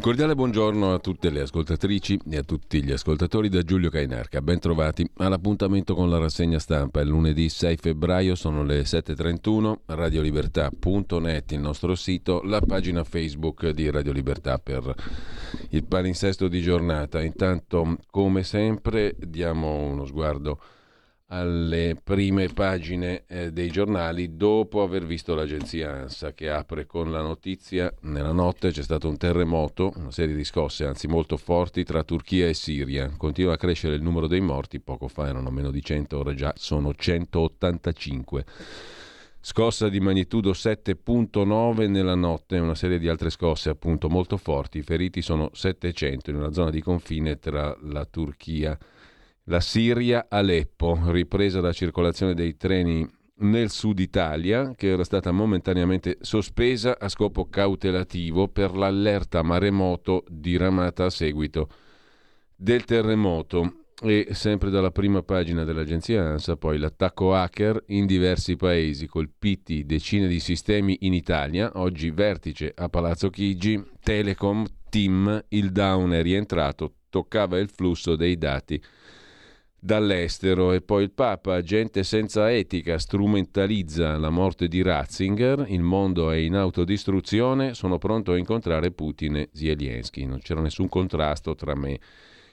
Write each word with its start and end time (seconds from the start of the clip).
Un 0.00 0.06
cordiale 0.06 0.34
buongiorno 0.34 0.94
a 0.94 0.98
tutte 0.98 1.28
le 1.28 1.42
ascoltatrici 1.42 2.18
e 2.30 2.38
a 2.38 2.42
tutti 2.42 2.82
gli 2.82 2.90
ascoltatori 2.90 3.50
da 3.50 3.60
Giulio 3.60 3.90
Cainarca. 3.90 4.40
Ben 4.40 4.58
trovati 4.58 5.06
all'appuntamento 5.18 5.94
con 5.94 6.08
la 6.08 6.16
rassegna 6.16 6.58
stampa. 6.58 7.02
È 7.02 7.04
lunedì 7.04 7.50
6 7.50 7.76
febbraio, 7.76 8.34
sono 8.34 8.62
le 8.62 8.80
7.31, 8.80 9.80
radiolibertà.net 9.84 11.52
il 11.52 11.60
nostro 11.60 11.94
sito, 11.96 12.40
la 12.44 12.62
pagina 12.62 13.04
Facebook 13.04 13.68
di 13.68 13.90
Radio 13.90 14.12
Libertà 14.12 14.56
per 14.56 14.90
il 15.68 15.84
palinsesto 15.84 16.48
di 16.48 16.62
giornata. 16.62 17.20
Intanto, 17.20 17.98
come 18.10 18.42
sempre, 18.42 19.14
diamo 19.18 19.82
uno 19.82 20.06
sguardo 20.06 20.58
alle 21.32 21.96
prime 22.02 22.48
pagine 22.48 23.24
eh, 23.26 23.52
dei 23.52 23.70
giornali 23.70 24.36
dopo 24.36 24.82
aver 24.82 25.04
visto 25.04 25.34
l'agenzia 25.34 25.92
ANSA 25.92 26.32
che 26.32 26.50
apre 26.50 26.86
con 26.86 27.10
la 27.10 27.22
notizia 27.22 27.92
nella 28.02 28.32
notte 28.32 28.72
c'è 28.72 28.82
stato 28.82 29.08
un 29.08 29.16
terremoto, 29.16 29.92
una 29.96 30.10
serie 30.10 30.34
di 30.34 30.44
scosse 30.44 30.84
anzi 30.84 31.06
molto 31.06 31.36
forti 31.36 31.84
tra 31.84 32.02
Turchia 32.02 32.48
e 32.48 32.54
Siria. 32.54 33.12
Continua 33.16 33.54
a 33.54 33.56
crescere 33.56 33.94
il 33.94 34.02
numero 34.02 34.26
dei 34.26 34.40
morti, 34.40 34.80
poco 34.80 35.06
fa 35.06 35.28
erano 35.28 35.50
meno 35.50 35.70
di 35.70 35.82
100, 35.82 36.18
ora 36.18 36.34
già 36.34 36.52
sono 36.56 36.92
185. 36.94 38.44
Scossa 39.42 39.88
di 39.88 40.00
magnitudo 40.00 40.50
7.9 40.50 41.88
nella 41.88 42.16
notte, 42.16 42.58
una 42.58 42.74
serie 42.74 42.98
di 42.98 43.08
altre 43.08 43.30
scosse 43.30 43.70
appunto 43.70 44.08
molto 44.08 44.36
forti, 44.36 44.78
i 44.78 44.82
feriti 44.82 45.22
sono 45.22 45.50
700 45.52 46.30
in 46.30 46.36
una 46.36 46.52
zona 46.52 46.70
di 46.70 46.82
confine 46.82 47.38
tra 47.38 47.74
la 47.82 48.04
Turchia 48.04 48.76
e 48.76 48.99
la 49.50 49.58
Siria 49.58 50.26
Aleppo, 50.28 50.96
ripresa 51.06 51.60
la 51.60 51.72
circolazione 51.72 52.34
dei 52.34 52.56
treni 52.56 53.04
nel 53.38 53.70
sud 53.70 53.98
Italia, 53.98 54.74
che 54.76 54.90
era 54.90 55.02
stata 55.02 55.32
momentaneamente 55.32 56.18
sospesa 56.20 56.96
a 56.96 57.08
scopo 57.08 57.48
cautelativo 57.48 58.46
per 58.46 58.76
l'allerta 58.76 59.42
maremoto 59.42 60.24
diramata 60.28 61.06
a 61.06 61.10
seguito 61.10 61.68
del 62.54 62.84
terremoto. 62.84 63.74
E 64.02 64.28
sempre 64.30 64.70
dalla 64.70 64.92
prima 64.92 65.22
pagina 65.22 65.64
dell'agenzia 65.64 66.22
ANSA, 66.22 66.56
poi 66.56 66.78
l'attacco 66.78 67.34
hacker 67.34 67.82
in 67.88 68.06
diversi 68.06 68.54
paesi, 68.54 69.06
colpiti 69.06 69.84
decine 69.84 70.28
di 70.28 70.38
sistemi 70.38 70.98
in 71.00 71.12
Italia, 71.12 71.72
oggi 71.74 72.10
vertice 72.10 72.72
a 72.74 72.88
Palazzo 72.88 73.28
Chigi, 73.30 73.82
Telecom, 74.00 74.64
Team, 74.88 75.44
il 75.48 75.72
down 75.72 76.12
è 76.12 76.22
rientrato, 76.22 76.94
toccava 77.10 77.58
il 77.58 77.68
flusso 77.68 78.14
dei 78.14 78.38
dati 78.38 78.80
dall'estero 79.80 80.72
e 80.72 80.82
poi 80.82 81.04
il 81.04 81.10
Papa, 81.10 81.62
gente 81.62 82.04
senza 82.04 82.52
etica, 82.52 82.98
strumentalizza 82.98 84.18
la 84.18 84.30
morte 84.30 84.68
di 84.68 84.82
Ratzinger, 84.82 85.64
il 85.68 85.82
mondo 85.82 86.30
è 86.30 86.36
in 86.36 86.54
autodistruzione, 86.54 87.74
sono 87.74 87.98
pronto 87.98 88.32
a 88.32 88.38
incontrare 88.38 88.92
Putin 88.92 89.36
e 89.36 89.48
Zelensky, 89.52 90.26
non 90.26 90.40
c'era 90.40 90.60
nessun 90.60 90.88
contrasto 90.88 91.54
tra 91.54 91.74
me 91.74 91.98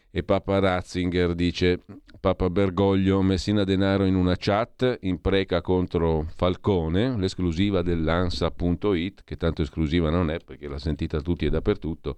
e 0.09 0.23
Papa 0.23 0.59
Ratzinger, 0.59 1.35
dice 1.35 1.81
Papa 2.19 2.49
Bergoglio, 2.49 3.21
Messina 3.21 3.63
Denaro 3.63 4.05
in 4.05 4.15
una 4.15 4.35
chat 4.35 4.97
impreca 5.01 5.61
contro 5.61 6.25
Falcone, 6.35 7.17
l'esclusiva 7.17 7.81
dell'ansa.it, 7.81 9.23
che 9.23 9.37
tanto 9.37 9.61
esclusiva 9.61 10.09
non 10.09 10.31
è 10.31 10.39
perché 10.39 10.67
l'ha 10.67 10.79
sentita 10.79 11.21
tutti 11.21 11.45
e 11.45 11.49
dappertutto, 11.49 12.15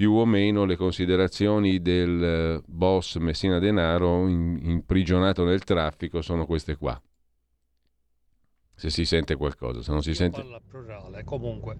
più 0.00 0.12
o 0.12 0.24
meno 0.24 0.64
le 0.64 0.76
considerazioni 0.76 1.82
del 1.82 2.24
eh, 2.24 2.62
boss 2.64 3.18
Messina 3.18 3.58
Denaro 3.58 4.26
imprigionato 4.28 5.44
nel 5.44 5.62
traffico 5.62 6.22
sono 6.22 6.46
queste 6.46 6.78
qua. 6.78 6.98
Se 8.74 8.88
si 8.88 9.04
sente 9.04 9.36
qualcosa, 9.36 9.82
se 9.82 9.92
non 9.92 10.00
si 10.00 10.08
Io 10.08 10.14
sente... 10.14 10.40
Parla 10.40 10.58
plurale, 10.66 11.22
comunque, 11.24 11.76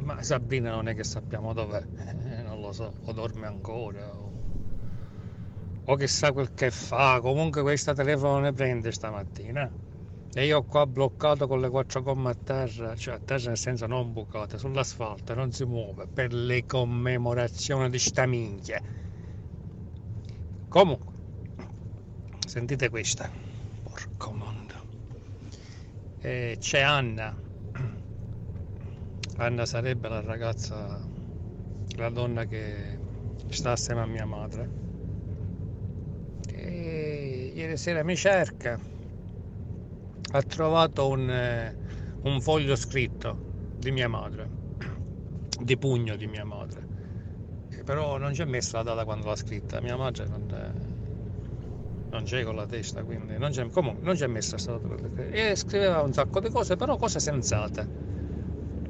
ma 0.00 0.22
Sabrina 0.22 0.72
non 0.72 0.88
è 0.88 0.94
che 0.94 1.04
sappiamo 1.04 1.54
dov'è, 1.54 1.82
eh, 2.36 2.42
non 2.42 2.60
lo 2.60 2.70
so, 2.72 2.92
o 3.02 3.12
dorme 3.12 3.46
ancora, 3.46 4.14
o, 4.14 4.30
o 5.86 5.96
chissà 5.96 6.32
quel 6.32 6.52
che 6.52 6.70
fa, 6.70 7.18
comunque 7.22 7.62
questa 7.62 7.94
telefono 7.94 8.40
ne 8.40 8.52
prende 8.52 8.92
stamattina. 8.92 9.72
E 10.36 10.46
io 10.46 10.64
qua 10.64 10.84
bloccato 10.84 11.46
con 11.46 11.60
le 11.60 11.70
quattro 11.70 12.02
gomme 12.02 12.30
a 12.30 12.34
terra, 12.34 12.96
cioè 12.96 13.14
a 13.14 13.20
terra 13.20 13.50
nel 13.50 13.56
senso 13.56 13.86
non 13.86 14.12
bucate, 14.12 14.58
sull'asfalto, 14.58 15.32
non 15.32 15.52
si 15.52 15.64
muove 15.64 16.08
per 16.12 16.32
le 16.32 16.66
commemorazioni 16.66 17.88
di 17.88 18.00
sta 18.00 18.26
minchia. 18.26 18.82
Comunque, 20.68 21.12
sentite 22.44 22.88
questa. 22.88 23.30
Porco 23.84 24.32
mondo. 24.32 24.74
E 26.20 26.56
c'è 26.58 26.80
Anna. 26.80 27.32
Anna 29.38 29.66
sarebbe 29.66 30.08
la 30.08 30.20
ragazza, 30.20 31.00
la 31.96 32.08
donna 32.08 32.44
che 32.44 32.98
sta 33.50 33.70
assieme 33.70 34.00
a 34.00 34.06
mia 34.06 34.26
madre. 34.26 34.68
E 36.48 37.52
ieri 37.54 37.76
sera 37.76 38.02
mi 38.02 38.16
cerca 38.16 38.93
ha 40.36 40.42
trovato 40.42 41.06
un, 41.06 41.30
eh, 41.30 41.76
un 42.22 42.40
foglio 42.40 42.74
scritto 42.74 43.36
di 43.78 43.92
mia 43.92 44.08
madre, 44.08 44.48
di 45.60 45.76
pugno 45.76 46.16
di 46.16 46.26
mia 46.26 46.44
madre, 46.44 46.84
però 47.84 48.18
non 48.18 48.32
c'è 48.32 48.44
messa 48.44 48.78
la 48.78 48.82
data 48.82 49.04
quando 49.04 49.28
l'ha 49.28 49.36
scritta, 49.36 49.80
mia 49.80 49.96
madre 49.96 50.26
non, 50.26 50.52
non 52.10 52.24
c'è 52.24 52.42
con 52.42 52.56
la 52.56 52.66
testa, 52.66 53.04
quindi 53.04 53.38
non 53.38 53.52
c'è, 53.52 53.68
comunque 53.70 54.04
non 54.04 54.16
c'è 54.16 54.26
messa 54.26 54.56
questa 54.56 54.76
data. 54.76 55.22
E 55.30 55.54
scriveva 55.54 56.02
un 56.02 56.12
sacco 56.12 56.40
di 56.40 56.50
cose, 56.50 56.74
però 56.74 56.96
cose 56.96 57.20
sensate. 57.20 58.02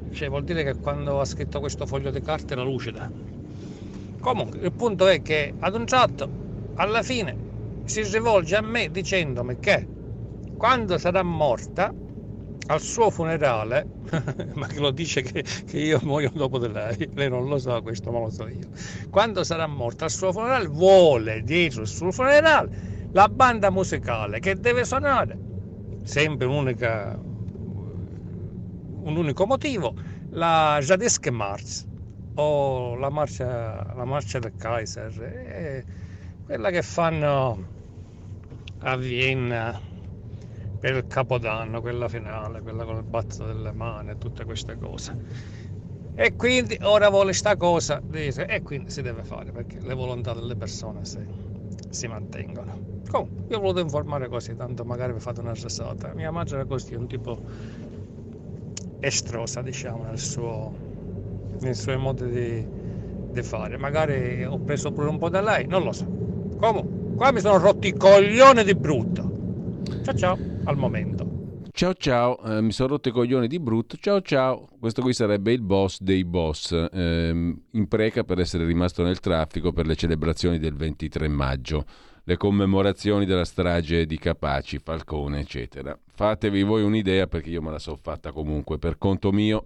Cioè 0.09 0.29
vuol 0.29 0.45
dire 0.45 0.63
che 0.63 0.79
quando 0.79 1.19
ha 1.19 1.25
scritto 1.25 1.59
questo 1.59 1.85
foglio 1.85 2.09
di 2.09 2.21
carta 2.21 2.53
era 2.53 2.63
lucida. 2.63 3.11
Comunque 4.19 4.59
il 4.61 4.71
punto 4.71 5.05
è 5.05 5.21
che 5.21 5.53
ad 5.59 5.75
un 5.75 5.85
tratto, 5.85 6.27
alla 6.73 7.03
fine, 7.03 7.37
si 7.83 8.01
rivolge 8.01 8.55
a 8.55 8.61
me 8.61 8.89
dicendomi 8.89 9.59
che 9.59 9.93
quando 10.57 10.97
sarà 10.97 11.23
morta 11.23 11.93
al 12.67 12.81
suo 12.81 13.09
funerale, 13.09 13.85
ma 14.55 14.67
che 14.67 14.79
lo 14.79 14.91
dice 14.91 15.21
che, 15.21 15.43
che, 15.65 15.77
io 15.77 15.99
muoio 16.03 16.31
dopo 16.33 16.57
di 16.57 16.71
lei, 16.71 17.09
lei 17.13 17.29
non 17.29 17.47
lo 17.47 17.57
sa 17.57 17.81
questo, 17.81 18.11
ma 18.11 18.19
lo 18.19 18.29
so 18.29 18.47
io. 18.47 18.67
Quando 19.09 19.43
sarà 19.43 19.67
morta 19.67 20.05
al 20.05 20.11
suo 20.11 20.31
funerale, 20.31 20.67
vuole 20.67 21.43
dietro 21.43 21.81
il 21.81 21.87
suo 21.87 22.11
funerale 22.11 22.93
la 23.11 23.27
banda 23.29 23.69
musicale 23.69 24.39
che 24.39 24.55
deve 24.55 24.83
suonare, 24.83 25.37
sempre 26.03 26.47
un'unica, 26.47 27.17
un 27.17 29.15
unico 29.15 29.45
motivo, 29.45 29.93
la 30.31 30.79
Jadesque 30.81 31.31
Mars 31.31 31.85
o 32.35 32.95
la 32.95 33.09
marcia, 33.09 33.93
la 33.95 34.05
marcia 34.05 34.39
del 34.39 34.53
Kaiser, 34.57 35.85
quella 36.45 36.69
che 36.71 36.81
fanno 36.81 37.73
a 38.79 38.97
Vienna 38.97 39.79
per 40.79 40.95
il 40.95 41.07
capodanno, 41.07 41.81
quella 41.81 42.07
finale, 42.07 42.61
quella 42.61 42.83
con 42.85 42.97
il 42.97 43.03
bazzo 43.03 43.45
delle 43.45 43.71
mani 43.71 44.11
e 44.11 44.17
tutte 44.17 44.45
queste 44.45 44.77
cose. 44.77 45.15
E 46.17 46.35
quindi 46.35 46.77
ora 46.83 47.09
vuole 47.09 47.33
sta 47.33 47.57
cosa, 47.57 48.01
e 48.11 48.61
quindi 48.63 48.89
si 48.89 49.01
deve 49.01 49.23
fare 49.23 49.51
perché 49.51 49.79
le 49.81 49.93
volontà 49.93 50.33
delle 50.33 50.55
persone 50.55 51.03
si, 51.03 51.19
si 51.89 52.07
mantengono. 52.07 52.77
Comunque, 53.09 53.43
io 53.49 53.57
ho 53.57 53.59
voluto 53.59 53.79
informare 53.79 54.27
così, 54.29 54.55
tanto 54.55 54.85
magari 54.85 55.13
vi 55.13 55.19
fate 55.19 55.41
una 55.41 55.53
risata. 55.53 56.13
Mia 56.13 56.31
madre 56.31 56.55
era 56.55 56.65
così, 56.65 56.95
un 56.95 57.07
tipo 57.07 57.37
estrosa, 58.99 59.61
diciamo, 59.61 60.03
nel 60.03 60.17
suo, 60.19 60.73
nei 61.59 61.73
suoi 61.73 61.97
modi 61.97 62.29
di, 62.29 62.67
di 63.31 63.43
fare. 63.43 63.77
Magari 63.77 64.43
ho 64.45 64.59
preso 64.59 64.91
pure 64.91 65.07
un 65.09 65.17
po' 65.17 65.29
da 65.29 65.41
lei, 65.41 65.67
non 65.67 65.83
lo 65.83 65.91
so. 65.91 66.05
Comunque, 66.57 67.15
qua 67.15 67.31
mi 67.31 67.39
sono 67.39 67.57
rotti 67.57 67.87
i 67.89 67.93
coglioni 67.93 68.63
di 68.63 68.75
brutto. 68.75 69.33
Ciao 70.01 70.13
ciao, 70.13 70.37
al 70.65 70.77
momento. 70.77 71.43
Ciao 71.71 71.93
ciao, 71.93 72.41
eh, 72.43 72.61
mi 72.61 72.71
sono 72.71 72.89
rotto 72.89 73.09
i 73.09 73.11
coglioni 73.11 73.47
di 73.47 73.59
brutto. 73.59 73.97
Ciao 73.97 74.21
ciao. 74.21 74.69
Questo 74.79 75.01
qui 75.01 75.13
sarebbe 75.13 75.51
il 75.51 75.61
boss 75.61 75.99
dei 75.99 76.23
boss, 76.23 76.71
ehm, 76.71 77.61
in 77.71 77.87
preca 77.87 78.23
per 78.23 78.39
essere 78.39 78.65
rimasto 78.65 79.03
nel 79.03 79.19
traffico 79.19 79.73
per 79.73 79.85
le 79.85 79.95
celebrazioni 79.95 80.57
del 80.57 80.73
23 80.75 81.27
maggio, 81.27 81.85
le 82.23 82.37
commemorazioni 82.37 83.25
della 83.25 83.43
strage 83.43 84.05
di 84.05 84.17
Capaci, 84.17 84.79
Falcone, 84.79 85.41
eccetera. 85.41 85.97
Fatevi 86.13 86.63
voi 86.63 86.83
un'idea 86.83 87.27
perché 87.27 87.49
io 87.49 87.61
me 87.61 87.71
la 87.71 87.79
so 87.79 87.97
fatta 88.01 88.31
comunque 88.31 88.77
per 88.77 88.97
conto 88.97 89.33
mio 89.33 89.65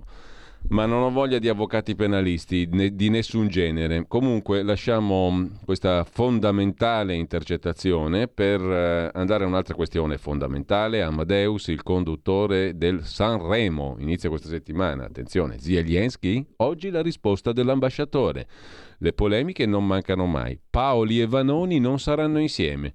ma 0.67 0.85
non 0.85 1.01
ho 1.01 1.09
voglia 1.09 1.39
di 1.39 1.50
avvocati 1.50 1.95
penalisti 1.95 2.67
né, 2.71 2.94
di 2.95 3.09
nessun 3.09 3.47
genere. 3.47 4.06
Comunque 4.07 4.61
lasciamo 4.61 5.31
mm, 5.31 5.45
questa 5.65 6.03
fondamentale 6.03 7.15
intercettazione 7.15 8.27
per 8.27 8.61
eh, 8.61 9.09
andare 9.13 9.45
a 9.45 9.47
un'altra 9.47 9.73
questione 9.73 10.17
fondamentale. 10.17 11.01
Amadeus, 11.01 11.67
il 11.67 11.81
conduttore 11.81 12.77
del 12.77 13.03
Sanremo, 13.03 13.95
inizia 14.00 14.29
questa 14.29 14.50
settimana. 14.50 15.06
Attenzione, 15.06 15.59
Zielinski, 15.59 16.45
oggi 16.57 16.89
la 16.89 17.01
risposta 17.01 17.51
dell'ambasciatore. 17.51 18.47
Le 19.00 19.13
polemiche 19.13 19.65
non 19.65 19.88
mancano 19.88 20.25
mai. 20.25 20.59
Paoli 20.69 21.21
e 21.21 21.25
Vanoni 21.25 21.79
non 21.79 22.00
saranno 22.00 22.39
insieme. 22.39 22.94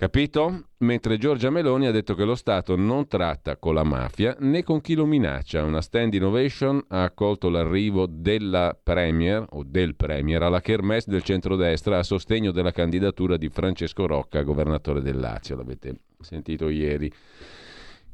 Capito? 0.00 0.68
Mentre 0.78 1.18
Giorgia 1.18 1.50
Meloni 1.50 1.84
ha 1.84 1.90
detto 1.90 2.14
che 2.14 2.24
lo 2.24 2.34
Stato 2.34 2.74
non 2.74 3.06
tratta 3.06 3.58
con 3.58 3.74
la 3.74 3.82
mafia 3.82 4.34
né 4.38 4.62
con 4.62 4.80
chi 4.80 4.94
lo 4.94 5.04
minaccia. 5.04 5.62
Una 5.62 5.82
stand 5.82 6.14
innovation 6.14 6.82
ha 6.88 7.02
accolto 7.02 7.50
l'arrivo 7.50 8.06
della 8.08 8.74
Premier 8.82 9.44
o 9.50 9.62
del 9.62 9.96
Premier 9.96 10.42
alla 10.42 10.62
Kermesse 10.62 11.10
del 11.10 11.22
centrodestra 11.22 11.98
a 11.98 12.02
sostegno 12.02 12.50
della 12.50 12.72
candidatura 12.72 13.36
di 13.36 13.50
Francesco 13.50 14.06
Rocca, 14.06 14.40
governatore 14.40 15.02
del 15.02 15.20
Lazio. 15.20 15.56
L'avete 15.56 15.94
sentito 16.18 16.70
ieri 16.70 17.12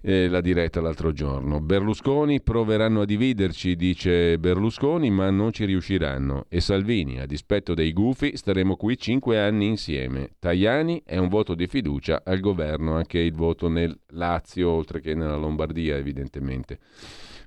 eh, 0.06 0.28
la 0.28 0.40
diretta 0.40 0.80
l'altro 0.80 1.10
giorno. 1.10 1.60
Berlusconi 1.60 2.40
proveranno 2.40 3.00
a 3.00 3.04
dividerci, 3.04 3.74
dice 3.74 4.38
Berlusconi, 4.38 5.10
ma 5.10 5.30
non 5.30 5.52
ci 5.52 5.64
riusciranno. 5.64 6.46
E 6.48 6.60
Salvini, 6.60 7.18
a 7.18 7.26
dispetto 7.26 7.74
dei 7.74 7.92
gufi, 7.92 8.36
staremo 8.36 8.76
qui 8.76 8.96
cinque 8.96 9.40
anni 9.40 9.66
insieme. 9.66 10.30
Tajani 10.38 11.02
è 11.04 11.16
un 11.16 11.26
voto 11.26 11.56
di 11.56 11.66
fiducia 11.66 12.22
al 12.24 12.38
governo, 12.38 12.94
anche 12.94 13.18
il 13.18 13.32
voto 13.32 13.68
nel 13.68 13.98
Lazio, 14.10 14.70
oltre 14.70 15.00
che 15.00 15.16
nella 15.16 15.34
Lombardia, 15.34 15.96
evidentemente. 15.96 16.78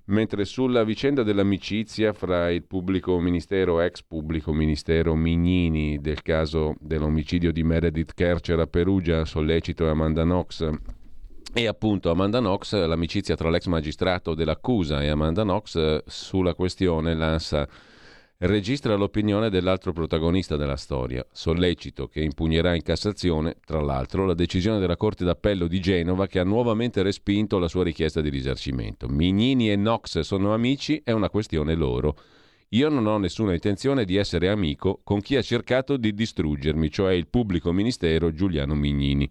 Mentre 0.07 0.43
sulla 0.43 0.83
vicenda 0.83 1.23
dell'amicizia 1.23 2.11
fra 2.11 2.49
il 2.51 2.63
pubblico 2.63 3.17
ministero, 3.21 3.79
ex 3.79 4.03
pubblico 4.03 4.51
ministero 4.51 5.15
Mignini, 5.15 5.99
del 6.01 6.23
caso 6.23 6.75
dell'omicidio 6.81 7.53
di 7.53 7.63
Meredith 7.63 8.13
Kercher 8.15 8.59
a 8.59 8.67
Perugia, 8.67 9.23
sollecito 9.23 9.87
Amanda 9.87 10.23
Knox, 10.23 10.97
e 11.53 11.67
appunto 11.67 12.11
Amanda 12.11 12.39
Knox, 12.39 12.73
l'amicizia 12.73 13.35
tra 13.35 13.49
l'ex 13.49 13.65
magistrato 13.65 14.35
dell'accusa 14.35 15.01
e 15.01 15.07
Amanda 15.07 15.43
Knox 15.43 15.75
eh, 15.75 16.03
sulla 16.05 16.53
questione 16.53 17.15
l'ANSA 17.15 17.67
registra 18.39 18.95
l'opinione 18.95 19.49
dell'altro 19.49 19.91
protagonista 19.91 20.55
della 20.55 20.77
storia, 20.77 21.25
sollecito 21.31 22.07
che 22.07 22.21
impugnerà 22.21 22.73
in 22.73 22.83
Cassazione, 22.83 23.55
tra 23.65 23.81
l'altro, 23.81 24.25
la 24.25 24.33
decisione 24.33 24.79
della 24.79 24.95
Corte 24.95 25.25
d'Appello 25.25 25.67
di 25.67 25.81
Genova 25.81 26.27
che 26.27 26.39
ha 26.39 26.45
nuovamente 26.45 27.01
respinto 27.01 27.59
la 27.59 27.67
sua 27.67 27.83
richiesta 27.83 28.21
di 28.21 28.29
risarcimento. 28.29 29.07
Mignini 29.09 29.71
e 29.71 29.75
Knox 29.75 30.19
sono 30.19 30.53
amici, 30.53 31.01
è 31.03 31.11
una 31.11 31.29
questione 31.29 31.75
loro. 31.75 32.15
Io 32.69 32.87
non 32.87 33.07
ho 33.07 33.17
nessuna 33.17 33.53
intenzione 33.53 34.05
di 34.05 34.15
essere 34.15 34.47
amico 34.47 35.01
con 35.03 35.19
chi 35.21 35.35
ha 35.35 35.41
cercato 35.41 35.97
di 35.97 36.13
distruggermi, 36.13 36.89
cioè 36.91 37.13
il 37.13 37.27
pubblico 37.27 37.73
ministero 37.73 38.31
Giuliano 38.31 38.75
Mignini. 38.75 39.29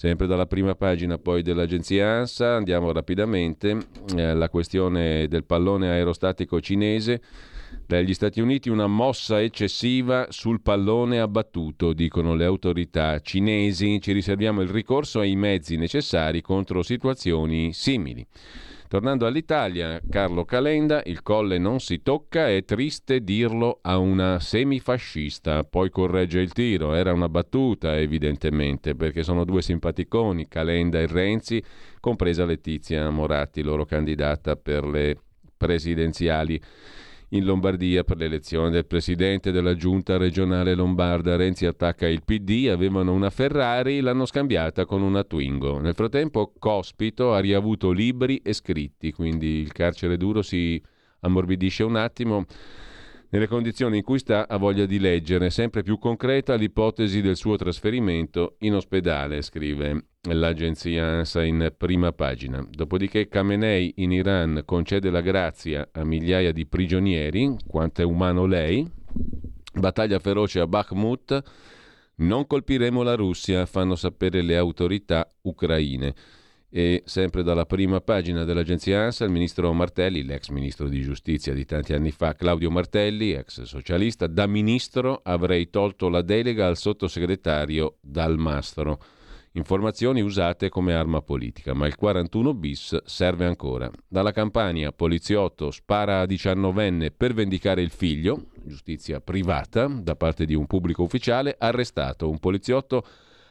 Sempre 0.00 0.28
dalla 0.28 0.46
prima 0.46 0.76
pagina 0.76 1.18
poi 1.18 1.42
dell'agenzia 1.42 2.08
ANSA 2.18 2.54
andiamo 2.54 2.92
rapidamente 2.92 3.88
eh, 4.14 4.32
la 4.32 4.48
questione 4.48 5.26
del 5.26 5.42
pallone 5.42 5.90
aerostatico 5.90 6.60
cinese. 6.60 7.20
Dagli 7.84 8.14
Stati 8.14 8.40
Uniti 8.40 8.68
una 8.68 8.86
mossa 8.86 9.42
eccessiva 9.42 10.28
sul 10.28 10.60
pallone 10.60 11.18
abbattuto, 11.18 11.92
dicono 11.94 12.36
le 12.36 12.44
autorità 12.44 13.18
cinesi. 13.18 14.00
Ci 14.00 14.12
riserviamo 14.12 14.60
il 14.60 14.68
ricorso 14.68 15.18
ai 15.18 15.34
mezzi 15.34 15.74
necessari 15.76 16.42
contro 16.42 16.84
situazioni 16.84 17.72
simili. 17.72 18.24
Tornando 18.88 19.26
all'Italia, 19.26 20.00
Carlo 20.08 20.46
Calenda, 20.46 21.02
il 21.04 21.22
colle 21.22 21.58
non 21.58 21.78
si 21.78 22.00
tocca, 22.00 22.48
è 22.48 22.64
triste 22.64 23.22
dirlo 23.22 23.80
a 23.82 23.98
una 23.98 24.40
semifascista, 24.40 25.62
poi 25.64 25.90
corregge 25.90 26.40
il 26.40 26.54
tiro, 26.54 26.94
era 26.94 27.12
una 27.12 27.28
battuta 27.28 27.98
evidentemente, 27.98 28.94
perché 28.94 29.22
sono 29.22 29.44
due 29.44 29.60
simpaticoni, 29.60 30.48
Calenda 30.48 31.00
e 31.00 31.06
Renzi, 31.06 31.62
compresa 32.00 32.46
Letizia 32.46 33.10
Moratti, 33.10 33.60
loro 33.60 33.84
candidata 33.84 34.56
per 34.56 34.86
le 34.86 35.18
presidenziali 35.54 36.58
in 37.30 37.44
Lombardia 37.44 38.04
per 38.04 38.16
l'elezione 38.16 38.70
del 38.70 38.86
presidente 38.86 39.50
della 39.50 39.74
giunta 39.74 40.16
regionale 40.16 40.74
lombarda. 40.74 41.36
Renzi 41.36 41.66
attacca 41.66 42.06
il 42.06 42.22
PD, 42.24 42.68
avevano 42.70 43.12
una 43.12 43.30
Ferrari, 43.30 44.00
l'hanno 44.00 44.24
scambiata 44.24 44.86
con 44.86 45.02
una 45.02 45.24
Twingo. 45.24 45.78
Nel 45.78 45.94
frattempo 45.94 46.52
Cospito 46.58 47.34
ha 47.34 47.40
riavuto 47.40 47.90
libri 47.90 48.38
e 48.38 48.52
scritti, 48.52 49.12
quindi 49.12 49.60
il 49.60 49.72
carcere 49.72 50.16
duro 50.16 50.42
si 50.42 50.80
ammorbidisce 51.20 51.82
un 51.82 51.96
attimo. 51.96 52.46
Nelle 53.30 53.46
condizioni 53.46 53.98
in 53.98 54.02
cui 54.02 54.18
sta 54.18 54.48
ha 54.48 54.56
voglia 54.56 54.86
di 54.86 54.98
leggere, 54.98 55.50
sempre 55.50 55.82
più 55.82 55.98
concreta 55.98 56.54
l'ipotesi 56.54 57.20
del 57.20 57.36
suo 57.36 57.56
trasferimento 57.56 58.56
in 58.60 58.74
ospedale, 58.74 59.42
scrive 59.42 60.04
l'agenzia 60.32 61.04
ANSA 61.04 61.42
in 61.44 61.72
prima 61.76 62.12
pagina. 62.12 62.66
Dopodiché 62.70 63.28
Khamenei 63.28 63.94
in 63.96 64.12
Iran 64.12 64.62
concede 64.64 65.10
la 65.10 65.20
grazia 65.20 65.88
a 65.92 66.04
migliaia 66.04 66.52
di 66.52 66.66
prigionieri, 66.66 67.56
quanto 67.66 68.02
è 68.02 68.04
umano 68.04 68.46
lei. 68.46 68.88
Battaglia 69.74 70.18
feroce 70.18 70.60
a 70.60 70.66
Bakhmut. 70.66 71.42
Non 72.16 72.46
colpiremo 72.46 73.02
la 73.02 73.14
Russia, 73.14 73.64
fanno 73.66 73.94
sapere 73.94 74.42
le 74.42 74.56
autorità 74.56 75.32
ucraine. 75.42 76.14
E 76.70 77.02
sempre 77.06 77.42
dalla 77.42 77.64
prima 77.64 78.00
pagina 78.00 78.44
dell'agenzia 78.44 79.04
ANSA, 79.04 79.24
il 79.24 79.30
ministro 79.30 79.72
Martelli, 79.72 80.22
l'ex 80.22 80.48
ministro 80.48 80.88
di 80.88 81.00
giustizia 81.00 81.54
di 81.54 81.64
tanti 81.64 81.94
anni 81.94 82.10
fa, 82.10 82.34
Claudio 82.34 82.70
Martelli, 82.70 83.32
ex 83.32 83.62
socialista, 83.62 84.26
da 84.26 84.46
ministro 84.46 85.20
avrei 85.22 85.70
tolto 85.70 86.08
la 86.08 86.20
delega 86.20 86.66
al 86.66 86.76
sottosegretario 86.76 87.96
Dalmastro. 88.02 89.00
Informazioni 89.58 90.20
usate 90.20 90.68
come 90.68 90.94
arma 90.94 91.20
politica, 91.20 91.74
ma 91.74 91.88
il 91.88 91.96
41 91.96 92.54
bis 92.54 92.96
serve 93.04 93.44
ancora. 93.44 93.90
Dalla 94.06 94.30
Campania, 94.30 94.92
poliziotto 94.92 95.72
spara 95.72 96.20
a 96.20 96.26
diciannovenne 96.26 97.10
per 97.10 97.34
vendicare 97.34 97.82
il 97.82 97.90
figlio, 97.90 98.50
giustizia 98.62 99.20
privata, 99.20 99.88
da 99.88 100.14
parte 100.14 100.44
di 100.44 100.54
un 100.54 100.66
pubblico 100.66 101.02
ufficiale, 101.02 101.56
arrestato 101.58 102.30
un 102.30 102.38
poliziotto 102.38 103.04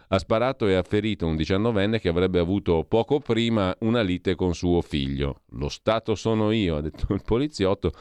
ha 0.08 0.18
sparato 0.18 0.66
e 0.68 0.76
ha 0.76 0.84
ferito 0.84 1.28
un 1.28 1.36
diciannovenne 1.36 2.00
che 2.00 2.08
avrebbe 2.08 2.40
avuto 2.40 2.86
poco 2.88 3.20
prima 3.20 3.76
una 3.80 4.00
lite 4.00 4.36
con 4.36 4.56
suo 4.56 4.80
figlio. 4.80 5.42
Lo 5.50 5.68
Stato 5.68 6.16
sono 6.16 6.52
io, 6.52 6.78
ha 6.78 6.82
detto 6.82 7.14
il 7.14 7.22
poliziotto. 7.22 7.92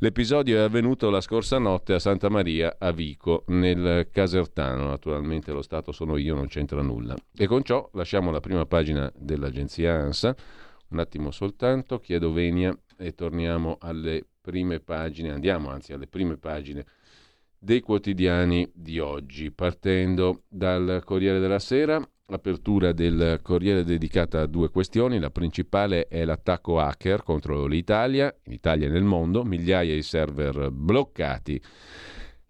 L'episodio 0.00 0.58
è 0.58 0.60
avvenuto 0.60 1.10
la 1.10 1.20
scorsa 1.20 1.58
notte 1.58 1.92
a 1.92 1.98
Santa 1.98 2.28
Maria 2.28 2.76
a 2.78 2.92
Vico, 2.92 3.42
nel 3.48 4.06
Casertano. 4.12 4.86
Naturalmente 4.86 5.50
lo 5.50 5.60
Stato 5.60 5.90
sono 5.90 6.16
io, 6.16 6.36
non 6.36 6.46
c'entra 6.46 6.82
nulla. 6.82 7.16
E 7.36 7.48
con 7.48 7.64
ciò 7.64 7.90
lasciamo 7.94 8.30
la 8.30 8.38
prima 8.38 8.64
pagina 8.64 9.12
dell'agenzia 9.16 9.94
ANSA. 9.94 10.36
Un 10.90 11.00
attimo 11.00 11.32
soltanto, 11.32 11.98
chiedo 11.98 12.30
venia 12.30 12.72
e 12.96 13.12
torniamo 13.16 13.76
alle 13.80 14.24
prime 14.40 14.78
pagine, 14.78 15.32
andiamo 15.32 15.68
anzi 15.68 15.92
alle 15.92 16.06
prime 16.06 16.36
pagine 16.36 16.86
dei 17.58 17.80
quotidiani 17.80 18.70
di 18.72 19.00
oggi, 19.00 19.50
partendo 19.50 20.44
dal 20.46 21.02
Corriere 21.04 21.40
della 21.40 21.58
Sera, 21.58 22.00
apertura 22.30 22.92
del 22.92 23.40
Corriere 23.42 23.84
dedicata 23.84 24.42
a 24.42 24.46
due 24.46 24.68
questioni, 24.68 25.18
la 25.18 25.30
principale 25.30 26.08
è 26.08 26.24
l'attacco 26.24 26.78
hacker 26.78 27.22
contro 27.22 27.66
l'Italia, 27.66 28.34
in 28.44 28.52
Italia 28.52 28.86
e 28.86 28.90
nel 28.90 29.04
mondo, 29.04 29.44
migliaia 29.44 29.94
di 29.94 30.02
server 30.02 30.70
bloccati. 30.70 31.60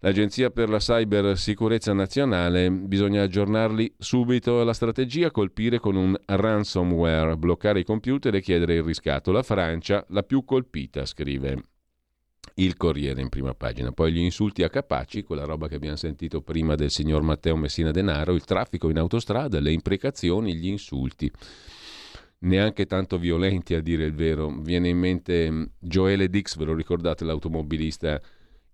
L'Agenzia 0.01 0.49
per 0.49 0.69
la 0.69 0.77
Cybersicurezza 0.79 1.93
Nazionale 1.93 2.69
bisogna 2.71 3.21
aggiornarli 3.21 3.95
subito 3.97 4.63
la 4.63 4.73
strategia, 4.73 5.31
colpire 5.31 5.79
con 5.79 5.95
un 5.95 6.15
ransomware, 6.25 7.37
bloccare 7.37 7.79
i 7.79 7.85
computer 7.85 8.35
e 8.35 8.41
chiedere 8.41 8.75
il 8.75 8.83
riscatto. 8.83 9.31
La 9.31 9.43
Francia 9.43 10.05
la 10.09 10.23
più 10.23 10.43
colpita, 10.45 11.05
scrive 11.05 11.63
il 12.55 12.75
Corriere 12.77 13.21
in 13.21 13.29
prima 13.29 13.53
pagina. 13.53 13.91
Poi 13.91 14.11
gli 14.11 14.19
insulti 14.19 14.63
a 14.63 14.69
Capaci, 14.69 15.23
quella 15.23 15.45
roba 15.45 15.67
che 15.67 15.75
abbiamo 15.75 15.95
sentito 15.95 16.41
prima 16.41 16.75
del 16.75 16.91
signor 16.91 17.21
Matteo 17.21 17.55
Messina 17.55 17.91
Denaro, 17.91 18.33
il 18.33 18.43
traffico 18.43 18.89
in 18.89 18.97
autostrada, 18.97 19.59
le 19.59 19.71
imprecazioni, 19.71 20.55
gli 20.55 20.67
insulti. 20.67 21.31
Neanche 22.41 22.85
tanto 22.85 23.17
violenti 23.17 23.73
a 23.73 23.81
dire 23.81 24.05
il 24.05 24.13
vero. 24.13 24.49
Viene 24.61 24.89
in 24.89 24.97
mente 24.97 25.51
mm, 25.51 25.63
Joele 25.79 26.29
Dix, 26.29 26.55
ve 26.57 26.65
lo 26.65 26.73
ricordate, 26.73 27.25
l'automobilista 27.25 28.21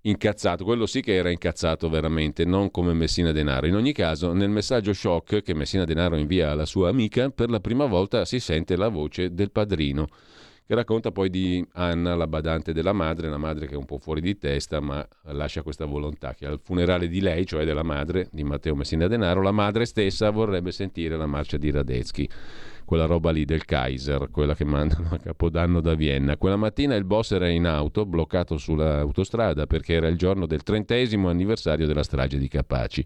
incazzato, 0.02 0.64
quello 0.64 0.86
sì 0.86 1.02
che 1.02 1.16
era 1.16 1.32
incazzato 1.32 1.90
veramente, 1.90 2.46
non 2.46 2.70
come 2.70 2.94
Messina 2.94 3.32
Denaro. 3.32 3.66
In 3.66 3.76
ogni 3.76 3.92
caso, 3.92 4.34
nel 4.34 4.50
messaggio 4.50 4.94
shock 4.94 5.42
che 5.42 5.54
Messina 5.54 5.84
Denaro 5.84 6.16
invia 6.16 6.52
alla 6.52 6.66
sua 6.66 6.90
amica, 6.90 7.30
per 7.30 7.50
la 7.50 7.60
prima 7.60 7.86
volta 7.86 8.24
si 8.26 8.40
sente 8.40 8.76
la 8.76 8.90
voce 8.90 9.34
del 9.34 9.52
padrino 9.52 10.08
che 10.68 10.74
racconta 10.74 11.12
poi 11.12 11.30
di 11.30 11.66
Anna, 11.74 12.16
la 12.16 12.26
badante 12.26 12.74
della 12.74 12.94
madre, 12.94 13.28
una 13.28 13.38
madre 13.38 13.68
che 13.68 13.76
è 13.76 13.78
un 13.78 13.86
po' 13.86 14.00
fuori 14.00 14.20
di 14.20 14.38
testa, 14.38 14.80
ma 14.80 15.06
lascia 15.26 15.62
questa 15.62 15.86
volontà 15.86 16.34
che 16.34 16.48
al 16.48 16.60
funerale 16.60 17.08
di 17.08 17.22
lei, 17.22 17.46
cioè 17.46 17.66
della 17.66 17.84
madre 17.84 18.28
di 18.32 18.44
Matteo 18.44 18.76
Messina 18.76 19.08
Denaro, 19.08 19.42
la 19.42 19.52
madre 19.52 19.86
stessa 19.86 20.32
vorrebbe 20.32 20.72
sentire 20.72 21.18
la 21.18 21.28
marcia 21.28 21.58
di 21.58 21.70
Radetzky, 21.70 22.28
quella 22.84 23.06
roba 23.06 23.30
lì 23.30 23.46
del 23.46 23.64
Kaiser, 23.64 24.30
quella 24.32 24.56
che 24.56 24.64
mandano 24.64 25.10
a 25.12 25.18
Capodanno 25.18 25.82
da 25.82 25.94
Vienna. 25.94 26.38
Quella 26.38 26.56
mattina 26.56 26.96
il 26.96 27.04
boss 27.04 27.32
era 27.32 27.48
in 27.48 27.66
auto, 27.68 28.06
bloccato 28.06 28.58
sull'autostrada 28.58 29.68
perché 29.68 29.94
era 29.94 30.08
il 30.08 30.18
giorno 30.18 30.48
del 30.48 30.64
trentesimo 30.64 31.30
anniversario 31.30 31.86
della 31.86 32.04
strage 32.04 32.38
di 32.40 32.48
Capaci. 32.48 33.06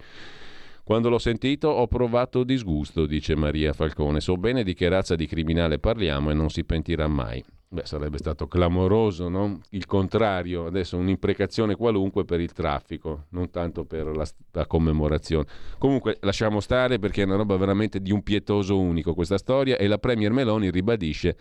Quando 0.90 1.10
l'ho 1.10 1.20
sentito 1.20 1.68
ho 1.68 1.86
provato 1.86 2.44
disgusto, 2.44 3.06
dice 3.06 3.36
Maria 3.36 3.74
Falcone. 3.74 4.22
So 4.22 4.38
bene 4.38 4.64
di 4.64 4.74
che 4.74 4.90
razza 4.90 5.14
di 5.14 5.28
criminale 5.28 5.78
parliamo 5.78 6.32
e 6.32 6.34
non 6.34 6.50
si 6.50 6.64
pentirà 6.64 7.08
mai. 7.08 7.46
Beh, 7.68 7.86
sarebbe 7.86 8.18
stato 8.18 8.48
clamoroso, 8.48 9.30
no? 9.30 9.62
Il 9.70 9.86
contrario, 9.86 10.66
adesso 10.66 10.98
un'imprecazione 10.98 11.76
qualunque 11.76 12.26
per 12.26 12.40
il 12.40 12.54
traffico, 12.54 13.26
non 13.30 13.52
tanto 13.52 13.86
per 13.86 14.08
la, 14.08 14.26
la, 14.54 14.66
commemorazione. 14.66 15.46
Comunque 15.78 16.18
lasciamo 16.22 16.60
stare 16.60 16.98
perché 16.98 17.22
è 17.22 17.26
una 17.26 17.36
roba 17.36 17.56
veramente 17.56 18.02
di 18.02 18.12
un 18.12 18.24
pietoso 18.24 18.80
unico 18.80 19.14
questa 19.14 19.38
storia 19.38 19.78
e 19.78 19.86
la 19.86 20.00
Premier 20.00 20.32
Meloni 20.32 20.72
ribadisce 20.72 21.38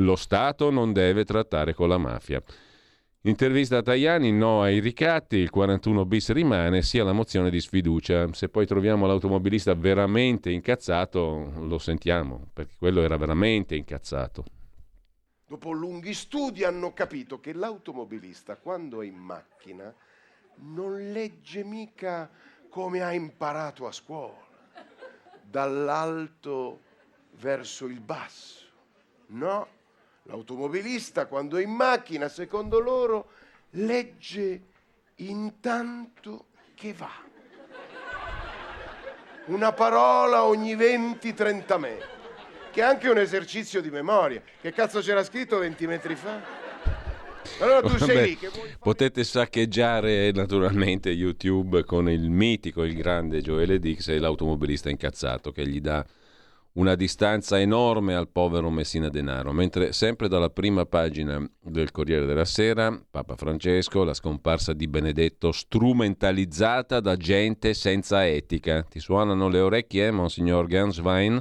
lo 0.00 0.16
Stato 0.16 0.70
non 0.70 0.92
deve 0.92 1.24
trattare 1.24 1.72
con 1.72 1.88
la 1.88 1.96
mafia. 1.96 2.42
Intervista 3.26 3.78
a 3.78 3.82
Tajani, 3.82 4.30
no 4.30 4.62
ai 4.62 4.78
ricatti, 4.78 5.34
il 5.34 5.50
41 5.50 6.04
bis 6.04 6.30
rimane, 6.30 6.82
sia 6.82 7.02
la 7.02 7.12
mozione 7.12 7.50
di 7.50 7.60
sfiducia. 7.60 8.32
Se 8.32 8.48
poi 8.48 8.66
troviamo 8.66 9.04
l'automobilista 9.04 9.74
veramente 9.74 10.48
incazzato, 10.50 11.50
lo 11.56 11.78
sentiamo, 11.78 12.46
perché 12.52 12.74
quello 12.78 13.02
era 13.02 13.16
veramente 13.16 13.74
incazzato. 13.74 14.44
Dopo 15.44 15.72
lunghi 15.72 16.14
studi 16.14 16.62
hanno 16.62 16.92
capito 16.92 17.40
che 17.40 17.52
l'automobilista 17.52 18.58
quando 18.58 19.02
è 19.02 19.06
in 19.06 19.16
macchina 19.16 19.92
non 20.58 21.10
legge 21.10 21.64
mica 21.64 22.30
come 22.68 23.02
ha 23.02 23.12
imparato 23.12 23.88
a 23.88 23.92
scuola, 23.92 24.38
dall'alto 25.42 26.78
verso 27.40 27.86
il 27.86 27.98
basso. 27.98 28.66
No, 29.30 29.66
L'automobilista 30.26 31.26
quando 31.26 31.56
è 31.56 31.62
in 31.62 31.70
macchina, 31.70 32.28
secondo 32.28 32.80
loro, 32.80 33.30
legge 33.70 34.60
intanto 35.16 36.46
che 36.74 36.92
va. 36.92 37.24
Una 39.46 39.72
parola 39.72 40.42
ogni 40.42 40.74
20-30 40.74 41.78
metri, 41.78 42.08
che 42.72 42.80
è 42.80 42.84
anche 42.84 43.08
un 43.08 43.18
esercizio 43.18 43.80
di 43.80 43.90
memoria. 43.90 44.42
Che 44.60 44.72
cazzo 44.72 45.00
c'era 45.00 45.22
scritto 45.22 45.58
20 45.58 45.86
metri 45.86 46.16
fa? 46.16 46.64
Allora 47.60 47.80
tu 47.80 47.96
sei 48.04 48.30
lì 48.30 48.36
che 48.36 48.48
vuoi 48.48 48.74
Potete 48.80 49.22
saccheggiare 49.22 50.32
naturalmente 50.32 51.10
YouTube 51.10 51.84
con 51.84 52.10
il 52.10 52.28
mitico, 52.28 52.82
il 52.82 52.96
grande 52.96 53.40
Joele 53.40 53.78
Dix 53.78 54.08
e 54.08 54.18
l'automobilista 54.18 54.90
incazzato 54.90 55.52
che 55.52 55.64
gli 55.66 55.80
dà 55.80 56.04
una 56.76 56.94
distanza 56.94 57.58
enorme 57.58 58.14
al 58.14 58.28
povero 58.28 58.70
Messina 58.70 59.08
Denaro, 59.08 59.52
mentre 59.52 59.92
sempre 59.92 60.28
dalla 60.28 60.50
prima 60.50 60.84
pagina 60.84 61.42
del 61.62 61.90
Corriere 61.90 62.26
della 62.26 62.44
Sera, 62.44 62.98
Papa 63.10 63.34
Francesco, 63.36 64.04
la 64.04 64.14
scomparsa 64.14 64.72
di 64.72 64.86
Benedetto 64.86 65.52
strumentalizzata 65.52 67.00
da 67.00 67.16
gente 67.16 67.72
senza 67.72 68.26
etica. 68.26 68.82
Ti 68.82 69.00
suonano 69.00 69.48
le 69.48 69.60
orecchie, 69.60 70.10
Monsignor 70.10 70.66
Ganswein? 70.66 71.40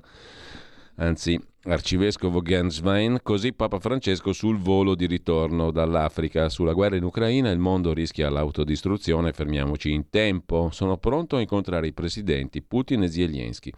Anzi, 0.97 1.37
Arcivescovo 1.63 2.39
Ganswein, 2.39 3.19
così 3.21 3.51
Papa 3.51 3.79
Francesco 3.79 4.31
sul 4.31 4.57
volo 4.57 4.95
di 4.95 5.05
ritorno 5.05 5.71
dall'Africa. 5.71 6.47
Sulla 6.47 6.71
guerra 6.71 6.95
in 6.95 7.03
Ucraina 7.03 7.49
il 7.49 7.59
mondo 7.59 7.91
rischia 7.91 8.29
l'autodistruzione, 8.29 9.33
fermiamoci 9.33 9.91
in 9.91 10.09
tempo. 10.09 10.69
Sono 10.71 10.95
pronto 10.95 11.35
a 11.35 11.41
incontrare 11.41 11.87
i 11.87 11.93
presidenti 11.93 12.61
Putin 12.61 13.03
e 13.03 13.09
Zelensky 13.09 13.73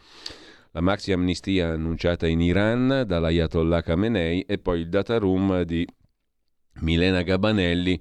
la 0.78 0.84
maxi 0.84 1.12
amnistia 1.12 1.70
annunciata 1.70 2.28
in 2.28 2.40
Iran 2.40 3.04
dall'Ayatollah 3.08 3.82
Khamenei 3.82 4.42
e 4.42 4.60
poi 4.60 4.82
il 4.82 4.90
data 4.90 5.18
room 5.18 5.64
di 5.64 5.84
Milena 6.82 7.24
Gabanelli 7.24 8.00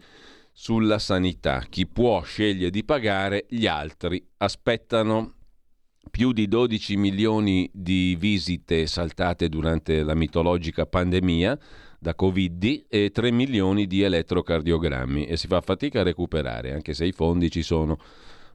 sulla 0.53 0.99
sanità. 0.99 1.65
Chi 1.71 1.87
può 1.87 2.21
sceglie 2.21 2.69
di 2.69 2.85
pagare, 2.85 3.47
gli 3.49 3.67
altri 3.67 4.23
aspettano 4.37 5.37
più 6.11 6.33
di 6.33 6.49
12 6.49 6.99
milioni 6.99 7.67
di 7.73 8.15
visite 8.19 8.87
saltate 8.87 9.49
durante 9.49 10.03
la 10.03 10.15
mitologica 10.15 10.85
pandemia 10.85 11.59
da 11.99 12.15
Covid 12.15 12.85
e 12.91 13.11
3 13.11 13.31
milioni 13.31 13.87
di 13.87 14.03
elettrocardiogrammi 14.03 15.25
e 15.25 15.39
si 15.39 15.47
fa 15.47 15.63
fatica 15.63 16.01
a 16.01 16.05
recuperare, 16.05 16.75
anche 16.75 16.93
se 16.93 17.07
i 17.07 17.13
fondi 17.13 17.51
ci 17.51 17.63
sono 17.63 17.99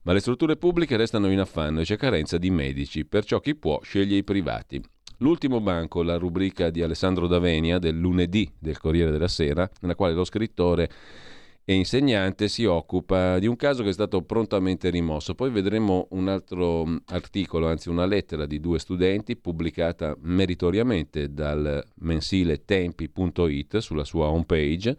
ma 0.04 0.14
le 0.14 0.20
strutture 0.20 0.58
pubbliche 0.58 0.98
restano 0.98 1.30
in 1.32 1.40
affanno 1.40 1.82
e 1.82 1.84
c'è 1.84 1.98
carenza 1.98 2.38
di 2.38 2.50
medici, 2.50 3.06
perciò 3.06 3.40
chi 3.40 3.56
può 3.56 3.80
sceglie 3.84 4.18
i 4.18 4.24
privati. 4.24 4.82
L'ultimo 5.18 5.62
banco, 5.62 6.02
la 6.02 6.18
rubrica 6.18 6.72
di 6.72 6.82
Alessandro 6.82 7.28
Davenia 7.28 7.78
del 7.78 7.98
lunedì 7.98 8.52
del 8.58 8.80
Corriere 8.80 9.12
della 9.12 9.28
Sera, 9.28 9.70
nella 9.82 9.96
quale 9.96 10.14
lo 10.14 10.24
scrittore 10.24 10.90
e 11.64 11.76
insegnante 11.76 12.48
si 12.48 12.66
occupa 12.66 13.38
di 13.38 13.46
un 13.46 13.56
caso 13.56 13.84
che 13.84 13.90
è 13.90 13.94
stato 13.94 14.24
prontamente 14.24 14.90
rimosso. 14.90 15.36
Poi 15.36 15.52
vedremo 15.52 16.08
un 16.12 16.28
altro 16.28 17.02
articolo, 17.06 17.68
anzi 17.68 17.90
una 17.90 18.06
lettera 18.06 18.48
di 18.48 18.60
due 18.60 18.80
studenti 18.80 19.36
pubblicata 19.36 20.18
meritoriamente 20.22 21.32
dal 21.32 21.84
mensile 22.00 22.66
tempi.it 22.66 23.78
sulla 23.78 24.04
sua 24.04 24.28
homepage 24.28 24.98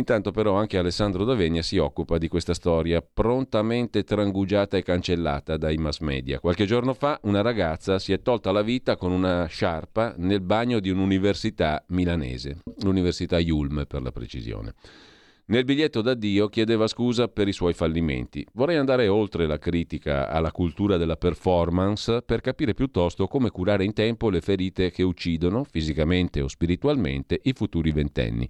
Intanto 0.00 0.30
però 0.30 0.54
anche 0.54 0.78
Alessandro 0.78 1.24
Davegna 1.24 1.60
si 1.60 1.76
occupa 1.76 2.16
di 2.16 2.26
questa 2.26 2.54
storia 2.54 3.02
prontamente 3.02 4.02
trangugiata 4.02 4.78
e 4.78 4.82
cancellata 4.82 5.58
dai 5.58 5.76
mass 5.76 5.98
media. 5.98 6.40
Qualche 6.40 6.64
giorno 6.64 6.94
fa 6.94 7.20
una 7.24 7.42
ragazza 7.42 7.98
si 7.98 8.14
è 8.14 8.22
tolta 8.22 8.50
la 8.50 8.62
vita 8.62 8.96
con 8.96 9.12
una 9.12 9.44
sciarpa 9.44 10.14
nel 10.16 10.40
bagno 10.40 10.80
di 10.80 10.88
un'università 10.88 11.84
milanese, 11.88 12.60
l'Università 12.80 13.38
Yulm 13.38 13.84
per 13.86 14.00
la 14.00 14.10
precisione. 14.10 14.72
Nel 15.48 15.64
biglietto 15.64 16.00
d'addio 16.00 16.48
chiedeva 16.48 16.86
scusa 16.86 17.28
per 17.28 17.46
i 17.48 17.52
suoi 17.52 17.74
fallimenti. 17.74 18.46
Vorrei 18.54 18.76
andare 18.76 19.06
oltre 19.06 19.46
la 19.46 19.58
critica 19.58 20.30
alla 20.30 20.50
cultura 20.50 20.96
della 20.96 21.16
performance 21.16 22.22
per 22.22 22.40
capire 22.40 22.72
piuttosto 22.72 23.26
come 23.26 23.50
curare 23.50 23.84
in 23.84 23.92
tempo 23.92 24.30
le 24.30 24.40
ferite 24.40 24.90
che 24.90 25.02
uccidono, 25.02 25.64
fisicamente 25.64 26.40
o 26.40 26.48
spiritualmente, 26.48 27.38
i 27.42 27.52
futuri 27.52 27.92
ventenni. 27.92 28.48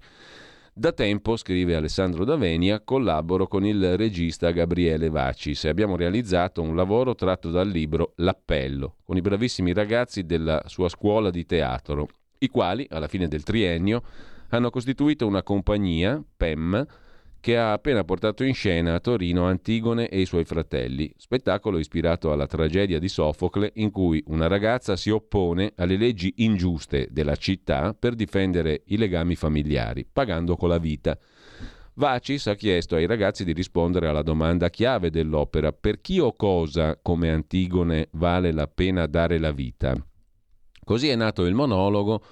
Da 0.73 0.93
tempo, 0.93 1.35
scrive 1.35 1.75
Alessandro 1.75 2.23
Davenia, 2.23 2.79
collaboro 2.79 3.45
con 3.45 3.65
il 3.65 3.97
regista 3.97 4.51
Gabriele 4.51 5.09
Vacis 5.09 5.65
e 5.65 5.67
abbiamo 5.67 5.97
realizzato 5.97 6.61
un 6.61 6.77
lavoro 6.77 7.13
tratto 7.13 7.49
dal 7.49 7.67
libro 7.67 8.13
L'appello, 8.15 8.95
con 9.03 9.17
i 9.17 9.21
bravissimi 9.21 9.73
ragazzi 9.73 10.25
della 10.25 10.63
sua 10.67 10.87
scuola 10.87 11.29
di 11.29 11.45
teatro, 11.45 12.07
i 12.37 12.47
quali, 12.47 12.87
alla 12.89 13.09
fine 13.09 13.27
del 13.27 13.43
triennio, 13.43 14.01
hanno 14.47 14.69
costituito 14.69 15.27
una 15.27 15.43
compagnia, 15.43 16.23
PEM, 16.37 16.85
che 17.41 17.57
ha 17.57 17.73
appena 17.73 18.03
portato 18.03 18.43
in 18.43 18.53
scena 18.53 18.93
a 18.93 18.99
Torino 18.99 19.45
Antigone 19.45 20.07
e 20.07 20.21
i 20.21 20.25
suoi 20.25 20.45
fratelli, 20.45 21.11
spettacolo 21.17 21.79
ispirato 21.79 22.31
alla 22.31 22.45
tragedia 22.45 22.99
di 22.99 23.09
Sofocle 23.09 23.71
in 23.75 23.89
cui 23.89 24.23
una 24.27 24.47
ragazza 24.47 24.95
si 24.95 25.09
oppone 25.09 25.73
alle 25.75 25.97
leggi 25.97 26.35
ingiuste 26.37 27.07
della 27.09 27.35
città 27.35 27.95
per 27.97 28.13
difendere 28.13 28.83
i 28.85 28.97
legami 28.97 29.35
familiari, 29.35 30.07
pagando 30.09 30.55
con 30.55 30.69
la 30.69 30.77
vita. 30.77 31.17
Vacis 31.95 32.45
ha 32.45 32.55
chiesto 32.55 32.95
ai 32.95 33.07
ragazzi 33.07 33.43
di 33.43 33.53
rispondere 33.53 34.07
alla 34.07 34.21
domanda 34.21 34.69
chiave 34.69 35.09
dell'opera 35.09 35.73
per 35.73 35.99
chi 35.99 36.19
o 36.19 36.35
cosa 36.35 36.97
come 37.01 37.31
Antigone 37.31 38.07
vale 38.11 38.51
la 38.53 38.67
pena 38.67 39.07
dare 39.07 39.39
la 39.39 39.51
vita. 39.51 39.95
Così 40.83 41.09
è 41.09 41.15
nato 41.15 41.45
il 41.45 41.55
monologo 41.55 42.23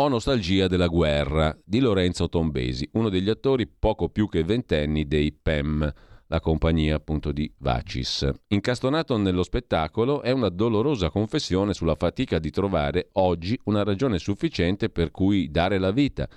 ho 0.00 0.06
nostalgia 0.06 0.68
della 0.68 0.86
guerra 0.86 1.56
di 1.64 1.80
Lorenzo 1.80 2.28
Tombesi, 2.28 2.88
uno 2.92 3.08
degli 3.08 3.28
attori 3.28 3.66
poco 3.66 4.08
più 4.08 4.28
che 4.28 4.44
ventenni 4.44 5.08
dei 5.08 5.32
PEM, 5.32 5.92
la 6.28 6.38
compagnia 6.38 6.94
appunto 6.94 7.32
di 7.32 7.52
Vacis. 7.58 8.30
Incastonato 8.46 9.16
nello 9.16 9.42
spettacolo 9.42 10.22
è 10.22 10.30
una 10.30 10.50
dolorosa 10.50 11.10
confessione 11.10 11.74
sulla 11.74 11.96
fatica 11.96 12.38
di 12.38 12.50
trovare 12.50 13.08
oggi 13.14 13.58
una 13.64 13.82
ragione 13.82 14.18
sufficiente 14.18 14.88
per 14.88 15.10
cui 15.10 15.50
dare 15.50 15.78
la 15.78 15.90
vita. 15.90 16.28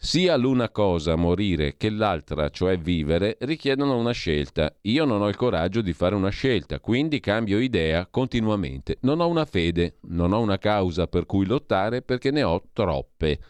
Sia 0.00 0.36
l'una 0.36 0.70
cosa, 0.70 1.16
morire, 1.16 1.76
che 1.76 1.90
l'altra, 1.90 2.50
cioè 2.50 2.78
vivere, 2.78 3.36
richiedono 3.40 3.98
una 3.98 4.12
scelta. 4.12 4.72
Io 4.82 5.04
non 5.04 5.22
ho 5.22 5.28
il 5.28 5.34
coraggio 5.34 5.80
di 5.80 5.92
fare 5.92 6.14
una 6.14 6.28
scelta, 6.28 6.78
quindi 6.78 7.18
cambio 7.18 7.58
idea 7.58 8.06
continuamente. 8.06 8.98
Non 9.00 9.20
ho 9.20 9.26
una 9.26 9.44
fede, 9.44 9.96
non 10.02 10.32
ho 10.32 10.38
una 10.38 10.56
causa 10.58 11.08
per 11.08 11.26
cui 11.26 11.46
lottare 11.46 12.02
perché 12.02 12.30
ne 12.30 12.44
ho 12.44 12.62
troppe. 12.72 13.40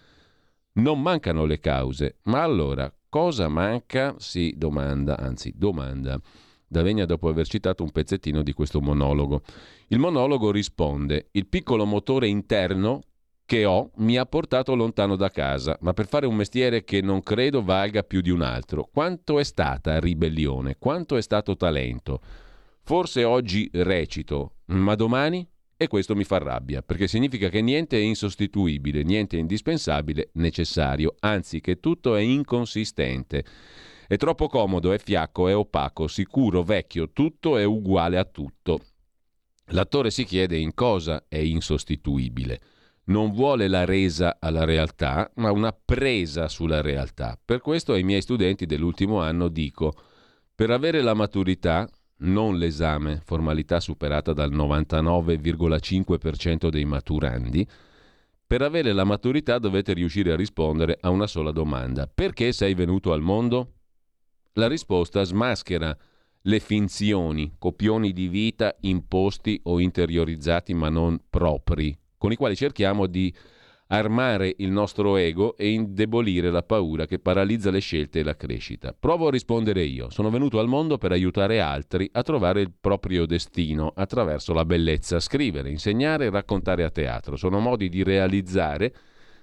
Non 0.73 1.03
mancano 1.03 1.45
le 1.45 1.61
cause, 1.61 2.17
ma 2.25 2.43
allora 2.43 2.91
cosa 3.11 3.49
manca? 3.49 4.15
Si 4.17 4.55
domanda, 4.57 5.19
anzi 5.19 5.53
domanda. 5.55 6.19
D'Avegna 6.67 7.05
dopo 7.05 7.29
aver 7.29 7.47
citato 7.47 7.83
un 7.83 7.91
pezzettino 7.91 8.43
di 8.43 8.55
questo 8.55 8.81
monologo. 8.81 9.43
Il 9.89 9.99
monologo 9.99 10.51
risponde: 10.51 11.29
Il 11.33 11.47
piccolo 11.47 11.85
motore 11.85 12.27
interno 12.27 13.03
che 13.49 13.65
ho 13.65 13.93
mi 13.97 14.19
ha 14.19 14.27
portato 14.27 14.75
lontano 14.75 15.17
da 15.17 15.31
casa, 15.31 15.75
ma 15.81 15.95
per 15.95 16.07
fare 16.07 16.27
un 16.27 16.35
mestiere 16.35 16.85
che 16.85 17.01
non 17.01 17.23
credo 17.23 17.63
valga 17.63 18.03
più 18.03 18.21
di 18.21 18.29
un 18.29 18.43
altro. 18.43 18.91
Quanto 18.93 19.39
è 19.39 19.43
stata 19.43 19.99
ribellione? 19.99 20.77
Quanto 20.79 21.17
è 21.17 21.23
stato 21.23 21.57
talento? 21.57 22.21
Forse 22.83 23.25
oggi 23.25 23.67
recito, 23.73 24.57
ma 24.67 24.95
domani? 24.95 25.49
E 25.79 25.87
questo 25.87 26.15
mi 26.15 26.25
fa 26.25 26.37
rabbia, 26.37 26.83
perché 26.83 27.09
significa 27.09 27.49
che 27.49 27.63
niente 27.63 27.97
è 27.97 28.03
insostituibile, 28.03 29.03
niente 29.03 29.39
è 29.39 29.41
indispensabile, 29.41 30.29
necessario, 30.35 31.15
anzi 31.21 31.63
che 31.63 31.81
tutto 31.81 32.17
è 32.17 32.21
inconsistente. 32.21 33.47
È 34.07 34.19
troppo 34.19 34.49
comodo, 34.49 34.93
è 34.93 34.99
fiacco, 34.99 35.49
è 35.49 35.57
opaco, 35.57 36.07
sicuro, 36.07 36.63
vecchio, 36.65 37.13
tutto 37.15 37.57
è 37.57 37.65
uguale 37.65 38.19
a 38.19 38.25
tutto. 38.25 38.79
L'attore 39.69 40.11
si 40.11 40.25
chiede 40.25 40.59
in 40.59 40.75
cosa 40.75 41.25
è 41.29 41.39
insostituibile 41.39 42.61
non 43.09 43.33
vuole 43.33 43.69
la 43.69 43.85
resa 43.85 44.39
alla 44.39 44.65
realtà, 44.65 45.31
ma 45.37 45.51
una 45.51 45.73
presa 45.73 46.49
sulla 46.49 46.81
realtà. 46.81 47.39
Per 47.43 47.61
questo 47.61 47.93
ai 47.93 48.03
miei 48.03 48.23
studenti 48.23 48.67
dell'ultimo 48.67 49.21
anno 49.21 49.49
dico, 49.49 49.93
per 50.55 50.71
avere 50.71 51.03
la 51.03 51.15
maturità, 51.15 51.89
non 52.21 52.59
l'esame, 52.59 53.21
formalità 53.25 53.79
superata 53.81 54.33
dal 54.33 54.53
99,5% 54.53 56.69
dei 56.69 56.85
maturandi, 56.85 57.67
per 58.47 58.63
avere 58.63 58.93
la 58.93 59.05
maturità 59.05 59.59
dovete 59.59 59.93
riuscire 59.93 60.33
a 60.33 60.37
rispondere 60.37 60.97
a 61.01 61.11
una 61.11 61.27
sola 61.27 61.51
domanda. 61.51 62.09
Perché 62.13 62.53
sei 62.53 62.75
venuto 62.75 63.13
al 63.13 63.21
mondo? 63.21 63.73
La 64.55 64.69
risposta 64.69 65.23
smaschera 65.23 65.95
le 66.43 66.61
finzioni, 66.61 67.55
copioni 67.59 68.13
di 68.13 68.29
vita 68.29 68.77
imposti 68.81 69.61
o 69.65 69.81
interiorizzati 69.81 70.73
ma 70.73 70.89
non 70.89 71.21
propri, 71.29 71.95
con 72.19 72.33
i 72.33 72.37
quali 72.37 72.57
cerchiamo 72.57 73.07
di 73.07 73.33
armare 73.89 74.55
il 74.59 74.71
nostro 74.71 75.17
ego 75.17 75.57
e 75.57 75.71
indebolire 75.71 76.51
la 76.51 76.63
paura 76.63 77.07
che 77.07 77.19
paralizza 77.19 77.71
le 77.71 77.81
scelte 77.81 78.21
e 78.21 78.23
la 78.23 78.37
crescita. 78.37 78.95
Provo 78.99 79.29
a 79.29 79.31
rispondere 79.31 79.83
io. 79.83 80.11
Sono 80.11 80.31
venuto 80.31 80.59
al 80.59 80.69
mondo 80.69 80.99
per 80.99 81.13
aiutare 81.13 81.61
altri 81.61 82.09
a 82.13 82.23
trovare 82.23 82.61
il 82.61 82.73
proprio 82.79 83.25
destino 83.25 83.93
attraverso 83.95 84.53
la 84.53 84.65
bellezza, 84.65 85.21
scrivere, 85.21 85.71
insegnare 85.71 86.27
e 86.27 86.31
raccontare 86.31 86.85
a 86.85 86.91
teatro. 86.91 87.37
Sono 87.37 87.61
modi 87.61 87.89
di 87.89 88.03
realizzare 88.03 88.93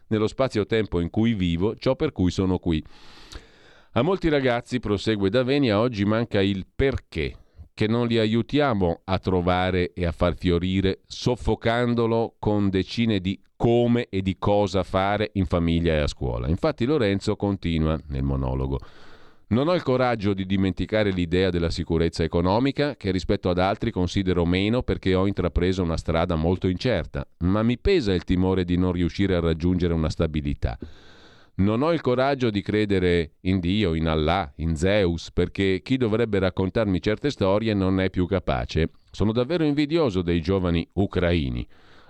nello 0.08 0.28
spazio-tempo 0.28 1.00
in 1.00 1.10
cui 1.10 1.34
vivo 1.34 1.76
ciò 1.76 1.96
per 1.96 2.12
cui 2.12 2.30
sono 2.30 2.60
qui. 2.60 2.84
A 3.94 4.02
molti 4.02 4.30
ragazzi, 4.30 4.80
prosegue 4.80 5.30
Davenia, 5.30 5.80
oggi 5.80 6.06
manca 6.06 6.42
il 6.42 6.68
perché 6.76 7.38
che 7.76 7.88
non 7.88 8.08
li 8.08 8.18
aiutiamo 8.18 9.02
a 9.04 9.20
trovare 9.20 9.92
e 9.94 10.06
a 10.06 10.14
far 10.14 10.38
fiorire, 10.38 11.02
soffocandolo 11.08 12.36
con 12.40 12.70
decine 12.70 13.20
di 13.20 13.38
come 13.58 14.08
e 14.10 14.22
di 14.22 14.38
cosa 14.40 14.82
fare 14.84 15.32
in 15.34 15.46
famiglia 15.46 15.94
e 15.94 15.98
a 15.98 16.08
scuola. 16.08 16.48
Infatti 16.48 16.86
Lorenzo 16.86 17.36
continua 17.36 18.00
nel 18.08 18.24
monologo. 18.24 18.80
Non 19.48 19.68
ho 19.68 19.74
il 19.74 19.84
coraggio 19.84 20.34
di 20.34 20.46
dimenticare 20.46 21.12
l'idea 21.12 21.50
della 21.50 21.70
sicurezza 21.70 22.24
economica, 22.24 22.96
che 22.96 23.12
rispetto 23.12 23.50
ad 23.50 23.60
altri 23.60 23.92
considero 23.92 24.46
meno 24.46 24.82
perché 24.82 25.14
ho 25.14 25.28
intrapreso 25.28 25.84
una 25.84 25.98
strada 25.98 26.36
molto 26.36 26.70
incerta, 26.70 27.28
ma 27.40 27.62
mi 27.62 27.78
pesa 27.78 28.14
il 28.14 28.24
timore 28.24 28.64
di 28.64 28.78
non 28.78 28.94
riuscire 28.94 29.36
a 29.36 29.42
raggiungere 29.42 29.94
una 29.94 30.10
stabilità. 30.10 30.78
Non 31.58 31.82
ho 31.84 31.94
il 31.94 32.02
coraggio 32.02 32.50
di 32.50 32.62
credere 32.62 33.36
in 33.42 33.62
Dio, 33.62 33.94
in 33.94 34.08
Allah, 34.08 34.52
in 34.58 34.76
Zeus, 34.76 35.32
perché 35.32 35.80
chi 35.82 35.96
dovrebbe 35.96 36.38
raccontarmi 36.40 37.02
certe 37.02 37.30
storie 37.30 37.74
non 37.74 38.02
è 38.02 38.10
più 38.10 38.26
capace. 38.26 38.90
Sono 39.10 39.32
davvero 39.32 39.64
invidioso 39.64 40.22
dei 40.22 40.42
giovani 40.42 40.86
ucraini. 40.96 41.66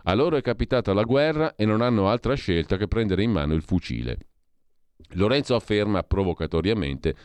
A 0.05 0.15
loro 0.15 0.37
è 0.37 0.41
capitata 0.41 0.93
la 0.93 1.03
guerra 1.03 1.53
e 1.55 1.63
non 1.63 1.81
hanno 1.81 2.09
altra 2.09 2.33
scelta 2.33 2.75
che 2.75 2.87
prendere 2.87 3.21
in 3.21 3.29
mano 3.29 3.53
il 3.53 3.61
fucile. 3.61 4.17
Lorenzo 5.09 5.53
afferma 5.53 6.01
provocatoriamente 6.01 7.15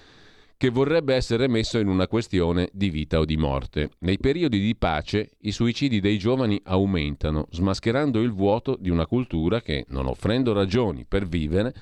che 0.59 0.69
vorrebbe 0.69 1.15
essere 1.15 1.49
messo 1.49 1.79
in 1.79 1.89
una 1.89 2.07
questione 2.07 2.69
di 2.75 2.91
vita 2.91 3.19
o 3.19 3.25
di 3.25 3.39
morte. 3.39 3.93
Nei 4.01 4.19
periodi 4.19 4.61
di 4.61 4.77
pace 4.77 5.31
i 5.41 5.53
suicidi 5.53 6.01
dei 6.01 6.19
giovani 6.19 6.61
aumentano, 6.65 7.47
smascherando 7.49 8.21
il 8.21 8.31
vuoto 8.31 8.77
di 8.79 8.91
una 8.91 9.07
cultura 9.07 9.63
che, 9.63 9.87
non 9.89 10.07
offrendo 10.07 10.53
ragioni 10.53 11.07
per 11.07 11.27
vivere, 11.27 11.73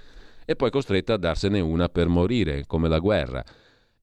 e 0.51 0.57
poi 0.57 0.71
costretta 0.71 1.13
a 1.13 1.19
darsene 1.19 1.61
una 1.61 1.91
per 1.91 2.09
morire, 2.09 2.65
come 2.67 2.89
la 2.89 3.01
guerra. 3.01 3.45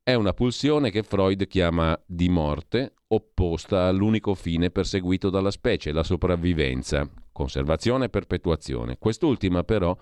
È 0.03 0.13
una 0.13 0.31
pulsione 0.31 0.91
che 0.91 1.01
Freud 1.01 1.47
chiama 1.47 1.99
di 2.05 2.29
morte, 2.29 2.93
opposta 3.07 3.87
all'unico 3.87 4.35
fine 4.35 4.69
perseguito 4.69 5.31
dalla 5.31 5.49
specie, 5.49 5.91
la 5.91 6.03
sopravvivenza, 6.03 7.09
conservazione 7.31 8.05
e 8.05 8.09
perpetuazione. 8.09 8.99
Quest'ultima 8.99 9.63
però 9.63 9.97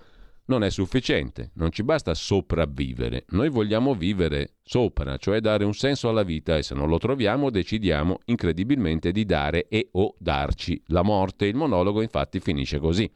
non 0.47 0.65
è 0.65 0.69
sufficiente, 0.69 1.51
non 1.53 1.71
ci 1.71 1.81
basta 1.81 2.13
sopravvivere, 2.13 3.23
noi 3.29 3.47
vogliamo 3.47 3.95
vivere 3.95 4.55
sopra, 4.63 5.15
cioè 5.15 5.39
dare 5.39 5.63
un 5.63 5.73
senso 5.73 6.09
alla 6.09 6.23
vita 6.23 6.57
e 6.57 6.63
se 6.63 6.75
non 6.75 6.89
lo 6.89 6.97
troviamo 6.97 7.49
decidiamo 7.49 8.19
incredibilmente 8.25 9.13
di 9.13 9.23
dare 9.23 9.69
e 9.69 9.87
o 9.93 10.13
darci 10.19 10.83
la 10.87 11.03
morte. 11.03 11.45
Il 11.45 11.55
monologo 11.55 12.01
infatti 12.01 12.41
finisce 12.41 12.79
così. 12.79 13.09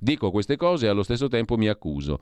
Dico 0.00 0.30
queste 0.30 0.56
cose 0.56 0.86
e 0.86 0.88
allo 0.88 1.02
stesso 1.02 1.28
tempo 1.28 1.56
mi 1.56 1.68
accuso. 1.68 2.20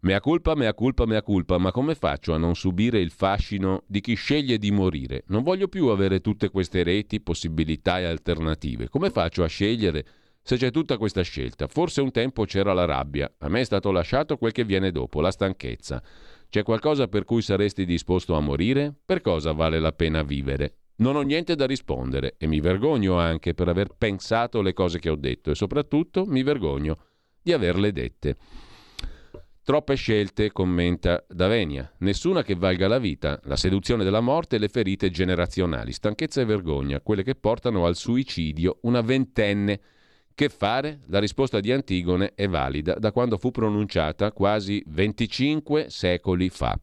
Mea 0.00 0.20
culpa, 0.20 0.54
mea 0.54 0.74
culpa, 0.74 1.06
mea 1.06 1.22
culpa, 1.22 1.58
ma 1.58 1.72
come 1.72 1.96
faccio 1.96 2.32
a 2.32 2.38
non 2.38 2.54
subire 2.54 3.00
il 3.00 3.10
fascino 3.10 3.82
di 3.86 4.00
chi 4.00 4.14
sceglie 4.14 4.56
di 4.56 4.70
morire? 4.70 5.24
Non 5.26 5.42
voglio 5.42 5.66
più 5.66 5.88
avere 5.88 6.20
tutte 6.20 6.50
queste 6.50 6.84
reti, 6.84 7.20
possibilità 7.20 7.98
e 7.98 8.04
alternative. 8.04 8.88
Come 8.88 9.10
faccio 9.10 9.42
a 9.42 9.48
scegliere 9.48 10.04
se 10.40 10.56
c'è 10.56 10.70
tutta 10.70 10.96
questa 10.98 11.22
scelta? 11.22 11.66
Forse 11.66 12.00
un 12.00 12.12
tempo 12.12 12.44
c'era 12.44 12.72
la 12.72 12.84
rabbia, 12.84 13.30
a 13.38 13.48
me 13.48 13.60
è 13.60 13.64
stato 13.64 13.90
lasciato 13.90 14.36
quel 14.36 14.52
che 14.52 14.64
viene 14.64 14.92
dopo, 14.92 15.20
la 15.20 15.32
stanchezza. 15.32 16.00
C'è 16.48 16.62
qualcosa 16.62 17.08
per 17.08 17.24
cui 17.24 17.42
saresti 17.42 17.84
disposto 17.84 18.34
a 18.34 18.40
morire? 18.40 18.94
Per 19.04 19.20
cosa 19.20 19.50
vale 19.50 19.80
la 19.80 19.92
pena 19.92 20.22
vivere? 20.22 20.76
Non 20.98 21.16
ho 21.16 21.22
niente 21.22 21.56
da 21.56 21.66
rispondere 21.66 22.36
e 22.38 22.46
mi 22.46 22.60
vergogno 22.60 23.18
anche 23.18 23.52
per 23.52 23.68
aver 23.68 23.94
pensato 23.98 24.62
le 24.62 24.72
cose 24.72 24.98
che 25.00 25.10
ho 25.10 25.16
detto 25.16 25.50
e 25.50 25.54
soprattutto 25.54 26.24
mi 26.24 26.42
vergogno 26.42 26.96
di 27.48 27.54
averle 27.54 27.92
dette. 27.92 28.36
Troppe 29.62 29.94
scelte, 29.94 30.52
commenta 30.52 31.24
Davenia, 31.26 31.90
nessuna 31.98 32.42
che 32.42 32.54
valga 32.54 32.88
la 32.88 32.98
vita, 32.98 33.40
la 33.44 33.56
seduzione 33.56 34.04
della 34.04 34.20
morte 34.20 34.56
e 34.56 34.58
le 34.58 34.68
ferite 34.68 35.10
generazionali, 35.10 35.92
stanchezza 35.92 36.42
e 36.42 36.44
vergogna, 36.44 37.00
quelle 37.00 37.22
che 37.22 37.34
portano 37.34 37.86
al 37.86 37.96
suicidio 37.96 38.80
una 38.82 39.00
ventenne. 39.00 39.80
Che 40.34 40.48
fare? 40.50 41.00
La 41.06 41.18
risposta 41.18 41.60
di 41.60 41.72
Antigone 41.72 42.32
è 42.34 42.46
valida 42.48 42.94
da 42.94 43.12
quando 43.12 43.38
fu 43.38 43.50
pronunciata 43.50 44.30
quasi 44.32 44.82
25 44.86 45.86
secoli 45.88 46.50
fa. 46.50 46.78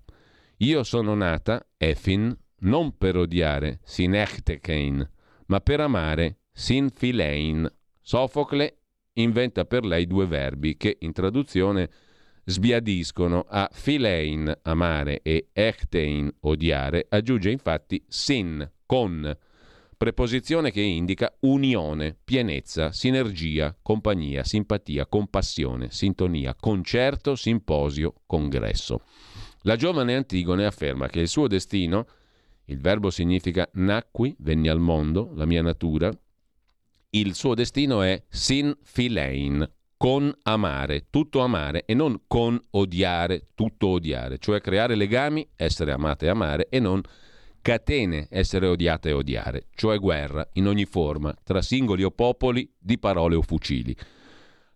Io 0.58 0.84
sono 0.84 1.14
nata, 1.14 1.64
Efin, 1.78 2.36
non 2.62 2.98
per 2.98 3.18
odiare, 3.18 3.82
sin 3.84 4.20
ma 5.48 5.60
per 5.60 5.80
amare, 5.80 6.40
sin 6.52 6.90
filein. 6.90 7.72
Sofocle 8.02 8.85
inventa 9.16 9.66
per 9.66 9.86
lei 9.86 10.08
due 10.08 10.26
verbi 10.26 10.78
che 10.78 10.98
in 11.00 11.14
traduzione 11.14 11.90
sbiadiscono 12.44 13.46
a 13.48 13.70
filein 13.72 14.60
amare 14.64 15.22
e 15.24 15.48
echtein 15.52 16.32
odiare, 16.42 17.06
aggiunge 17.10 17.50
infatti 17.50 18.04
sin 18.08 18.70
con 18.86 19.36
preposizione 19.98 20.72
che 20.72 20.82
indica 20.82 21.34
unione, 21.42 22.16
pienezza, 22.24 22.92
sinergia, 22.92 23.76
compagnia, 23.82 24.44
simpatia, 24.44 25.08
compassione, 25.08 25.90
sintonia, 25.90 26.56
concerto, 26.60 27.36
simposio, 27.36 28.14
congresso. 28.28 29.02
La 29.62 29.78
giovane 29.78 30.16
Antigone 30.16 30.66
afferma 30.66 31.08
che 31.08 31.22
il 31.22 31.28
suo 31.28 31.48
destino, 31.48 32.06
il 32.66 32.80
verbo 32.80 33.10
significa 33.10 33.68
nacqui, 33.74 34.36
venni 34.40 34.68
al 34.68 34.80
mondo, 34.80 35.32
la 35.34 35.46
mia 35.46 35.62
natura, 35.62 36.12
il 37.20 37.34
suo 37.34 37.54
destino 37.54 38.02
è 38.02 38.22
sin 38.28 38.76
filein, 38.84 39.68
con 39.98 40.34
amare, 40.44 41.06
tutto 41.10 41.40
amare 41.40 41.86
e 41.86 41.94
non 41.94 42.24
con 42.28 42.60
odiare, 42.72 43.48
tutto 43.56 43.88
odiare, 43.88 44.38
cioè 44.38 44.60
creare 44.60 44.96
legami, 44.96 45.48
essere 45.56 45.94
amate 45.94 46.26
e 46.26 46.30
amare 46.30 46.68
e 46.70 46.80
non 46.80 47.02
catene, 47.62 48.28
essere 48.30 48.68
odiate 48.68 49.10
e 49.10 49.14
odiare, 49.14 49.68
cioè 49.74 49.98
guerra 49.98 50.48
in 50.54 50.68
ogni 50.68 50.86
forma, 50.86 51.34
tra 51.42 51.62
singoli 51.62 52.04
o 52.04 52.12
popoli, 52.12 52.70
di 52.78 53.00
parole 53.00 53.36
o 53.36 53.42
fucili. 53.42 53.96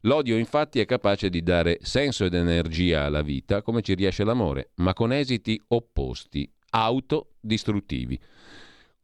L'odio 0.03 0.37
infatti 0.37 0.79
è 0.79 0.85
capace 0.85 1.29
di 1.29 1.43
dare 1.43 1.79
senso 1.81 2.23
ed 2.23 2.33
energia 2.33 3.03
alla 3.03 3.21
vita 3.21 3.61
come 3.61 3.81
ci 3.81 3.95
riesce 3.95 4.23
l'amore, 4.23 4.71
ma 4.75 4.93
con 4.93 5.11
esiti 5.11 5.61
opposti, 5.67 6.49
autodistruttivi. 6.69 8.17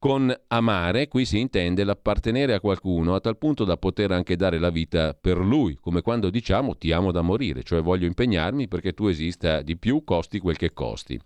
Con 0.06 0.32
amare 0.50 1.08
qui 1.08 1.26
si 1.26 1.40
intende 1.40 1.84
l'appartenere 1.84 2.54
a 2.54 2.60
qualcuno 2.60 3.16
a 3.16 3.20
tal 3.20 3.40
punto 3.40 3.64
da 3.64 3.76
poter 3.76 4.12
anche 4.12 4.36
dare 4.36 4.60
la 4.60 4.70
vita 4.70 5.16
per 5.20 5.40
lui, 5.40 5.80
come 5.82 6.02
quando 6.02 6.30
diciamo 6.30 6.78
ti 6.78 6.92
amo 6.92 7.12
da 7.12 7.24
morire, 7.24 7.64
cioè 7.64 7.82
voglio 7.82 8.06
impegnarmi 8.06 8.68
perché 8.68 8.94
tu 8.94 9.08
esista 9.08 9.64
di 9.64 9.78
più, 9.78 10.04
costi 10.04 10.38
quel 10.38 10.58
che 10.58 10.74
costi. 10.74 11.20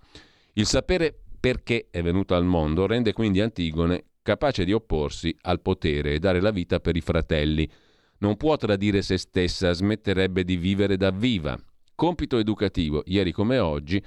Il 0.54 0.66
sapere 0.66 1.14
perché 1.38 1.90
è 1.92 2.02
venuto 2.02 2.36
al 2.36 2.46
mondo 2.46 2.88
rende 2.88 3.12
quindi 3.12 3.42
Antigone 3.42 4.06
capace 4.22 4.64
di 4.64 4.72
opporsi 4.72 5.36
al 5.42 5.60
potere 5.60 6.14
e 6.14 6.20
dare 6.20 6.40
la 6.40 6.52
vita 6.52 6.80
per 6.80 6.96
i 6.96 7.02
fratelli 7.02 7.70
non 8.20 8.38
può 8.38 8.56
tradire 8.56 9.02
se 9.02 9.18
stessa, 9.18 9.74
smetterebbe 9.74 10.46
di 10.46 10.56
vivere 10.56 10.96
da 10.96 11.12
viva. 11.12 11.58
Compito 11.96 12.38
educativo, 12.38 13.04
ieri 13.08 13.34
come 13.34 13.60
oggi, 13.60 14.02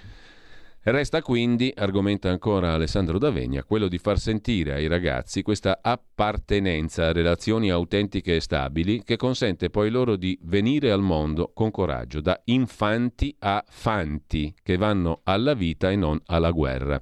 Resta 0.85 1.23
quindi, 1.23 1.73
argomenta 1.73 2.29
ancora 2.29 2.73
Alessandro 2.73 3.16
D'Avegna, 3.16 3.62
quello 3.62 3.87
di 3.87 3.99
far 3.99 4.18
sentire 4.18 4.73
ai 4.73 4.88
ragazzi 4.88 5.42
questa 5.42 5.79
appartenenza 5.81 7.07
a 7.07 7.12
relazioni 7.12 7.71
autentiche 7.71 8.35
e 8.35 8.40
stabili 8.40 9.05
che 9.05 9.14
consente 9.14 9.71
poi 9.71 9.90
loro 9.90 10.16
di 10.16 10.37
venire 10.42 10.90
al 10.90 11.01
mondo 11.01 11.53
con 11.55 11.71
coraggio, 11.71 12.21
da 12.21 12.40
infanti 12.47 13.33
a 13.38 13.62
fanti 13.64 14.53
che 14.61 14.77
vanno 14.77 15.21
alla 15.23 15.55
vita 15.55 15.88
e 15.88 15.95
non 15.95 16.21
alla 16.27 16.51
guerra. 16.51 17.01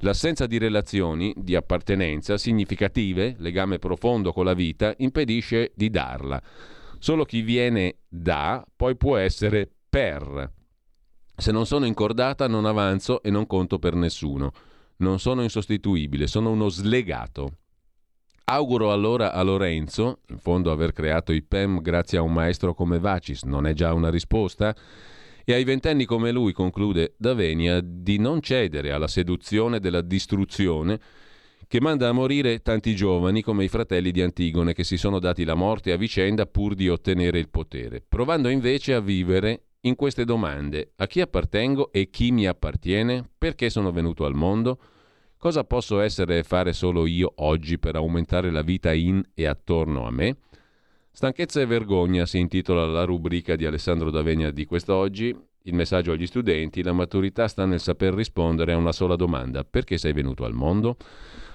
L'assenza 0.00 0.46
di 0.46 0.58
relazioni 0.58 1.32
di 1.38 1.54
appartenenza 1.54 2.36
significative, 2.36 3.34
legame 3.38 3.78
profondo 3.78 4.30
con 4.30 4.44
la 4.44 4.52
vita, 4.52 4.92
impedisce 4.98 5.72
di 5.74 5.88
darla. 5.88 6.38
Solo 6.98 7.24
chi 7.24 7.40
viene 7.40 8.00
da 8.06 8.62
poi 8.76 8.94
può 8.94 9.16
essere 9.16 9.70
per. 9.88 10.52
Se 11.38 11.52
non 11.52 11.66
sono 11.66 11.84
incordata 11.84 12.48
non 12.48 12.64
avanzo 12.64 13.22
e 13.22 13.30
non 13.30 13.46
conto 13.46 13.78
per 13.78 13.94
nessuno. 13.94 14.52
Non 14.98 15.18
sono 15.18 15.42
insostituibile, 15.42 16.26
sono 16.26 16.50
uno 16.50 16.70
slegato. 16.70 17.58
Auguro 18.44 18.90
allora 18.90 19.32
a 19.32 19.42
Lorenzo, 19.42 20.20
in 20.28 20.38
fondo 20.38 20.70
aver 20.70 20.92
creato 20.92 21.32
i 21.32 21.42
PEM 21.42 21.82
grazie 21.82 22.16
a 22.16 22.22
un 22.22 22.32
maestro 22.32 22.72
come 22.72 22.98
Vacis, 22.98 23.42
non 23.42 23.66
è 23.66 23.74
già 23.74 23.92
una 23.92 24.08
risposta? 24.08 24.74
E 25.44 25.52
ai 25.52 25.64
ventenni 25.64 26.06
come 26.06 26.30
lui, 26.30 26.52
conclude 26.52 27.14
Davenia, 27.18 27.80
di 27.82 28.18
non 28.18 28.40
cedere 28.40 28.92
alla 28.92 29.08
seduzione 29.08 29.78
della 29.78 30.00
distruzione 30.00 30.98
che 31.68 31.80
manda 31.80 32.08
a 32.08 32.12
morire 32.12 32.62
tanti 32.62 32.94
giovani 32.94 33.42
come 33.42 33.64
i 33.64 33.68
fratelli 33.68 34.12
di 34.12 34.22
Antigone 34.22 34.72
che 34.72 34.84
si 34.84 34.96
sono 34.96 35.18
dati 35.18 35.44
la 35.44 35.54
morte 35.54 35.92
a 35.92 35.96
vicenda 35.96 36.46
pur 36.46 36.74
di 36.74 36.88
ottenere 36.88 37.38
il 37.38 37.50
potere, 37.50 38.02
provando 38.06 38.48
invece 38.48 38.94
a 38.94 39.00
vivere 39.00 39.65
in 39.86 39.94
queste 39.94 40.24
domande. 40.24 40.92
A 40.96 41.06
chi 41.06 41.20
appartengo 41.20 41.90
e 41.92 42.10
chi 42.10 42.32
mi 42.32 42.46
appartiene? 42.46 43.28
Perché 43.38 43.70
sono 43.70 43.92
venuto 43.92 44.24
al 44.24 44.34
mondo? 44.34 44.78
Cosa 45.38 45.64
posso 45.64 46.00
essere 46.00 46.38
e 46.38 46.42
fare 46.42 46.72
solo 46.72 47.06
io 47.06 47.32
oggi 47.36 47.78
per 47.78 47.94
aumentare 47.94 48.50
la 48.50 48.62
vita 48.62 48.92
in 48.92 49.22
e 49.34 49.46
attorno 49.46 50.06
a 50.06 50.10
me? 50.10 50.38
Stanchezza 51.10 51.60
e 51.60 51.66
vergogna 51.66 52.26
si 52.26 52.38
intitola 52.38 52.84
la 52.86 53.04
rubrica 53.04 53.56
di 53.56 53.64
Alessandro 53.64 54.10
D'Avegna 54.10 54.50
di 54.50 54.66
quest'oggi. 54.66 55.34
Il 55.62 55.74
messaggio 55.74 56.12
agli 56.12 56.26
studenti, 56.26 56.82
la 56.82 56.92
maturità 56.92 57.48
sta 57.48 57.64
nel 57.64 57.80
saper 57.80 58.12
rispondere 58.14 58.72
a 58.72 58.76
una 58.76 58.92
sola 58.92 59.16
domanda. 59.16 59.64
Perché 59.64 59.98
sei 59.98 60.12
venuto 60.12 60.44
al 60.44 60.52
mondo? 60.52 60.96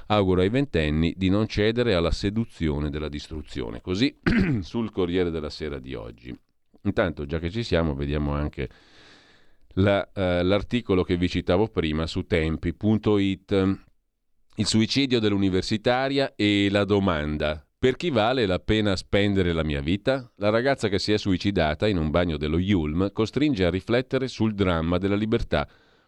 Auguro 0.08 0.42
ai 0.42 0.50
ventenni 0.50 1.14
di 1.16 1.30
non 1.30 1.48
cedere 1.48 1.94
alla 1.94 2.12
seduzione 2.12 2.90
della 2.90 3.10
distruzione. 3.10 3.82
Così 3.82 4.20
sul 4.62 4.92
Corriere 4.92 5.32
della 5.32 5.50
Sera 5.50 5.80
di 5.80 5.94
oggi. 5.96 6.38
Intanto, 6.84 7.26
già 7.26 7.40
che 7.40 7.50
ci 7.50 7.64
siamo, 7.64 7.96
vediamo 7.96 8.34
anche 8.34 8.70
la, 9.76 10.08
uh, 10.14 10.44
l'articolo 10.44 11.04
che 11.04 11.18
vi 11.18 11.30
citavo 11.30 11.68
prima 11.68 12.08
su 12.08 12.26
tempi.it. 12.26 13.80
Il 14.56 14.66
suicidio 14.66 15.20
dell'universitaria 15.20 16.34
e 16.36 16.68
la 16.70 16.84
domanda 16.84 17.66
per 17.82 17.96
chi 17.96 18.12
vale 18.12 18.46
la 18.46 18.60
pena 18.60 18.96
spendere 18.96 19.54
la 19.54 19.64
mia 19.64 19.82
vita? 19.82 20.32
La 20.36 20.50
ragazza 20.50 20.88
che 20.88 21.00
si 21.00 21.14
è 21.14 21.18
suicidata 21.18 21.88
in 21.88 21.98
un 21.98 22.12
bagno 22.12 22.38
dello 22.38 22.60
Yulm 22.60 23.12
costringe 23.12 23.66
a 23.66 23.72
riflettere 23.72 24.28
sul 24.28 24.54
dramma 24.54 25.00
della 25.00 25.16
libertà 25.16 25.68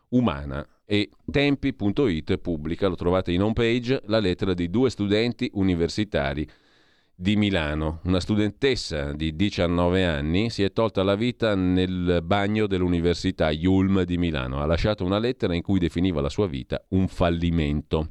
umana 0.09 0.63
e 0.85 1.09
tempi.it 1.31 2.37
pubblica, 2.37 2.87
lo 2.87 2.93
trovate 2.93 3.31
in 3.31 3.41
home 3.41 3.53
page, 3.53 4.03
la 4.05 4.19
lettera 4.19 4.53
di 4.53 4.69
due 4.69 4.91
studenti 4.91 5.49
universitari 5.55 6.47
di 7.23 7.37
Milano. 7.37 8.01
Una 8.03 8.19
studentessa 8.19 9.13
di 9.13 9.33
19 9.33 10.03
anni 10.03 10.49
si 10.49 10.61
è 10.61 10.73
tolta 10.73 11.03
la 11.03 11.15
vita 11.15 11.55
nel 11.55 12.19
bagno 12.21 12.67
dell'Università 12.67 13.49
Yulm 13.49 14.03
di 14.03 14.17
Milano. 14.17 14.61
Ha 14.61 14.65
lasciato 14.65 15.05
una 15.05 15.19
lettera 15.19 15.55
in 15.55 15.61
cui 15.61 15.79
definiva 15.79 16.19
la 16.19 16.27
sua 16.27 16.47
vita 16.47 16.83
un 16.89 17.07
fallimento. 17.07 18.09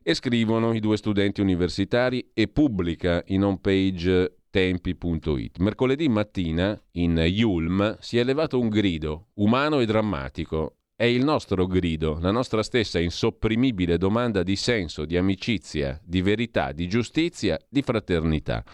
E 0.00 0.14
scrivono 0.14 0.72
i 0.72 0.78
due 0.78 0.96
studenti 0.96 1.40
universitari 1.40 2.30
e 2.32 2.46
pubblica 2.46 3.24
in 3.26 3.42
home 3.42 3.58
page 3.60 4.36
tempi.it. 4.50 5.58
Mercoledì 5.58 6.08
mattina 6.08 6.80
in 6.92 7.16
Yulm 7.16 7.96
si 7.98 8.18
è 8.18 8.20
elevato 8.20 8.60
un 8.60 8.68
grido 8.68 9.30
umano 9.34 9.80
e 9.80 9.86
drammatico. 9.86 10.77
È 11.00 11.04
il 11.04 11.22
nostro 11.22 11.68
grido, 11.68 12.18
la 12.20 12.32
nostra 12.32 12.64
stessa 12.64 12.98
insopprimibile 12.98 13.98
domanda 13.98 14.42
di 14.42 14.56
senso, 14.56 15.04
di 15.04 15.16
amicizia, 15.16 15.96
di 16.02 16.22
verità, 16.22 16.72
di 16.72 16.88
giustizia, 16.88 17.56
di 17.68 17.82
fraternità. 17.82 18.64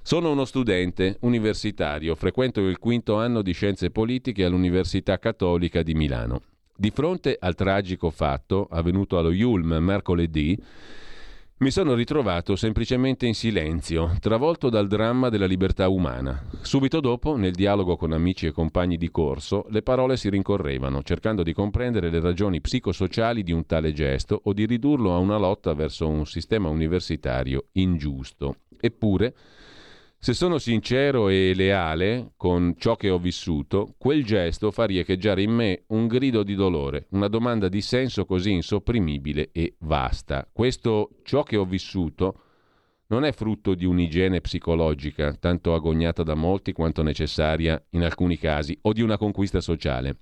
Sono 0.00 0.30
uno 0.30 0.44
studente 0.44 1.16
universitario, 1.22 2.14
frequento 2.14 2.60
il 2.60 2.78
quinto 2.78 3.16
anno 3.16 3.42
di 3.42 3.50
scienze 3.50 3.90
politiche 3.90 4.44
all'Università 4.44 5.18
Cattolica 5.18 5.82
di 5.82 5.94
Milano. 5.94 6.42
Di 6.76 6.92
fronte 6.92 7.36
al 7.36 7.56
tragico 7.56 8.10
fatto 8.10 8.68
avvenuto 8.70 9.18
allo 9.18 9.32
Yulm 9.32 9.74
mercoledì, 9.80 10.56
mi 11.60 11.70
sono 11.70 11.92
ritrovato 11.92 12.56
semplicemente 12.56 13.26
in 13.26 13.34
silenzio, 13.34 14.16
travolto 14.18 14.70
dal 14.70 14.86
dramma 14.86 15.28
della 15.28 15.44
libertà 15.44 15.90
umana. 15.90 16.42
Subito 16.62 17.00
dopo, 17.00 17.36
nel 17.36 17.52
dialogo 17.52 17.96
con 17.96 18.12
amici 18.12 18.46
e 18.46 18.50
compagni 18.50 18.96
di 18.96 19.10
corso, 19.10 19.66
le 19.68 19.82
parole 19.82 20.16
si 20.16 20.30
rincorrevano, 20.30 21.02
cercando 21.02 21.42
di 21.42 21.52
comprendere 21.52 22.08
le 22.08 22.20
ragioni 22.20 22.62
psicosociali 22.62 23.42
di 23.42 23.52
un 23.52 23.66
tale 23.66 23.92
gesto 23.92 24.40
o 24.44 24.54
di 24.54 24.64
ridurlo 24.64 25.12
a 25.12 25.18
una 25.18 25.36
lotta 25.36 25.74
verso 25.74 26.08
un 26.08 26.24
sistema 26.24 26.70
universitario 26.70 27.66
ingiusto. 27.72 28.56
Eppure, 28.80 29.34
se 30.22 30.34
sono 30.34 30.58
sincero 30.58 31.30
e 31.30 31.54
leale 31.54 32.32
con 32.36 32.74
ciò 32.76 32.94
che 32.94 33.08
ho 33.08 33.18
vissuto, 33.18 33.94
quel 33.96 34.22
gesto 34.22 34.70
fa 34.70 34.84
riecheggiare 34.84 35.40
in 35.40 35.50
me 35.50 35.84
un 35.88 36.06
grido 36.08 36.42
di 36.42 36.54
dolore, 36.54 37.06
una 37.12 37.26
domanda 37.26 37.70
di 37.70 37.80
senso 37.80 38.26
così 38.26 38.52
insopprimibile 38.52 39.48
e 39.50 39.76
vasta. 39.78 40.46
Questo 40.52 41.08
ciò 41.22 41.42
che 41.42 41.56
ho 41.56 41.64
vissuto 41.64 42.42
non 43.06 43.24
è 43.24 43.32
frutto 43.32 43.74
di 43.74 43.86
un'igiene 43.86 44.42
psicologica, 44.42 45.32
tanto 45.32 45.72
agognata 45.72 46.22
da 46.22 46.34
molti 46.34 46.72
quanto 46.72 47.02
necessaria 47.02 47.82
in 47.92 48.02
alcuni 48.02 48.36
casi, 48.36 48.78
o 48.82 48.92
di 48.92 49.00
una 49.00 49.16
conquista 49.16 49.62
sociale. 49.62 50.18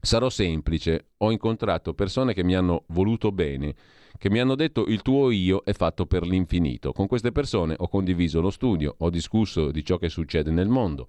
Sarò 0.00 0.30
semplice, 0.30 1.08
ho 1.18 1.30
incontrato 1.30 1.92
persone 1.92 2.32
che 2.32 2.42
mi 2.42 2.54
hanno 2.54 2.84
voluto 2.86 3.32
bene 3.32 3.74
che 4.18 4.30
mi 4.30 4.40
hanno 4.40 4.54
detto 4.54 4.86
il 4.86 5.02
tuo 5.02 5.30
io 5.30 5.62
è 5.64 5.72
fatto 5.72 6.06
per 6.06 6.26
l'infinito. 6.26 6.92
Con 6.92 7.06
queste 7.06 7.32
persone 7.32 7.74
ho 7.76 7.88
condiviso 7.88 8.40
lo 8.40 8.50
studio, 8.50 8.94
ho 8.98 9.10
discusso 9.10 9.70
di 9.70 9.84
ciò 9.84 9.96
che 9.96 10.08
succede 10.08 10.50
nel 10.50 10.68
mondo. 10.68 11.06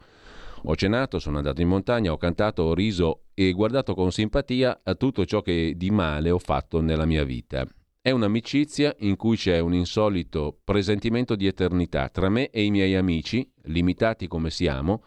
Ho 0.66 0.76
cenato, 0.76 1.18
sono 1.18 1.38
andato 1.38 1.62
in 1.62 1.68
montagna, 1.68 2.12
ho 2.12 2.18
cantato, 2.18 2.64
ho 2.64 2.74
riso 2.74 3.24
e 3.34 3.52
guardato 3.52 3.96
con 3.96 4.12
simpatia 4.12 4.82
a 4.84 4.96
tutto 4.96 5.26
ciò 5.26 5.42
che 5.42 5.74
di 5.76 5.90
male 5.90 6.30
ho 6.30 6.40
fatto 6.40 6.82
nella 6.82 7.06
mia 7.06 7.24
vita. 7.24 7.66
È 8.00 8.12
un'amicizia 8.12 8.96
in 9.00 9.16
cui 9.16 9.38
c'è 9.38 9.60
un 9.60 9.74
insolito 9.74 10.60
presentimento 10.64 11.36
di 11.36 11.48
eternità 11.48 12.10
tra 12.10 12.30
me 12.30 12.50
e 12.50 12.64
i 12.64 12.72
miei 12.72 12.96
amici, 12.96 13.48
limitati 13.64 14.28
come 14.28 14.50
siamo, 14.50 15.04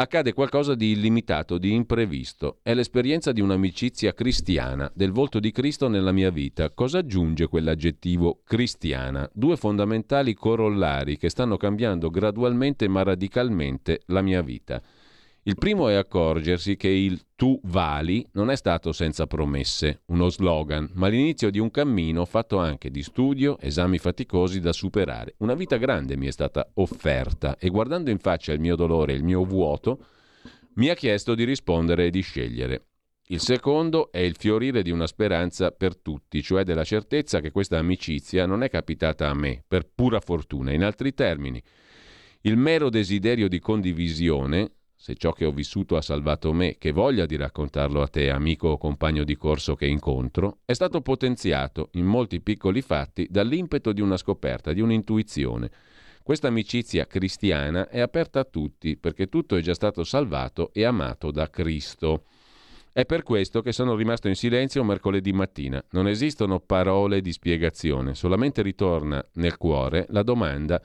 accade 0.00 0.32
qualcosa 0.32 0.74
di 0.74 0.92
illimitato, 0.92 1.58
di 1.58 1.74
imprevisto. 1.74 2.60
È 2.62 2.72
l'esperienza 2.72 3.32
di 3.32 3.42
un'amicizia 3.42 4.14
cristiana, 4.14 4.90
del 4.94 5.12
volto 5.12 5.38
di 5.38 5.52
Cristo 5.52 5.88
nella 5.88 6.10
mia 6.10 6.30
vita. 6.30 6.70
Cosa 6.70 6.98
aggiunge 6.98 7.48
quell'aggettivo 7.48 8.40
cristiana? 8.42 9.28
Due 9.30 9.58
fondamentali 9.58 10.32
corollari 10.32 11.18
che 11.18 11.28
stanno 11.28 11.58
cambiando 11.58 12.08
gradualmente 12.08 12.88
ma 12.88 13.02
radicalmente 13.02 14.00
la 14.06 14.22
mia 14.22 14.40
vita. 14.40 14.82
Il 15.44 15.56
primo 15.56 15.88
è 15.88 15.94
accorgersi 15.94 16.76
che 16.76 16.88
il 16.88 17.24
tu 17.34 17.58
vali 17.64 18.26
non 18.32 18.50
è 18.50 18.56
stato 18.56 18.92
senza 18.92 19.26
promesse, 19.26 20.02
uno 20.06 20.28
slogan, 20.28 20.90
ma 20.94 21.08
l'inizio 21.08 21.50
di 21.50 21.58
un 21.58 21.70
cammino 21.70 22.26
fatto 22.26 22.58
anche 22.58 22.90
di 22.90 23.02
studio, 23.02 23.58
esami 23.58 23.96
faticosi 23.96 24.60
da 24.60 24.74
superare. 24.74 25.36
Una 25.38 25.54
vita 25.54 25.78
grande 25.78 26.18
mi 26.18 26.26
è 26.26 26.30
stata 26.30 26.70
offerta 26.74 27.56
e 27.56 27.70
guardando 27.70 28.10
in 28.10 28.18
faccia 28.18 28.52
il 28.52 28.60
mio 28.60 28.76
dolore 28.76 29.14
e 29.14 29.16
il 29.16 29.24
mio 29.24 29.42
vuoto, 29.44 30.04
mi 30.74 30.90
ha 30.90 30.94
chiesto 30.94 31.34
di 31.34 31.44
rispondere 31.44 32.06
e 32.06 32.10
di 32.10 32.20
scegliere. 32.20 32.84
Il 33.28 33.40
secondo 33.40 34.12
è 34.12 34.18
il 34.18 34.36
fiorire 34.36 34.82
di 34.82 34.90
una 34.90 35.06
speranza 35.06 35.70
per 35.70 35.96
tutti, 35.96 36.42
cioè 36.42 36.64
della 36.64 36.84
certezza 36.84 37.40
che 37.40 37.50
questa 37.50 37.78
amicizia 37.78 38.44
non 38.44 38.62
è 38.62 38.68
capitata 38.68 39.30
a 39.30 39.34
me 39.34 39.64
per 39.66 39.88
pura 39.88 40.20
fortuna. 40.20 40.72
In 40.72 40.84
altri 40.84 41.14
termini, 41.14 41.62
Il 42.42 42.56
mero 42.56 42.88
desiderio 42.88 43.48
di 43.48 43.58
condivisione, 43.58 44.72
se 45.02 45.14
ciò 45.14 45.32
che 45.32 45.46
ho 45.46 45.50
vissuto 45.50 45.96
ha 45.96 46.02
salvato 46.02 46.52
me, 46.52 46.76
che 46.76 46.92
voglia 46.92 47.24
di 47.24 47.34
raccontarlo 47.36 48.02
a 48.02 48.06
te, 48.06 48.28
amico 48.28 48.68
o 48.68 48.76
compagno 48.76 49.24
di 49.24 49.34
corso 49.34 49.74
che 49.74 49.86
incontro, 49.86 50.58
è 50.66 50.74
stato 50.74 51.00
potenziato 51.00 51.88
in 51.92 52.04
molti 52.04 52.42
piccoli 52.42 52.82
fatti 52.82 53.26
dall'impeto 53.30 53.92
di 53.94 54.02
una 54.02 54.18
scoperta, 54.18 54.74
di 54.74 54.82
un'intuizione. 54.82 55.70
Questa 56.22 56.48
amicizia 56.48 57.06
cristiana 57.06 57.88
è 57.88 57.98
aperta 57.98 58.40
a 58.40 58.44
tutti 58.44 58.98
perché 58.98 59.28
tutto 59.28 59.56
è 59.56 59.62
già 59.62 59.72
stato 59.72 60.04
salvato 60.04 60.68
e 60.74 60.84
amato 60.84 61.30
da 61.30 61.48
Cristo. 61.48 62.24
È 62.92 63.06
per 63.06 63.22
questo 63.22 63.62
che 63.62 63.72
sono 63.72 63.96
rimasto 63.96 64.28
in 64.28 64.36
silenzio 64.36 64.84
mercoledì 64.84 65.32
mattina. 65.32 65.82
Non 65.92 66.08
esistono 66.08 66.60
parole 66.60 67.22
di 67.22 67.32
spiegazione, 67.32 68.14
solamente 68.14 68.60
ritorna 68.60 69.26
nel 69.36 69.56
cuore 69.56 70.04
la 70.10 70.22
domanda 70.22 70.78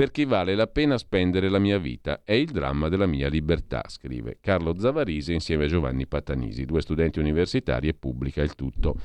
per 0.00 0.12
chi 0.12 0.24
vale 0.24 0.54
la 0.54 0.66
pena 0.66 0.96
spendere 0.96 1.50
la 1.50 1.58
mia 1.58 1.76
vita. 1.76 2.22
È 2.24 2.32
il 2.32 2.50
dramma 2.52 2.88
della 2.88 3.04
mia 3.04 3.28
libertà, 3.28 3.82
scrive 3.86 4.38
Carlo 4.40 4.74
Zavarisi 4.78 5.34
insieme 5.34 5.64
a 5.64 5.68
Giovanni 5.68 6.06
Patanisi, 6.06 6.64
due 6.64 6.80
studenti 6.80 7.18
universitari 7.18 7.86
e 7.86 7.92
pubblica 7.92 8.40
il 8.40 8.54
tutto. 8.54 8.96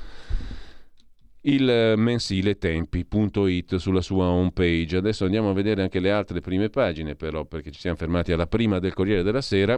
Il 1.42 1.96
mensile 1.98 2.58
tempi.it 2.58 3.76
sulla 3.76 4.00
sua 4.00 4.28
home 4.28 4.54
page. 4.54 4.96
Adesso 4.96 5.26
andiamo 5.26 5.50
a 5.50 5.54
vedere 5.54 5.82
anche 5.82 6.00
le 6.00 6.12
altre 6.12 6.40
prime 6.40 6.70
pagine, 6.70 7.16
però, 7.16 7.44
perché 7.44 7.72
ci 7.72 7.82
siamo 7.82 7.98
fermati 7.98 8.32
alla 8.32 8.48
prima 8.48 8.80
del 8.80 8.94
Corriere 8.94 9.22
della 9.22 9.42
Sera. 9.42 9.78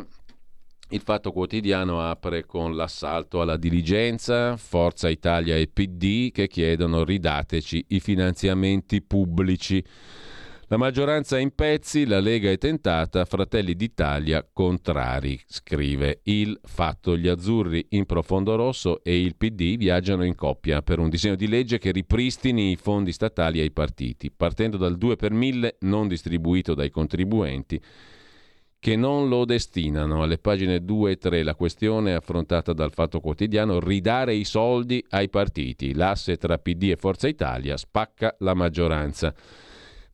Il 0.89 1.01
Fatto 1.01 1.31
Quotidiano 1.31 1.99
apre 1.99 2.45
con 2.45 2.75
l'assalto 2.75 3.41
alla 3.41 3.57
diligenza, 3.57 4.55
Forza 4.55 5.09
Italia 5.09 5.55
e 5.55 5.67
PD 5.67 6.29
che 6.29 6.47
chiedono 6.47 7.03
ridateci 7.03 7.85
i 7.87 7.99
finanziamenti 7.99 9.01
pubblici. 9.01 9.83
La 10.69 10.75
maggioranza 10.75 11.37
è 11.37 11.39
in 11.39 11.55
pezzi, 11.55 12.05
la 12.05 12.19
Lega 12.19 12.49
è 12.49 12.57
tentata, 12.57 13.23
Fratelli 13.23 13.73
d'Italia 13.73 14.45
contrari, 14.51 15.39
scrive 15.47 16.19
il 16.23 16.59
fatto. 16.61 17.15
Gli 17.15 17.29
azzurri 17.29 17.85
in 17.91 18.05
profondo 18.05 18.53
rosso 18.57 19.01
e 19.01 19.17
il 19.17 19.37
PD 19.37 19.77
viaggiano 19.77 20.25
in 20.25 20.35
coppia 20.35 20.81
per 20.81 20.99
un 20.99 21.07
disegno 21.07 21.35
di 21.35 21.47
legge 21.47 21.77
che 21.77 21.93
ripristini 21.93 22.71
i 22.71 22.75
fondi 22.75 23.13
statali 23.13 23.61
ai 23.61 23.71
partiti, 23.71 24.29
partendo 24.29 24.75
dal 24.75 24.97
2 24.97 25.15
per 25.15 25.31
1000 25.31 25.77
non 25.81 26.09
distribuito 26.09 26.73
dai 26.73 26.89
contribuenti 26.89 27.81
che 28.77 28.95
non 28.97 29.29
lo 29.29 29.45
destinano. 29.45 30.21
Alle 30.21 30.37
pagine 30.37 30.83
2 30.83 31.11
e 31.11 31.17
3 31.17 31.43
la 31.43 31.55
questione 31.55 32.13
affrontata 32.13 32.73
dal 32.73 32.91
Fatto 32.91 33.21
Quotidiano, 33.21 33.79
ridare 33.79 34.35
i 34.35 34.43
soldi 34.43 35.01
ai 35.11 35.29
partiti. 35.29 35.93
L'asse 35.93 36.35
tra 36.35 36.57
PD 36.57 36.89
e 36.91 36.97
Forza 36.97 37.29
Italia 37.29 37.77
spacca 37.77 38.35
la 38.39 38.53
maggioranza. 38.53 39.33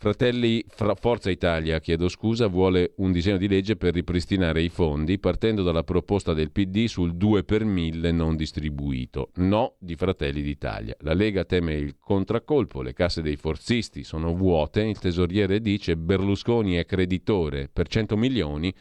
Fratelli 0.03 0.65
Fra 0.67 0.95
Forza 0.95 1.29
Italia, 1.29 1.79
chiedo 1.79 2.09
scusa, 2.09 2.47
vuole 2.47 2.91
un 2.97 3.13
disegno 3.13 3.37
di 3.37 3.47
legge 3.47 3.77
per 3.77 3.93
ripristinare 3.93 4.61
i 4.61 4.67
fondi 4.67 5.17
partendo 5.17 5.63
dalla 5.63 5.85
proposta 5.85 6.33
del 6.33 6.51
PD 6.51 6.87
sul 6.87 7.15
2 7.15 7.45
per 7.45 7.63
1000 7.63 8.11
non 8.11 8.35
distribuito. 8.35 9.29
No 9.35 9.75
di 9.79 9.95
Fratelli 9.95 10.41
d'Italia. 10.41 10.93
La 11.03 11.13
Lega 11.13 11.45
teme 11.45 11.75
il 11.75 11.95
contraccolpo, 11.97 12.81
le 12.81 12.91
casse 12.91 13.21
dei 13.21 13.37
forzisti 13.37 14.03
sono 14.03 14.35
vuote, 14.35 14.81
il 14.81 14.99
tesoriere 14.99 15.61
dice 15.61 15.95
Berlusconi 15.95 16.75
è 16.75 16.85
creditore 16.85 17.69
per 17.71 17.87
100 17.87 18.17
milioni 18.17 18.75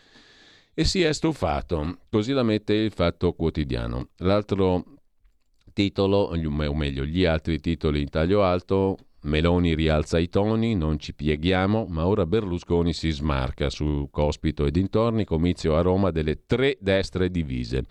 e 0.75 0.83
si 0.83 1.03
è 1.03 1.13
stufato. 1.13 1.99
Così 2.11 2.33
la 2.33 2.43
mette 2.43 2.75
il 2.75 2.91
Fatto 2.91 3.33
Quotidiano. 3.35 4.09
L'altro 4.17 4.85
titolo, 5.73 6.33
o 6.33 6.75
meglio 6.75 7.05
gli 7.05 7.25
altri 7.25 7.61
titoli 7.61 8.01
in 8.01 8.09
taglio 8.09 8.43
alto, 8.43 8.97
Meloni 9.23 9.75
rialza 9.75 10.19
i 10.19 10.29
toni, 10.29 10.75
non 10.75 10.99
ci 10.99 11.15
pieghiamo, 11.15 11.87
ma 11.89 12.07
ora 12.07 12.27
Berlusconi 12.27 12.93
si 12.93 13.11
smarca 13.11 13.71
su 13.71 14.09
Cospito 14.11 14.67
e 14.67 14.71
dintorni, 14.71 15.25
comizio 15.25 15.77
a 15.77 15.81
Roma 15.81 16.11
delle 16.11 16.45
tre 16.47 16.77
destre 16.81 17.31
divise. 17.31 17.85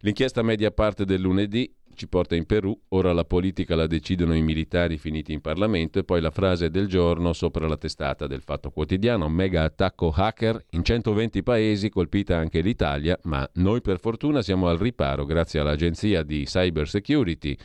L'inchiesta 0.00 0.42
media 0.42 0.70
parte 0.70 1.04
del 1.04 1.20
lunedì 1.20 1.74
ci 1.96 2.06
porta 2.08 2.36
in 2.36 2.44
Perù, 2.44 2.78
ora 2.88 3.12
la 3.12 3.24
politica 3.24 3.74
la 3.74 3.86
decidono 3.86 4.36
i 4.36 4.42
militari 4.42 4.98
finiti 4.98 5.32
in 5.32 5.40
Parlamento 5.40 5.98
e 5.98 6.04
poi 6.04 6.20
la 6.20 6.30
frase 6.30 6.70
del 6.70 6.86
giorno 6.86 7.32
sopra 7.32 7.66
la 7.66 7.78
testata 7.78 8.26
del 8.26 8.42
Fatto 8.42 8.70
Quotidiano, 8.70 9.28
mega 9.28 9.64
attacco 9.64 10.12
hacker 10.14 10.66
in 10.70 10.84
120 10.84 11.42
paesi, 11.42 11.88
colpita 11.88 12.36
anche 12.36 12.60
l'Italia, 12.60 13.18
ma 13.22 13.48
noi 13.54 13.80
per 13.80 13.98
fortuna 13.98 14.42
siamo 14.42 14.68
al 14.68 14.76
riparo 14.76 15.24
grazie 15.24 15.60
all'agenzia 15.60 16.22
di 16.22 16.44
cyber 16.44 16.86
security 16.86 17.56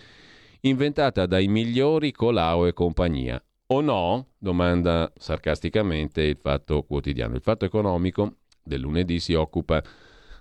inventata 0.61 1.25
dai 1.25 1.47
migliori 1.47 2.11
Colau 2.11 2.65
e 2.65 2.73
compagnia. 2.73 3.43
O 3.67 3.81
no? 3.81 4.27
domanda 4.37 5.11
sarcasticamente 5.15 6.21
il 6.21 6.37
Fatto 6.37 6.83
Quotidiano. 6.83 7.35
Il 7.35 7.41
Fatto 7.41 7.65
Economico 7.65 8.37
del 8.63 8.81
lunedì 8.81 9.19
si 9.19 9.33
occupa 9.33 9.81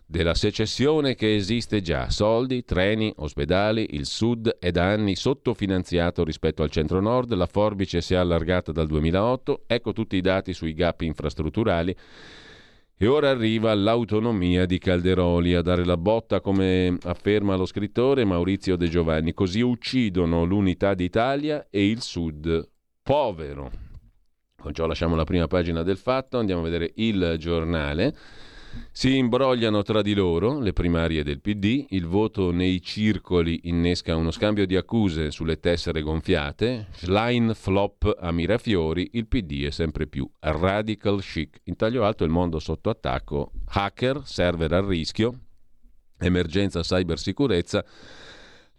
della 0.05 0.35
secessione 0.35 1.15
che 1.15 1.37
esiste 1.37 1.81
già. 1.81 2.11
Soldi, 2.11 2.65
treni, 2.65 3.13
ospedali, 3.19 3.91
il 3.91 4.07
sud 4.07 4.57
è 4.59 4.73
da 4.73 4.91
anni 4.91 5.15
sottofinanziato 5.15 6.25
rispetto 6.25 6.65
al 6.65 6.71
centro-nord, 6.71 7.33
la 7.35 7.47
forbice 7.47 8.01
si 8.01 8.15
è 8.15 8.17
allargata 8.17 8.73
dal 8.73 8.89
2008, 8.89 9.63
ecco 9.69 9.93
tutti 9.93 10.17
i 10.17 10.21
dati 10.21 10.53
sui 10.53 10.75
gap 10.75 11.03
infrastrutturali 11.03 11.97
e 13.03 13.07
ora 13.07 13.31
arriva 13.31 13.73
l'autonomia 13.73 14.67
di 14.67 14.77
Calderoli 14.77 15.55
a 15.55 15.63
dare 15.63 15.87
la 15.87 15.97
botta, 15.97 16.43
come 16.43 16.99
afferma 17.05 17.57
lo 17.57 17.65
scrittore 17.65 18.27
Maurizio 18.27 18.77
De 18.77 18.91
Giovanni. 18.91 19.33
Così 19.33 19.63
uccidono 19.63 20.45
l'unità 20.45 20.93
d'Italia 20.93 21.69
e 21.71 21.89
il 21.89 22.03
Sud 22.03 22.69
povero. 23.03 23.71
Con 24.55 24.75
ciò 24.75 24.85
lasciamo 24.85 25.17
la 25.17 25.25
prima 25.25 25.47
pagina 25.47 25.83
del 25.83 25.97
fatto, 25.97 26.37
andiamo 26.37 26.61
a 26.61 26.65
vedere 26.65 26.93
il 26.97 27.37
giornale. 27.39 28.15
Si 28.93 29.17
imbrogliano 29.17 29.83
tra 29.83 30.03
di 30.03 30.15
loro 30.15 30.59
le 30.59 30.73
primarie 30.73 31.23
del 31.23 31.41
PD, 31.41 31.87
il 31.91 32.07
voto 32.07 32.51
nei 32.51 32.83
circoli 32.83 33.61
innesca 33.65 34.17
uno 34.17 34.31
scambio 34.31 34.67
di 34.67 34.77
accuse 34.77 35.31
sulle 35.31 35.59
tessere 35.59 36.03
gonfiate, 36.03 36.89
Schlein 36.93 37.53
flop 37.55 38.17
a 38.19 38.31
Mirafiori, 38.33 39.11
il 39.13 39.27
PD 39.27 39.65
è 39.65 39.71
sempre 39.71 40.07
più 40.07 40.29
radical 40.41 41.21
chic. 41.23 41.61
In 41.65 41.77
taglio 41.77 42.05
alto 42.05 42.25
il 42.25 42.31
mondo 42.31 42.59
sotto 42.59 42.91
attacco, 42.91 43.53
hacker, 43.67 44.23
server 44.25 44.73
a 44.73 44.87
rischio, 44.87 45.39
emergenza 46.19 46.81
cybersicurezza, 46.81 47.85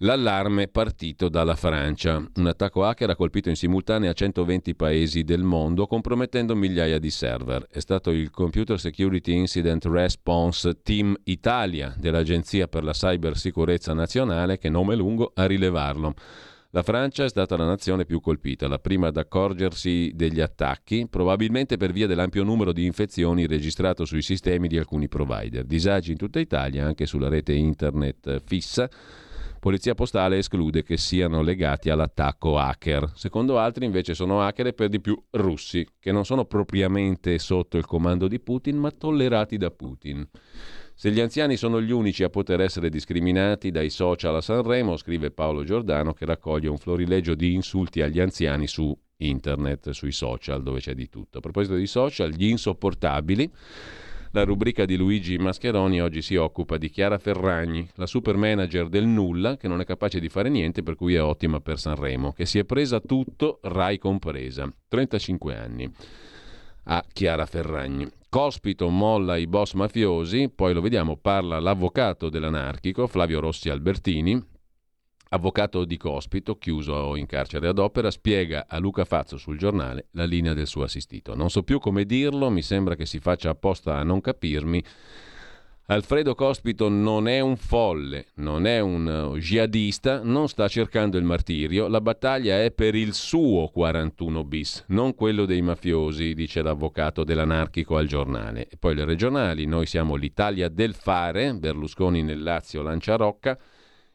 L'allarme 0.04 0.68
partito 0.68 1.30
dalla 1.30 1.56
Francia. 1.56 2.16
Un 2.16 2.48
attacco 2.48 2.84
hacker 2.84 3.12
ha 3.12 3.16
colpito 3.16 3.50
in 3.50 3.56
simultanea 3.56 4.14
120 4.14 4.74
paesi 4.74 5.24
del 5.24 5.44
mondo, 5.44 5.86
compromettendo 5.86 6.56
migliaia 6.56 6.98
di 6.98 7.12
server. 7.12 7.68
È 7.70 7.80
stato 7.80 8.10
il 8.10 8.32
Computer 8.32 8.80
Security 8.80 9.34
Incident 9.34 9.86
Response 9.86 10.82
Team 10.82 11.16
Italia 11.26 11.94
dell'Agenzia 11.96 12.68
per 12.68 12.84
la 12.84 12.94
Cybersicurezza 12.94 13.94
Nazionale, 13.94 14.58
che 14.58 14.70
nome 14.70 14.96
lungo, 14.96 15.34
a 15.36 15.46
rilevarlo. 15.46 16.16
La 16.72 16.82
Francia 16.82 17.26
è 17.26 17.30
stata 17.30 17.56
la 17.56 17.66
nazione 17.66 18.04
più 18.04 18.22
colpita, 18.22 18.68
la 18.68 18.80
prima 18.80 19.10
ad 19.10 19.18
accorgersi 19.18 20.14
degli 20.16 20.42
attacchi, 20.42 21.06
probabilmente 21.08 21.78
per 21.78 21.92
via 21.92 22.08
dell'ampio 22.08 22.44
numero 22.44 22.74
di 22.74 22.86
infezioni 22.86 23.46
registrato 23.46 24.06
sui 24.06 24.24
sistemi 24.24 24.68
di 24.68 24.80
alcuni 24.80 25.08
provider. 25.08 25.64
Disagi 25.64 26.10
in 26.10 26.18
tutta 26.18 26.40
Italia, 26.40 26.88
anche 26.88 27.06
sulla 27.06 27.30
rete 27.30 27.54
internet 27.54 28.42
fissa 28.44 28.90
Polizia 29.62 29.94
Postale 29.94 30.40
esclude 30.40 30.82
che 30.82 30.98
siano 30.98 31.44
legati 31.44 31.92
all'attacco 31.92 32.58
hacker. 32.58 33.12
Secondo 33.14 33.60
altri 33.60 33.86
invece 33.86 34.16
sono 34.16 34.42
hacker 34.42 34.66
e 34.66 34.74
per 34.74 34.90
di 34.90 35.00
più 35.00 35.16
russi, 35.30 35.88
che 36.00 36.12
non 36.12 36.26
sono 36.26 36.46
propriamente 36.46 37.38
sotto 37.38 37.78
il 37.78 37.86
comando 37.86 38.28
di 38.28 38.40
Putin, 38.40 38.78
ma 38.78 38.90
tollerati 38.90 39.58
da 39.58 39.70
Putin. 39.70 40.28
Se 40.96 41.12
gli 41.12 41.20
anziani 41.20 41.58
sono 41.58 41.80
gli 41.80 41.92
unici 41.92 42.24
a 42.24 42.30
poter 42.30 42.60
essere 42.60 42.90
discriminati 42.90 43.70
dai 43.70 43.92
social 43.92 44.36
a 44.36 44.42
Sanremo, 44.42 44.98
scrive 44.98 45.30
Paolo 45.30 45.64
Giordano, 45.64 46.14
che 46.14 46.26
raccoglie 46.26 46.68
un 46.68 46.80
florileggio 46.80 47.36
di 47.36 47.54
insulti 47.54 48.02
agli 48.02 48.20
anziani 48.20 48.66
su 48.66 48.92
internet, 49.18 49.92
sui 49.92 50.12
social, 50.12 50.64
dove 50.64 50.80
c'è 50.80 50.96
di 50.96 51.08
tutto. 51.08 51.38
A 51.38 51.42
proposito 51.42 51.76
di 51.76 51.86
social, 51.86 52.32
gli 52.32 52.48
insopportabili 52.48 53.52
la 54.32 54.44
rubrica 54.44 54.86
di 54.86 54.96
Luigi 54.96 55.38
Mascheroni 55.38 56.02
oggi 56.02 56.22
si 56.22 56.36
occupa 56.36 56.78
di 56.78 56.90
Chiara 56.90 57.18
Ferragni, 57.18 57.88
la 57.96 58.06
super 58.06 58.38
manager 58.38 58.88
del 58.88 59.06
nulla 59.06 59.58
che 59.58 59.68
non 59.68 59.82
è 59.82 59.86
capace 59.86 60.20
di 60.20 60.30
fare 60.30 60.50
niente 60.50 60.84
per 60.84 60.96
cui 60.96 61.16
è 61.16 61.22
ottima 61.22 61.60
per 61.60 61.78
Sanremo, 61.78 62.32
che 62.32 62.46
si 62.46 62.58
è 62.58 62.64
presa 62.64 63.00
tutto, 63.02 63.60
Rai 63.64 63.98
compresa. 63.98 64.72
35 64.88 65.56
anni 65.56 65.92
a 66.84 67.04
Chiara 67.12 67.46
Ferragni. 67.46 68.08
Cospito 68.30 68.88
molla 68.88 69.36
i 69.36 69.48
boss 69.48 69.74
mafiosi, 69.74 70.50
poi 70.50 70.74
lo 70.74 70.80
vediamo, 70.80 71.18
parla 71.18 71.60
l'avvocato 71.60 72.30
dell'anarchico 72.30 73.08
Flavio 73.08 73.42
Rossi 73.42 73.70
Albertini, 73.70 74.42
Avvocato 75.34 75.86
di 75.86 75.96
Cospito, 75.96 76.58
chiuso 76.58 77.16
in 77.16 77.26
carcere 77.26 77.70
ad 77.70 77.80
opera, 77.80 78.12
spiega 78.12 78.66
a 78.68 78.80
Luca 78.80 79.06
Fazzo 79.06 79.38
sul 79.38 79.58
giornale 79.58 80.08
la 80.12 80.26
linea 80.26 80.54
del 80.54 80.68
suo 80.68 80.84
assistito. 80.84 81.36
Non 81.36 81.50
so 81.50 81.64
più 81.64 81.80
come 81.80 82.04
dirlo, 82.04 82.50
mi 82.50 82.62
sembra 82.62 82.96
che 82.96 83.06
si 83.06 83.20
faccia 83.20 83.50
apposta 83.50 83.96
a 83.96 84.04
non 84.04 84.20
capirmi. 84.20 84.84
Alfredo 85.86 86.36
Cospito 86.36 86.90
non 86.90 87.30
è 87.30 87.40
un 87.40 87.56
folle, 87.56 88.26
non 88.36 88.66
è 88.66 88.82
un 88.82 89.32
uh, 89.32 89.38
jihadista, 89.38 90.20
non 90.22 90.50
sta 90.50 90.68
cercando 90.68 91.18
il 91.18 91.24
martirio, 91.24 91.88
la 91.88 92.02
battaglia 92.02 92.62
è 92.62 92.72
per 92.72 92.94
il 92.96 93.14
suo 93.14 93.70
41 93.70 94.44
bis, 94.44 94.84
non 94.90 95.16
quello 95.16 95.46
dei 95.46 95.62
mafiosi, 95.62 96.34
dice 96.34 96.62
l'avvocato 96.62 97.24
dell'anarchico 97.24 97.96
al 97.96 98.06
giornale. 98.06 98.68
E 98.68 98.76
poi 98.78 98.96
le 98.96 99.06
regionali, 99.06 99.66
noi 99.66 99.86
siamo 99.86 100.16
l'Italia 100.16 100.68
del 100.68 100.94
fare, 100.94 101.54
Berlusconi 101.54 102.22
nel 102.22 102.44
Lazio 102.44 102.82
lancia 102.82 103.16
Rocca, 103.16 103.58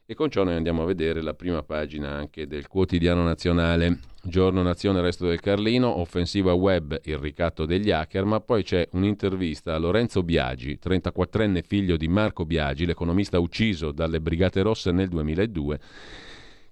e 0.09 0.15
con 0.15 0.31
ciò 0.31 0.45
noi 0.45 0.55
andiamo 0.55 0.83
a 0.83 0.85
vedere 0.85 1.21
la 1.21 1.33
prima 1.33 1.63
pagina 1.63 2.11
anche 2.13 2.47
del 2.47 2.69
quotidiano 2.69 3.23
nazionale. 3.23 3.99
Giorno 4.23 4.61
Nazione 4.61 5.01
Resto 5.01 5.27
del 5.27 5.41
Carlino, 5.41 5.99
offensiva 5.99 6.53
web, 6.53 6.97
il 7.03 7.17
ricatto 7.17 7.65
degli 7.65 7.91
hacker, 7.91 8.23
ma 8.23 8.39
poi 8.39 8.63
c'è 8.63 8.87
un'intervista 8.93 9.75
a 9.75 9.77
Lorenzo 9.77 10.23
Biagi, 10.23 10.79
34enne 10.81 11.61
figlio 11.61 11.97
di 11.97 12.07
Marco 12.07 12.45
Biagi, 12.45 12.85
l'economista 12.85 13.37
ucciso 13.37 13.91
dalle 13.91 14.21
Brigate 14.21 14.61
Rosse 14.61 14.93
nel 14.93 15.09
2002, 15.09 15.79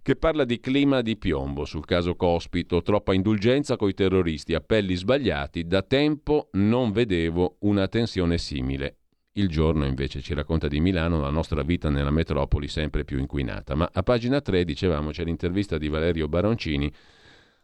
che 0.02 0.16
parla 0.16 0.46
di 0.46 0.62
clima 0.62 1.02
di 1.02 1.18
piombo 1.18 1.66
sul 1.66 1.84
caso 1.84 2.16
Cospito, 2.16 2.82
troppa 2.82 3.14
indulgenza 3.14 3.76
coi 3.76 3.94
terroristi, 3.94 4.54
appelli 4.54 4.96
sbagliati, 4.96 5.68
da 5.68 5.82
tempo 5.82 6.48
non 6.54 6.94
vedevo 6.94 7.58
una 7.60 7.90
tensione 7.90 8.38
simile. 8.38 8.96
Il 9.38 9.50
giorno 9.50 9.86
invece 9.86 10.22
ci 10.22 10.34
racconta 10.34 10.70
di 10.70 10.80
Milano, 10.80 11.20
la 11.20 11.30
nostra 11.30 11.62
vita 11.62 11.90
nella 11.90 12.10
metropoli 12.10 12.70
sempre 12.70 13.04
più 13.04 13.20
inquinata. 13.20 13.76
Ma 13.76 13.90
a 13.92 14.02
pagina 14.02 14.40
3, 14.40 14.64
dicevamo, 14.64 15.10
c'è 15.10 15.26
l'intervista 15.26 15.78
di 15.78 15.90
Valerio 15.90 16.30
Baroncini 16.30 16.90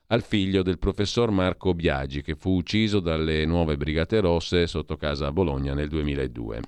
al 0.08 0.22
figlio 0.22 0.64
del 0.64 0.80
professor 0.80 1.32
Marco 1.32 1.74
Biagi, 1.74 2.24
che 2.24 2.36
fu 2.36 2.58
ucciso 2.58 3.00
dalle 3.00 3.46
nuove 3.46 3.78
Brigate 3.78 4.20
Rosse 4.20 4.68
sotto 4.68 4.98
casa 4.98 5.28
a 5.28 5.32
Bologna 5.32 5.74
nel 5.74 5.88
2002. 5.88 6.60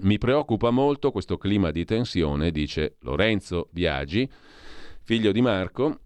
Mi 0.00 0.18
preoccupa 0.18 0.68
molto 0.68 1.10
questo 1.10 1.38
clima 1.38 1.70
di 1.70 1.86
tensione, 1.86 2.50
dice 2.50 2.96
Lorenzo 3.00 3.68
Biagi, 3.70 4.30
figlio 5.00 5.32
di 5.32 5.40
Marco, 5.40 6.00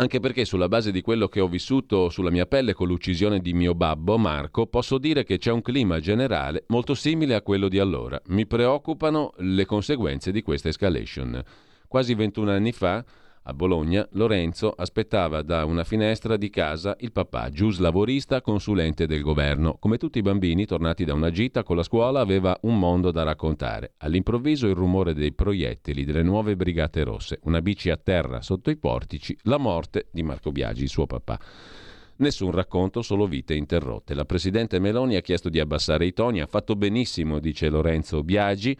anche 0.00 0.20
perché 0.20 0.44
sulla 0.44 0.68
base 0.68 0.92
di 0.92 1.00
quello 1.00 1.26
che 1.26 1.40
ho 1.40 1.48
vissuto 1.48 2.08
sulla 2.08 2.30
mia 2.30 2.46
pelle 2.46 2.72
con 2.72 2.86
l'uccisione 2.86 3.40
di 3.40 3.52
mio 3.52 3.74
babbo 3.74 4.16
Marco, 4.16 4.66
posso 4.66 4.96
dire 4.96 5.24
che 5.24 5.38
c'è 5.38 5.50
un 5.50 5.60
clima 5.60 5.98
generale 5.98 6.64
molto 6.68 6.94
simile 6.94 7.34
a 7.34 7.42
quello 7.42 7.68
di 7.68 7.80
allora. 7.80 8.20
Mi 8.26 8.46
preoccupano 8.46 9.32
le 9.38 9.66
conseguenze 9.66 10.30
di 10.30 10.42
questa 10.42 10.68
escalation. 10.68 11.42
Quasi 11.88 12.14
21 12.14 12.50
anni 12.50 12.70
fa 12.70 13.04
a 13.42 13.54
Bologna, 13.54 14.06
Lorenzo 14.12 14.72
aspettava 14.76 15.42
da 15.42 15.64
una 15.64 15.84
finestra 15.84 16.36
di 16.36 16.50
casa 16.50 16.96
il 17.00 17.12
papà, 17.12 17.50
gius 17.50 17.78
lavorista, 17.78 18.40
consulente 18.40 19.06
del 19.06 19.22
governo. 19.22 19.76
Come 19.78 19.96
tutti 19.96 20.18
i 20.18 20.22
bambini 20.22 20.66
tornati 20.66 21.04
da 21.04 21.14
una 21.14 21.30
gita 21.30 21.62
con 21.62 21.76
la 21.76 21.82
scuola 21.82 22.20
aveva 22.20 22.58
un 22.62 22.78
mondo 22.78 23.10
da 23.10 23.22
raccontare. 23.22 23.94
All'improvviso 23.98 24.66
il 24.66 24.74
rumore 24.74 25.14
dei 25.14 25.32
proiettili 25.32 26.04
delle 26.04 26.22
nuove 26.22 26.56
brigate 26.56 27.04
rosse, 27.04 27.40
una 27.44 27.62
bici 27.62 27.90
a 27.90 27.96
terra 27.96 28.42
sotto 28.42 28.70
i 28.70 28.76
portici, 28.76 29.36
la 29.42 29.58
morte 29.58 30.08
di 30.10 30.22
Marco 30.22 30.52
Biagi, 30.52 30.86
suo 30.86 31.06
papà. 31.06 31.38
Nessun 32.16 32.50
racconto, 32.50 33.00
solo 33.00 33.26
vite 33.26 33.54
interrotte. 33.54 34.12
La 34.12 34.24
presidente 34.24 34.80
Meloni 34.80 35.14
ha 35.14 35.20
chiesto 35.20 35.48
di 35.48 35.60
abbassare 35.60 36.04
i 36.04 36.12
toni, 36.12 36.40
ha 36.40 36.46
fatto 36.46 36.74
benissimo, 36.74 37.38
dice 37.38 37.68
Lorenzo 37.68 38.24
Biagi 38.24 38.76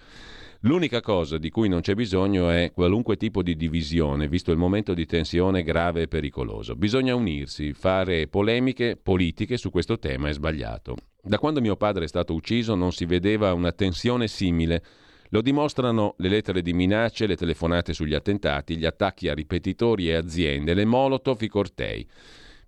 L'unica 0.62 1.00
cosa 1.00 1.38
di 1.38 1.50
cui 1.50 1.68
non 1.68 1.82
c'è 1.82 1.94
bisogno 1.94 2.50
è 2.50 2.72
qualunque 2.74 3.16
tipo 3.16 3.44
di 3.44 3.54
divisione, 3.54 4.26
visto 4.26 4.50
il 4.50 4.58
momento 4.58 4.92
di 4.92 5.06
tensione 5.06 5.62
grave 5.62 6.02
e 6.02 6.08
pericoloso. 6.08 6.74
Bisogna 6.74 7.14
unirsi, 7.14 7.72
fare 7.72 8.26
polemiche 8.26 8.98
politiche 9.00 9.56
su 9.56 9.70
questo 9.70 10.00
tema 10.00 10.28
è 10.28 10.32
sbagliato. 10.32 10.96
Da 11.22 11.38
quando 11.38 11.60
mio 11.60 11.76
padre 11.76 12.04
è 12.04 12.08
stato 12.08 12.34
ucciso 12.34 12.74
non 12.74 12.90
si 12.90 13.04
vedeva 13.04 13.52
una 13.52 13.70
tensione 13.70 14.26
simile. 14.26 14.82
Lo 15.28 15.42
dimostrano 15.42 16.16
le 16.18 16.28
lettere 16.28 16.60
di 16.60 16.72
minacce, 16.72 17.28
le 17.28 17.36
telefonate 17.36 17.92
sugli 17.92 18.14
attentati, 18.14 18.76
gli 18.76 18.84
attacchi 18.84 19.28
a 19.28 19.34
ripetitori 19.34 20.08
e 20.08 20.14
aziende, 20.14 20.74
le 20.74 20.84
molotov, 20.84 21.40
i 21.40 21.48
cortei. 21.48 22.04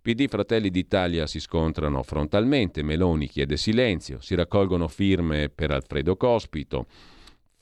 PD 0.01 0.29
Fratelli 0.29 0.71
d'Italia 0.71 1.27
si 1.27 1.41
scontrano 1.41 2.05
frontalmente, 2.05 2.85
Meloni 2.85 3.27
chiede 3.27 3.57
silenzio, 3.57 4.21
si 4.21 4.37
raccolgono 4.37 4.87
firme 4.87 5.49
per 5.49 5.73
Alfredo 5.73 6.17
Cospito. 6.17 6.87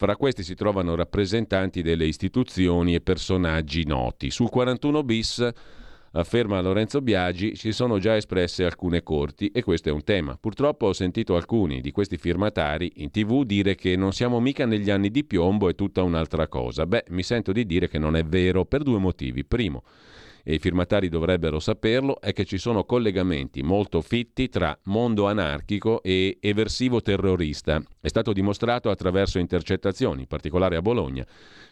Fra 0.01 0.15
questi 0.15 0.45
si 0.45 0.55
trovano 0.55 0.95
rappresentanti 0.95 1.83
delle 1.83 2.07
istituzioni 2.07 2.95
e 2.95 3.01
personaggi 3.01 3.85
noti. 3.85 4.31
Sul 4.31 4.49
41 4.49 5.03
bis, 5.03 5.51
afferma 6.13 6.61
Lorenzo 6.61 7.01
Biagi, 7.01 7.57
si 7.57 7.73
sono 7.73 7.99
già 7.99 8.15
espresse 8.15 8.65
alcune 8.65 9.03
corti 9.03 9.49
e 9.49 9.65
questo 9.65 9.89
è 9.89 9.93
un 9.93 10.05
tema. 10.05 10.39
Purtroppo 10.41 10.87
ho 10.87 10.93
sentito 10.93 11.35
alcuni 11.35 11.81
di 11.81 11.91
questi 11.91 12.17
firmatari 12.17 12.93
in 12.99 13.11
tv 13.11 13.43
dire 13.43 13.75
che 13.75 13.97
non 13.97 14.13
siamo 14.13 14.39
mica 14.39 14.67
negli 14.67 14.89
anni 14.89 15.11
di 15.11 15.25
piombo, 15.25 15.69
è 15.69 15.75
tutta 15.75 16.05
un'altra 16.05 16.47
cosa. 16.47 16.87
Beh, 16.87 17.07
mi 17.09 17.25
sento 17.25 17.51
di 17.51 17.67
dire 17.67 17.89
che 17.89 17.99
non 17.99 18.15
è 18.15 18.23
vero 18.23 18.65
per 18.67 18.85
due 18.85 19.01
motivi. 19.01 19.45
Primo, 19.45 19.83
e 20.43 20.55
i 20.55 20.59
firmatari 20.59 21.09
dovrebbero 21.09 21.61
saperlo, 21.61 22.21
è 22.21 22.33
che 22.33 22.45
ci 22.45 22.59
sono 22.59 22.85
collegamenti 22.85 23.63
molto 23.63 24.01
fitti 24.01 24.49
tra 24.49 24.79
mondo 24.85 25.27
anarchico 25.27 26.03
e 26.03 26.39
eversivo 26.41 27.01
terrorista. 27.01 27.83
È 28.01 28.09
stato 28.09 28.33
dimostrato 28.33 28.91
attraverso 28.91 29.39
intercettazioni, 29.39 30.23
in 30.23 30.27
particolare 30.27 30.77
a 30.77 30.83
Bologna. 30.83 31.27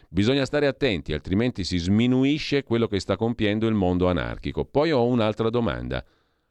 Bisogna 0.09 0.45
stare 0.45 0.67
attenti, 0.67 1.13
altrimenti 1.13 1.63
si 1.63 1.77
sminuisce 1.77 2.63
quello 2.63 2.87
che 2.87 2.99
sta 2.99 3.15
compiendo 3.15 3.67
il 3.67 3.73
mondo 3.73 4.07
anarchico. 4.07 4.65
Poi 4.65 4.91
ho 4.91 5.05
un'altra 5.05 5.49
domanda. 5.49 6.03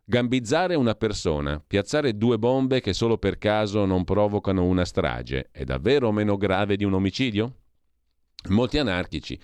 Gambizzare 0.05 0.75
una 0.77 0.95
persona, 0.95 1.63
piazzare 1.67 2.17
due 2.17 2.39
bombe 2.39 2.81
che 2.81 2.93
solo 2.93 3.19
per 3.19 3.39
caso 3.39 3.85
non 3.85 4.05
provocano 4.05 4.65
una 4.65 4.85
strage, 4.85 5.49
è 5.51 5.65
davvero 5.65 6.13
meno 6.13 6.37
grave 6.37 6.77
di 6.77 6.85
un 6.85 6.93
omicidio? 6.93 7.55
Molti 8.49 8.79
anarchici 8.79 9.37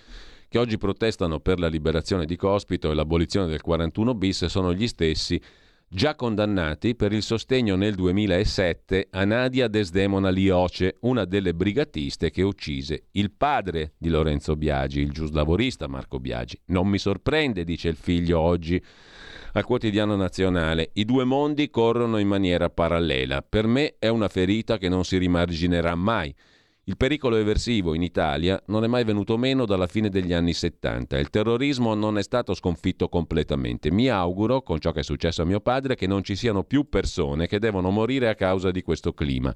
che 0.53 0.59
oggi 0.59 0.77
protestano 0.77 1.41
per 1.41 1.59
la 1.59 1.67
liberazione 1.67 2.27
di 2.27 2.37
Cospito 2.37 2.91
e 2.91 2.95
l'abolizione 2.95 3.47
del 3.47 3.63
41 3.63 4.15
bis 4.15 4.45
sono 4.45 4.75
gli 4.75 4.87
stessi 4.87 5.41
già 5.89 6.15
condannati 6.15 6.95
per 6.95 7.15
il 7.15 7.23
sostegno 7.23 7.75
nel 7.75 7.95
2007 7.95 9.09
a 9.13 9.25
Nadia 9.25 9.67
Desdemona 9.69 10.29
Lioce, 10.29 10.99
una 11.01 11.25
delle 11.25 11.55
brigatiste 11.55 12.31
che 12.31 12.43
uccise 12.43 13.05
il 13.13 13.31
padre 13.31 13.95
di 13.97 14.11
Lorenzo 14.11 14.55
Biagi, 14.55 15.01
il 15.01 15.13
giuslavorista 15.13 15.89
Marco 15.89 16.21
Biagi. 16.21 16.61
Non 16.67 16.87
mi 16.87 16.99
sorprende, 16.99 17.65
dice 17.65 17.89
il 17.89 17.97
figlio 17.97 18.39
oggi 18.39 18.83
al 19.55 19.65
quotidiano 19.65 20.17
nazionale, 20.17 20.91
i 20.95 21.07
due 21.07 21.25
mondi 21.25 21.71
corrono 21.71 22.19
in 22.19 22.29
maniera 22.29 22.69
parallela. 22.69 23.41
Per 23.41 23.67
me 23.67 23.95
è 23.99 24.09
una 24.09 24.29
ferita 24.29 24.77
che 24.77 24.91
non 24.91 25.05
si 25.05 25.17
rimarginerà 25.17 25.95
mai. 25.95 26.35
Il 26.87 26.97
pericolo 26.97 27.37
eversivo 27.37 27.95
in 27.95 28.03
Italia 28.03 28.61
non 28.67 28.83
è 28.83 28.89
mai 28.89 29.05
venuto 29.05 29.37
meno 29.37 29.67
dalla 29.67 29.87
fine 29.87 30.09
degli 30.09 30.33
anni 30.33 30.53
70. 30.53 31.17
Il 31.17 31.31
terrorismo 31.31 31.95
non 31.95 32.19
è 32.19 32.25
stato 32.25 32.55
sconfitto 32.55 33.09
completamente. 33.09 33.93
Mi 33.93 34.09
auguro, 34.09 34.63
con 34.63 34.81
ciò 34.81 34.91
che 34.91 34.99
è 34.99 35.05
successo 35.05 35.43
a 35.43 35.45
mio 35.45 35.61
padre, 35.61 35.95
che 35.95 36.09
non 36.09 36.25
ci 36.25 36.35
siano 36.35 36.65
più 36.65 36.89
persone 36.89 37.47
che 37.47 37.61
devono 37.61 37.91
morire 37.91 38.29
a 38.29 38.35
causa 38.35 38.73
di 38.73 38.83
questo 38.83 39.13
clima, 39.13 39.55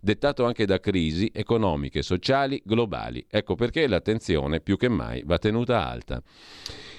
dettato 0.00 0.44
anche 0.44 0.66
da 0.66 0.80
crisi 0.80 1.30
economiche, 1.32 2.02
sociali, 2.02 2.60
globali. 2.64 3.24
Ecco 3.30 3.54
perché 3.54 3.86
l'attenzione 3.86 4.60
più 4.60 4.76
che 4.76 4.88
mai 4.88 5.22
va 5.24 5.38
tenuta 5.38 5.86
alta. 5.88 6.20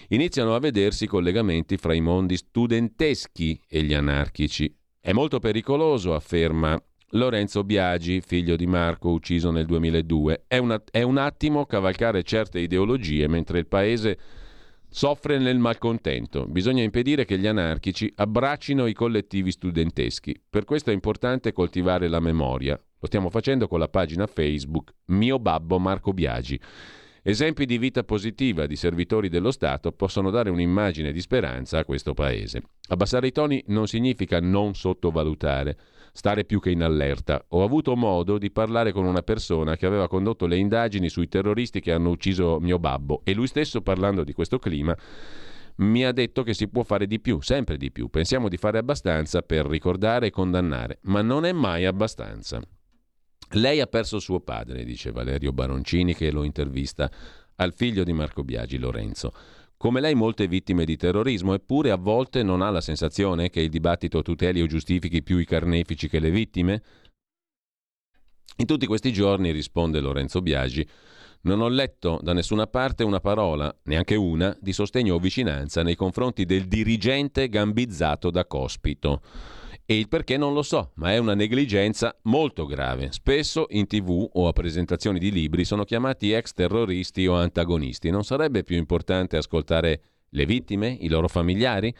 Iniziano 0.09 0.55
a 0.55 0.59
vedersi 0.59 1.05
collegamenti 1.05 1.75
fra 1.75 1.93
i 1.93 1.99
mondi 1.99 2.37
studenteschi 2.37 3.59
e 3.67 3.83
gli 3.83 3.93
anarchici. 3.93 4.73
È 5.01 5.11
molto 5.11 5.39
pericoloso, 5.39 6.13
afferma 6.13 6.81
Lorenzo 7.15 7.63
Biagi, 7.63 8.19
figlio 8.19 8.57
di 8.57 8.67
Marco, 8.67 9.09
ucciso 9.09 9.49
nel 9.49 9.65
2002. 9.65 10.43
È, 10.47 10.57
una, 10.57 10.81
è 10.91 11.01
un 11.01 11.17
attimo 11.17 11.65
cavalcare 11.65 12.23
certe 12.23 12.59
ideologie 12.59 13.27
mentre 13.29 13.59
il 13.59 13.67
paese 13.67 14.17
soffre 14.89 15.37
nel 15.37 15.57
malcontento. 15.57 16.45
Bisogna 16.45 16.83
impedire 16.83 17.23
che 17.23 17.37
gli 17.37 17.47
anarchici 17.47 18.11
abbraccino 18.15 18.85
i 18.85 18.93
collettivi 18.93 19.51
studenteschi. 19.51 20.37
Per 20.49 20.65
questo 20.65 20.89
è 20.89 20.93
importante 20.93 21.53
coltivare 21.53 22.09
la 22.09 22.19
memoria. 22.19 22.73
Lo 22.73 23.07
stiamo 23.07 23.29
facendo 23.29 23.69
con 23.69 23.79
la 23.79 23.87
pagina 23.87 24.27
Facebook 24.27 24.93
Mio 25.05 25.39
babbo 25.39 25.79
Marco 25.79 26.11
Biagi. 26.11 26.59
Esempi 27.23 27.65
di 27.65 27.77
vita 27.77 28.03
positiva 28.03 28.65
di 28.65 28.75
servitori 28.75 29.29
dello 29.29 29.51
Stato 29.51 29.93
possono 29.93 30.31
dare 30.31 30.49
un'immagine 30.49 31.13
di 31.13 31.21
speranza 31.21 31.79
a 31.79 31.85
questo 31.85 32.13
paese. 32.13 32.61
Abbassare 32.89 33.27
i 33.27 33.31
toni 33.31 33.63
non 33.67 33.87
significa 33.87 34.41
non 34.41 34.75
sottovalutare 34.75 35.77
stare 36.15 36.45
più 36.45 36.61
che 36.61 36.71
in 36.71 36.81
allerta. 36.81 37.43
Ho 37.49 37.63
avuto 37.63 37.95
modo 37.97 38.37
di 38.37 38.49
parlare 38.49 38.93
con 38.93 39.05
una 39.05 39.21
persona 39.21 39.75
che 39.75 39.85
aveva 39.85 40.07
condotto 40.07 40.45
le 40.45 40.55
indagini 40.55 41.09
sui 41.09 41.27
terroristi 41.27 41.81
che 41.81 41.91
hanno 41.91 42.09
ucciso 42.09 42.57
mio 42.61 42.79
babbo 42.79 43.19
e 43.25 43.33
lui 43.33 43.47
stesso 43.47 43.81
parlando 43.81 44.23
di 44.23 44.31
questo 44.31 44.57
clima 44.57 44.97
mi 45.77 46.05
ha 46.05 46.13
detto 46.13 46.43
che 46.43 46.53
si 46.53 46.69
può 46.69 46.83
fare 46.83 47.05
di 47.05 47.19
più, 47.19 47.41
sempre 47.41 47.75
di 47.75 47.91
più. 47.91 48.07
Pensiamo 48.07 48.47
di 48.47 48.55
fare 48.55 48.77
abbastanza 48.77 49.41
per 49.41 49.65
ricordare 49.65 50.27
e 50.27 50.31
condannare, 50.31 50.99
ma 51.01 51.21
non 51.21 51.43
è 51.43 51.51
mai 51.51 51.83
abbastanza. 51.83 52.61
Lei 53.49 53.81
ha 53.81 53.85
perso 53.85 54.19
suo 54.19 54.39
padre, 54.39 54.85
dice 54.85 55.11
Valerio 55.11 55.51
Baroncini 55.51 56.15
che 56.15 56.31
lo 56.31 56.43
intervista 56.43 57.11
al 57.57 57.73
figlio 57.73 58.05
di 58.05 58.13
Marco 58.13 58.45
Biagi, 58.45 58.77
Lorenzo. 58.77 59.33
Come 59.85 60.01
lei 60.01 60.15
molte 60.15 60.47
vittime 60.47 60.83
di 60.83 60.97
terrorismo, 60.97 61.53
eppure 61.53 61.91
a 61.91 61.95
volte 61.95 62.41
non 62.41 62.63
ha 62.63 62.71
la 62.71 62.81
sensazione 62.81 63.51
che 63.51 63.61
il 63.61 63.69
dibattito 63.69 64.23
tuteli 64.23 64.59
o 64.59 64.65
giustifichi 64.65 65.21
più 65.21 65.37
i 65.37 65.45
carnefici 65.45 66.09
che 66.09 66.17
le 66.17 66.31
vittime? 66.31 66.81
In 68.57 68.65
tutti 68.65 68.87
questi 68.87 69.13
giorni, 69.13 69.51
risponde 69.51 69.99
Lorenzo 69.99 70.41
Biagi, 70.41 70.89
non 71.41 71.61
ho 71.61 71.67
letto 71.67 72.19
da 72.23 72.33
nessuna 72.33 72.65
parte 72.65 73.03
una 73.03 73.19
parola, 73.19 73.71
neanche 73.83 74.15
una, 74.15 74.57
di 74.59 74.73
sostegno 74.73 75.13
o 75.13 75.19
vicinanza 75.19 75.83
nei 75.83 75.95
confronti 75.95 76.45
del 76.45 76.65
dirigente 76.65 77.47
gambizzato 77.47 78.31
da 78.31 78.47
Cospito. 78.47 79.21
E 79.85 79.97
il 79.97 80.07
perché 80.07 80.35
non 80.37 80.53
lo 80.53 80.63
so, 80.63 80.91
ma 80.95 81.11
è 81.11 81.17
una 81.17 81.35
negligenza 81.35 82.17
molto 82.23 82.65
grave. 82.65 83.11
Spesso 83.11 83.67
in 83.69 83.85
tv 83.85 84.27
o 84.33 84.47
a 84.47 84.53
presentazioni 84.53 85.19
di 85.19 85.31
libri 85.31 85.63
sono 85.63 85.83
chiamati 85.83 86.31
ex 86.31 86.53
terroristi 86.53 87.27
o 87.27 87.35
antagonisti. 87.35 88.09
Non 88.09 88.23
sarebbe 88.23 88.63
più 88.63 88.77
importante 88.77 89.37
ascoltare 89.37 90.01
le 90.29 90.45
vittime, 90.45 90.97
i 90.99 91.07
loro 91.07 91.27
familiari? 91.27 91.93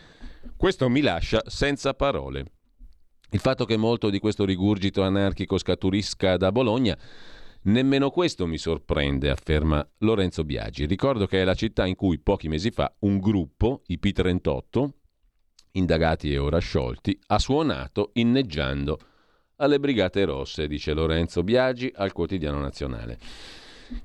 Questo 0.58 0.90
mi 0.90 1.02
lascia 1.02 1.44
senza 1.46 1.94
parole. 1.94 2.46
Il 3.30 3.40
fatto 3.40 3.66
che 3.66 3.78
molto 3.78 4.10
di 4.10 4.20
questo 4.20 4.46
rigurgito 4.46 5.04
anarchico 5.04 5.58
scaturisca 5.58 6.38
da 6.38 6.52
Bologna 6.52 6.98
Nemmeno 7.68 8.12
questo 8.12 8.46
mi 8.46 8.60
sorprende, 8.60 9.32
afferma 9.32 9.88
Lorenzo 10.00 10.44
Biagi. 10.44 10.86
Ricordo 10.86 11.26
che 11.26 11.42
è 11.42 11.44
la 11.44 11.56
città 11.56 11.88
in 11.88 11.96
cui 11.96 12.20
pochi 12.20 12.48
mesi 12.48 12.70
fa 12.70 12.94
un 13.00 13.18
gruppo, 13.18 13.82
i 13.88 14.00
P38, 14.00 14.90
indagati 15.76 16.32
e 16.32 16.38
ora 16.38 16.60
sciolti, 16.60 17.18
ha 17.28 17.40
suonato 17.40 18.10
inneggiando 18.14 19.00
alle 19.58 19.80
Brigate 19.80 20.26
Rosse, 20.26 20.68
dice 20.68 20.94
Lorenzo 20.94 21.44
Biagi 21.44 21.92
al 21.96 22.12
quotidiano 22.12 22.60
nazionale. 22.60 23.18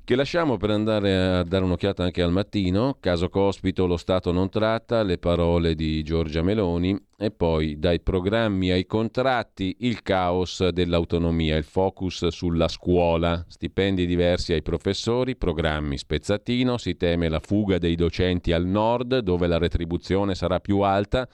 Che 0.03 0.15
lasciamo 0.15 0.57
per 0.57 0.69
andare 0.69 1.15
a 1.15 1.43
dare 1.43 1.63
un'occhiata 1.63 2.03
anche 2.03 2.21
al 2.21 2.31
mattino, 2.31 2.97
caso 2.99 3.29
Cospito 3.29 3.87
lo 3.87 3.97
Stato 3.97 4.31
non 4.31 4.47
tratta, 4.47 5.01
le 5.01 5.17
parole 5.17 5.73
di 5.73 6.03
Giorgia 6.03 6.43
Meloni 6.43 6.95
e 7.17 7.31
poi 7.31 7.79
dai 7.79 7.99
programmi 7.99 8.69
ai 8.69 8.85
contratti 8.85 9.77
il 9.79 10.03
caos 10.03 10.67
dell'autonomia, 10.67 11.57
il 11.57 11.63
focus 11.63 12.27
sulla 12.27 12.67
scuola, 12.67 13.43
stipendi 13.47 14.05
diversi 14.05 14.53
ai 14.53 14.61
professori, 14.61 15.35
programmi 15.35 15.97
spezzatino, 15.97 16.77
si 16.77 16.95
teme 16.95 17.27
la 17.27 17.39
fuga 17.39 17.79
dei 17.79 17.95
docenti 17.95 18.51
al 18.51 18.65
nord 18.65 19.17
dove 19.19 19.47
la 19.47 19.57
retribuzione 19.57 20.35
sarà 20.35 20.59
più 20.59 20.81
alta 20.81 21.27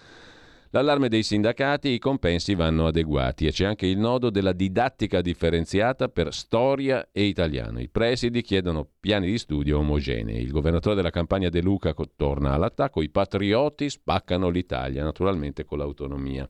L'allarme 0.71 1.07
dei 1.07 1.23
sindacati, 1.23 1.89
i 1.89 1.99
compensi 1.99 2.53
vanno 2.53 2.87
adeguati 2.87 3.47
e 3.47 3.51
c'è 3.51 3.65
anche 3.65 3.87
il 3.87 3.97
nodo 3.97 4.29
della 4.29 4.51
didattica 4.51 5.21
differenziata 5.21 6.09
per 6.09 6.33
storia 6.33 7.07
e 7.11 7.23
italiano. 7.23 7.79
I 7.79 7.87
presidi 7.87 8.41
chiedono 8.41 8.85
piani 8.99 9.27
di 9.27 9.37
studio 9.37 9.79
omogenei. 9.79 10.41
Il 10.41 10.51
governatore 10.51 10.95
della 10.95 11.09
campagna 11.09 11.49
De 11.49 11.61
Luca 11.61 11.93
torna 12.15 12.53
all'attacco, 12.53 13.01
i 13.01 13.09
patrioti 13.09 13.89
spaccano 13.89 14.49
l'Italia, 14.49 15.03
naturalmente 15.03 15.63
con 15.63 15.77
l'autonomia. 15.77 16.47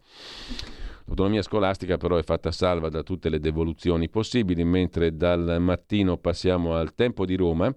L'autonomia 1.05 1.41
scolastica 1.41 1.95
però 1.97 2.17
è 2.17 2.23
fatta 2.23 2.51
salva 2.51 2.89
da 2.89 3.03
tutte 3.03 3.29
le 3.29 3.39
devoluzioni 3.39 4.09
possibili, 4.09 4.65
mentre 4.65 5.15
dal 5.15 5.57
mattino 5.59 6.17
passiamo 6.17 6.73
al 6.73 6.95
tempo 6.95 7.25
di 7.25 7.35
Roma. 7.35 7.73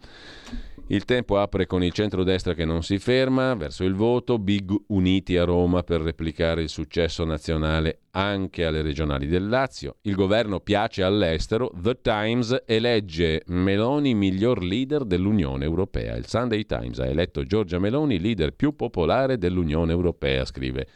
Il 0.92 1.04
tempo 1.04 1.38
apre 1.38 1.66
con 1.66 1.84
il 1.84 1.92
centrodestra 1.92 2.52
che 2.52 2.64
non 2.64 2.82
si 2.82 2.98
ferma 2.98 3.54
verso 3.54 3.84
il 3.84 3.94
voto, 3.94 4.40
big 4.40 4.74
uniti 4.88 5.36
a 5.36 5.44
Roma 5.44 5.84
per 5.84 6.00
replicare 6.00 6.62
il 6.62 6.68
successo 6.68 7.24
nazionale 7.24 8.00
anche 8.10 8.64
alle 8.64 8.82
regionali 8.82 9.28
del 9.28 9.48
Lazio. 9.48 9.98
Il 10.00 10.16
governo 10.16 10.58
piace 10.58 11.04
all'estero, 11.04 11.70
The 11.80 12.00
Times 12.02 12.64
elegge 12.66 13.42
Meloni 13.46 14.14
miglior 14.14 14.64
leader 14.64 15.04
dell'Unione 15.04 15.64
Europea. 15.64 16.16
Il 16.16 16.26
Sunday 16.26 16.66
Times 16.66 16.98
ha 16.98 17.06
eletto 17.06 17.44
Giorgia 17.44 17.78
Meloni 17.78 18.18
leader 18.18 18.50
più 18.50 18.74
popolare 18.74 19.38
dell'Unione 19.38 19.92
Europea, 19.92 20.44
scrive. 20.44 20.88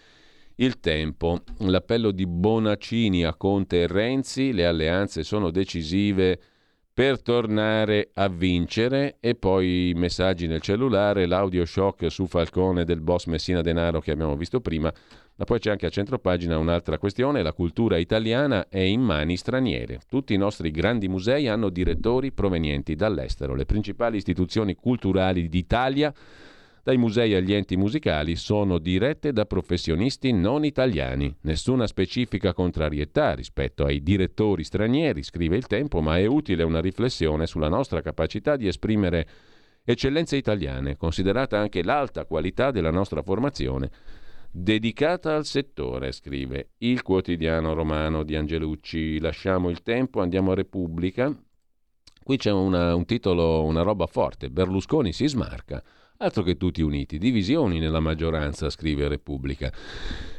Il 0.57 0.81
tempo, 0.81 1.43
l'appello 1.59 2.11
di 2.11 2.27
Bonaccini 2.27 3.25
a 3.25 3.35
Conte 3.35 3.83
e 3.83 3.87
Renzi, 3.87 4.53
le 4.53 4.67
alleanze 4.67 5.23
sono 5.23 5.53
decisive 5.53 6.41
per 6.95 7.21
tornare 7.23 8.11
a 8.15 8.29
vincere 8.29 9.17
e 9.19 9.35
poi 9.35 9.89
i 9.89 9.95
messaggi 9.95 10.47
nel 10.47 10.61
cellulare, 10.61 11.27
l'audio 11.27 11.65
shock 11.65 12.09
su 12.09 12.27
Falcone 12.29 12.85
del 12.85 13.01
boss 13.01 13.27
Messina 13.27 13.63
Denaro 13.63 13.99
che 13.99 14.13
abbiamo 14.13 14.37
visto 14.37 14.61
prima, 14.61 14.93
ma 15.35 15.45
poi 15.45 15.59
c'è 15.59 15.73
anche 15.73 15.87
a 15.87 15.91
centropagina 15.91 16.57
un'altra 16.57 16.99
questione, 16.99 17.43
la 17.43 17.53
cultura 17.53 17.97
italiana 17.97 18.69
è 18.69 18.79
in 18.79 19.01
mani 19.01 19.37
straniere. 19.37 20.03
Tutti 20.09 20.35
i 20.35 20.39
nostri 20.39 20.71
grandi 20.71 21.09
musei 21.09 21.49
hanno 21.49 21.69
direttori 21.69 22.31
provenienti 22.31 22.95
dall'estero, 22.95 23.57
le 23.57 23.67
principali 23.67 24.19
istituzioni 24.19 24.77
culturali 24.77 25.49
d'Italia 25.49 26.15
dai 26.85 26.99
musei 26.99 27.35
agli 27.35 27.55
enti 27.55 27.79
musicali 27.79 28.37
sono 28.37 28.79
dirette 28.79 29.33
da 29.33 29.47
professionisti 29.47 30.33
non 30.33 30.67
italiani. 30.67 31.35
Nessuna 31.41 31.87
specifica 31.87 32.53
contrarietà 32.53 33.33
rispetto 33.33 33.87
ai 33.87 34.03
direttori 34.03 34.65
stranieri, 34.65 35.23
scrive 35.23 35.57
il 35.57 35.67
Tempo, 35.67 36.03
ma 36.03 36.19
è 36.19 36.27
utile 36.27 36.63
una 36.63 36.83
riflessione 36.83 37.47
sulla 37.47 37.71
nostra 37.71 38.03
capacità 38.03 38.57
di 38.57 38.67
esprimere 38.67 39.27
eccellenze 39.83 40.37
italiane, 40.37 40.99
considerata 40.99 41.59
anche 41.59 41.83
l'alta 41.83 42.27
qualità 42.27 42.71
della 42.71 42.91
nostra 42.91 43.23
formazione 43.23 43.91
dedicata 44.51 45.35
al 45.35 45.47
settore, 45.47 46.13
scrive 46.13 46.73
il 46.79 47.01
quotidiano 47.01 47.73
romano 47.73 48.23
di 48.25 48.37
Angelucci. 48.37 49.19
Lasciamo 49.21 49.71
il 49.71 49.83
tempo, 49.83 50.21
andiamo 50.21 50.53
a 50.53 50.55
Repubblica. 50.55 51.35
Qui 52.23 52.37
c'è 52.37 52.53
una, 52.53 52.95
un 52.95 53.07
titolo, 53.07 53.65
una 53.65 53.81
roba 53.81 54.07
forte. 54.07 54.51
Berlusconi 54.51 55.15
si 55.15 55.27
smarca. 55.27 55.83
Altro 56.17 56.45
che 56.45 56.57
tutti 56.57 56.81
uniti, 56.81 57.19
divisioni 57.19 57.81
nella 57.81 57.99
maggioranza, 57.99 58.71
scrive 58.71 59.09
Repubblica. 59.09 59.73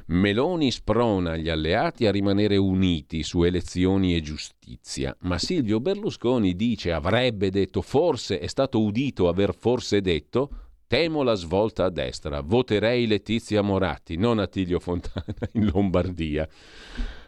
Meloni 0.07 0.71
sprona 0.71 1.35
gli 1.35 1.49
alleati 1.49 2.05
a 2.05 2.11
rimanere 2.11 2.55
uniti 2.55 3.23
su 3.23 3.43
elezioni 3.43 4.15
e 4.15 4.21
giustizia, 4.21 5.15
ma 5.21 5.37
Silvio 5.37 5.81
Berlusconi 5.81 6.55
dice, 6.55 6.93
avrebbe 6.93 7.49
detto, 7.49 7.81
forse 7.81 8.39
è 8.39 8.47
stato 8.47 8.81
udito 8.81 9.27
aver 9.27 9.53
forse 9.53 9.99
detto, 9.99 10.64
Temo 10.87 11.23
la 11.23 11.33
svolta 11.33 11.85
a 11.85 11.89
destra. 11.89 12.41
Voterei 12.41 13.07
Letizia 13.07 13.63
Moratti, 13.63 14.17
non 14.17 14.37
Attilio 14.37 14.79
Fontana 14.79 15.25
in 15.53 15.71
Lombardia. 15.73 16.47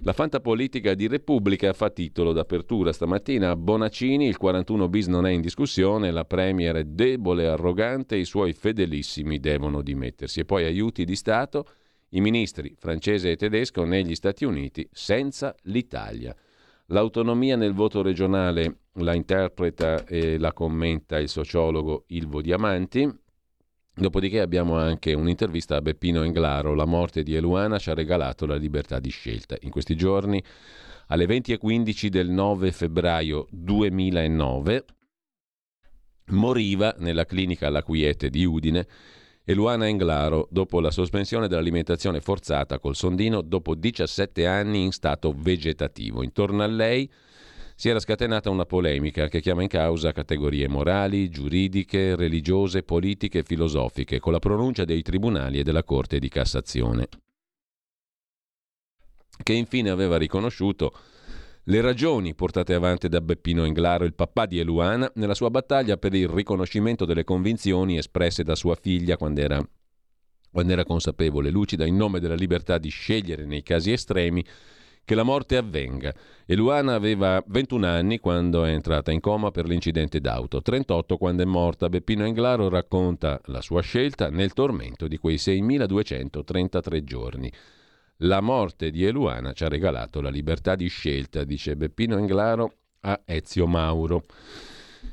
La 0.01 0.13
fantapolitica 0.13 0.93
di 0.93 1.07
Repubblica 1.07 1.73
fa 1.73 1.89
titolo 1.89 2.33
d'apertura 2.33 2.93
stamattina. 2.93 3.55
Bonaccini, 3.55 4.27
il 4.27 4.37
41 4.37 4.87
bis 4.89 5.07
non 5.07 5.25
è 5.25 5.31
in 5.31 5.41
discussione, 5.41 6.11
la 6.11 6.23
Premier 6.23 6.75
è 6.75 6.83
debole 6.83 7.43
e 7.43 7.47
arrogante, 7.47 8.15
i 8.15 8.25
suoi 8.25 8.53
fedelissimi 8.53 9.39
devono 9.39 9.81
dimettersi. 9.81 10.41
E 10.41 10.45
poi 10.45 10.63
aiuti 10.63 11.03
di 11.03 11.15
Stato, 11.15 11.65
i 12.09 12.21
ministri 12.21 12.75
francese 12.77 13.31
e 13.31 13.35
tedesco 13.37 13.83
negli 13.85 14.13
Stati 14.13 14.45
Uniti 14.45 14.87
senza 14.91 15.55
l'Italia. 15.63 16.35
L'autonomia 16.91 17.55
nel 17.55 17.73
voto 17.73 18.03
regionale 18.03 18.81
la 18.93 19.15
interpreta 19.15 20.05
e 20.05 20.37
la 20.37 20.53
commenta 20.53 21.17
il 21.17 21.27
sociologo 21.27 22.03
Ilvo 22.09 22.41
Diamanti. 22.41 23.25
Dopodiché 23.99 24.41
abbiamo 24.41 24.77
anche 24.77 25.15
un'intervista 25.15 25.77
a 25.77 25.81
Beppino 25.81 26.21
Englaro, 26.21 26.75
la 26.75 26.85
morte 26.85 27.23
di 27.23 27.33
Eluana 27.33 27.79
ci 27.79 27.89
ha 27.89 27.95
regalato 27.95 28.45
la 28.45 28.55
libertà 28.55 28.99
di 28.99 29.09
scelta. 29.09 29.57
In 29.61 29.71
questi 29.71 29.95
giorni, 29.95 30.41
alle 31.07 31.25
20.15 31.25 32.05
del 32.05 32.29
9 32.29 32.71
febbraio 32.71 33.47
2009, 33.49 34.85
moriva 36.27 36.93
nella 36.99 37.25
clinica 37.25 37.65
alla 37.65 37.81
Quiete 37.81 38.29
di 38.29 38.45
Udine 38.45 38.87
Eluana 39.43 39.87
Englaro 39.87 40.47
dopo 40.51 40.79
la 40.79 40.91
sospensione 40.91 41.47
dell'alimentazione 41.47 42.21
forzata 42.21 42.77
col 42.77 42.95
sondino 42.95 43.41
dopo 43.41 43.73
17 43.73 44.45
anni 44.45 44.83
in 44.83 44.91
stato 44.91 45.33
vegetativo. 45.35 46.21
Intorno 46.21 46.61
a 46.61 46.67
lei 46.67 47.09
si 47.79 47.89
era 47.89 47.99
scatenata 47.99 48.49
una 48.49 48.65
polemica 48.65 49.27
che 49.27 49.39
chiama 49.39 49.61
in 49.61 49.67
causa 49.67 50.11
categorie 50.11 50.67
morali, 50.67 51.29
giuridiche, 51.29 52.15
religiose, 52.15 52.81
politiche 52.81 53.39
e 53.39 53.43
filosofiche, 53.43 54.19
con 54.19 54.31
la 54.31 54.39
pronuncia 54.39 54.83
dei 54.83 55.03
tribunali 55.03 55.59
e 55.59 55.63
della 55.63 55.83
Corte 55.83 56.17
di 56.17 56.27
Cassazione, 56.27 57.07
che 59.43 59.53
infine 59.53 59.91
aveva 59.91 60.17
riconosciuto 60.17 60.91
le 61.65 61.81
ragioni 61.81 62.33
portate 62.33 62.73
avanti 62.73 63.09
da 63.09 63.21
Beppino 63.21 63.63
Inglaro, 63.63 64.05
il 64.05 64.15
papà 64.15 64.47
di 64.47 64.57
Eluana, 64.57 65.11
nella 65.13 65.35
sua 65.35 65.51
battaglia 65.51 65.97
per 65.97 66.15
il 66.15 66.27
riconoscimento 66.27 67.05
delle 67.05 67.23
convinzioni 67.23 67.99
espresse 67.99 68.41
da 68.41 68.55
sua 68.55 68.73
figlia 68.73 69.17
quando 69.17 69.41
era, 69.41 69.69
quando 70.49 70.71
era 70.71 70.83
consapevole, 70.83 71.51
lucida, 71.51 71.85
in 71.85 71.95
nome 71.95 72.19
della 72.19 72.33
libertà 72.33 72.79
di 72.79 72.89
scegliere 72.89 73.45
nei 73.45 73.61
casi 73.61 73.91
estremi 73.91 74.43
che 75.07 75.15
la 75.15 75.23
morte 75.23 75.55
avvenga. 75.55 76.13
E 76.45 76.53
Luana 76.57 76.93
aveva 76.93 77.41
21 77.47 77.87
anni 77.87 78.19
quando 78.19 78.65
è 78.65 78.71
entrata 78.71 79.09
in 79.09 79.21
coma 79.21 79.51
per 79.51 79.65
l'incidente 79.65 80.19
d'auto, 80.19 80.61
38 80.61 81.15
quando 81.15 81.43
è 81.43 81.45
morta. 81.45 81.87
Beppino 81.87 82.25
Englaro 82.25 82.67
racconta 82.67 83.39
la 83.45 83.61
sua 83.61 83.81
scelta 83.81 84.29
nel 84.29 84.51
tormento 84.51 85.07
di 85.07 85.17
quei 85.17 85.37
6.233 85.37 87.03
giorni. 87.05 87.49
La 88.17 88.41
morte 88.41 88.91
di 88.91 89.05
Eluana 89.05 89.53
ci 89.53 89.63
ha 89.63 89.69
regalato 89.69 90.19
la 90.19 90.29
libertà 90.29 90.75
di 90.75 90.89
scelta, 90.89 91.45
dice 91.45 91.77
Beppino 91.77 92.17
Englaro 92.17 92.73
a 92.99 93.21
Ezio 93.23 93.65
Mauro. 93.65 94.25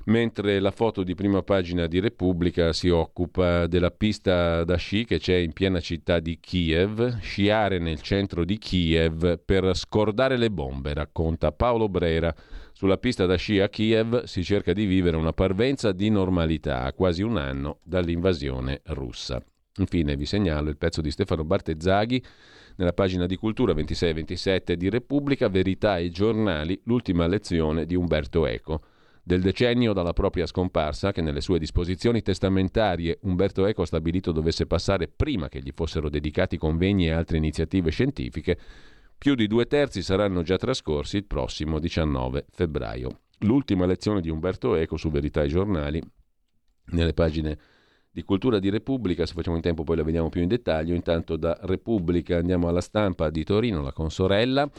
Mentre 0.05 0.61
la 0.61 0.71
foto 0.71 1.03
di 1.03 1.15
prima 1.15 1.43
pagina 1.43 1.87
di 1.87 2.01
Repubblica 2.01 2.73
si 2.73 2.89
occupa 2.89 3.67
della 3.67 3.91
pista 3.91 4.65
da 4.65 4.77
sci 4.77 5.05
che 5.05 5.19
c'è 5.19 5.37
in 5.37 5.53
piena 5.53 5.81
città 5.81 6.21
di 6.21 6.39
Kiev, 6.41 7.21
sciare 7.21 7.79
nel 7.79 8.01
centro 8.01 8.45
di 8.45 8.59
Kiev 8.59 9.39
per 9.45 9.75
scordare 9.77 10.37
le 10.37 10.51
bombe, 10.51 10.95
racconta 10.95 11.53
Paolo 11.53 11.89
Brera. 11.89 12.35
Sulla 12.73 12.99
pista 12.99 13.25
da 13.25 13.37
sci 13.37 13.61
a 13.61 13.69
Kiev 13.69 14.25
si 14.25 14.43
cerca 14.43 14.73
di 14.73 14.85
vivere 14.85 15.17
una 15.17 15.33
parvenza 15.33 15.93
di 15.93 16.11
normalità 16.11 16.83
a 16.83 16.93
quasi 16.93 17.23
un 17.23 17.37
anno 17.37 17.79
dall'invasione 17.85 18.83
russa. 18.87 19.43
Infine 19.77 20.17
vi 20.17 20.27
segnalo 20.27 20.69
il 20.69 20.77
pezzo 20.77 21.01
di 21.01 21.11
Stefano 21.11 21.45
Bartezzaghi 21.45 22.23
nella 22.77 22.93
pagina 22.93 23.27
di 23.27 23.37
cultura 23.37 23.73
26 23.73 24.13
27 24.13 24.77
di 24.77 24.89
Repubblica, 24.89 25.49
Verità 25.49 25.99
e 25.99 26.11
giornali, 26.11 26.81
l'ultima 26.85 27.27
lezione 27.27 27.87
di 27.87 27.95
Umberto 27.95 28.47
Eco 28.47 28.83
del 29.27 29.41
decennio 29.41 29.95
dalla 29.95 30.13
propria 30.13 30.45
scomparsa, 30.45 31.11
che 31.11 31.23
nelle 31.23 31.41
sue 31.41 31.59
disposizioni 31.59 32.21
testamentarie 32.21 33.19
Umberto 33.23 33.65
Eco 33.65 33.83
ha 33.83 33.87
stabilito 33.87 34.33
dovesse 34.33 34.67
passare 34.67 35.09
prima 35.09 35.49
che 35.49 35.61
gli 35.61 35.73
fossero 35.75 36.11
dedicati 36.11 36.59
convegni 36.59 37.07
e 37.07 37.13
altre 37.13 37.39
iniziative 37.39 37.91
scientifiche, 37.91 38.59
più 39.17 39.35
di 39.35 39.47
due 39.47 39.67
terzi 39.67 40.03
saranno 40.03 40.43
già 40.43 40.59
trascorsi 40.59 41.17
il 41.17 41.25
prossimo 41.25 41.79
19 41.79 42.45
febbraio. 42.51 43.21
L'ultima 43.39 43.87
lezione 43.87 44.21
di 44.21 44.29
Umberto 44.29 44.75
Eco 44.75 44.99
su 44.99 45.11
Verità 45.11 45.43
e 45.43 45.49
Giornali, 45.49 46.03
nelle 46.89 47.15
pagine 47.15 47.59
di 48.11 48.23
Cultura 48.23 48.59
di 48.59 48.69
Repubblica, 48.69 49.25
se 49.25 49.33
facciamo 49.33 49.57
in 49.57 49.63
tempo 49.63 49.85
poi 49.85 49.97
la 49.97 50.05
vediamo 50.05 50.29
più 50.29 50.43
in 50.43 50.49
dettaglio, 50.49 50.95
intanto 50.95 51.37
da 51.37 51.59
Repubblica 51.63 52.37
andiamo 52.37 52.69
alla 52.69 52.83
stampa 52.83 53.31
di 53.31 53.43
Torino, 53.43 53.81
la 53.81 53.93
consorella. 53.93 54.71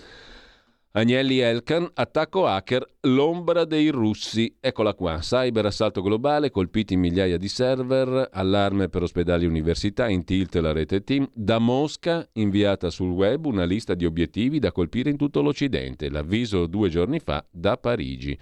Agnelli 0.98 1.40
Elkan, 1.40 1.90
attacco 1.94 2.48
hacker, 2.48 2.82
l'ombra 3.02 3.66
dei 3.66 3.90
russi. 3.90 4.56
Eccola 4.62 4.94
qua, 4.94 5.18
cyber 5.20 5.66
assalto 5.66 6.02
globale, 6.02 6.52
colpiti 6.52 6.96
migliaia 6.96 7.36
di 7.38 7.50
server, 7.50 8.30
allarme 8.32 8.88
per 8.88 9.02
ospedali 9.04 9.44
e 9.44 9.50
università, 9.50 10.08
in 10.08 10.24
tilt 10.24 10.56
la 10.56 10.72
rete 10.72 11.04
team. 11.04 11.30
Da 11.34 11.60
Mosca, 11.60 12.26
inviata 12.36 12.90
sul 12.90 13.10
web 13.10 13.46
una 13.46 13.66
lista 13.66 13.94
di 13.94 14.06
obiettivi 14.06 14.58
da 14.58 14.72
colpire 14.72 15.10
in 15.10 15.18
tutto 15.18 15.42
l'Occidente. 15.42 16.10
L'avviso 16.10 16.66
due 16.66 16.88
giorni 16.88 17.20
fa 17.20 17.46
da 17.52 17.76
Parigi. 17.76 18.40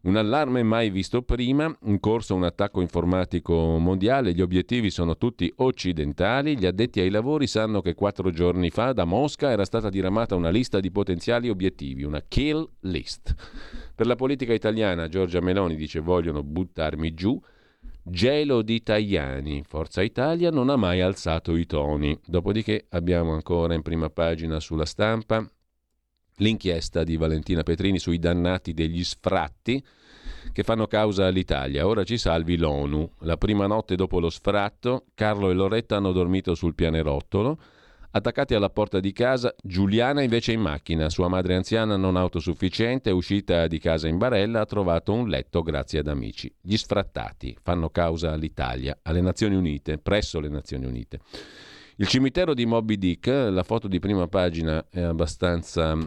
Un 0.00 0.14
allarme 0.14 0.62
mai 0.62 0.90
visto 0.90 1.22
prima, 1.22 1.76
in 1.86 1.98
corso 1.98 2.36
un 2.36 2.44
attacco 2.44 2.80
informatico 2.80 3.78
mondiale, 3.78 4.32
gli 4.32 4.40
obiettivi 4.40 4.90
sono 4.90 5.16
tutti 5.16 5.52
occidentali, 5.56 6.56
gli 6.56 6.66
addetti 6.66 7.00
ai 7.00 7.10
lavori 7.10 7.48
sanno 7.48 7.80
che 7.80 7.94
quattro 7.94 8.30
giorni 8.30 8.70
fa 8.70 8.92
da 8.92 9.04
Mosca 9.04 9.50
era 9.50 9.64
stata 9.64 9.88
diramata 9.88 10.36
una 10.36 10.50
lista 10.50 10.78
di 10.78 10.92
potenziali 10.92 11.48
obiettivi, 11.48 12.04
una 12.04 12.22
kill 12.26 12.64
list. 12.82 13.34
Per 13.92 14.06
la 14.06 14.14
politica 14.14 14.52
italiana 14.52 15.08
Giorgia 15.08 15.40
Meloni 15.40 15.74
dice 15.74 15.98
vogliono 15.98 16.44
buttarmi 16.44 17.12
giù, 17.12 17.36
gelo 18.04 18.62
di 18.62 18.80
Tajani, 18.84 19.64
Forza 19.66 20.02
Italia 20.02 20.50
non 20.50 20.70
ha 20.70 20.76
mai 20.76 21.00
alzato 21.00 21.56
i 21.56 21.66
toni. 21.66 22.16
Dopodiché 22.24 22.86
abbiamo 22.90 23.32
ancora 23.32 23.74
in 23.74 23.82
prima 23.82 24.08
pagina 24.10 24.60
sulla 24.60 24.86
stampa 24.86 25.44
l'inchiesta 26.38 27.04
di 27.04 27.16
Valentina 27.16 27.62
Petrini 27.62 27.98
sui 27.98 28.18
dannati 28.18 28.74
degli 28.74 29.04
sfratti 29.04 29.82
che 30.52 30.62
fanno 30.62 30.86
causa 30.86 31.26
all'Italia. 31.26 31.86
Ora 31.86 32.04
ci 32.04 32.18
salvi 32.18 32.56
l'ONU. 32.56 33.10
La 33.20 33.36
prima 33.36 33.66
notte 33.66 33.94
dopo 33.94 34.18
lo 34.18 34.30
sfratto, 34.30 35.06
Carlo 35.14 35.50
e 35.50 35.54
Loretta 35.54 35.96
hanno 35.96 36.12
dormito 36.12 36.54
sul 36.54 36.74
pianerottolo. 36.74 37.58
Attaccati 38.10 38.54
alla 38.54 38.70
porta 38.70 39.00
di 39.00 39.12
casa, 39.12 39.54
Giuliana 39.62 40.22
invece 40.22 40.52
in 40.52 40.60
macchina. 40.60 41.10
Sua 41.10 41.28
madre 41.28 41.54
anziana 41.54 41.96
non 41.96 42.16
autosufficiente, 42.16 43.10
uscita 43.10 43.66
di 43.66 43.78
casa 43.78 44.08
in 44.08 44.16
barella, 44.16 44.60
ha 44.60 44.66
trovato 44.66 45.12
un 45.12 45.28
letto 45.28 45.62
grazie 45.62 45.98
ad 45.98 46.08
amici. 46.08 46.52
Gli 46.60 46.76
sfrattati 46.76 47.56
fanno 47.62 47.90
causa 47.90 48.32
all'Italia, 48.32 48.98
alle 49.02 49.20
Nazioni 49.20 49.56
Unite, 49.56 49.98
presso 49.98 50.40
le 50.40 50.48
Nazioni 50.48 50.86
Unite. 50.86 51.20
Il 51.96 52.08
cimitero 52.08 52.54
di 52.54 52.64
Moby 52.64 52.96
Dick, 52.96 53.26
la 53.26 53.62
foto 53.62 53.88
di 53.88 53.98
prima 53.98 54.26
pagina 54.26 54.86
è 54.88 55.00
abbastanza 55.00 55.98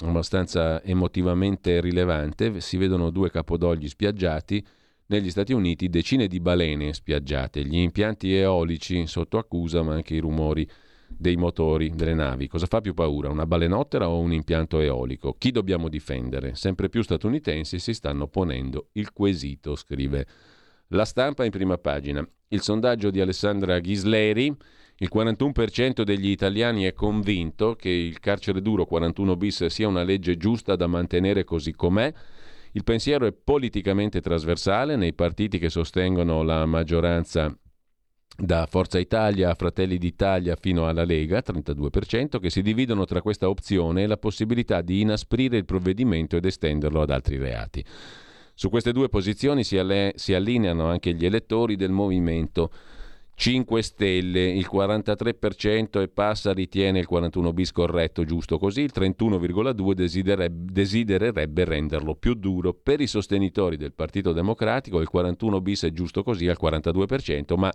abbastanza 0.00 0.82
emotivamente 0.82 1.80
rilevante, 1.80 2.60
si 2.60 2.76
vedono 2.76 3.10
due 3.10 3.30
capodogli 3.30 3.88
spiaggiati, 3.88 4.64
negli 5.06 5.30
Stati 5.30 5.52
Uniti 5.52 5.88
decine 5.88 6.26
di 6.26 6.40
balene 6.40 6.92
spiaggiate, 6.94 7.64
gli 7.64 7.76
impianti 7.76 8.34
eolici 8.34 9.06
sotto 9.06 9.36
accusa, 9.36 9.82
ma 9.82 9.94
anche 9.94 10.14
i 10.14 10.18
rumori 10.18 10.68
dei 11.06 11.36
motori 11.36 11.90
delle 11.90 12.14
navi. 12.14 12.48
Cosa 12.48 12.66
fa 12.66 12.80
più 12.80 12.94
paura, 12.94 13.28
una 13.28 13.46
balenottera 13.46 14.08
o 14.08 14.18
un 14.18 14.32
impianto 14.32 14.80
eolico? 14.80 15.34
Chi 15.38 15.50
dobbiamo 15.50 15.88
difendere? 15.88 16.54
Sempre 16.54 16.88
più 16.88 17.02
statunitensi 17.02 17.78
si 17.78 17.92
stanno 17.92 18.26
ponendo 18.28 18.88
il 18.92 19.12
quesito, 19.12 19.76
scrive 19.76 20.26
la 20.88 21.04
stampa 21.04 21.44
in 21.44 21.50
prima 21.50 21.76
pagina. 21.78 22.26
Il 22.48 22.62
sondaggio 22.62 23.10
di 23.10 23.20
Alessandra 23.20 23.78
Ghisleri 23.78 24.56
il 24.98 25.10
41% 25.12 26.02
degli 26.02 26.28
italiani 26.28 26.84
è 26.84 26.92
convinto 26.92 27.74
che 27.74 27.88
il 27.88 28.20
carcere 28.20 28.62
duro 28.62 28.86
41 28.86 29.36
bis 29.36 29.66
sia 29.66 29.88
una 29.88 30.04
legge 30.04 30.36
giusta 30.36 30.76
da 30.76 30.86
mantenere 30.86 31.42
così 31.42 31.72
com'è. 31.72 32.12
Il 32.72 32.84
pensiero 32.84 33.26
è 33.26 33.32
politicamente 33.32 34.20
trasversale 34.20 34.94
nei 34.94 35.12
partiti 35.12 35.58
che 35.58 35.68
sostengono 35.68 36.42
la 36.42 36.64
maggioranza 36.66 37.56
da 38.36 38.66
Forza 38.68 38.98
Italia 38.98 39.50
a 39.50 39.54
Fratelli 39.54 39.96
d'Italia 39.96 40.56
fino 40.56 40.86
alla 40.86 41.04
Lega, 41.04 41.42
32%, 41.44 42.38
che 42.40 42.50
si 42.50 42.62
dividono 42.62 43.04
tra 43.04 43.22
questa 43.22 43.48
opzione 43.48 44.02
e 44.02 44.06
la 44.06 44.16
possibilità 44.16 44.80
di 44.80 45.00
inasprire 45.00 45.56
il 45.56 45.64
provvedimento 45.64 46.36
ed 46.36 46.44
estenderlo 46.44 47.02
ad 47.02 47.10
altri 47.10 47.36
reati. 47.36 47.84
Su 48.54 48.70
queste 48.70 48.92
due 48.92 49.08
posizioni 49.08 49.64
si, 49.64 49.76
alle- 49.76 50.12
si 50.16 50.34
allineano 50.34 50.86
anche 50.86 51.12
gli 51.14 51.24
elettori 51.24 51.74
del 51.74 51.90
movimento 51.90 52.70
5 53.36 53.82
Stelle, 53.82 54.46
il 54.46 54.68
43% 54.70 56.00
e 56.00 56.08
passa 56.08 56.52
ritiene 56.52 57.00
il 57.00 57.06
41 57.06 57.52
bis 57.52 57.72
corretto, 57.72 58.24
giusto 58.24 58.58
così, 58.58 58.82
il 58.82 58.92
31,2 58.94 59.92
desidererebbe, 59.92 60.72
desidererebbe 60.72 61.64
renderlo 61.64 62.14
più 62.14 62.34
duro. 62.34 62.72
Per 62.72 63.00
i 63.00 63.08
sostenitori 63.08 63.76
del 63.76 63.92
Partito 63.92 64.32
Democratico 64.32 65.00
il 65.00 65.08
41 65.08 65.60
bis 65.60 65.84
è 65.84 65.90
giusto 65.90 66.22
così 66.22 66.46
al 66.46 66.58
42%, 66.60 67.56
ma 67.56 67.72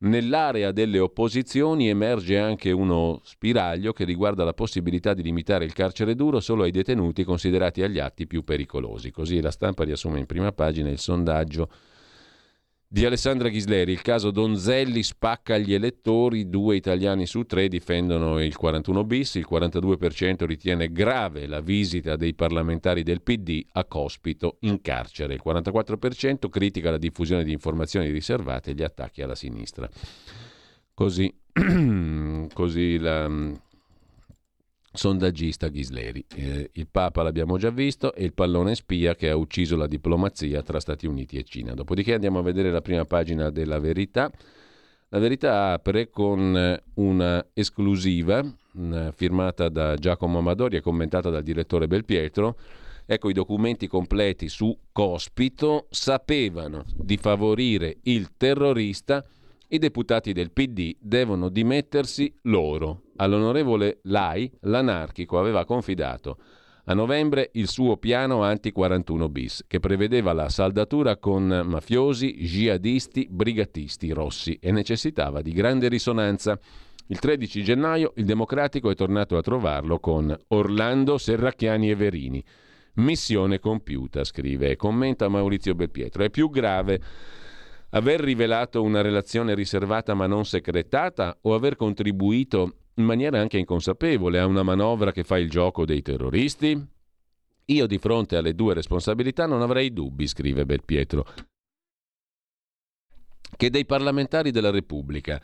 nell'area 0.00 0.72
delle 0.72 0.98
opposizioni 0.98 1.88
emerge 1.88 2.38
anche 2.38 2.70
uno 2.70 3.20
spiraglio 3.24 3.92
che 3.92 4.04
riguarda 4.04 4.44
la 4.44 4.52
possibilità 4.52 5.14
di 5.14 5.22
limitare 5.22 5.64
il 5.64 5.72
carcere 5.72 6.14
duro 6.14 6.38
solo 6.40 6.64
ai 6.64 6.70
detenuti 6.70 7.24
considerati 7.24 7.82
agli 7.82 7.98
atti 7.98 8.26
più 8.26 8.42
pericolosi. 8.42 9.10
Così 9.10 9.40
la 9.40 9.50
stampa 9.50 9.84
riassume 9.84 10.18
in 10.18 10.26
prima 10.26 10.52
pagina 10.52 10.90
il 10.90 10.98
sondaggio 10.98 11.68
di 12.92 13.06
Alessandra 13.06 13.48
Ghisleri. 13.48 13.90
Il 13.90 14.02
caso 14.02 14.30
Donzelli 14.30 15.02
spacca 15.02 15.56
gli 15.56 15.72
elettori, 15.72 16.50
due 16.50 16.76
italiani 16.76 17.24
su 17.24 17.44
tre 17.44 17.68
difendono 17.68 18.38
il 18.38 18.54
41 18.54 19.04
bis, 19.04 19.36
il 19.36 19.46
42% 19.50 20.44
ritiene 20.44 20.92
grave 20.92 21.46
la 21.46 21.60
visita 21.60 22.16
dei 22.16 22.34
parlamentari 22.34 23.02
del 23.02 23.22
PD 23.22 23.64
a 23.72 23.86
Cospito 23.86 24.58
in 24.60 24.82
carcere, 24.82 25.32
il 25.32 25.40
44% 25.42 26.50
critica 26.50 26.90
la 26.90 26.98
diffusione 26.98 27.44
di 27.44 27.52
informazioni 27.52 28.10
riservate 28.10 28.72
e 28.72 28.74
gli 28.74 28.82
attacchi 28.82 29.22
alla 29.22 29.36
sinistra. 29.36 29.88
Così, 30.92 31.34
così 32.52 32.98
la, 32.98 33.26
sondaggista 34.92 35.68
Ghisleri. 35.68 36.24
Eh, 36.34 36.70
il 36.72 36.86
Papa 36.90 37.22
l'abbiamo 37.22 37.58
già 37.58 37.70
visto 37.70 38.14
e 38.14 38.24
il 38.24 38.32
pallone 38.32 38.74
spia 38.74 39.14
che 39.14 39.30
ha 39.30 39.36
ucciso 39.36 39.76
la 39.76 39.86
diplomazia 39.86 40.62
tra 40.62 40.80
Stati 40.80 41.06
Uniti 41.06 41.38
e 41.38 41.44
Cina. 41.44 41.74
Dopodiché 41.74 42.14
andiamo 42.14 42.38
a 42.38 42.42
vedere 42.42 42.70
la 42.70 42.82
prima 42.82 43.04
pagina 43.04 43.50
della 43.50 43.78
verità. 43.78 44.30
La 45.08 45.18
verità 45.18 45.72
apre 45.72 46.08
con 46.10 46.56
eh, 46.56 46.82
una 46.94 47.44
esclusiva 47.52 48.44
firmata 49.14 49.68
da 49.68 49.96
Giacomo 49.96 50.38
Amadori 50.38 50.76
e 50.76 50.80
commentata 50.80 51.28
dal 51.28 51.42
direttore 51.42 51.86
Belpietro. 51.86 52.56
Ecco 53.04 53.28
i 53.28 53.34
documenti 53.34 53.86
completi 53.86 54.48
su 54.48 54.74
Cospito 54.92 55.86
sapevano 55.90 56.84
di 56.94 57.16
favorire 57.18 57.98
il 58.04 58.30
terrorista 58.36 59.22
i 59.72 59.78
deputati 59.78 60.34
del 60.34 60.50
PD 60.52 60.96
devono 61.00 61.48
dimettersi 61.48 62.32
loro. 62.42 63.04
All'onorevole 63.16 64.00
Lai, 64.02 64.50
l'anarchico 64.60 65.38
aveva 65.38 65.64
confidato 65.64 66.36
a 66.84 66.94
novembre 66.94 67.50
il 67.54 67.68
suo 67.68 67.96
piano 67.96 68.42
anti-41 68.42 69.30
bis, 69.30 69.64
che 69.66 69.80
prevedeva 69.80 70.34
la 70.34 70.50
saldatura 70.50 71.16
con 71.16 71.46
mafiosi, 71.64 72.34
jihadisti, 72.34 73.28
brigatisti 73.30 74.10
rossi 74.10 74.58
e 74.60 74.72
necessitava 74.72 75.40
di 75.40 75.52
grande 75.52 75.88
risonanza. 75.88 76.58
Il 77.06 77.18
13 77.18 77.62
gennaio 77.62 78.12
il 78.16 78.26
Democratico 78.26 78.90
è 78.90 78.94
tornato 78.94 79.38
a 79.38 79.42
trovarlo 79.42 80.00
con 80.00 80.36
Orlando 80.48 81.16
Serracchiani 81.16 81.88
e 81.88 81.94
Verini. 81.94 82.44
Missione 82.94 83.58
compiuta, 83.58 84.22
scrive 84.22 84.70
e 84.70 84.76
commenta 84.76 85.28
Maurizio 85.28 85.74
Belpietro. 85.74 86.24
È 86.24 86.30
più 86.30 86.50
grave 86.50 87.00
aver 87.94 88.20
rivelato 88.20 88.82
una 88.82 89.00
relazione 89.00 89.54
riservata 89.54 90.14
ma 90.14 90.26
non 90.26 90.44
secretata 90.44 91.38
o 91.42 91.54
aver 91.54 91.76
contribuito 91.76 92.76
in 92.94 93.04
maniera 93.04 93.40
anche 93.40 93.58
inconsapevole 93.58 94.38
a 94.38 94.46
una 94.46 94.62
manovra 94.62 95.12
che 95.12 95.24
fa 95.24 95.38
il 95.38 95.50
gioco 95.50 95.84
dei 95.84 96.02
terroristi? 96.02 96.86
Io 97.66 97.86
di 97.86 97.98
fronte 97.98 98.36
alle 98.36 98.54
due 98.54 98.74
responsabilità 98.74 99.46
non 99.46 99.62
avrei 99.62 99.92
dubbi, 99.92 100.26
scrive 100.26 100.64
Belpietro. 100.64 101.24
Che 103.54 103.70
dei 103.70 103.86
parlamentari 103.86 104.50
della 104.50 104.70
Repubblica 104.70 105.40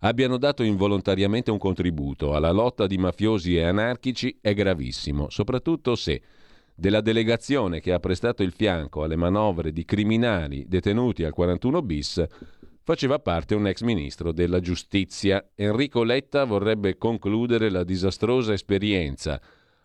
abbiano 0.00 0.38
dato 0.38 0.62
involontariamente 0.62 1.50
un 1.50 1.58
contributo 1.58 2.34
alla 2.34 2.52
lotta 2.52 2.86
di 2.86 2.96
mafiosi 2.96 3.56
e 3.56 3.64
anarchici 3.64 4.38
è 4.40 4.54
gravissimo, 4.54 5.28
soprattutto 5.28 5.96
se 5.96 6.22
della 6.80 7.00
delegazione 7.00 7.80
che 7.80 7.92
ha 7.92 7.98
prestato 7.98 8.44
il 8.44 8.52
fianco 8.52 9.02
alle 9.02 9.16
manovre 9.16 9.72
di 9.72 9.84
criminali 9.84 10.64
detenuti 10.68 11.24
al 11.24 11.32
41 11.32 11.82
bis 11.82 12.24
faceva 12.84 13.18
parte 13.18 13.56
un 13.56 13.66
ex 13.66 13.82
ministro 13.82 14.30
della 14.30 14.60
giustizia. 14.60 15.44
Enrico 15.56 16.04
Letta 16.04 16.44
vorrebbe 16.44 16.96
concludere 16.96 17.68
la 17.68 17.82
disastrosa 17.82 18.52
esperienza 18.52 19.40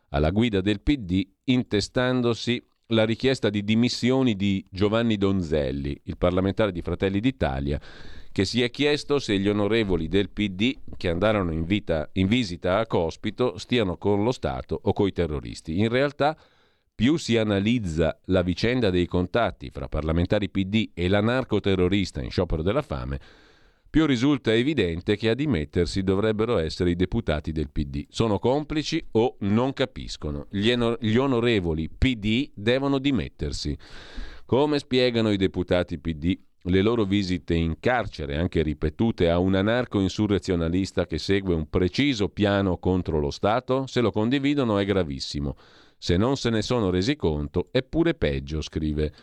alla 0.09 0.29
guida 0.29 0.61
del 0.61 0.81
PD 0.81 1.27
intestandosi 1.45 2.63
la 2.87 3.05
richiesta 3.05 3.49
di 3.49 3.63
dimissioni 3.63 4.35
di 4.35 4.63
Giovanni 4.69 5.17
Donzelli, 5.17 5.99
il 6.03 6.17
parlamentare 6.17 6.71
di 6.71 6.83
Fratelli 6.83 7.19
d'Italia, 7.19 7.81
che 8.31 8.45
si 8.45 8.61
è 8.61 8.69
chiesto 8.69 9.17
se 9.17 9.39
gli 9.39 9.49
onorevoli 9.49 10.07
del 10.07 10.29
PD 10.29 10.77
che 10.95 11.09
andarono 11.09 11.51
in, 11.51 11.65
vita, 11.65 12.07
in 12.13 12.27
visita 12.27 12.77
a 12.77 12.85
Cospito 12.85 13.57
stiano 13.57 13.97
con 13.97 14.23
lo 14.23 14.31
Stato 14.31 14.79
o 14.79 14.93
coi 14.93 15.11
terroristi. 15.11 15.79
In 15.79 15.89
realtà, 15.89 16.37
più 16.95 17.17
si 17.17 17.37
analizza 17.37 18.19
la 18.25 18.43
vicenda 18.43 18.89
dei 18.89 19.07
contatti 19.07 19.69
fra 19.71 19.87
parlamentari 19.87 20.49
PD 20.49 20.91
e 20.93 21.07
l'anarcoterrorista 21.07 22.21
in 22.21 22.29
sciopero 22.29 22.61
della 22.61 22.81
fame, 22.81 23.19
più 23.89 24.05
risulta 24.05 24.53
evidente 24.53 25.15
che 25.15 25.29
a 25.29 25.35
dimettersi 25.35 26.01
dovrebbero 26.01 26.57
essere 26.57 26.89
i 26.89 26.95
deputati 26.95 27.51
del 27.51 27.69
PD. 27.69 28.05
Sono 28.09 28.39
complici 28.39 29.03
o 29.11 29.35
non 29.41 29.71
capiscono. 29.73 30.47
Gli, 30.49 30.69
eno- 30.69 30.97
gli 30.99 31.15
onorevoli 31.15 31.89
PD 31.89 32.49
devono 32.55 32.97
dimettersi. 32.97 33.77
Come 34.45 34.79
spiegano 34.79 35.31
i 35.31 35.37
deputati 35.37 35.99
PD 35.99 36.35
le 36.63 36.81
loro 36.81 37.03
visite 37.03 37.53
in 37.53 37.79
carcere, 37.79 38.37
anche 38.37 38.63
ripetute, 38.63 39.29
a 39.29 39.37
un 39.37 39.53
anarco-insurrezionalista 39.55 41.05
che 41.05 41.19
segue 41.19 41.53
un 41.53 41.69
preciso 41.69 42.29
piano 42.29 42.77
contro 42.77 43.19
lo 43.19 43.29
Stato? 43.29 43.85
Se 43.85 44.01
lo 44.01 44.11
condividono 44.11 44.77
è 44.79 44.85
gravissimo. 44.85 45.55
Se 46.03 46.17
non 46.17 46.35
se 46.35 46.49
ne 46.49 46.61
sono 46.61 46.89
resi 46.89 47.15
conto 47.15 47.69
è 47.71 47.81
pure 47.81 48.13
peggio, 48.13 48.59
scrive 48.59 49.13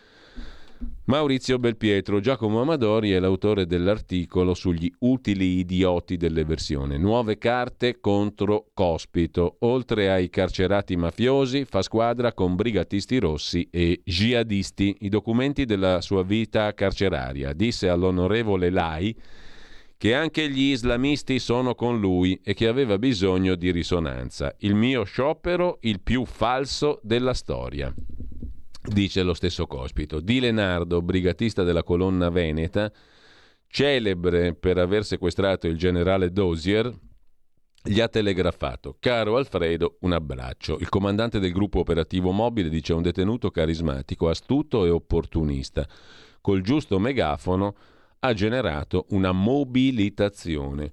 Maurizio 1.04 1.58
Belpietro, 1.58 2.20
Giacomo 2.20 2.62
Amadori 2.62 3.10
è 3.10 3.18
l'autore 3.18 3.66
dell'articolo 3.66 4.54
sugli 4.54 4.90
utili 5.00 5.58
idioti 5.58 6.16
dell'eversione. 6.16 6.96
Nuove 6.96 7.36
carte 7.36 8.00
contro 8.00 8.70
Cospito. 8.72 9.56
Oltre 9.58 10.10
ai 10.10 10.30
carcerati 10.30 10.96
mafiosi, 10.96 11.66
fa 11.66 11.82
squadra 11.82 12.32
con 12.32 12.54
brigatisti 12.54 13.18
rossi 13.18 13.68
e 13.70 14.00
jihadisti. 14.02 14.96
I 15.00 15.10
documenti 15.10 15.66
della 15.66 16.00
sua 16.00 16.22
vita 16.22 16.72
carceraria. 16.72 17.52
Disse 17.52 17.90
all'onorevole 17.90 18.70
Lai 18.70 19.14
che 20.00 20.14
anche 20.14 20.48
gli 20.48 20.70
islamisti 20.70 21.38
sono 21.38 21.74
con 21.74 22.00
lui 22.00 22.40
e 22.42 22.54
che 22.54 22.68
aveva 22.68 22.96
bisogno 22.96 23.54
di 23.54 23.70
risonanza. 23.70 24.54
Il 24.60 24.74
mio 24.74 25.04
sciopero, 25.04 25.76
il 25.82 26.00
più 26.00 26.24
falso 26.24 27.00
della 27.02 27.34
storia 27.34 27.92
dice 28.82 29.22
lo 29.22 29.34
stesso 29.34 29.66
Cospito. 29.66 30.20
Di 30.20 30.40
Lenardo, 30.40 31.02
brigatista 31.02 31.64
della 31.64 31.82
colonna 31.82 32.30
veneta, 32.30 32.90
celebre 33.66 34.54
per 34.54 34.78
aver 34.78 35.04
sequestrato 35.04 35.66
il 35.66 35.76
generale 35.76 36.32
Dozier, 36.32 36.90
gli 37.82 38.00
ha 38.00 38.08
telegrafato: 38.08 38.96
Caro 38.98 39.36
Alfredo, 39.36 39.98
un 40.00 40.12
abbraccio. 40.12 40.78
Il 40.78 40.88
comandante 40.88 41.38
del 41.40 41.52
gruppo 41.52 41.80
operativo 41.80 42.30
mobile 42.30 42.70
dice 42.70 42.94
un 42.94 43.02
detenuto 43.02 43.50
carismatico, 43.50 44.30
astuto 44.30 44.86
e 44.86 44.88
opportunista. 44.88 45.86
Col 46.40 46.62
giusto 46.62 46.98
megafono 46.98 47.74
ha 48.20 48.34
generato 48.34 49.06
una 49.10 49.32
mobilitazione. 49.32 50.92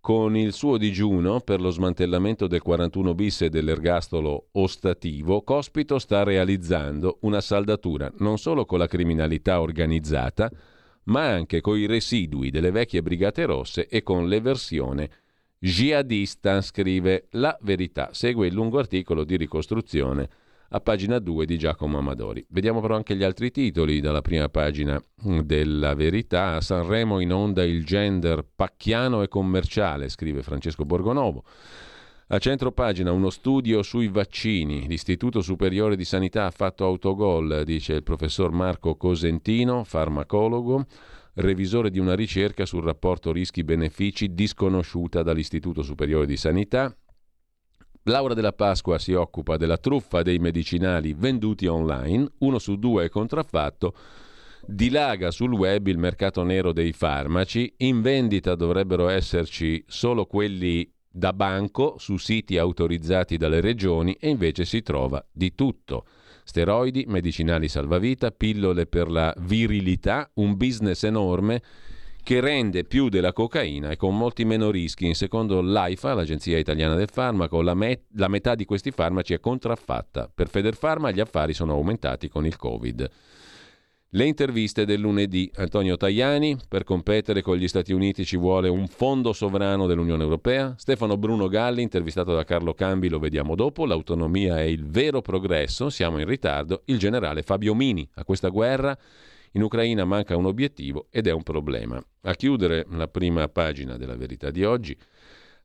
Con 0.00 0.36
il 0.36 0.52
suo 0.52 0.78
digiuno 0.78 1.40
per 1.40 1.60
lo 1.60 1.70
smantellamento 1.70 2.46
del 2.46 2.62
41 2.62 3.14
bis 3.14 3.42
e 3.42 3.50
dell'ergastolo 3.50 4.48
ostativo, 4.52 5.42
Cospito 5.42 5.98
sta 5.98 6.24
realizzando 6.24 7.18
una 7.20 7.40
saldatura 7.40 8.10
non 8.18 8.38
solo 8.38 8.64
con 8.64 8.78
la 8.78 8.88
criminalità 8.88 9.60
organizzata, 9.60 10.50
ma 11.04 11.28
anche 11.28 11.60
con 11.60 11.76
i 11.76 11.86
residui 11.86 12.50
delle 12.50 12.70
vecchie 12.70 13.02
brigate 13.02 13.44
rosse 13.44 13.86
e 13.86 14.02
con 14.02 14.26
l'eversione 14.26 15.10
jihadista, 15.58 16.60
scrive 16.62 17.26
La 17.32 17.56
Verità. 17.60 18.08
Segue 18.12 18.48
il 18.48 18.54
lungo 18.54 18.78
articolo 18.78 19.24
di 19.24 19.36
ricostruzione 19.36 20.28
a 20.74 20.80
pagina 20.80 21.18
2 21.18 21.44
di 21.44 21.58
Giacomo 21.58 21.98
Amadori. 21.98 22.44
Vediamo 22.48 22.80
però 22.80 22.96
anche 22.96 23.14
gli 23.14 23.22
altri 23.22 23.50
titoli 23.50 24.00
dalla 24.00 24.22
prima 24.22 24.48
pagina 24.48 25.02
della 25.42 25.94
Verità. 25.94 26.56
A 26.56 26.60
Sanremo 26.62 27.20
in 27.20 27.30
onda 27.30 27.62
il 27.62 27.84
gender 27.84 28.42
pacchiano 28.56 29.22
e 29.22 29.28
commerciale, 29.28 30.08
scrive 30.08 30.42
Francesco 30.42 30.86
Borgonovo. 30.86 31.44
A 32.28 32.38
centro 32.38 32.72
pagina 32.72 33.12
uno 33.12 33.28
studio 33.28 33.82
sui 33.82 34.08
vaccini. 34.08 34.86
L'Istituto 34.88 35.42
Superiore 35.42 35.94
di 35.94 36.06
Sanità 36.06 36.46
ha 36.46 36.50
fatto 36.50 36.86
autogol, 36.86 37.64
dice 37.66 37.92
il 37.92 38.02
professor 38.02 38.50
Marco 38.50 38.96
Cosentino, 38.96 39.84
farmacologo, 39.84 40.86
revisore 41.34 41.90
di 41.90 41.98
una 41.98 42.14
ricerca 42.14 42.64
sul 42.64 42.82
rapporto 42.82 43.30
rischi-benefici 43.30 44.32
disconosciuta 44.32 45.22
dall'Istituto 45.22 45.82
Superiore 45.82 46.24
di 46.24 46.38
Sanità 46.38 46.96
Laura 48.06 48.34
della 48.34 48.52
Pasqua 48.52 48.98
si 48.98 49.12
occupa 49.12 49.56
della 49.56 49.76
truffa 49.76 50.22
dei 50.22 50.40
medicinali 50.40 51.14
venduti 51.14 51.66
online, 51.66 52.32
uno 52.38 52.58
su 52.58 52.76
due 52.76 53.04
è 53.04 53.08
contraffatto, 53.08 53.94
dilaga 54.66 55.30
sul 55.30 55.52
web 55.52 55.86
il 55.86 55.98
mercato 55.98 56.42
nero 56.42 56.72
dei 56.72 56.92
farmaci, 56.92 57.72
in 57.78 58.00
vendita 58.00 58.56
dovrebbero 58.56 59.08
esserci 59.08 59.84
solo 59.86 60.26
quelli 60.26 60.90
da 61.08 61.32
banco 61.32 61.94
su 61.98 62.16
siti 62.16 62.58
autorizzati 62.58 63.36
dalle 63.36 63.60
regioni 63.60 64.16
e 64.18 64.30
invece 64.30 64.64
si 64.64 64.82
trova 64.82 65.24
di 65.30 65.54
tutto. 65.54 66.06
Steroidi, 66.42 67.04
medicinali 67.06 67.68
salvavita, 67.68 68.32
pillole 68.32 68.86
per 68.86 69.08
la 69.08 69.32
virilità, 69.38 70.28
un 70.34 70.56
business 70.56 71.04
enorme 71.04 71.62
che 72.22 72.40
rende 72.40 72.84
più 72.84 73.08
della 73.08 73.32
cocaina 73.32 73.90
e 73.90 73.96
con 73.96 74.16
molti 74.16 74.44
meno 74.44 74.70
rischi. 74.70 75.12
Secondo 75.14 75.60
l'AIFA, 75.60 76.14
l'Agenzia 76.14 76.58
Italiana 76.58 76.94
del 76.94 77.08
Farmaco, 77.10 77.60
la, 77.62 77.74
met- 77.74 78.06
la 78.14 78.28
metà 78.28 78.54
di 78.54 78.64
questi 78.64 78.90
farmaci 78.90 79.34
è 79.34 79.40
contraffatta. 79.40 80.30
Per 80.32 80.48
Federfarma 80.48 81.10
gli 81.10 81.20
affari 81.20 81.52
sono 81.52 81.72
aumentati 81.72 82.28
con 82.28 82.46
il 82.46 82.56
Covid. 82.56 83.10
Le 84.14 84.26
interviste 84.26 84.84
del 84.84 85.00
lunedì. 85.00 85.50
Antonio 85.54 85.96
Tajani, 85.96 86.58
per 86.68 86.84
competere 86.84 87.40
con 87.40 87.56
gli 87.56 87.66
Stati 87.66 87.94
Uniti 87.94 88.26
ci 88.26 88.36
vuole 88.36 88.68
un 88.68 88.86
fondo 88.86 89.32
sovrano 89.32 89.86
dell'Unione 89.86 90.22
Europea. 90.22 90.74
Stefano 90.76 91.16
Bruno 91.16 91.48
Galli, 91.48 91.80
intervistato 91.80 92.34
da 92.34 92.44
Carlo 92.44 92.74
Cambi, 92.74 93.08
lo 93.08 93.18
vediamo 93.18 93.54
dopo. 93.54 93.86
L'autonomia 93.86 94.58
è 94.58 94.64
il 94.64 94.86
vero 94.86 95.22
progresso, 95.22 95.88
siamo 95.88 96.18
in 96.18 96.26
ritardo. 96.26 96.82
Il 96.84 96.98
generale 96.98 97.40
Fabio 97.40 97.74
Mini 97.74 98.06
a 98.16 98.24
questa 98.24 98.48
guerra 98.50 98.96
in 99.52 99.62
Ucraina 99.62 100.04
manca 100.04 100.36
un 100.36 100.46
obiettivo 100.46 101.06
ed 101.10 101.26
è 101.26 101.32
un 101.32 101.42
problema. 101.42 102.02
A 102.22 102.34
chiudere 102.34 102.86
la 102.90 103.08
prima 103.08 103.48
pagina 103.48 103.96
della 103.96 104.16
verità 104.16 104.50
di 104.50 104.64
oggi, 104.64 104.96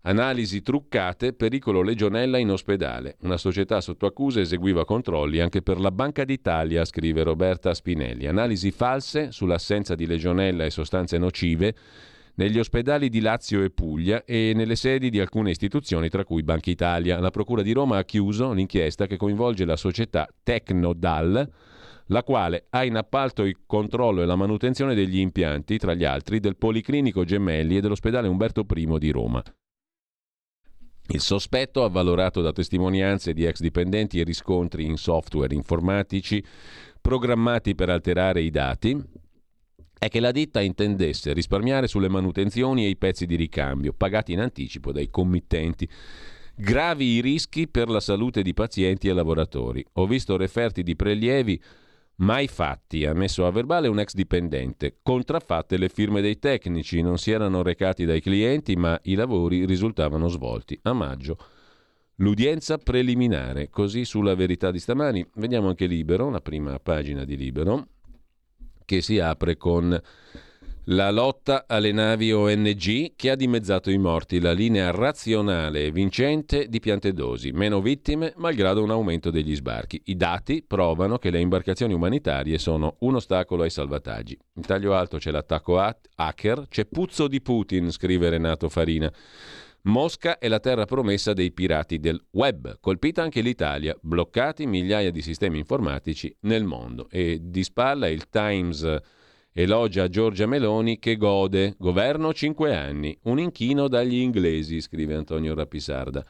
Analisi 0.08 0.62
truccate, 0.62 1.34
pericolo 1.34 1.82
legionella 1.82 2.38
in 2.38 2.50
ospedale. 2.50 3.18
Una 3.24 3.36
società 3.36 3.82
sotto 3.82 4.06
accusa 4.06 4.40
eseguiva 4.40 4.86
controlli 4.86 5.42
anche 5.42 5.62
per 5.62 5.82
la 5.82 5.92
Banca 5.92 6.24
d'Italia, 6.24 6.86
scrive 6.86 7.24
Roberta 7.24 7.74
Spinelli. 7.74 8.26
Analisi 8.26 8.72
false 8.72 9.34
sull'assenza 9.34 9.96
di 9.96 10.06
legionella 10.06 10.64
e 10.64 10.70
sostanze 10.70 11.18
nocive 11.18 11.76
negli 12.36 12.58
ospedali 12.58 13.10
di 13.10 13.20
Lazio 13.20 13.64
e 13.64 13.70
Puglia 13.70 14.24
e 14.24 14.54
nelle 14.56 14.78
sedi 14.78 15.10
di 15.10 15.20
alcune 15.20 15.50
istituzioni, 15.50 16.08
tra 16.08 16.24
cui 16.24 16.42
Banca 16.42 16.70
Italia. 16.70 17.20
La 17.20 17.32
Procura 17.32 17.62
di 17.62 17.74
Roma 17.74 17.98
ha 17.98 18.06
chiuso 18.06 18.54
l'inchiesta 18.54 19.08
che 19.08 19.18
coinvolge 19.18 19.66
la 19.66 19.76
società 19.76 20.26
Tecnodal 20.42 21.52
la 22.08 22.24
quale 22.24 22.68
ha 22.70 22.84
in 22.84 22.96
appalto 22.96 23.44
il 23.44 23.60
controllo 23.66 24.22
e 24.22 24.26
la 24.26 24.36
manutenzione 24.36 24.96
degli 24.96 25.20
impianti, 25.20 25.78
tra 25.78 25.94
gli 25.94 26.04
altri, 26.04 26.40
del 26.40 26.56
Policlinico 26.56 27.24
Gemelli 27.24 27.78
e 27.78 27.82
dell'ospedale 27.82 28.28
Umberto 28.28 28.66
I 28.70 28.98
di 29.00 29.12
Roma. 29.12 29.44
Il 31.10 31.22
sospetto, 31.22 31.84
avvalorato 31.84 32.42
da 32.42 32.52
testimonianze 32.52 33.34
di 33.34 33.46
ex 33.46 33.62
dipendenti 33.62 34.20
e 34.20 34.24
riscontri 34.24 34.86
in 34.86 34.98
software 34.98 35.56
informatici 35.56 36.44
programmati 37.00 37.76
per 37.76 37.90
alterare 37.90 38.42
i 38.42 38.50
dati, 38.50 39.02
è 39.98 40.10
che 40.10 40.20
la 40.20 40.32
ditta 40.32 40.62
intendesse 40.62 41.34
risparmiare 41.34 41.88
sulle 41.88 42.10
manutenzioni 42.10 42.86
e 42.86 42.90
i 42.90 42.98
pezzi 42.98 43.26
di 43.26 43.36
ricambio 43.36 43.94
pagati 43.94 44.34
in 44.34 44.42
anticipo 44.42 44.92
dai 44.92 45.10
committenti. 45.10 45.90
Gravi 46.54 47.06
i 47.06 47.22
rischi 47.22 47.68
per 47.68 47.88
la 47.88 48.00
salute 48.00 48.42
di 48.42 48.54
pazienti 48.54 49.08
e 49.08 49.14
lavoratori. 49.14 49.86
Ho 49.94 50.08
visto 50.08 50.38
referti 50.38 50.84
di 50.84 50.96
prelievi 50.96 51.62
Mai 52.18 52.48
fatti, 52.48 53.06
ha 53.06 53.14
messo 53.14 53.46
a 53.46 53.52
verbale 53.52 53.88
un 53.88 54.00
ex 54.00 54.14
dipendente. 54.14 54.98
Contraffatte 55.04 55.78
le 55.78 55.90
firme 55.90 56.22
dei 56.22 56.40
tecnici, 56.40 57.02
non 57.02 57.18
si 57.18 57.32
erano 57.32 57.62
recati 57.62 58.06
dai 58.06 58.22
clienti, 58.22 58.76
ma 58.76 59.00
i 59.04 59.14
lavori 59.14 59.66
risultavano 59.66 60.28
svolti. 60.28 60.80
A 60.84 60.94
maggio 60.94 61.38
L'udienza 62.20 62.80
preliminare, 62.80 63.70
così 63.70 64.04
sulla 64.04 64.34
verità 64.34 64.72
di 64.72 64.80
stamani. 64.80 65.24
Vediamo 65.36 65.68
anche 65.68 65.86
Libero, 65.86 66.32
la 66.32 66.42
prima 66.42 66.80
pagina 66.80 67.24
di 67.24 67.38
Libero, 67.38 67.90
che 68.86 69.02
si 69.02 69.20
apre 69.20 69.56
con 69.56 70.02
la 70.90 71.12
lotta 71.12 71.66
alle 71.68 71.92
navi 71.92 72.32
ONG 72.32 73.16
che 73.18 73.30
ha 73.30 73.36
dimezzato 73.36 73.90
i 73.92 73.98
morti, 73.98 74.40
la 74.40 74.54
linea 74.54 74.92
razionale 74.92 75.86
e 75.86 75.92
vincente 75.92 76.70
di 76.70 76.80
Piantedosi, 76.80 77.52
meno 77.52 77.82
vittime 77.82 78.32
malgrado 78.38 78.82
un 78.82 78.92
aumento 78.92 79.30
degli 79.30 79.54
sbarchi. 79.54 80.02
I 80.06 80.16
dati 80.16 80.64
provano 80.66 81.18
che 81.18 81.30
le 81.30 81.42
imbarcazioni 81.42 81.94
umanitarie 81.94 82.58
sono 82.58 82.96
un 83.00 83.16
ostacolo 83.16 83.64
ai 83.64 83.70
salvataggi. 83.70 84.38
In 84.56 84.62
taglio 84.62 84.94
alto 84.94 85.18
c'è 85.18 85.32
l'attacco 85.32 85.78
hacker, 85.78 86.68
c'è 86.70 86.86
puzzo 86.86 87.28
di 87.28 87.42
Putin, 87.42 87.92
scrive 87.92 88.30
Renato 88.30 88.70
Farina. 88.70 89.12
Mosca 89.84 90.38
è 90.38 90.48
la 90.48 90.60
terra 90.60 90.86
promessa 90.86 91.34
dei 91.34 91.52
pirati 91.52 92.00
del 92.00 92.22
web, 92.32 92.78
colpita 92.80 93.22
anche 93.22 93.42
l'Italia, 93.42 93.94
bloccati 94.02 94.66
migliaia 94.66 95.12
di 95.12 95.22
sistemi 95.22 95.58
informatici 95.58 96.34
nel 96.42 96.64
mondo. 96.64 97.10
E 97.10 97.40
di 97.42 97.64
spalla 97.64 98.08
il 98.08 98.30
Times 98.30 99.02
Elogia 99.60 100.08
Giorgia 100.08 100.46
Meloni 100.46 101.00
che 101.00 101.18
gode. 101.18 101.74
Governo 101.80 102.32
5 102.32 102.76
anni. 102.76 103.18
Un 103.24 103.40
inchino 103.40 103.88
dagli 103.88 104.18
inglesi, 104.18 104.82
scrive 104.82 105.16
Antonio 105.16 105.56
Rapisarda. 105.56 106.24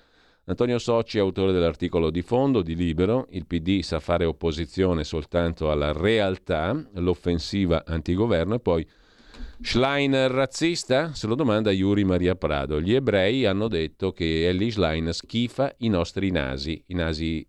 Antonio 0.45 0.79
Socci, 0.79 1.19
autore 1.19 1.51
dell'articolo 1.51 2.09
di 2.09 2.21
fondo 2.21 2.61
di 2.61 2.73
Libero, 2.73 3.27
il 3.31 3.45
PD 3.45 3.81
sa 3.81 3.99
fare 3.99 4.23
opposizione 4.23 5.03
soltanto 5.03 5.69
alla 5.69 5.91
realtà, 5.91 6.73
l'offensiva 6.93 7.83
antigoverno 7.85 8.55
e 8.55 8.59
poi 8.59 8.87
Schlein 9.59 10.29
razzista? 10.29 11.13
Se 11.13 11.27
lo 11.27 11.35
domanda 11.35 11.69
Yuri 11.69 12.05
Maria 12.05 12.35
Prado. 12.35 12.79
Gli 12.79 12.93
ebrei 12.93 13.45
hanno 13.45 13.67
detto 13.67 14.13
che 14.13 14.47
Ellie 14.47 14.71
Schlein 14.71 15.11
schifa 15.11 15.75
i 15.79 15.89
nostri 15.89 16.31
nasi, 16.31 16.81
i 16.87 16.93
nasi 16.93 17.45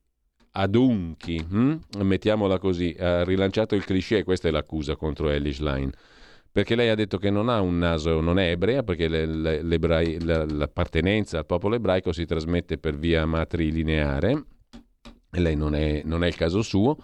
adunchi, 0.53 1.39
hm? 1.39 1.77
mettiamola 2.03 2.59
così, 2.59 2.95
ha 2.99 3.25
rilanciato 3.25 3.75
il 3.75 3.85
cliché, 3.85 4.25
questa 4.25 4.49
è 4.49 4.51
l'accusa 4.51 4.97
contro 4.97 5.31
Elish 5.31 5.61
Line, 5.61 5.91
perché 6.51 6.75
lei 6.75 6.89
ha 6.89 6.95
detto 6.95 7.19
che 7.19 7.31
non 7.31 7.49
ha 7.49 7.61
un 7.61 7.79
naso, 7.79 8.21
non 8.21 8.39
è 8.39 8.51
ebrea, 8.51 8.83
perché 8.83 9.09
le, 9.09 9.27
le, 9.27 10.47
l'appartenenza 10.47 11.39
al 11.39 11.47
popolo 11.47 11.77
ebraico 11.77 12.13
si 12.13 12.25
trasmette 12.25 12.79
per 12.79 12.97
via 12.97 13.27
matrilineare, 13.27 14.45
e 15.31 15.41
lei 15.41 15.57
non 15.57 15.75
è, 15.75 16.03
non 16.05 16.25
è 16.25 16.27
il 16.27 16.37
caso 16.37 16.63
suo, 16.63 16.97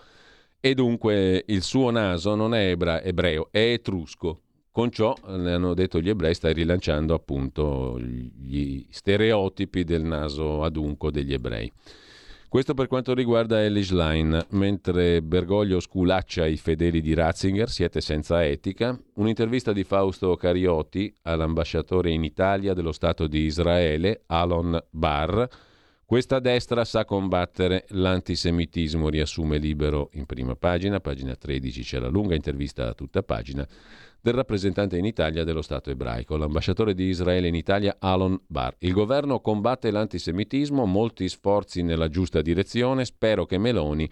e 0.61 0.75
dunque 0.75 1.45
il 1.47 1.63
suo 1.63 1.91
naso 1.91 2.35
non 2.35 2.55
è 2.55 2.71
ebra, 2.71 3.03
ebreo, 3.03 3.49
è 3.51 3.73
etrusco. 3.73 4.41
Con 4.71 4.91
ciò, 4.91 5.15
le 5.27 5.53
hanno 5.53 5.75
detto 5.75 6.01
gli 6.01 6.09
ebrei, 6.09 6.35
stai 6.35 6.53
rilanciando 6.53 7.15
appunto 7.15 8.01
gli 8.01 8.85
stereotipi 8.91 9.85
del 9.85 10.03
naso 10.03 10.65
adunco 10.65 11.11
degli 11.11 11.33
ebrei. 11.33 11.71
Questo 12.55 12.75
per 12.75 12.87
quanto 12.87 13.15
riguarda 13.15 13.65
Elish 13.65 13.91
Line, 13.91 14.47
mentre 14.51 15.21
Bergoglio 15.23 15.81
sculaccia 15.81 16.47
i 16.47 16.57
fedeli 16.57 17.01
di 17.01 17.13
Ratzinger, 17.13 17.69
siete 17.69 18.01
senza 18.01 18.45
etica, 18.45 18.97
un'intervista 19.15 19.73
di 19.73 19.83
Fausto 19.83 20.37
Cariotti 20.37 21.13
all'ambasciatore 21.23 22.13
in 22.13 22.23
Italia 22.23 22.73
dello 22.73 22.93
Stato 22.93 23.27
di 23.27 23.41
Israele, 23.41 24.23
Alon 24.27 24.81
Barr, 24.89 25.49
questa 26.05 26.39
destra 26.39 26.85
sa 26.85 27.05
combattere. 27.05 27.87
L'antisemitismo, 27.89 29.09
riassume 29.09 29.59
libero 29.59 30.11
in 30.13 30.25
prima 30.25 30.55
pagina, 30.55 31.01
pagina 31.01 31.35
13 31.35 31.83
c'è 31.83 31.99
la 31.99 32.07
lunga 32.07 32.37
intervista 32.37 32.87
a 32.87 32.95
tutta 32.95 33.25
pagina 33.25 33.67
del 34.25 34.33
rappresentante 34.33 34.97
in 34.97 35.05
Italia 35.05 35.45
dello 35.45 35.61
Stato 35.61 35.91
ebraico, 35.91 36.39
l'ambasciatore 36.39 36.95
di 36.95 37.09
Israele 37.09 37.47
in 37.47 37.55
Italia 37.55 37.97
Alon 37.99 38.41
Bar. 38.47 38.75
Il 38.79 38.95
governo 38.95 39.41
combatte 39.41 39.91
l'antisemitismo, 39.91 40.87
molti 40.87 41.29
sforzi 41.29 41.83
nella 41.83 42.09
giusta 42.09 42.41
direzione, 42.41 43.05
spero 43.05 43.45
che 43.45 43.59
Meloni 43.59 44.11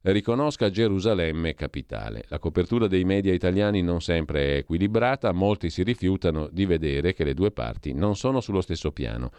riconosca 0.00 0.68
Gerusalemme 0.68 1.54
capitale. 1.54 2.24
La 2.26 2.40
copertura 2.40 2.88
dei 2.88 3.04
media 3.04 3.32
italiani 3.32 3.82
non 3.82 4.00
sempre 4.00 4.46
è 4.46 4.56
equilibrata, 4.56 5.30
molti 5.30 5.70
si 5.70 5.84
rifiutano 5.84 6.48
di 6.50 6.66
vedere 6.66 7.12
che 7.12 7.22
le 7.22 7.32
due 7.32 7.52
parti 7.52 7.92
non 7.92 8.16
sono 8.16 8.40
sullo 8.40 8.62
stesso 8.62 8.90
piano. 8.90 9.30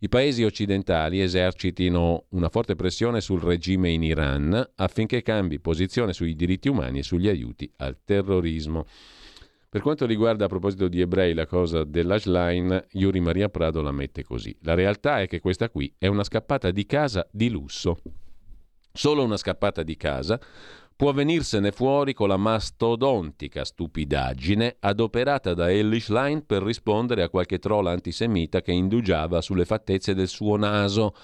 I 0.00 0.08
paesi 0.10 0.44
occidentali 0.44 1.22
esercitino 1.22 2.26
una 2.32 2.50
forte 2.50 2.74
pressione 2.74 3.22
sul 3.22 3.40
regime 3.40 3.88
in 3.88 4.02
Iran 4.02 4.72
affinché 4.74 5.22
cambi 5.22 5.60
posizione 5.60 6.12
sui 6.12 6.34
diritti 6.34 6.68
umani 6.68 6.98
e 6.98 7.02
sugli 7.02 7.28
aiuti 7.28 7.72
al 7.78 7.96
terrorismo. 8.04 8.84
Per 9.72 9.80
quanto 9.80 10.04
riguarda 10.04 10.44
a 10.44 10.48
proposito 10.48 10.86
di 10.86 11.00
ebrei 11.00 11.32
la 11.32 11.46
cosa 11.46 11.82
dell'Ashline, 11.84 12.88
Yuri 12.90 13.20
Maria 13.20 13.48
Prado 13.48 13.80
la 13.80 13.90
mette 13.90 14.22
così. 14.22 14.54
La 14.64 14.74
realtà 14.74 15.22
è 15.22 15.26
che 15.26 15.40
questa 15.40 15.70
qui 15.70 15.90
è 15.96 16.08
una 16.08 16.24
scappata 16.24 16.70
di 16.70 16.84
casa 16.84 17.26
di 17.30 17.48
lusso. 17.48 17.96
Solo 18.92 19.24
una 19.24 19.38
scappata 19.38 19.82
di 19.82 19.96
casa 19.96 20.38
può 20.94 21.14
venirsene 21.14 21.72
fuori 21.72 22.12
con 22.12 22.28
la 22.28 22.36
mastodontica 22.36 23.64
stupidaggine 23.64 24.76
adoperata 24.78 25.54
da 25.54 25.72
Ellie 25.72 26.00
Schlein 26.00 26.44
per 26.44 26.62
rispondere 26.62 27.22
a 27.22 27.30
qualche 27.30 27.58
troll 27.58 27.86
antisemita 27.86 28.60
che 28.60 28.72
indugiava 28.72 29.40
sulle 29.40 29.64
fattezze 29.64 30.14
del 30.14 30.28
suo 30.28 30.58
naso. 30.58 31.14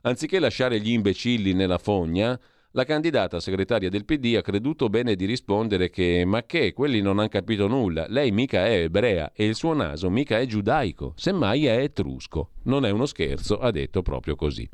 Anziché 0.00 0.38
lasciare 0.38 0.80
gli 0.80 0.92
imbecilli 0.92 1.52
nella 1.52 1.76
fogna, 1.76 2.40
la 2.72 2.84
candidata 2.84 3.40
segretaria 3.40 3.88
del 3.88 4.04
PD 4.04 4.36
ha 4.36 4.42
creduto 4.42 4.88
bene 4.88 5.16
di 5.16 5.24
rispondere 5.24 5.90
che 5.90 6.24
ma 6.24 6.44
che, 6.44 6.72
quelli 6.72 7.00
non 7.00 7.18
hanno 7.18 7.28
capito 7.28 7.66
nulla, 7.66 8.06
lei 8.08 8.30
mica 8.30 8.64
è 8.64 8.82
ebrea 8.82 9.32
e 9.34 9.44
il 9.44 9.56
suo 9.56 9.74
naso 9.74 10.08
mica 10.08 10.38
è 10.38 10.46
giudaico, 10.46 11.12
semmai 11.16 11.66
è 11.66 11.78
etrusco. 11.78 12.50
Non 12.64 12.84
è 12.84 12.90
uno 12.90 13.06
scherzo, 13.06 13.58
ha 13.58 13.72
detto 13.72 14.02
proprio 14.02 14.36
così. 14.36 14.68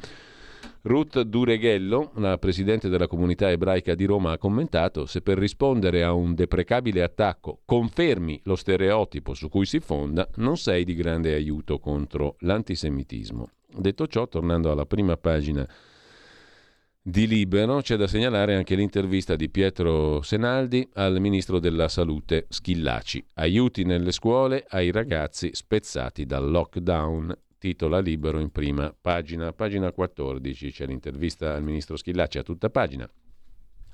Ruth 0.83 1.23
Dureghello, 1.23 2.13
la 2.17 2.37
presidente 2.39 2.89
della 2.89 3.09
comunità 3.09 3.51
ebraica 3.51 3.95
di 3.95 4.05
Roma, 4.05 4.33
ha 4.33 4.39
commentato 4.39 5.07
se 5.07 5.23
per 5.23 5.39
rispondere 5.39 6.05
a 6.05 6.13
un 6.13 6.35
deprecabile 6.35 7.03
attacco 7.03 7.61
confermi 7.65 8.43
lo 8.45 8.57
stereotipo 8.57 9.33
su 9.33 9.49
cui 9.49 9.65
si 9.65 9.81
fonda, 9.81 10.29
non 10.37 10.59
sei 10.59 10.85
di 10.85 10.95
grande 10.95 11.35
aiuto 11.35 11.79
contro 11.79 12.37
l'antisemitismo. 12.41 13.49
Detto 13.75 14.07
ciò, 14.07 14.29
tornando 14.29 14.71
alla 14.71 14.87
prima 14.87 15.17
pagina 15.17 15.67
di 17.09 17.29
Libero 17.29 17.83
c'è 17.83 17.95
da 17.95 18.09
segnalare 18.09 18.57
anche 18.57 18.75
l'intervista 18.75 19.37
di 19.37 19.49
Pietro 19.49 20.23
Senaldi 20.23 20.89
al 20.95 21.21
ministro 21.21 21.61
della 21.61 21.87
Salute 21.87 22.47
Schillaci. 22.49 23.25
Aiuti 23.35 23.85
nelle 23.85 24.11
scuole 24.11 24.65
ai 24.71 24.91
ragazzi 24.91 25.51
spezzati 25.53 26.27
dal 26.27 26.51
lockdown. 26.51 27.33
Titola 27.59 28.01
Libero 28.01 28.41
in 28.41 28.51
prima 28.51 28.93
pagina. 29.01 29.53
Pagina 29.53 29.93
14 29.93 30.73
c'è 30.73 30.87
l'intervista 30.87 31.55
al 31.55 31.63
ministro 31.63 31.97
Schillaci 31.97 32.39
a 32.39 32.43
tutta 32.43 32.71
pagina. 32.71 33.09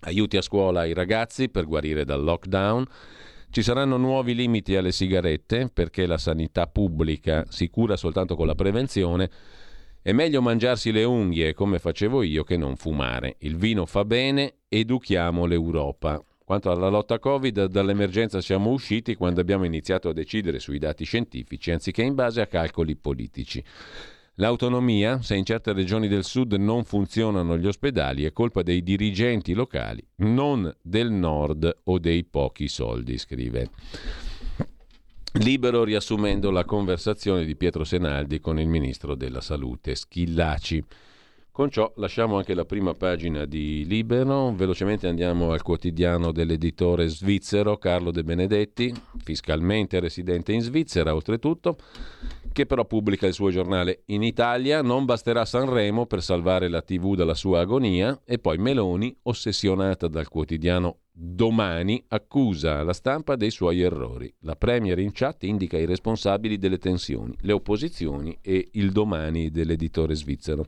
Aiuti 0.01 0.39
a 0.39 0.43
scuola 0.43 0.81
ai 0.81 0.95
ragazzi 0.95 1.51
per 1.51 1.67
guarire 1.67 2.07
dal 2.07 2.25
lockdown. 2.25 2.87
Ci 3.51 3.63
saranno 3.63 3.99
nuovi 3.99 4.35
limiti 4.35 4.75
alle 4.75 4.91
sigarette 4.91 5.69
perché 5.71 6.07
la 6.07 6.17
sanità 6.17 6.67
pubblica 6.67 7.45
si 7.51 7.69
cura 7.69 7.99
soltanto 7.99 8.37
con 8.37 8.47
la 8.47 8.55
prevenzione 8.55 9.29
è 10.03 10.11
meglio 10.11 10.43
mangiarsi 10.43 10.91
le 10.91 11.05
unghie 11.05 11.55
come 11.55 11.79
facevo 11.79 12.23
io 12.23 12.43
che 12.43 12.57
non 12.57 12.75
fumare. 12.75 13.37
Il 13.39 13.57
vino 13.57 13.87
fa 13.87 14.05
bene, 14.05 14.55
educhiamo 14.69 15.47
l'Europa. 15.47 16.21
Quanto 16.45 16.73
alla 16.73 16.89
lotta 16.89 17.21
Covid, 17.21 17.67
dall'emergenza 17.67 18.41
siamo 18.41 18.71
usciti 18.71 19.15
quando 19.15 19.41
abbiamo 19.41 19.65
iniziato 19.65 20.09
a 20.09 20.13
decidere 20.13 20.59
sui 20.59 20.81
dati 20.81 21.05
scientifici 21.05 21.71
anziché 21.71 22.03
in 22.03 22.17
base 22.17 22.41
a 22.41 22.49
calcoli 22.49 22.97
politici. 22.97 23.63
L'autonomia, 24.37 25.23
se 25.23 25.37
in 25.37 25.45
certe 25.45 25.73
regioni 25.73 26.09
del 26.09 26.25
sud 26.25 26.55
non 26.55 26.83
funzionano 26.83 27.57
gli 27.57 27.67
ospedali, 27.67 28.25
è 28.25 28.33
colpa 28.33 28.63
dei 28.63 28.83
dirigenti 28.83 29.53
locali, 29.53 30.05
non 30.17 30.75
del 30.83 31.13
nord 31.13 31.83
o 31.85 31.99
dei 32.01 32.25
pochi 32.25 32.67
soldi, 32.67 33.19
scrive. 33.19 33.71
Libero 35.37 35.83
riassumendo 35.83 36.51
la 36.51 36.67
conversazione 36.67 37.47
di 37.47 37.57
Pietro 37.57 37.85
Senaldi 37.85 38.39
con 38.39 38.61
il 38.61 38.69
ministro 38.69 39.15
della 39.15 39.41
Salute 39.41 39.95
Schillaci. 39.95 40.85
Con 41.53 41.69
ciò 41.69 41.93
lasciamo 41.97 42.39
anche 42.39 42.55
la 42.55 42.65
prima 42.65 42.95
pagina 42.95 43.45
di 43.45 43.85
Libero, 43.85 44.55
velocemente 44.55 45.07
andiamo 45.07 45.53
al 45.53 45.61
quotidiano 45.61 46.33
dell'editore 46.33 47.09
svizzero 47.09 47.77
Carlo 47.77 48.11
De 48.11 48.25
Benedetti, 48.25 48.91
fiscalmente 49.23 50.01
residente 50.01 50.55
in 50.55 50.63
Svizzera 50.63 51.15
oltretutto, 51.15 51.77
che 52.53 52.65
però 52.65 52.87
pubblica 52.87 53.27
il 53.27 53.35
suo 53.35 53.51
giornale 53.51 54.05
in 54.07 54.23
Italia. 54.23 54.81
Non 54.81 55.05
basterà 55.05 55.45
Sanremo 55.45 56.07
per 56.07 56.23
salvare 56.23 56.69
la 56.69 56.81
TV 56.81 57.17
dalla 57.17 57.35
sua 57.35 57.61
agonia 57.61 58.19
e 58.25 58.39
poi 58.39 58.57
Meloni, 58.57 59.15
ossessionata 59.25 60.09
dal 60.09 60.29
quotidiano 60.29 61.01
Domani, 61.13 62.03
accusa 62.09 62.83
la 62.83 62.95
stampa 62.95 63.37
dei 63.37 63.51
suoi 63.51 63.83
errori. 63.83 64.35
La 64.41 64.57
Premier 64.57 64.99
in 65.01 65.13
chat 65.13 65.43
indica 65.43 65.77
i 65.77 65.85
responsabili 65.85 66.57
delle 66.57 66.79
tensioni, 66.79 67.37
le 67.43 67.53
opposizioni 67.53 68.39
e 68.41 68.71
il 68.73 68.91
domani 68.91 69.51
dell'editore 69.51 70.15
svizzero. 70.15 70.67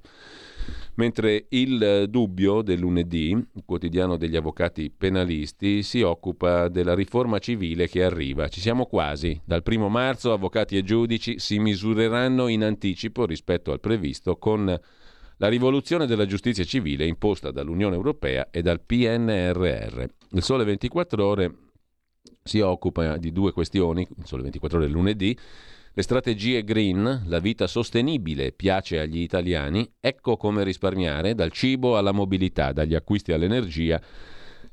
Mentre 0.97 1.47
il 1.49 2.07
dubbio 2.09 2.63
del 2.63 2.79
lunedì, 2.79 3.31
il 3.31 3.63
quotidiano 3.65 4.17
degli 4.17 4.37
avvocati 4.37 4.91
penalisti, 4.97 5.83
si 5.83 6.03
occupa 6.03 6.69
della 6.69 6.95
riforma 6.95 7.41
civile 7.41 7.89
che 7.89 8.05
arriva. 8.05 8.47
Ci 8.47 8.61
siamo 8.61 8.87
quasi. 8.87 9.41
Dal 9.45 9.65
primo 9.65 9.89
marzo 9.89 10.33
avvocati 10.33 10.77
e 10.77 10.85
giudici 10.85 11.41
si 11.41 11.59
misureranno 11.59 12.47
in 12.47 12.63
anticipo 12.63 13.27
rispetto 13.27 13.73
al 13.73 13.81
previsto 13.81 14.37
con 14.37 14.81
la 15.39 15.49
rivoluzione 15.49 16.07
della 16.07 16.27
giustizia 16.27 16.63
civile 16.63 17.07
imposta 17.07 17.51
dall'Unione 17.51 17.97
Europea 17.97 18.49
e 18.53 18.63
dal 18.63 18.81
PNRR. 18.81 20.05
Il 20.31 20.43
Sole 20.43 20.63
24 20.63 21.27
ore 21.27 21.55
si 22.41 22.61
occupa 22.61 23.17
di 23.17 23.33
due 23.33 23.51
questioni, 23.51 24.07
il 24.17 24.27
Sole 24.27 24.43
24 24.43 24.79
ore 24.79 24.89
lunedì, 24.89 25.37
le 25.97 26.03
strategie 26.03 26.65
green, 26.65 27.23
la 27.27 27.39
vita 27.39 27.69
sostenibile 27.69 28.51
piace 28.51 28.99
agli 28.99 29.21
italiani, 29.21 29.89
ecco 30.01 30.37
come 30.37 30.65
risparmiare 30.65 31.37
dal 31.37 31.53
cibo 31.53 31.97
alla 31.97 32.11
mobilità, 32.11 32.73
dagli 32.73 32.97
acquisti 32.97 33.31
all'energia, 33.31 34.01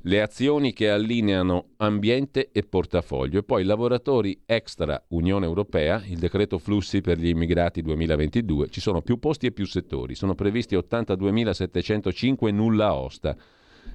le 0.06 0.20
azioni 0.20 0.74
che 0.74 0.90
allineano 0.90 1.74
ambiente 1.78 2.50
e 2.52 2.64
portafoglio. 2.64 3.38
E 3.38 3.44
poi 3.44 3.64
lavoratori 3.64 4.42
extra 4.48 5.00
Unione 5.10 5.46
Europea, 5.46 6.02
il 6.08 6.18
decreto 6.18 6.58
flussi 6.58 7.02
per 7.02 7.20
gli 7.20 7.28
immigrati 7.28 7.84
2022, 7.84 8.70
ci 8.70 8.82
sono 8.82 9.04
più 9.04 9.20
posti 9.20 9.46
e 9.46 9.52
più 9.52 9.68
settori, 9.68 10.16
sono 10.16 10.34
previsti 10.34 10.76
82.705 10.76 12.52
nulla 12.52 12.96
osta 12.96 13.38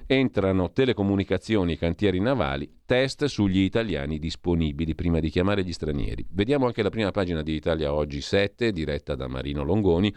entrano 0.05 0.71
telecomunicazioni 0.71 1.73
e 1.73 1.77
cantieri 1.77 2.19
navali, 2.19 2.69
test 2.85 3.25
sugli 3.25 3.59
italiani 3.59 4.19
disponibili 4.19 4.95
prima 4.95 5.19
di 5.19 5.29
chiamare 5.29 5.63
gli 5.63 5.73
stranieri. 5.73 6.25
Vediamo 6.29 6.65
anche 6.65 6.81
la 6.81 6.89
prima 6.89 7.11
pagina 7.11 7.41
di 7.41 7.53
Italia 7.53 7.93
Oggi 7.93 8.21
7, 8.21 8.71
diretta 8.71 9.15
da 9.15 9.27
Marino 9.27 9.63
Longoni, 9.63 10.13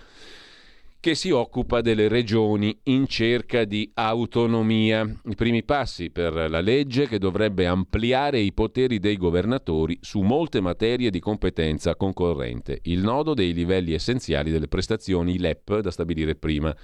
che 1.00 1.14
si 1.14 1.30
occupa 1.30 1.80
delle 1.80 2.08
regioni 2.08 2.78
in 2.84 3.06
cerca 3.06 3.64
di 3.64 3.90
autonomia. 3.94 5.02
I 5.24 5.34
primi 5.34 5.64
passi 5.64 6.10
per 6.10 6.34
la 6.34 6.60
legge 6.60 7.08
che 7.08 7.18
dovrebbe 7.18 7.66
ampliare 7.66 8.38
i 8.38 8.52
poteri 8.52 8.98
dei 8.98 9.16
governatori 9.16 9.96
su 10.02 10.20
molte 10.20 10.60
materie 10.60 11.08
di 11.08 11.18
competenza 11.18 11.96
concorrente. 11.96 12.80
Il 12.82 13.00
nodo 13.00 13.32
dei 13.32 13.54
livelli 13.54 13.94
essenziali 13.94 14.50
delle 14.50 14.68
prestazioni 14.68 15.38
LEP 15.38 15.80
da 15.80 15.90
stabilire 15.90 16.34
prima 16.34 16.76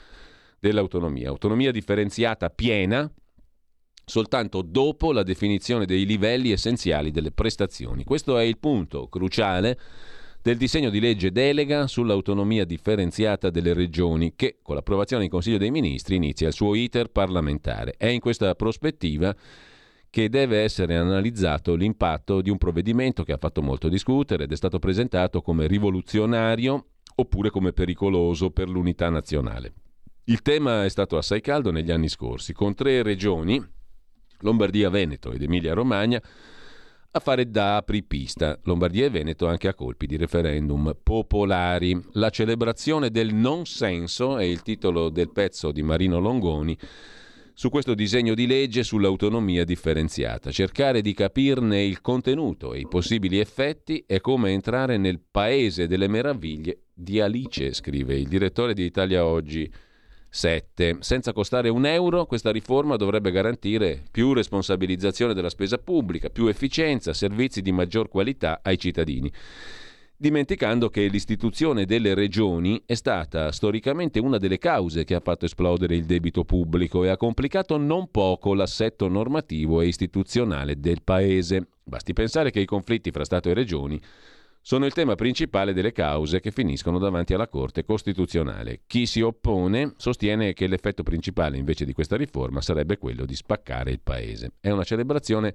dell'autonomia. 0.58 1.28
Autonomia 1.28 1.70
differenziata 1.70 2.50
piena 2.50 3.10
soltanto 4.04 4.62
dopo 4.62 5.12
la 5.12 5.24
definizione 5.24 5.84
dei 5.84 6.06
livelli 6.06 6.52
essenziali 6.52 7.10
delle 7.10 7.32
prestazioni. 7.32 8.04
Questo 8.04 8.38
è 8.38 8.44
il 8.44 8.58
punto 8.58 9.08
cruciale 9.08 9.78
del 10.40 10.56
disegno 10.56 10.90
di 10.90 11.00
legge 11.00 11.32
delega 11.32 11.88
sull'autonomia 11.88 12.64
differenziata 12.64 13.50
delle 13.50 13.74
regioni 13.74 14.34
che 14.36 14.58
con 14.62 14.76
l'approvazione 14.76 15.24
in 15.24 15.30
Consiglio 15.30 15.58
dei 15.58 15.72
Ministri 15.72 16.14
inizia 16.14 16.46
il 16.46 16.54
suo 16.54 16.76
iter 16.76 17.08
parlamentare. 17.08 17.94
È 17.96 18.06
in 18.06 18.20
questa 18.20 18.54
prospettiva 18.54 19.34
che 20.08 20.28
deve 20.28 20.60
essere 20.60 20.94
analizzato 20.94 21.74
l'impatto 21.74 22.40
di 22.40 22.48
un 22.48 22.58
provvedimento 22.58 23.24
che 23.24 23.32
ha 23.32 23.38
fatto 23.38 23.60
molto 23.60 23.88
discutere 23.88 24.44
ed 24.44 24.52
è 24.52 24.56
stato 24.56 24.78
presentato 24.78 25.42
come 25.42 25.66
rivoluzionario 25.66 26.90
oppure 27.16 27.50
come 27.50 27.72
pericoloso 27.72 28.50
per 28.50 28.68
l'unità 28.68 29.08
nazionale. 29.08 29.72
Il 30.28 30.42
tema 30.42 30.84
è 30.84 30.88
stato 30.88 31.18
assai 31.18 31.40
caldo 31.40 31.70
negli 31.70 31.92
anni 31.92 32.08
scorsi, 32.08 32.52
con 32.52 32.74
tre 32.74 33.04
regioni, 33.04 33.64
Lombardia, 34.40 34.90
Veneto 34.90 35.30
ed 35.30 35.40
Emilia-Romagna, 35.40 36.20
a 37.12 37.20
fare 37.20 37.48
da 37.48 37.76
apripista. 37.76 38.58
Lombardia 38.64 39.04
e 39.04 39.10
Veneto 39.10 39.46
anche 39.46 39.68
a 39.68 39.74
colpi 39.74 40.06
di 40.06 40.16
referendum 40.16 40.96
popolari. 41.00 41.96
La 42.14 42.30
celebrazione 42.30 43.12
del 43.12 43.34
non 43.34 43.66
senso 43.66 44.36
è 44.36 44.42
il 44.42 44.62
titolo 44.62 45.10
del 45.10 45.30
pezzo 45.30 45.70
di 45.70 45.82
Marino 45.82 46.18
Longoni 46.18 46.76
su 47.54 47.70
questo 47.70 47.94
disegno 47.94 48.34
di 48.34 48.48
legge 48.48 48.82
sull'autonomia 48.82 49.64
differenziata. 49.64 50.50
Cercare 50.50 51.02
di 51.02 51.14
capirne 51.14 51.84
il 51.84 52.00
contenuto 52.00 52.74
e 52.74 52.80
i 52.80 52.88
possibili 52.88 53.38
effetti 53.38 54.02
è 54.04 54.20
come 54.20 54.50
entrare 54.50 54.96
nel 54.96 55.20
paese 55.20 55.86
delle 55.86 56.08
meraviglie 56.08 56.80
di 56.92 57.20
Alice, 57.20 57.74
scrive 57.74 58.18
il 58.18 58.26
direttore 58.26 58.74
di 58.74 58.82
Italia 58.82 59.24
Oggi 59.24 59.72
7. 60.36 60.98
Senza 61.00 61.32
costare 61.32 61.70
un 61.70 61.86
euro, 61.86 62.26
questa 62.26 62.52
riforma 62.52 62.96
dovrebbe 62.96 63.30
garantire 63.30 64.02
più 64.10 64.34
responsabilizzazione 64.34 65.32
della 65.32 65.48
spesa 65.48 65.78
pubblica, 65.78 66.28
più 66.28 66.46
efficienza, 66.46 67.14
servizi 67.14 67.62
di 67.62 67.72
maggior 67.72 68.10
qualità 68.10 68.60
ai 68.62 68.78
cittadini. 68.78 69.32
Dimenticando 70.14 70.90
che 70.90 71.06
l'istituzione 71.06 71.86
delle 71.86 72.12
regioni 72.12 72.82
è 72.84 72.94
stata 72.94 73.50
storicamente 73.50 74.18
una 74.18 74.36
delle 74.36 74.58
cause 74.58 75.04
che 75.04 75.14
ha 75.14 75.20
fatto 75.20 75.46
esplodere 75.46 75.96
il 75.96 76.04
debito 76.04 76.44
pubblico 76.44 77.02
e 77.04 77.08
ha 77.08 77.16
complicato 77.16 77.78
non 77.78 78.10
poco 78.10 78.52
l'assetto 78.52 79.08
normativo 79.08 79.80
e 79.80 79.86
istituzionale 79.86 80.78
del 80.78 81.02
Paese. 81.02 81.66
Basti 81.82 82.12
pensare 82.12 82.50
che 82.50 82.60
i 82.60 82.66
conflitti 82.66 83.10
fra 83.10 83.24
Stato 83.24 83.48
e 83.48 83.54
regioni 83.54 84.00
sono 84.66 84.84
il 84.84 84.92
tema 84.92 85.14
principale 85.14 85.72
delle 85.72 85.92
cause 85.92 86.40
che 86.40 86.50
finiscono 86.50 86.98
davanti 86.98 87.32
alla 87.32 87.46
Corte 87.46 87.84
Costituzionale. 87.84 88.80
Chi 88.88 89.06
si 89.06 89.20
oppone 89.20 89.92
sostiene 89.96 90.54
che 90.54 90.66
l'effetto 90.66 91.04
principale 91.04 91.56
invece 91.56 91.84
di 91.84 91.92
questa 91.92 92.16
riforma 92.16 92.60
sarebbe 92.60 92.98
quello 92.98 93.24
di 93.26 93.36
spaccare 93.36 93.92
il 93.92 94.00
Paese. 94.02 94.54
È 94.58 94.68
una 94.70 94.82
celebrazione 94.82 95.54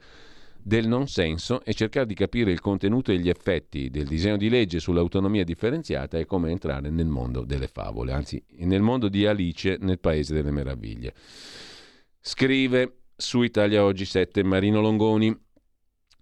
del 0.63 0.87
non 0.87 1.09
senso 1.09 1.61
e 1.65 1.73
cercare 1.73 2.05
di 2.05 2.13
capire 2.13 2.53
il 2.53 2.61
contenuto 2.61 3.11
e 3.11 3.19
gli 3.19 3.27
effetti 3.27 3.89
del 3.89 4.07
disegno 4.07 4.37
di 4.37 4.47
legge 4.47 4.79
sull'autonomia 4.79 5.43
differenziata 5.43 6.17
è 6.17 6.25
come 6.25 6.49
entrare 6.49 6.89
nel 6.89 7.07
mondo 7.07 7.43
delle 7.43 7.67
favole, 7.67 8.13
anzi 8.13 8.41
nel 8.59 8.81
mondo 8.81 9.09
di 9.09 9.25
Alice 9.25 9.77
nel 9.81 9.99
Paese 9.99 10.33
delle 10.33 10.51
Meraviglie. 10.51 11.13
Scrive 12.21 12.99
su 13.17 13.41
Italia 13.41 13.83
Oggi 13.83 14.05
7 14.05 14.41
Marino 14.45 14.79
Longoni. 14.79 15.37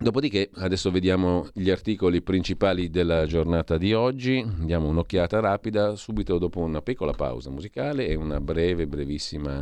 Dopodiché 0.01 0.49
adesso 0.53 0.91
vediamo 0.91 1.49
gli 1.51 1.69
articoli 1.69 2.21
principali 2.21 2.89
della 2.89 3.25
giornata 3.25 3.77
di 3.77 3.93
oggi, 3.93 4.41
diamo 4.59 4.87
un'occhiata 4.87 5.41
rapida 5.41 5.97
subito 5.97 6.37
dopo 6.37 6.61
una 6.61 6.81
piccola 6.81 7.11
pausa 7.11 7.49
musicale 7.49 8.07
e 8.07 8.15
una 8.15 8.39
breve, 8.39 8.87
brevissima 8.87 9.61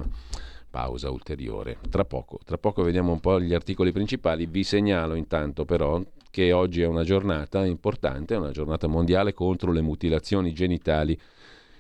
pausa 0.70 1.10
ulteriore. 1.10 1.80
Tra 1.90 2.06
poco, 2.06 2.38
tra 2.46 2.60
poco 2.60 2.84
vediamo 2.84 3.12
un 3.14 3.20
po' 3.20 3.42
gli 3.42 3.56
articoli 3.56 3.92
principali, 3.92 4.46
vi 4.46 4.64
segnalo 4.64 5.16
intanto 5.16 5.66
però 5.66 6.00
che 6.30 6.52
oggi 6.52 6.84
è 6.84 6.86
una 6.86 7.04
giornata 7.04 7.66
importante, 7.66 8.36
è 8.36 8.38
una 8.38 8.52
giornata 8.52 8.86
mondiale 8.86 9.34
contro 9.34 9.72
le 9.72 9.82
mutilazioni 9.82 10.54
genitali 10.54 11.20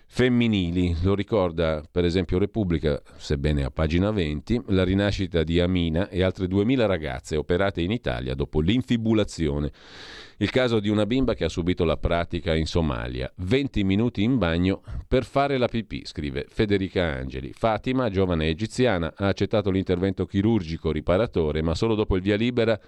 femminili. 0.07 0.95
Lo 1.03 1.13
ricorda 1.13 1.83
per 1.91 2.05
esempio 2.05 2.39
Repubblica, 2.39 2.99
sebbene 3.17 3.63
a 3.63 3.69
pagina 3.69 4.09
20, 4.09 4.63
la 4.69 4.83
rinascita 4.83 5.43
di 5.43 5.59
Amina 5.59 6.09
e 6.09 6.23
altre 6.23 6.47
2000 6.47 6.85
ragazze 6.85 7.35
operate 7.35 7.81
in 7.81 7.91
Italia 7.91 8.33
dopo 8.33 8.61
l'infibulazione. 8.61 9.71
Il 10.37 10.49
caso 10.49 10.79
di 10.79 10.89
una 10.89 11.05
bimba 11.05 11.33
che 11.33 11.43
ha 11.43 11.49
subito 11.49 11.83
la 11.83 11.97
pratica 11.97 12.55
in 12.55 12.65
Somalia. 12.65 13.31
20 13.37 13.83
minuti 13.83 14.23
in 14.23 14.37
bagno 14.37 14.81
per 15.07 15.25
fare 15.25 15.57
la 15.57 15.67
pipì, 15.67 16.03
scrive 16.05 16.45
Federica 16.47 17.03
Angeli. 17.03 17.51
Fatima, 17.53 18.09
giovane 18.09 18.47
egiziana, 18.47 19.13
ha 19.15 19.27
accettato 19.27 19.69
l'intervento 19.69 20.25
chirurgico 20.25 20.91
riparatore, 20.91 21.61
ma 21.61 21.75
solo 21.75 21.95
dopo 21.95 22.15
il 22.15 22.21
via 22.21 22.35
libera 22.35 22.79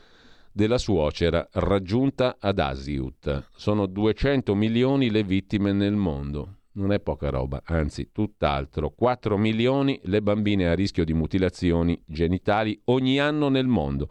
della 0.52 0.78
suocera 0.78 1.48
raggiunta 1.54 2.38
ad 2.40 2.60
Asiut. 2.60 3.50
Sono 3.56 3.86
200 3.86 4.56
milioni 4.56 5.12
le 5.12 5.24
vittime 5.24 5.74
nel 5.74 5.96
mondo 5.96 6.59
non 6.74 6.92
è 6.94 7.00
poca 7.00 7.30
roba, 7.30 7.62
anzi 7.66 8.10
tutt'altro. 8.12 8.92
4 8.92 9.38
milioni 9.38 10.00
le 10.04 10.22
bambine 10.22 10.68
a 10.68 10.76
rischio 10.76 11.04
di 11.04 11.14
mutilazioni 11.14 12.02
genitali 12.06 12.80
ogni 12.86 13.20
anno 13.20 13.50
nel 13.50 13.68
mondo. 13.68 14.10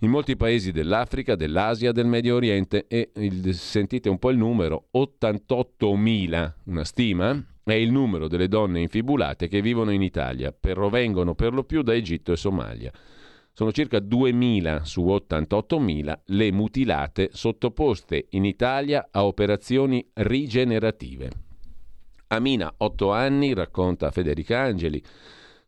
In 0.00 0.10
molti 0.10 0.36
paesi 0.36 0.72
dell'Africa, 0.72 1.36
dell'Asia, 1.36 1.90
del 1.90 2.06
Medio 2.06 2.34
Oriente 2.34 2.86
e 2.86 3.12
il, 3.16 3.54
sentite 3.54 4.10
un 4.10 4.18
po' 4.18 4.30
il 4.30 4.36
numero, 4.36 4.88
88.000, 4.94 6.52
una 6.64 6.84
stima, 6.84 7.42
è 7.64 7.72
il 7.72 7.90
numero 7.90 8.28
delle 8.28 8.46
donne 8.46 8.80
infibulate 8.80 9.48
che 9.48 9.62
vivono 9.62 9.90
in 9.90 10.02
Italia, 10.02 10.52
provengono 10.52 11.34
per 11.34 11.54
lo 11.54 11.64
più 11.64 11.82
da 11.82 11.94
Egitto 11.94 12.32
e 12.32 12.36
Somalia. 12.36 12.92
Sono 13.52 13.72
circa 13.72 13.98
2.000 13.98 14.82
su 14.82 15.02
88.000 15.02 16.18
le 16.26 16.52
mutilate 16.52 17.30
sottoposte 17.32 18.26
in 18.30 18.44
Italia 18.44 19.08
a 19.10 19.24
operazioni 19.24 20.06
rigenerative. 20.12 21.45
Amina, 22.28 22.74
8 22.76 23.12
anni, 23.12 23.54
racconta 23.54 24.10
Federica 24.10 24.58
Angeli, 24.58 25.00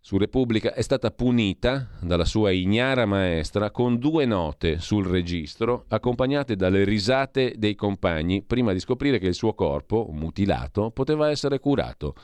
su 0.01 0.19
Repubblica 0.19 0.75
è 0.75 0.83
stata 0.83 1.13
punita 1.13 1.89
dalla 2.01 2.25
sua 2.25 2.51
ignara 2.51 3.07
maestra 3.07 3.71
con 3.71 3.99
due 3.99 4.25
note 4.25 4.81
sul 4.81 5.07
registro 5.07 5.85
accompagnate 5.87 6.57
dalle 6.57 6.83
risate 6.83 7.55
dei 7.57 7.77
compagni 7.77 8.43
prima 8.43 8.73
di 8.73 8.81
scoprire 8.81 9.19
che 9.19 9.29
il 9.29 9.35
suo 9.35 9.55
corpo, 9.55 10.09
mutilato, 10.11 10.91
poteva 10.91 11.31
essere 11.31 11.61
curato. 11.61 12.15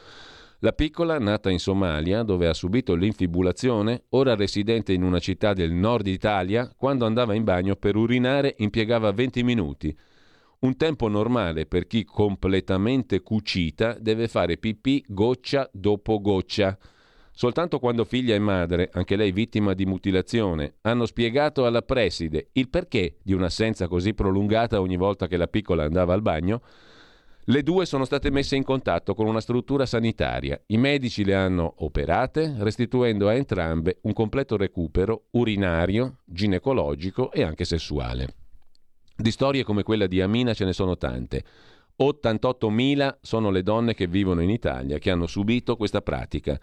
La 0.58 0.72
piccola, 0.72 1.18
nata 1.20 1.50
in 1.50 1.60
Somalia, 1.60 2.24
dove 2.24 2.48
ha 2.48 2.54
subito 2.54 2.94
l'infibulazione, 2.94 4.04
ora 4.10 4.34
residente 4.34 4.92
in 4.92 5.04
una 5.04 5.20
città 5.20 5.52
del 5.52 5.70
nord 5.70 6.08
Italia, 6.08 6.72
quando 6.76 7.06
andava 7.06 7.34
in 7.34 7.44
bagno 7.44 7.76
per 7.76 7.94
urinare 7.94 8.54
impiegava 8.58 9.12
20 9.12 9.42
minuti. 9.44 9.96
Un 10.60 10.76
tempo 10.76 11.08
normale 11.08 11.66
per 11.66 11.86
chi 11.86 12.04
completamente 12.04 13.20
cucita 13.20 13.96
deve 13.98 14.28
fare 14.28 14.56
pipì 14.56 15.04
goccia 15.06 15.68
dopo 15.72 16.20
goccia. 16.20 16.78
Soltanto 17.32 17.78
quando 17.78 18.04
figlia 18.04 18.34
e 18.34 18.38
madre, 18.38 18.88
anche 18.92 19.16
lei 19.16 19.32
vittima 19.32 19.74
di 19.74 19.86
mutilazione, 19.86 20.76
hanno 20.82 21.04
spiegato 21.04 21.66
alla 21.66 21.82
preside 21.82 22.48
il 22.52 22.68
perché 22.68 23.16
di 23.22 23.32
un'assenza 23.32 23.88
così 23.88 24.14
prolungata 24.14 24.80
ogni 24.80 24.96
volta 24.96 25.26
che 25.26 25.36
la 25.36 25.48
piccola 25.48 25.84
andava 25.84 26.14
al 26.14 26.22
bagno, 26.22 26.62
Le 27.46 27.62
due 27.62 27.84
sono 27.84 28.06
state 28.06 28.30
messe 28.30 28.56
in 28.56 28.64
contatto 28.64 29.14
con 29.14 29.26
una 29.26 29.40
struttura 29.42 29.84
sanitaria. 29.84 30.58
I 30.68 30.78
medici 30.78 31.24
le 31.24 31.34
hanno 31.34 31.74
operate, 31.80 32.54
restituendo 32.56 33.28
a 33.28 33.34
entrambe 33.34 33.98
un 34.02 34.14
completo 34.14 34.56
recupero 34.56 35.24
urinario, 35.32 36.20
ginecologico 36.24 37.30
e 37.30 37.42
anche 37.42 37.66
sessuale. 37.66 38.43
Di 39.16 39.30
storie 39.30 39.62
come 39.62 39.84
quella 39.84 40.08
di 40.08 40.20
Amina 40.20 40.54
ce 40.54 40.64
ne 40.64 40.72
sono 40.72 40.96
tante. 40.96 41.44
88.000 42.02 43.18
sono 43.20 43.50
le 43.50 43.62
donne 43.62 43.94
che 43.94 44.08
vivono 44.08 44.40
in 44.40 44.50
Italia 44.50 44.98
che 44.98 45.12
hanno 45.12 45.28
subito 45.28 45.76
questa 45.76 46.02
pratica. 46.02 46.58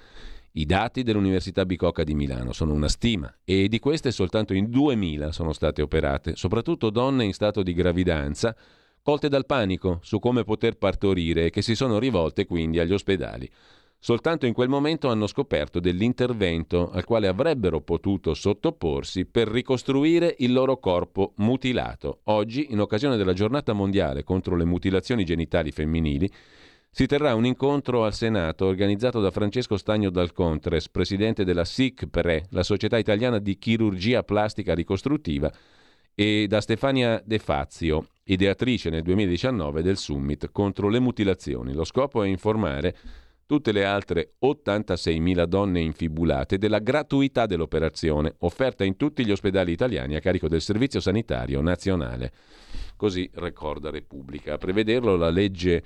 I 0.51 0.65
dati 0.65 1.03
dell'Università 1.03 1.65
Bicocca 1.65 2.03
di 2.03 2.13
Milano 2.13 2.51
sono 2.51 2.73
una 2.73 2.89
stima 2.89 3.33
e 3.45 3.69
di 3.69 3.79
queste 3.79 4.11
soltanto 4.11 4.53
in 4.53 4.65
2.000 4.65 5.29
sono 5.29 5.53
state 5.53 5.81
operate, 5.81 6.35
soprattutto 6.35 6.89
donne 6.89 7.23
in 7.23 7.33
stato 7.33 7.63
di 7.63 7.73
gravidanza 7.73 8.53
colte 9.01 9.29
dal 9.29 9.45
panico 9.45 9.99
su 10.01 10.19
come 10.19 10.43
poter 10.43 10.77
partorire 10.77 11.45
e 11.45 11.49
che 11.51 11.61
si 11.61 11.73
sono 11.73 11.99
rivolte 11.99 12.45
quindi 12.45 12.79
agli 12.79 12.91
ospedali. 12.91 13.49
Soltanto 14.03 14.47
in 14.47 14.53
quel 14.53 14.67
momento 14.67 15.09
hanno 15.09 15.27
scoperto 15.27 15.79
dell'intervento 15.79 16.89
al 16.89 17.05
quale 17.05 17.27
avrebbero 17.27 17.81
potuto 17.81 18.33
sottoporsi 18.33 19.25
per 19.25 19.47
ricostruire 19.47 20.35
il 20.39 20.53
loro 20.53 20.77
corpo 20.77 21.33
mutilato. 21.35 22.21
Oggi, 22.23 22.71
in 22.71 22.79
occasione 22.79 23.15
della 23.15 23.33
giornata 23.33 23.73
mondiale 23.73 24.23
contro 24.23 24.55
le 24.55 24.65
mutilazioni 24.65 25.23
genitali 25.23 25.69
femminili, 25.69 26.27
si 26.89 27.05
terrà 27.05 27.35
un 27.35 27.45
incontro 27.45 28.03
al 28.03 28.15
Senato 28.15 28.65
organizzato 28.65 29.21
da 29.21 29.29
Francesco 29.29 29.77
Stagno 29.77 30.09
Dal 30.09 30.33
Contres, 30.33 30.89
presidente 30.89 31.43
della 31.43 31.63
SICPRE, 31.63 32.47
la 32.49 32.63
Società 32.63 32.97
Italiana 32.97 33.37
di 33.37 33.59
Chirurgia 33.59 34.23
Plastica 34.23 34.73
Ricostruttiva, 34.73 35.53
e 36.15 36.47
da 36.47 36.59
Stefania 36.59 37.21
De 37.23 37.37
Fazio, 37.37 38.07
ideatrice 38.23 38.89
nel 38.89 39.03
2019 39.03 39.83
del 39.83 39.97
Summit 39.97 40.49
contro 40.51 40.89
le 40.89 40.99
mutilazioni. 40.99 41.73
Lo 41.73 41.83
scopo 41.83 42.23
è 42.23 42.27
informare 42.27 42.95
tutte 43.51 43.73
le 43.73 43.83
altre 43.83 44.35
86.000 44.41 45.43
donne 45.43 45.81
infibulate 45.81 46.57
della 46.57 46.79
gratuità 46.79 47.47
dell'operazione 47.47 48.35
offerta 48.39 48.85
in 48.85 48.95
tutti 48.95 49.25
gli 49.25 49.31
ospedali 49.31 49.73
italiani 49.73 50.15
a 50.15 50.21
carico 50.21 50.47
del 50.47 50.61
Servizio 50.61 51.01
Sanitario 51.01 51.59
Nazionale. 51.59 52.31
Così 52.95 53.29
ricorda 53.33 53.89
Repubblica. 53.89 54.53
A 54.53 54.57
prevederlo 54.57 55.17
la 55.17 55.29
legge 55.29 55.83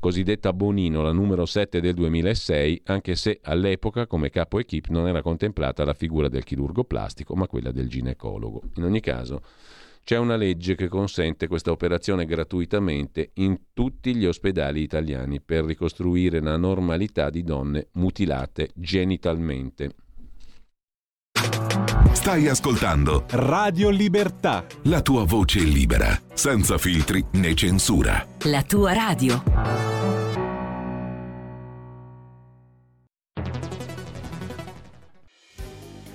cosiddetta 0.00 0.54
Bonino, 0.54 1.02
la 1.02 1.12
numero 1.12 1.44
7 1.44 1.82
del 1.82 1.92
2006, 1.92 2.80
anche 2.86 3.14
se 3.14 3.40
all'epoca 3.42 4.06
come 4.06 4.30
capo 4.30 4.58
equip 4.58 4.86
non 4.86 5.06
era 5.06 5.20
contemplata 5.20 5.84
la 5.84 5.92
figura 5.92 6.28
del 6.28 6.44
chirurgo 6.44 6.84
plastico, 6.84 7.34
ma 7.34 7.46
quella 7.46 7.72
del 7.72 7.90
ginecologo. 7.90 8.62
In 8.76 8.84
ogni 8.84 9.00
caso, 9.00 9.42
c'è 10.04 10.16
una 10.18 10.36
legge 10.36 10.74
che 10.74 10.88
consente 10.88 11.46
questa 11.46 11.70
operazione 11.70 12.24
gratuitamente 12.24 13.30
in 13.34 13.58
tutti 13.72 14.14
gli 14.14 14.26
ospedali 14.26 14.82
italiani 14.82 15.40
per 15.40 15.64
ricostruire 15.64 16.40
la 16.40 16.56
normalità 16.56 17.30
di 17.30 17.42
donne 17.42 17.88
mutilate 17.92 18.70
genitalmente. 18.74 19.94
Stai 22.12 22.46
ascoltando 22.46 23.24
Radio 23.30 23.90
Libertà. 23.90 24.64
La 24.82 25.02
tua 25.02 25.24
voce 25.24 25.60
libera, 25.60 26.16
senza 26.34 26.78
filtri 26.78 27.24
né 27.32 27.54
censura. 27.54 28.24
La 28.44 28.62
tua 28.62 28.92
radio. 28.92 30.01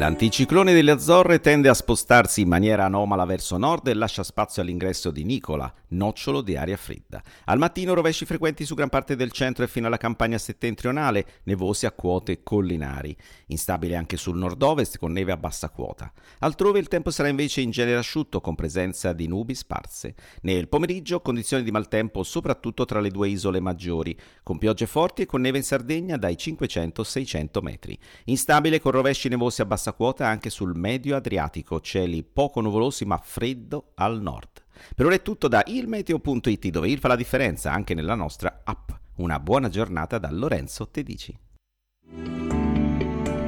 L'anticiclone 0.00 0.72
delle 0.72 0.92
Azzorre 0.92 1.40
tende 1.40 1.68
a 1.68 1.74
spostarsi 1.74 2.40
in 2.40 2.48
maniera 2.48 2.86
anomala 2.86 3.26
verso 3.26 3.58
nord 3.58 3.86
e 3.86 3.92
lascia 3.92 4.22
spazio 4.22 4.62
all'ingresso 4.62 5.10
di 5.10 5.24
Nicola, 5.24 5.70
nocciolo 5.88 6.40
di 6.40 6.56
aria 6.56 6.78
fredda. 6.78 7.22
Al 7.44 7.58
mattino 7.58 7.92
rovesci 7.92 8.24
frequenti 8.24 8.64
su 8.64 8.74
gran 8.74 8.88
parte 8.88 9.14
del 9.14 9.30
centro 9.30 9.62
e 9.62 9.68
fino 9.68 9.88
alla 9.88 9.98
campagna 9.98 10.38
settentrionale, 10.38 11.42
nevosi 11.42 11.84
a 11.84 11.92
quote 11.92 12.42
collinari. 12.42 13.14
Instabile 13.48 13.94
anche 13.94 14.16
sul 14.16 14.38
nord-ovest 14.38 14.96
con 14.96 15.12
neve 15.12 15.32
a 15.32 15.36
bassa 15.36 15.68
quota. 15.68 16.10
Altrove 16.38 16.78
il 16.78 16.88
tempo 16.88 17.10
sarà 17.10 17.28
invece 17.28 17.60
in 17.60 17.70
genere 17.70 17.98
asciutto 17.98 18.40
con 18.40 18.54
presenza 18.54 19.12
di 19.12 19.26
nubi 19.26 19.54
sparse. 19.54 20.14
Nel 20.40 20.68
pomeriggio 20.68 21.20
condizioni 21.20 21.62
di 21.62 21.70
maltempo 21.70 22.22
soprattutto 22.22 22.86
tra 22.86 23.00
le 23.00 23.10
due 23.10 23.28
isole 23.28 23.60
maggiori, 23.60 24.18
con 24.42 24.56
piogge 24.56 24.86
forti 24.86 25.20
e 25.20 25.26
con 25.26 25.42
neve 25.42 25.58
in 25.58 25.64
Sardegna 25.64 26.16
dai 26.16 26.36
500-600 26.36 27.60
metri. 27.60 27.98
Instabile 28.24 28.80
con 28.80 28.92
rovesci 28.92 29.28
nevosi 29.28 29.60
a 29.60 29.66
bassa 29.66 29.88
bassa 29.90 29.92
quota 29.92 30.26
anche 30.26 30.50
sul 30.50 30.76
medio 30.76 31.16
Adriatico, 31.16 31.80
cieli 31.80 32.22
poco 32.22 32.60
nuvolosi 32.60 33.04
ma 33.04 33.18
freddo 33.22 33.92
al 33.96 34.20
nord. 34.20 34.64
Per 34.94 35.04
ora 35.04 35.14
è 35.14 35.22
tutto 35.22 35.48
da 35.48 35.62
ilmeteo.it 35.66 36.68
dove 36.68 36.88
il 36.88 36.98
fa 36.98 37.08
la 37.08 37.16
differenza 37.16 37.72
anche 37.72 37.94
nella 37.94 38.14
nostra 38.14 38.62
app. 38.64 38.90
Una 39.16 39.38
buona 39.38 39.68
giornata 39.68 40.18
da 40.18 40.30
Lorenzo 40.30 40.88
Tedici. 40.88 41.36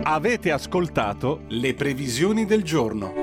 Avete 0.04 0.50
ascoltato 0.50 1.44
le 1.48 1.74
previsioni 1.74 2.44
del 2.44 2.62
giorno. 2.62 3.21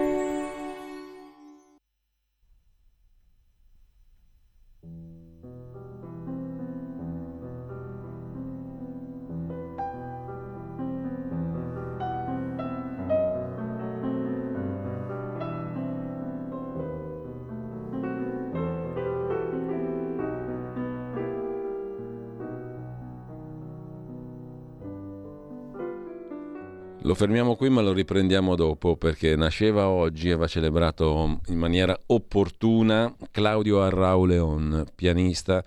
Lo 27.09 27.15
fermiamo 27.15 27.55
qui 27.55 27.71
ma 27.71 27.81
lo 27.81 27.91
riprendiamo 27.91 28.53
dopo 28.53 28.95
perché 28.95 29.35
nasceva 29.35 29.87
oggi 29.87 30.29
e 30.29 30.35
va 30.35 30.45
celebrato 30.45 31.39
in 31.47 31.57
maniera 31.57 31.99
opportuna 32.05 33.11
Claudio 33.31 33.81
Arrau 33.81 34.25
León, 34.25 34.85
pianista 34.93 35.65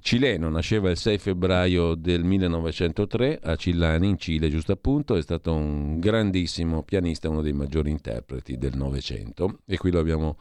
cileno, 0.00 0.48
nasceva 0.48 0.88
il 0.88 0.96
6 0.96 1.18
febbraio 1.18 1.94
del 1.94 2.24
1903 2.24 3.40
a 3.42 3.56
Cillani 3.56 4.08
in 4.08 4.18
Cile, 4.18 4.48
giusto 4.48 4.72
appunto, 4.72 5.16
è 5.16 5.20
stato 5.20 5.52
un 5.52 6.00
grandissimo 6.00 6.82
pianista, 6.82 7.28
uno 7.28 7.42
dei 7.42 7.52
maggiori 7.52 7.90
interpreti 7.90 8.56
del 8.56 8.74
Novecento. 8.74 9.58
E 9.66 9.76
qui 9.76 9.90
lo 9.90 9.98
abbiamo 9.98 10.38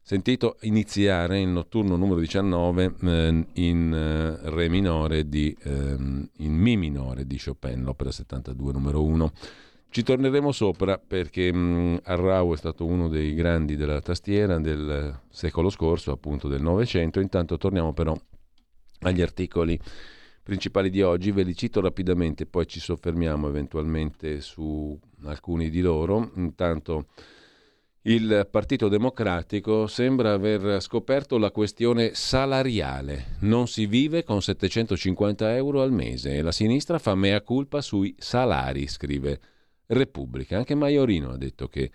sentito 0.00 0.58
iniziare 0.60 1.40
il 1.40 1.48
notturno 1.48 1.96
numero 1.96 2.20
19 2.20 2.94
eh, 3.00 3.46
in 3.54 3.92
eh, 3.92 4.48
Re 4.48 4.68
minore 4.68 5.28
di, 5.28 5.56
eh, 5.60 5.70
in 5.70 6.54
Mi 6.54 6.76
minore 6.76 7.26
di 7.26 7.40
Chopin, 7.44 7.82
l'opera 7.82 8.12
72 8.12 8.72
numero 8.72 9.02
1. 9.02 9.32
Ci 9.92 10.04
torneremo 10.04 10.52
sopra 10.52 10.96
perché 10.96 11.52
mh, 11.52 12.00
Arrau 12.04 12.54
è 12.54 12.56
stato 12.56 12.86
uno 12.86 13.08
dei 13.08 13.34
grandi 13.34 13.76
della 13.76 14.00
tastiera 14.00 14.58
del 14.58 15.20
secolo 15.28 15.68
scorso, 15.68 16.12
appunto 16.12 16.48
del 16.48 16.62
Novecento. 16.62 17.20
Intanto 17.20 17.58
torniamo 17.58 17.92
però 17.92 18.18
agli 19.00 19.20
articoli 19.20 19.78
principali 20.42 20.88
di 20.88 21.02
oggi, 21.02 21.30
ve 21.30 21.42
li 21.42 21.54
cito 21.54 21.82
rapidamente, 21.82 22.46
poi 22.46 22.66
ci 22.66 22.80
soffermiamo 22.80 23.48
eventualmente 23.48 24.40
su 24.40 24.98
alcuni 25.24 25.68
di 25.68 25.82
loro. 25.82 26.30
Intanto 26.36 27.08
il 28.04 28.48
Partito 28.50 28.88
Democratico 28.88 29.86
sembra 29.88 30.32
aver 30.32 30.80
scoperto 30.80 31.36
la 31.36 31.50
questione 31.50 32.14
salariale. 32.14 33.36
Non 33.40 33.68
si 33.68 33.84
vive 33.84 34.24
con 34.24 34.40
750 34.40 35.54
euro 35.54 35.82
al 35.82 35.92
mese 35.92 36.36
e 36.36 36.40
la 36.40 36.50
sinistra 36.50 36.98
fa 36.98 37.14
mea 37.14 37.42
culpa 37.42 37.82
sui 37.82 38.14
salari, 38.18 38.88
scrive 38.88 39.38
Repubblica. 39.92 40.56
Anche 40.56 40.74
Maiorino 40.74 41.30
ha 41.30 41.36
detto 41.36 41.68
che 41.68 41.90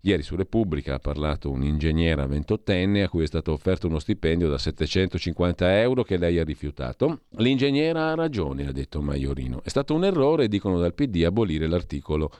ieri 0.00 0.22
su 0.22 0.36
Repubblica 0.36 0.94
ha 0.94 0.98
parlato 0.98 1.50
un'ingegnera 1.50 2.26
ventottenne 2.26 3.02
a 3.02 3.08
cui 3.08 3.24
è 3.24 3.26
stato 3.26 3.52
offerto 3.52 3.88
uno 3.88 3.98
stipendio 3.98 4.48
da 4.48 4.58
750 4.58 5.80
euro 5.80 6.02
che 6.02 6.16
lei 6.16 6.38
ha 6.38 6.44
rifiutato. 6.44 7.22
L'ingegnera 7.36 8.10
ha 8.10 8.14
ragione, 8.14 8.66
ha 8.66 8.72
detto 8.72 9.00
Maiorino. 9.00 9.62
È 9.62 9.68
stato 9.68 9.94
un 9.94 10.04
errore, 10.04 10.48
dicono 10.48 10.78
dal 10.78 10.94
PD, 10.94 11.24
abolire 11.24 11.66
l'articolo 11.66 12.30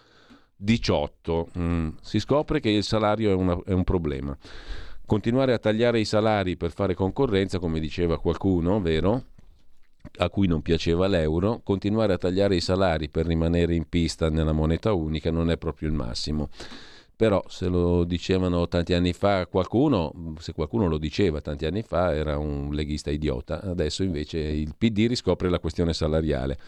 18. 0.56 1.48
Mm. 1.58 1.88
Si 2.00 2.18
scopre 2.18 2.60
che 2.60 2.70
il 2.70 2.84
salario 2.84 3.30
è, 3.30 3.34
una, 3.34 3.58
è 3.64 3.72
un 3.72 3.84
problema. 3.84 4.36
Continuare 5.06 5.54
a 5.54 5.58
tagliare 5.58 6.00
i 6.00 6.04
salari 6.04 6.56
per 6.56 6.70
fare 6.70 6.94
concorrenza, 6.94 7.58
come 7.58 7.80
diceva 7.80 8.18
qualcuno, 8.18 8.80
vero? 8.80 9.24
A 10.18 10.30
cui 10.30 10.46
non 10.46 10.62
piaceva 10.62 11.06
l'euro, 11.06 11.60
continuare 11.62 12.12
a 12.12 12.18
tagliare 12.18 12.56
i 12.56 12.60
salari 12.60 13.08
per 13.08 13.26
rimanere 13.26 13.74
in 13.74 13.88
pista 13.88 14.30
nella 14.30 14.52
moneta 14.52 14.92
unica 14.92 15.30
non 15.30 15.50
è 15.50 15.56
proprio 15.56 15.88
il 15.88 15.94
massimo. 15.94 16.48
Però 17.14 17.42
se 17.48 17.66
lo 17.66 18.04
dicevano 18.04 18.68
tanti 18.68 18.94
anni 18.94 19.12
fa 19.12 19.46
qualcuno, 19.46 20.34
se 20.38 20.52
qualcuno 20.52 20.86
lo 20.86 20.98
diceva 20.98 21.40
tanti 21.40 21.66
anni 21.66 21.82
fa 21.82 22.14
era 22.14 22.38
un 22.38 22.72
leghista 22.72 23.10
idiota, 23.10 23.60
adesso 23.60 24.04
invece 24.04 24.38
il 24.38 24.74
PD 24.78 25.06
riscopre 25.08 25.48
la 25.48 25.58
questione 25.58 25.92
salariale 25.92 26.58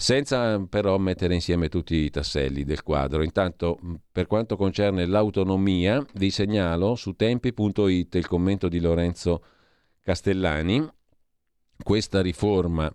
senza 0.00 0.58
però 0.66 0.96
mettere 0.96 1.34
insieme 1.34 1.68
tutti 1.68 1.94
i 1.94 2.10
tasselli 2.10 2.64
del 2.64 2.82
quadro. 2.82 3.22
Intanto, 3.22 3.78
per 4.10 4.26
quanto 4.26 4.56
concerne 4.56 5.04
l'autonomia, 5.04 6.02
vi 6.14 6.30
segnalo 6.30 6.94
su 6.94 7.12
tempi.it 7.12 8.14
il 8.14 8.26
commento 8.26 8.68
di 8.68 8.80
Lorenzo 8.80 9.42
Castellani. 10.00 10.88
Questa 11.82 12.20
riforma, 12.20 12.92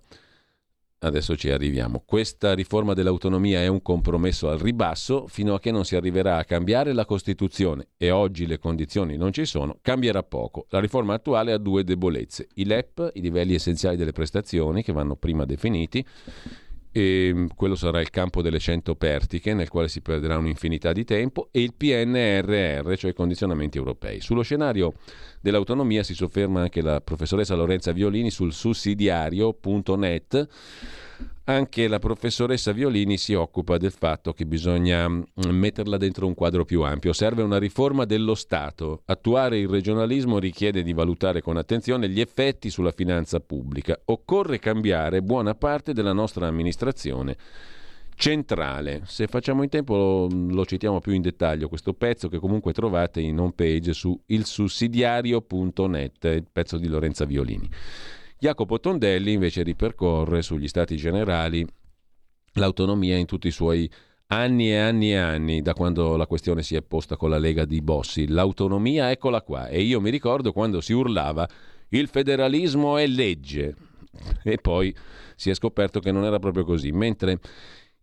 adesso 0.99 1.35
ci 1.35 1.49
arriviamo, 1.49 2.03
questa 2.05 2.53
riforma 2.53 2.93
dell'autonomia 2.93 3.61
è 3.61 3.67
un 3.67 3.81
compromesso 3.81 4.49
al 4.49 4.59
ribasso 4.59 5.27
fino 5.27 5.53
a 5.53 5.59
che 5.59 5.71
non 5.71 5.85
si 5.85 5.95
arriverà 5.95 6.37
a 6.37 6.45
cambiare 6.45 6.93
la 6.93 7.05
Costituzione 7.05 7.87
e 7.97 8.11
oggi 8.11 8.45
le 8.45 8.59
condizioni 8.59 9.17
non 9.17 9.31
ci 9.33 9.45
sono, 9.45 9.77
cambierà 9.81 10.23
poco. 10.23 10.65
La 10.69 10.79
riforma 10.79 11.13
attuale 11.13 11.51
ha 11.51 11.57
due 11.57 11.83
debolezze, 11.83 12.47
i 12.55 12.65
LEP, 12.65 13.11
i 13.13 13.21
livelli 13.21 13.55
essenziali 13.55 13.97
delle 13.97 14.13
prestazioni 14.13 14.83
che 14.83 14.93
vanno 14.93 15.15
prima 15.15 15.45
definiti, 15.45 16.05
e 16.97 17.31
mm, 17.33 17.47
quello 17.57 17.75
sarà 17.75 17.99
il 17.99 18.09
campo 18.09 18.41
delle 18.41 18.57
100 18.57 18.95
pertiche 18.95 19.53
nel 19.53 19.67
quale 19.67 19.89
si 19.89 19.99
perderà 19.99 20.37
un'infinità 20.37 20.93
di 20.93 21.03
tempo 21.03 21.49
e 21.51 21.61
il 21.61 21.73
PNRR, 21.73 22.93
cioè 22.95 23.11
i 23.11 23.13
condizionamenti 23.13 23.77
europei. 23.77 24.21
Sullo 24.21 24.43
scenario 24.43 24.93
dell'autonomia 25.41 26.03
si 26.03 26.13
sofferma 26.13 26.61
anche 26.61 26.81
la 26.81 27.01
professoressa 27.01 27.53
Lorenza 27.53 27.91
Violini 27.91 28.31
sul 28.31 28.53
sussidiario.net 28.53 30.47
anche 31.45 31.87
la 31.87 31.99
professoressa 31.99 32.71
Violini 32.71 33.17
si 33.17 33.33
occupa 33.33 33.77
del 33.77 33.91
fatto 33.91 34.33
che 34.33 34.45
bisogna 34.45 35.07
mm, 35.07 35.23
metterla 35.49 35.97
dentro 35.97 36.25
un 36.27 36.33
quadro 36.33 36.65
più 36.65 36.81
ampio. 36.81 37.13
Serve 37.13 37.43
una 37.43 37.59
riforma 37.59 38.05
dello 38.05 38.33
Stato. 38.35 39.01
Attuare 39.05 39.59
il 39.59 39.67
regionalismo 39.67 40.39
richiede 40.39 40.81
di 40.81 40.93
valutare 40.93 41.41
con 41.41 41.57
attenzione 41.57 42.09
gli 42.09 42.19
effetti 42.19 42.69
sulla 42.69 42.91
finanza 42.91 43.39
pubblica. 43.39 43.99
Occorre 44.05 44.59
cambiare 44.59 45.21
buona 45.21 45.53
parte 45.53 45.93
della 45.93 46.13
nostra 46.13 46.47
amministrazione 46.47 47.37
centrale. 48.15 49.01
Se 49.05 49.27
facciamo 49.27 49.61
in 49.61 49.69
tempo 49.69 49.95
lo, 49.95 50.27
lo, 50.29 50.65
citiamo 50.65 51.01
più 51.01 51.11
in 51.11 51.21
dettaglio 51.21 51.67
questo 51.67 51.93
pezzo 51.93 52.29
che 52.29 52.39
comunque 52.39 52.71
trovate 52.71 53.19
in 53.19 53.37
home 53.37 53.51
page 53.53 53.93
su 53.93 54.17
ilsussidiario.net, 54.25 56.23
il 56.23 56.47
pezzo 56.51 56.77
di 56.77 56.87
Lorenza 56.87 57.25
Violini. 57.25 57.69
Jacopo 58.45 58.79
Tondelli 58.79 59.31
invece 59.31 59.63
ripercorre 59.63 60.43
sugli 60.43 60.67
stati 60.67 60.97
generali 60.97 61.65
l'autonomia 62.53 63.17
in 63.17 63.25
tutti 63.25 63.47
i 63.47 63.51
suoi 63.51 63.91
anni 64.27 64.69
e 64.69 64.77
anni 64.77 65.13
e 65.13 65.17
anni 65.17 65.61
da 65.63 65.73
quando 65.73 66.15
la 66.15 66.27
questione 66.27 66.61
si 66.61 66.75
è 66.75 66.83
posta 66.83 67.17
con 67.17 67.31
la 67.31 67.39
Lega 67.39 67.65
di 67.65 67.81
Bossi. 67.81 68.27
L'autonomia 68.27 69.09
eccola 69.09 69.41
qua. 69.41 69.67
E 69.67 69.81
io 69.81 69.99
mi 69.99 70.11
ricordo 70.11 70.51
quando 70.51 70.79
si 70.79 70.93
urlava 70.93 71.49
il 71.89 72.07
federalismo 72.07 72.97
è 72.97 73.07
legge 73.07 73.73
e 74.43 74.57
poi 74.57 74.95
si 75.35 75.49
è 75.49 75.55
scoperto 75.55 75.99
che 75.99 76.11
non 76.11 76.23
era 76.23 76.37
proprio 76.37 76.65
così, 76.65 76.91
mentre 76.91 77.39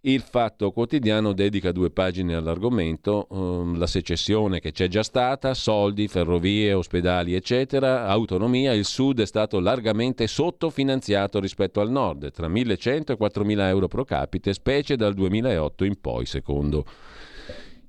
il 0.05 0.23
Fatto 0.23 0.73
Quotidiano 0.73 1.33
dedica 1.33 1.71
due 1.71 1.91
pagine 1.91 2.35
all'argomento, 2.35 3.29
um, 3.31 3.79
la 3.79 3.87
secessione 3.87 4.59
che 4.59 4.73
c'è 4.73 4.89
già 4.89 5.05
stata, 5.05 5.55
soldi, 5.55 6.09
ferrovie, 6.09 6.73
ospedali, 6.73 7.35
eccetera, 7.35 8.07
autonomia, 8.09 8.73
il 8.73 8.85
Sud 8.85 9.21
è 9.21 9.27
stato 9.27 9.61
largamente 9.61 10.27
sottofinanziato 10.27 11.39
rispetto 11.39 11.81
al 11.81 11.91
Nord, 11.91 12.33
tra 12.33 12.49
1.100 12.49 13.13
e 13.13 13.17
4.000 13.17 13.61
euro 13.69 13.87
pro 13.87 14.05
capite, 14.05 14.53
specie 14.55 14.97
dal 14.97 15.15
2008 15.15 15.85
in 15.85 16.01
poi, 16.01 16.27
secondo 16.27 16.85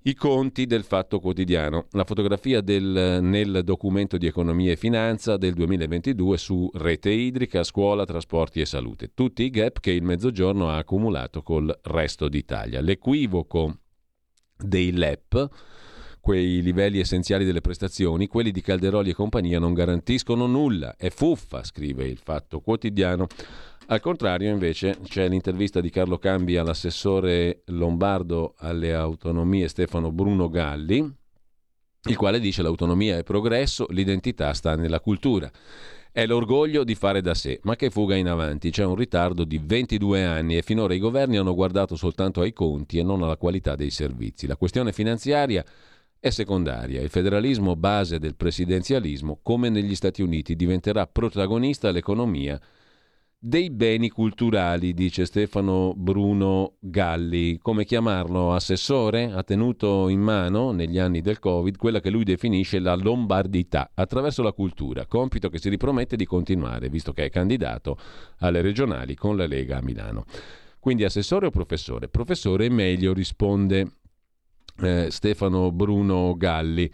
i 0.05 0.15
conti 0.15 0.65
del 0.65 0.83
Fatto 0.83 1.19
Quotidiano, 1.19 1.85
la 1.91 2.03
fotografia 2.03 2.59
del, 2.59 3.19
nel 3.21 3.61
documento 3.63 4.17
di 4.17 4.27
economia 4.27 4.71
e 4.71 4.75
finanza 4.75 5.37
del 5.37 5.53
2022 5.53 6.37
su 6.37 6.69
rete 6.73 7.09
idrica, 7.09 7.63
scuola, 7.63 8.03
trasporti 8.03 8.59
e 8.59 8.65
salute. 8.65 9.11
Tutti 9.13 9.43
i 9.43 9.49
gap 9.49 9.79
che 9.79 9.91
il 9.91 10.03
Mezzogiorno 10.03 10.69
ha 10.69 10.77
accumulato 10.77 11.41
col 11.41 11.73
resto 11.83 12.27
d'Italia. 12.27 12.81
L'equivoco 12.81 13.77
dei 14.57 14.91
LEP, 14.91 15.49
quei 16.19 16.61
livelli 16.61 16.99
essenziali 16.99 17.45
delle 17.45 17.61
prestazioni, 17.61 18.27
quelli 18.27 18.51
di 18.51 18.61
Calderoli 18.61 19.11
e 19.11 19.13
compagnia 19.13 19.59
non 19.59 19.73
garantiscono 19.73 20.47
nulla. 20.47 20.95
È 20.97 21.09
fuffa, 21.11 21.63
scrive 21.63 22.05
il 22.05 22.19
Fatto 22.21 22.59
Quotidiano. 22.59 23.27
Al 23.87 23.99
contrario, 23.99 24.49
invece, 24.49 24.97
c'è 25.03 25.27
l'intervista 25.27 25.81
di 25.81 25.89
Carlo 25.89 26.17
Cambi 26.17 26.55
all'assessore 26.55 27.63
lombardo 27.65 28.53
alle 28.59 28.93
autonomie 28.93 29.67
Stefano 29.67 30.09
Bruno 30.11 30.47
Galli, 30.47 31.13
il 32.05 32.15
quale 32.15 32.39
dice 32.39 32.61
l'autonomia 32.61 33.17
è 33.17 33.23
progresso, 33.23 33.85
l'identità 33.89 34.53
sta 34.53 34.75
nella 34.75 35.01
cultura. 35.01 35.51
È 36.13 36.25
l'orgoglio 36.25 36.83
di 36.83 36.95
fare 36.95 37.21
da 37.21 37.33
sé, 37.33 37.59
ma 37.63 37.75
che 37.75 37.89
fuga 37.89 38.15
in 38.15 38.29
avanti. 38.29 38.69
C'è 38.69 38.85
un 38.85 38.95
ritardo 38.95 39.43
di 39.43 39.59
22 39.61 40.23
anni 40.23 40.57
e 40.57 40.61
finora 40.61 40.93
i 40.93 40.99
governi 40.99 41.37
hanno 41.37 41.53
guardato 41.53 41.95
soltanto 41.95 42.39
ai 42.39 42.53
conti 42.53 42.99
e 42.99 43.03
non 43.03 43.21
alla 43.21 43.35
qualità 43.35 43.75
dei 43.75 43.89
servizi. 43.89 44.47
La 44.47 44.55
questione 44.55 44.93
finanziaria 44.93 45.63
è 46.19 46.29
secondaria. 46.29 47.01
Il 47.01 47.09
federalismo 47.09 47.75
base 47.75 48.17
del 48.17 48.35
presidenzialismo, 48.35 49.39
come 49.41 49.69
negli 49.69 49.95
Stati 49.95 50.21
Uniti, 50.21 50.55
diventerà 50.55 51.05
protagonista 51.05 51.91
l'economia 51.91 52.61
dei 53.45 53.69
beni 53.69 54.07
culturali, 54.07 54.93
dice 54.93 55.25
Stefano 55.25 55.93
Bruno 55.97 56.75
Galli. 56.79 57.57
Come 57.57 57.83
chiamarlo? 57.83 58.53
Assessore? 58.53 59.33
Ha 59.33 59.43
tenuto 59.43 60.07
in 60.07 60.21
mano, 60.21 60.71
negli 60.71 60.97
anni 60.97 61.19
del 61.19 61.39
Covid, 61.39 61.75
quella 61.75 61.99
che 61.99 62.09
lui 62.09 62.23
definisce 62.23 62.79
la 62.79 62.95
lombardità 62.95 63.91
attraverso 63.93 64.43
la 64.43 64.53
cultura, 64.53 65.07
compito 65.07 65.49
che 65.49 65.59
si 65.59 65.67
ripromette 65.67 66.15
di 66.15 66.25
continuare, 66.25 66.87
visto 66.87 67.11
che 67.11 67.25
è 67.25 67.29
candidato 67.29 67.97
alle 68.37 68.61
regionali 68.61 69.13
con 69.13 69.35
la 69.35 69.45
Lega 69.45 69.79
a 69.79 69.83
Milano. 69.83 70.23
Quindi 70.79 71.03
assessore 71.03 71.47
o 71.47 71.49
professore? 71.49 72.07
Professore 72.07 72.67
è 72.67 72.69
meglio, 72.69 73.11
risponde 73.11 73.91
eh, 74.79 75.07
Stefano 75.11 75.69
Bruno 75.73 76.33
Galli. 76.37 76.89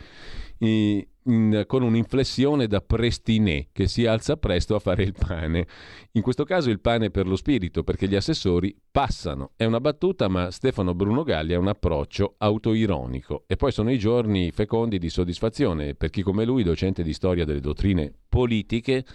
I, 0.61 1.07
in, 1.29 1.63
con 1.67 1.83
un'inflessione 1.83 2.67
da 2.67 2.81
prestinè 2.81 3.67
che 3.71 3.87
si 3.87 4.05
alza 4.05 4.37
presto 4.37 4.75
a 4.75 4.79
fare 4.79 5.03
il 5.03 5.13
pane. 5.13 5.67
In 6.13 6.21
questo 6.21 6.43
caso 6.43 6.69
il 6.69 6.79
pane 6.79 7.11
per 7.11 7.27
lo 7.27 7.35
spirito, 7.35 7.83
perché 7.83 8.07
gli 8.07 8.15
assessori 8.15 8.75
passano. 8.91 9.51
È 9.55 9.65
una 9.65 9.79
battuta, 9.79 10.27
ma 10.27 10.51
Stefano 10.51 10.93
Bruno 10.93 11.23
Galli 11.23 11.53
ha 11.53 11.59
un 11.59 11.67
approccio 11.67 12.35
autoironico. 12.37 13.43
E 13.47 13.55
poi 13.55 13.71
sono 13.71 13.91
i 13.91 13.99
giorni 13.99 14.51
fecondi 14.51 14.97
di 14.97 15.09
soddisfazione 15.09 15.95
per 15.95 16.09
chi 16.09 16.21
come 16.21 16.45
lui, 16.45 16.63
docente 16.63 17.03
di 17.03 17.13
storia 17.13 17.45
delle 17.45 17.61
dottrine 17.61 18.11
politiche, 18.27 19.05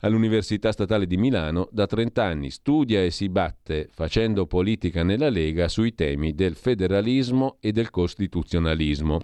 all'Università 0.00 0.72
Statale 0.72 1.06
di 1.06 1.16
Milano, 1.16 1.68
da 1.70 1.86
30 1.86 2.24
anni 2.24 2.50
studia 2.50 3.02
e 3.02 3.10
si 3.10 3.28
batte 3.28 3.88
facendo 3.92 4.46
politica 4.46 5.02
nella 5.02 5.28
Lega 5.28 5.68
sui 5.68 5.94
temi 5.94 6.34
del 6.34 6.54
federalismo 6.54 7.58
e 7.60 7.72
del 7.72 7.90
costituzionalismo. 7.90 9.20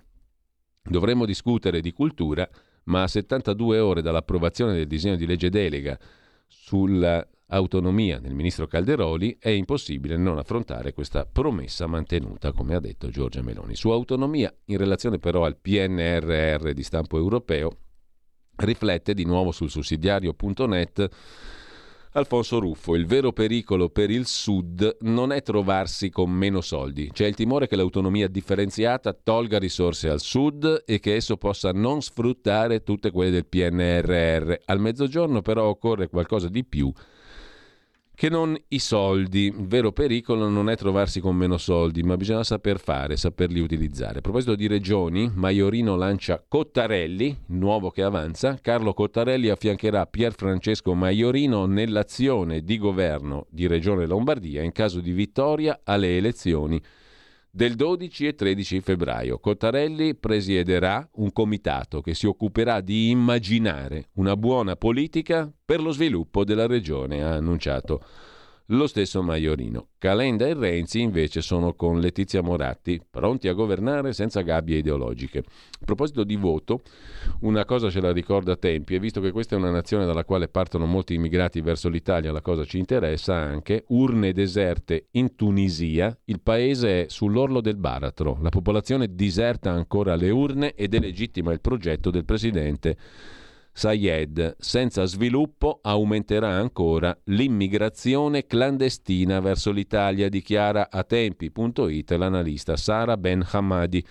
Dovremmo 0.88 1.24
discutere 1.24 1.80
di 1.80 1.92
cultura, 1.92 2.48
ma 2.84 3.02
a 3.02 3.08
72 3.08 3.78
ore 3.78 4.02
dall'approvazione 4.02 4.74
del 4.74 4.86
disegno 4.86 5.16
di 5.16 5.26
legge 5.26 5.50
delega 5.50 5.98
sull'autonomia 6.46 8.20
del 8.20 8.34
ministro 8.34 8.66
Calderoli 8.66 9.36
è 9.40 9.48
impossibile 9.48 10.16
non 10.16 10.38
affrontare 10.38 10.92
questa 10.92 11.26
promessa 11.26 11.86
mantenuta, 11.86 12.52
come 12.52 12.76
ha 12.76 12.80
detto 12.80 13.08
Giorgia 13.08 13.42
Meloni. 13.42 13.74
Su 13.74 13.90
autonomia, 13.90 14.52
in 14.66 14.76
relazione 14.76 15.18
però 15.18 15.44
al 15.44 15.56
PNRR 15.56 16.70
di 16.70 16.82
stampo 16.82 17.18
europeo, 17.18 17.78
riflette 18.56 19.12
di 19.12 19.24
nuovo 19.24 19.50
sul 19.50 19.70
sussidiario.net 19.70 21.08
Alfonso 22.16 22.58
Ruffo, 22.60 22.94
il 22.94 23.04
vero 23.04 23.30
pericolo 23.30 23.90
per 23.90 24.10
il 24.10 24.26
Sud 24.26 24.96
non 25.00 25.32
è 25.32 25.42
trovarsi 25.42 26.08
con 26.08 26.30
meno 26.30 26.62
soldi, 26.62 27.10
c'è 27.12 27.26
il 27.26 27.34
timore 27.34 27.68
che 27.68 27.76
l'autonomia 27.76 28.26
differenziata 28.26 29.12
tolga 29.12 29.58
risorse 29.58 30.08
al 30.08 30.20
Sud 30.20 30.84
e 30.86 30.98
che 30.98 31.14
esso 31.14 31.36
possa 31.36 31.72
non 31.72 32.00
sfruttare 32.00 32.82
tutte 32.82 33.10
quelle 33.10 33.30
del 33.30 33.44
PNRR. 33.44 34.54
Al 34.64 34.80
mezzogiorno 34.80 35.42
però 35.42 35.66
occorre 35.66 36.08
qualcosa 36.08 36.48
di 36.48 36.64
più 36.64 36.90
che 38.16 38.30
non 38.30 38.56
i 38.68 38.78
soldi. 38.78 39.44
Il 39.44 39.66
vero 39.66 39.92
pericolo 39.92 40.48
non 40.48 40.70
è 40.70 40.76
trovarsi 40.76 41.20
con 41.20 41.36
meno 41.36 41.58
soldi, 41.58 42.02
ma 42.02 42.16
bisogna 42.16 42.42
saper 42.42 42.80
fare, 42.80 43.16
saperli 43.16 43.60
utilizzare. 43.60 44.18
A 44.18 44.22
proposito 44.22 44.54
di 44.54 44.66
regioni, 44.66 45.30
Maiorino 45.32 45.94
lancia 45.96 46.42
Cottarelli, 46.48 47.42
nuovo 47.48 47.90
che 47.90 48.02
avanza. 48.02 48.58
Carlo 48.60 48.94
Cottarelli 48.94 49.50
affiancherà 49.50 50.06
Pier 50.06 50.32
Francesco 50.34 50.94
Maiorino 50.94 51.66
nell'azione 51.66 52.62
di 52.62 52.78
governo 52.78 53.46
di 53.50 53.66
Regione 53.66 54.06
Lombardia 54.06 54.62
in 54.62 54.72
caso 54.72 55.00
di 55.00 55.12
vittoria 55.12 55.80
alle 55.84 56.16
elezioni 56.16 56.80
del 57.56 57.74
12 57.74 58.26
e 58.26 58.34
13 58.34 58.80
febbraio. 58.82 59.38
Cottarelli 59.38 60.14
presiederà 60.14 61.08
un 61.14 61.32
comitato 61.32 62.02
che 62.02 62.12
si 62.12 62.26
occuperà 62.26 62.82
di 62.82 63.08
immaginare 63.08 64.10
una 64.16 64.36
buona 64.36 64.76
politica 64.76 65.50
per 65.64 65.80
lo 65.80 65.90
sviluppo 65.90 66.44
della 66.44 66.66
regione, 66.66 67.24
ha 67.24 67.32
annunciato 67.32 68.04
lo 68.70 68.86
stesso 68.86 69.22
Maiorino. 69.22 69.88
Calenda 69.98 70.46
e 70.46 70.54
Renzi 70.54 71.00
invece 71.00 71.40
sono 71.40 71.74
con 71.74 72.00
Letizia 72.00 72.42
Moratti, 72.42 73.00
pronti 73.08 73.48
a 73.48 73.52
governare 73.52 74.12
senza 74.12 74.40
gabbie 74.40 74.78
ideologiche. 74.78 75.38
A 75.38 75.84
proposito 75.84 76.24
di 76.24 76.36
voto, 76.36 76.80
una 77.40 77.64
cosa 77.64 77.90
ce 77.90 78.00
la 78.00 78.12
ricorda 78.12 78.56
tempi, 78.56 78.94
e 78.94 78.98
visto 78.98 79.20
che 79.20 79.30
questa 79.30 79.54
è 79.54 79.58
una 79.58 79.70
nazione 79.70 80.06
dalla 80.06 80.24
quale 80.24 80.48
partono 80.48 80.86
molti 80.86 81.14
immigrati 81.14 81.60
verso 81.60 81.88
l'Italia, 81.88 82.32
la 82.32 82.40
cosa 82.40 82.64
ci 82.64 82.78
interessa 82.78 83.34
anche, 83.34 83.84
urne 83.88 84.32
deserte 84.32 85.06
in 85.12 85.36
Tunisia, 85.36 86.16
il 86.24 86.40
paese 86.40 87.04
è 87.04 87.08
sull'orlo 87.08 87.60
del 87.60 87.76
baratro, 87.76 88.38
la 88.40 88.48
popolazione 88.48 89.14
diserta 89.14 89.70
ancora 89.70 90.16
le 90.16 90.30
urne 90.30 90.74
ed 90.74 90.94
è 90.94 90.98
legittima 90.98 91.52
il 91.52 91.60
progetto 91.60 92.10
del 92.10 92.24
presidente 92.24 92.96
Sayed, 93.78 94.56
senza 94.58 95.04
sviluppo 95.04 95.80
aumenterà 95.82 96.48
ancora 96.48 97.14
l'immigrazione 97.24 98.46
clandestina 98.46 99.38
verso 99.40 99.70
l'Italia, 99.70 100.30
dichiara 100.30 100.88
a 100.90 101.04
tempi.it 101.04 102.10
l'analista 102.12 102.78
Sara 102.78 103.18
Ben 103.18 103.46
Hamadi. 103.46 104.02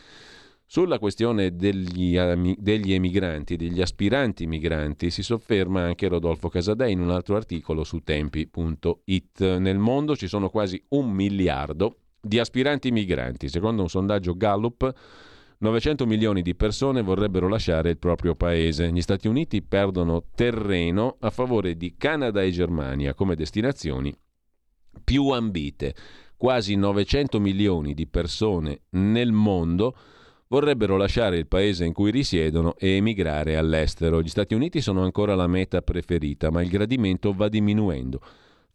Sulla 0.67 0.99
questione 0.99 1.55
degli, 1.55 2.15
degli, 2.59 2.93
emigranti, 2.93 3.55
degli 3.55 3.81
aspiranti 3.81 4.45
migranti, 4.45 5.09
si 5.09 5.23
sofferma 5.23 5.81
anche 5.81 6.09
Rodolfo 6.09 6.47
Casadei 6.47 6.91
in 6.91 7.01
un 7.01 7.09
altro 7.09 7.35
articolo 7.35 7.83
su 7.83 8.01
tempi.it. 8.01 9.57
Nel 9.57 9.79
mondo 9.79 10.15
ci 10.15 10.27
sono 10.27 10.49
quasi 10.49 10.79
un 10.89 11.09
miliardo 11.09 12.01
di 12.21 12.37
aspiranti 12.37 12.91
migranti. 12.91 13.49
Secondo 13.49 13.81
un 13.81 13.89
sondaggio 13.89 14.37
Gallup, 14.37 14.93
900 15.57 16.05
milioni 16.05 16.41
di 16.41 16.55
persone 16.55 17.01
vorrebbero 17.01 17.47
lasciare 17.47 17.89
il 17.89 17.97
proprio 17.97 18.35
paese. 18.35 18.91
Gli 18.91 19.01
Stati 19.01 19.27
Uniti 19.27 19.61
perdono 19.61 20.25
terreno 20.35 21.17
a 21.19 21.29
favore 21.29 21.75
di 21.75 21.95
Canada 21.97 22.41
e 22.41 22.51
Germania 22.51 23.13
come 23.13 23.35
destinazioni 23.35 24.13
più 25.03 25.29
ambite. 25.29 25.95
Quasi 26.37 26.75
900 26.75 27.39
milioni 27.39 27.93
di 27.93 28.07
persone 28.07 28.81
nel 28.91 29.31
mondo 29.31 29.95
vorrebbero 30.47 30.97
lasciare 30.97 31.37
il 31.37 31.47
paese 31.47 31.85
in 31.85 31.93
cui 31.93 32.11
risiedono 32.11 32.75
e 32.77 32.95
emigrare 32.95 33.55
all'estero. 33.55 34.21
Gli 34.21 34.27
Stati 34.27 34.53
Uniti 34.53 34.81
sono 34.81 35.03
ancora 35.03 35.35
la 35.35 35.47
meta 35.47 35.81
preferita, 35.81 36.51
ma 36.51 36.61
il 36.61 36.69
gradimento 36.69 37.33
va 37.33 37.47
diminuendo. 37.47 38.19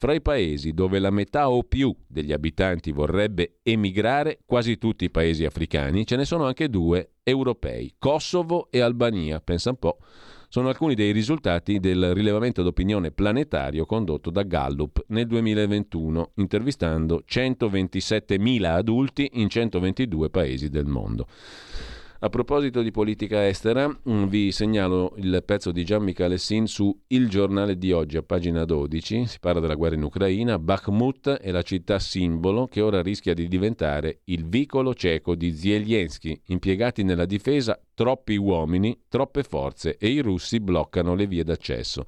Fra 0.03 0.15
i 0.15 0.23
paesi 0.23 0.73
dove 0.73 0.99
la 0.99 1.11
metà 1.11 1.51
o 1.51 1.63
più 1.63 1.95
degli 2.07 2.33
abitanti 2.33 2.91
vorrebbe 2.91 3.59
emigrare, 3.63 4.39
quasi 4.47 4.79
tutti 4.79 5.05
i 5.05 5.11
paesi 5.11 5.45
africani, 5.45 6.07
ce 6.07 6.17
ne 6.17 6.25
sono 6.25 6.47
anche 6.47 6.71
due 6.71 7.17
europei, 7.23 7.97
Kosovo 7.99 8.69
e 8.71 8.81
Albania, 8.81 9.43
pensa 9.43 9.69
un 9.69 9.77
po'. 9.77 9.99
Sono 10.49 10.69
alcuni 10.69 10.95
dei 10.95 11.13
risultati 11.13 11.81
del 11.81 12.15
rilevamento 12.15 12.63
d'opinione 12.63 13.11
planetario 13.11 13.85
condotto 13.85 14.31
da 14.31 14.43
Gallup 14.43 15.05
nel 15.09 15.27
2021, 15.27 16.31
intervistando 16.37 17.23
127.000 17.29 18.65
adulti 18.65 19.29
in 19.35 19.51
122 19.51 20.31
paesi 20.31 20.71
del 20.71 20.87
mondo. 20.87 21.27
A 22.23 22.29
proposito 22.29 22.83
di 22.83 22.91
politica 22.91 23.49
estera, 23.49 23.89
mm, 23.89 24.25
vi 24.25 24.53
segnalo 24.53 25.15
il 25.17 25.43
pezzo 25.43 25.73
di 25.73 25.87
Gian 25.87 26.03
Michalessin 26.03 26.67
su 26.67 26.95
Il 27.07 27.31
giornale 27.31 27.79
di 27.79 27.93
oggi, 27.93 28.19
a 28.19 28.23
pagina 28.23 28.67
12. 28.67 29.25
Si 29.25 29.39
parla 29.41 29.59
della 29.59 29.75
guerra 29.75 29.95
in 29.95 30.03
Ucraina. 30.03 30.59
Bakhmut 30.59 31.31
è 31.31 31.51
la 31.51 31.63
città 31.63 31.99
simbolo 31.99 32.67
che 32.67 32.83
ora 32.83 33.01
rischia 33.01 33.33
di 33.33 33.49
diventare 33.49 34.21
il 34.25 34.47
vicolo 34.47 34.93
cieco 34.93 35.35
di 35.35 35.57
Zelensky. 35.57 36.39
Impiegati 36.49 37.05
nella 37.05 37.25
difesa, 37.25 37.81
troppi 37.95 38.37
uomini, 38.37 39.05
troppe 39.09 39.43
forze 39.43 39.97
e 39.97 40.09
i 40.09 40.21
russi 40.21 40.61
bloccano 40.61 41.15
le 41.15 41.27
vie 41.27 41.43
d'accesso. 41.43 42.05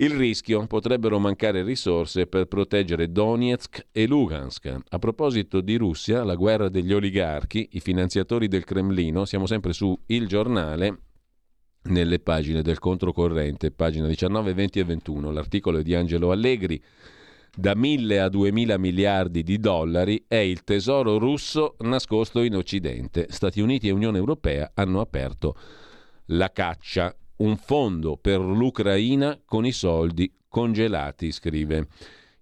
Il 0.00 0.10
rischio 0.10 0.64
potrebbero 0.68 1.18
mancare 1.18 1.64
risorse 1.64 2.28
per 2.28 2.46
proteggere 2.46 3.10
Donetsk 3.10 3.88
e 3.90 4.06
Lugansk. 4.06 4.72
A 4.90 4.98
proposito 5.00 5.60
di 5.60 5.74
Russia, 5.74 6.22
la 6.22 6.36
guerra 6.36 6.68
degli 6.68 6.92
oligarchi, 6.92 7.70
i 7.72 7.80
finanziatori 7.80 8.46
del 8.46 8.62
Cremlino, 8.62 9.24
siamo 9.24 9.46
sempre 9.46 9.72
su 9.72 10.00
Il 10.06 10.28
Giornale, 10.28 11.00
nelle 11.88 12.20
pagine 12.20 12.62
del 12.62 12.78
controcorrente, 12.78 13.72
pagina 13.72 14.06
19, 14.06 14.54
20 14.54 14.78
e 14.78 14.84
21. 14.84 15.32
L'articolo 15.32 15.78
è 15.78 15.82
di 15.82 15.96
Angelo 15.96 16.30
Allegri. 16.30 16.80
Da 17.52 17.74
1000 17.74 18.20
a 18.20 18.28
2000 18.28 18.78
miliardi 18.78 19.42
di 19.42 19.58
dollari 19.58 20.26
è 20.28 20.36
il 20.36 20.62
tesoro 20.62 21.18
russo 21.18 21.74
nascosto 21.80 22.42
in 22.42 22.54
Occidente. 22.54 23.26
Stati 23.30 23.60
Uniti 23.60 23.88
e 23.88 23.90
Unione 23.90 24.18
Europea 24.18 24.70
hanno 24.74 25.00
aperto 25.00 25.56
la 26.26 26.52
caccia 26.52 27.12
un 27.38 27.56
fondo 27.56 28.16
per 28.16 28.40
l'Ucraina 28.40 29.38
con 29.44 29.64
i 29.64 29.72
soldi 29.72 30.32
congelati, 30.48 31.30
scrive. 31.30 31.86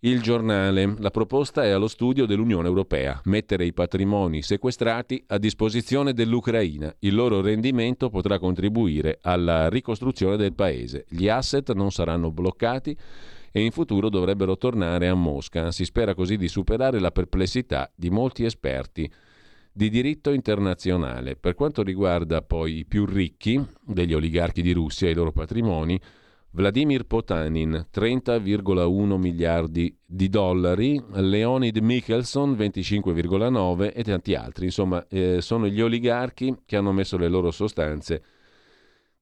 Il 0.01 0.21
giornale. 0.21 0.95
La 0.99 1.11
proposta 1.11 1.65
è 1.65 1.71
allo 1.71 1.89
studio 1.89 2.27
dell'Unione 2.27 2.69
Europea, 2.69 3.21
mettere 3.25 3.65
i 3.65 3.73
patrimoni 3.73 4.43
sequestrati 4.43 5.25
a 5.29 5.39
disposizione 5.39 6.13
dell'Ucraina. 6.13 6.95
Il 7.01 7.15
loro 7.15 7.41
rendimento 7.41 8.09
potrà 8.09 8.39
contribuire 8.39 9.19
alla 9.23 9.69
ricostruzione 9.69 10.37
del 10.37 10.53
paese. 10.53 11.07
Gli 11.09 11.29
asset 11.29 11.73
non 11.73 11.91
saranno 11.91 12.31
bloccati 12.31 12.97
e 13.51 13.65
in 13.65 13.73
futuro 13.73 14.09
dovrebbero 14.09 14.57
tornare 14.57 15.09
a 15.09 15.15
Mosca. 15.15 15.73
Si 15.73 15.85
spera 15.85 16.15
così 16.15 16.37
di 16.37 16.47
superare 16.47 17.01
la 17.01 17.11
perplessità 17.11 17.91
di 17.95 18.11
molti 18.11 18.45
esperti 18.45 19.11
di 19.77 19.91
diritto 19.91 20.31
internazionale. 20.31 21.37
Per 21.37 21.55
quanto 21.55 21.83
riguarda 21.83 22.41
poi 22.41 22.79
i 22.79 22.85
più 22.87 23.05
ricchi 23.05 23.63
degli 23.85 24.15
oligarchi 24.15 24.63
di 24.63 24.73
Russia 24.73 25.07
e 25.07 25.11
i 25.11 25.15
loro 25.15 25.33
patrimoni, 25.33 26.01
Vladimir 26.53 27.05
Potanin 27.05 27.87
30,1 27.93 29.17
miliardi 29.19 29.95
di 30.07 30.31
dollari, 30.31 30.99
Leonid 31.13 31.77
Mikhelson 31.77 32.53
25,9 32.53 33.93
e 33.95 34.03
tanti 34.03 34.35
altri. 34.35 34.65
Insomma, 34.65 35.07
eh, 35.09 35.43
sono 35.43 35.69
gli 35.69 35.83
oligarchi 35.83 36.57
che 36.65 36.79
hanno 36.79 36.93
messo 36.93 37.19
le 37.19 37.29
loro 37.29 37.51
sostanze 37.51 38.23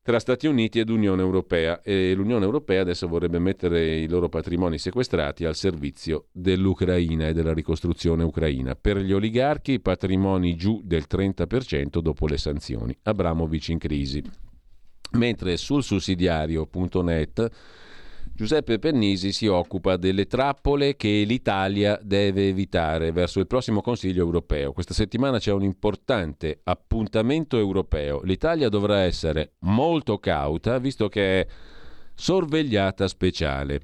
tra 0.05 0.19
Stati 0.19 0.47
Uniti 0.47 0.81
ed 0.81 0.91
Unione 0.91 1.23
Europea 1.23 1.81
e 1.81 2.13
l'Unione 2.13 2.45
Europea 2.45 2.83
adesso 2.83 3.09
vorrebbe 3.09 3.39
mettere 3.39 4.01
i 4.01 4.07
loro 4.07 4.29
patrimoni 4.29 4.77
sequestrati 4.77 5.47
al 5.47 5.55
servizio 5.55 6.27
dell'Ucraina 6.31 7.29
e 7.29 7.33
della 7.33 7.55
ricostruzione 7.55 8.23
ucraina. 8.23 8.75
Per 8.75 8.99
gli 8.99 9.15
oligarchi 9.15 9.81
patrimoni 9.81 10.57
giù 10.57 10.83
del 10.85 11.07
30% 11.11 12.01
dopo 12.01 12.27
le 12.27 12.37
sanzioni. 12.37 12.95
Abramovic 13.05 13.69
in 13.69 13.79
crisi. 13.79 14.23
Mentre 15.13 15.57
sul 15.57 15.83
sussidiario.net 15.83 17.51
Giuseppe 18.37 18.81
Pennisi 18.81 19.31
si 19.31 19.47
occupa 19.47 19.97
delle 19.97 20.27
trappole 20.27 20.97
che 20.97 21.23
l'Italia 21.25 21.97
deve 22.03 22.49
evitare 22.49 23.13
verso 23.13 23.39
il 23.39 23.47
prossimo 23.47 23.81
Consiglio 23.81 24.25
europeo. 24.25 24.73
Questa 24.73 24.93
settimana 24.93 25.39
c'è 25.39 25.53
un 25.53 25.63
importante 25.63 26.59
appuntamento 26.65 27.57
europeo. 27.57 28.23
L'Italia 28.25 28.69
dovrà 28.69 29.03
essere 29.03 29.53
molto 29.61 30.19
cauta 30.19 30.79
visto 30.79 31.09
che 31.09 31.43
è 31.43 31.47
sorvegliata 32.13 33.07
speciale. 33.07 33.81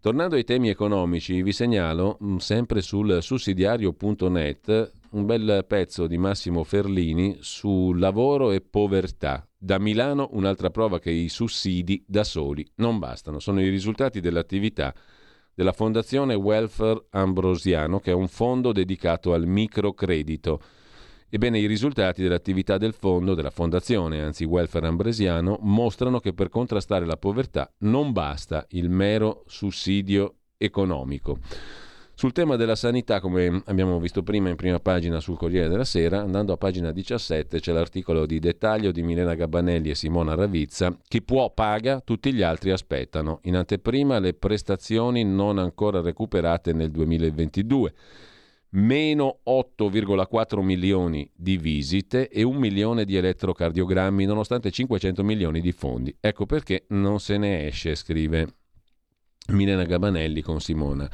Tornando 0.00 0.36
ai 0.36 0.44
temi 0.44 0.68
economici, 0.68 1.42
vi 1.42 1.52
segnalo 1.52 2.18
mm, 2.22 2.36
sempre 2.36 2.82
sul 2.82 3.20
sussidiario.net 3.20 4.92
un 5.12 5.26
bel 5.26 5.64
pezzo 5.66 6.06
di 6.06 6.18
Massimo 6.18 6.64
Ferlini 6.64 7.38
su 7.40 7.92
lavoro 7.94 8.50
e 8.50 8.60
povertà. 8.60 9.46
Da 9.56 9.78
Milano 9.78 10.28
un'altra 10.32 10.70
prova 10.70 10.98
che 10.98 11.10
i 11.10 11.28
sussidi 11.28 12.04
da 12.06 12.24
soli 12.24 12.66
non 12.76 12.98
bastano, 12.98 13.38
sono 13.38 13.60
i 13.60 13.68
risultati 13.68 14.20
dell'attività 14.20 14.94
della 15.54 15.72
Fondazione 15.72 16.34
Welfare 16.34 17.06
Ambrosiano, 17.10 17.98
che 17.98 18.12
è 18.12 18.14
un 18.14 18.28
fondo 18.28 18.72
dedicato 18.72 19.32
al 19.32 19.46
microcredito 19.46 20.60
Ebbene, 21.30 21.58
i 21.58 21.66
risultati 21.66 22.22
dell'attività 22.22 22.78
del 22.78 22.94
fondo, 22.94 23.34
della 23.34 23.50
fondazione, 23.50 24.22
anzi 24.22 24.44
welfare 24.44 24.86
ambresiano, 24.86 25.58
mostrano 25.60 26.20
che 26.20 26.32
per 26.32 26.48
contrastare 26.48 27.04
la 27.04 27.18
povertà 27.18 27.70
non 27.80 28.12
basta 28.12 28.64
il 28.70 28.88
mero 28.88 29.44
sussidio 29.46 30.36
economico. 30.56 31.38
Sul 32.18 32.32
tema 32.32 32.56
della 32.56 32.74
sanità, 32.74 33.20
come 33.20 33.62
abbiamo 33.66 34.00
visto 34.00 34.24
prima 34.24 34.48
in 34.48 34.56
prima 34.56 34.80
pagina 34.80 35.20
sul 35.20 35.36
Corriere 35.36 35.68
della 35.68 35.84
Sera, 35.84 36.18
andando 36.18 36.52
a 36.52 36.56
pagina 36.56 36.90
17 36.90 37.60
c'è 37.60 37.70
l'articolo 37.70 38.26
di 38.26 38.40
dettaglio 38.40 38.90
di 38.90 39.02
Milena 39.04 39.36
Gabbanelli 39.36 39.90
e 39.90 39.94
Simona 39.94 40.34
Ravizza. 40.34 40.98
Chi 41.06 41.22
può 41.22 41.52
paga, 41.52 42.00
tutti 42.00 42.32
gli 42.32 42.42
altri 42.42 42.72
aspettano. 42.72 43.38
In 43.42 43.54
anteprima 43.54 44.18
le 44.18 44.34
prestazioni 44.34 45.22
non 45.22 45.58
ancora 45.58 46.00
recuperate 46.00 46.72
nel 46.72 46.90
2022 46.90 47.94
meno 48.70 49.38
8,4 49.46 50.60
milioni 50.60 51.30
di 51.32 51.56
visite 51.56 52.28
e 52.30 52.42
un 52.42 52.56
milione 52.56 53.04
di 53.04 53.14
elettrocardiogrammi 53.14 54.24
nonostante 54.24 54.72
500 54.72 55.22
milioni 55.22 55.60
di 55.60 55.70
fondi. 55.70 56.12
Ecco 56.18 56.46
perché 56.46 56.86
non 56.88 57.20
se 57.20 57.38
ne 57.38 57.68
esce, 57.68 57.94
scrive 57.94 58.54
Milena 59.50 59.84
Gabanelli 59.84 60.42
con 60.42 60.60
Simona 60.60 61.08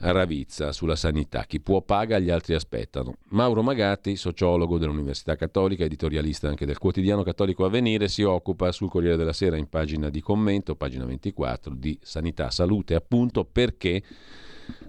Ravizza 0.00 0.72
sulla 0.72 0.96
sanità. 0.96 1.44
Chi 1.44 1.60
può 1.60 1.82
paga, 1.82 2.18
gli 2.18 2.30
altri 2.30 2.54
aspettano. 2.54 3.16
Mauro 3.30 3.62
Magatti, 3.62 4.16
sociologo 4.16 4.78
dell'Università 4.78 5.36
Cattolica, 5.36 5.84
editorialista 5.84 6.48
anche 6.48 6.66
del 6.66 6.78
quotidiano 6.78 7.22
cattolico 7.22 7.64
Avvenire, 7.64 8.08
si 8.08 8.22
occupa 8.22 8.70
sul 8.72 8.88
Corriere 8.88 9.16
della 9.16 9.32
Sera 9.32 9.56
in 9.56 9.68
pagina 9.68 10.08
di 10.08 10.20
commento, 10.20 10.76
pagina 10.76 11.04
24, 11.04 11.74
di 11.74 11.98
sanità, 12.02 12.50
salute, 12.50 12.94
appunto 12.94 13.44
perché 13.44 14.02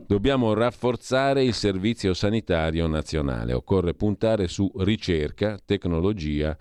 Dobbiamo 0.06 0.54
rafforzare 0.54 1.44
il 1.44 1.54
servizio 1.54 2.14
sanitario 2.14 2.88
nazionale. 2.88 3.54
Occorre 3.54 3.94
puntare 3.94 4.48
su 4.48 4.70
ricerca, 4.78 5.58
tecnologia 5.64 6.58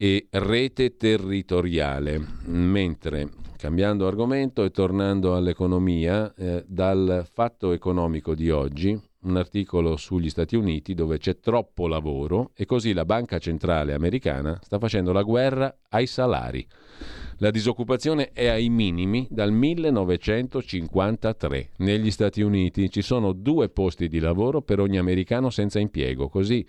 e 0.00 0.28
rete 0.30 0.96
territoriale. 0.96 2.24
Mentre, 2.44 3.28
cambiando 3.56 4.06
argomento 4.06 4.62
e 4.62 4.70
tornando 4.70 5.34
all'economia, 5.34 6.32
eh, 6.34 6.64
dal 6.68 7.26
fatto 7.30 7.72
economico 7.72 8.36
di 8.36 8.48
oggi, 8.48 8.96
un 9.20 9.36
articolo 9.36 9.96
sugli 9.96 10.30
Stati 10.30 10.54
Uniti 10.54 10.94
dove 10.94 11.18
c'è 11.18 11.40
troppo 11.40 11.88
lavoro 11.88 12.52
e 12.54 12.64
così 12.64 12.92
la 12.92 13.04
Banca 13.04 13.38
Centrale 13.38 13.92
Americana 13.92 14.56
sta 14.62 14.78
facendo 14.78 15.10
la 15.10 15.22
guerra 15.22 15.76
ai 15.88 16.06
salari. 16.06 16.64
La 17.38 17.50
disoccupazione 17.50 18.30
è 18.32 18.46
ai 18.46 18.68
minimi 18.68 19.26
dal 19.28 19.50
1953. 19.50 21.70
Negli 21.78 22.12
Stati 22.12 22.42
Uniti 22.42 22.88
ci 22.90 23.02
sono 23.02 23.32
due 23.32 23.68
posti 23.68 24.06
di 24.06 24.20
lavoro 24.20 24.62
per 24.62 24.78
ogni 24.78 24.98
americano 24.98 25.50
senza 25.50 25.80
impiego, 25.80 26.28
così 26.28 26.64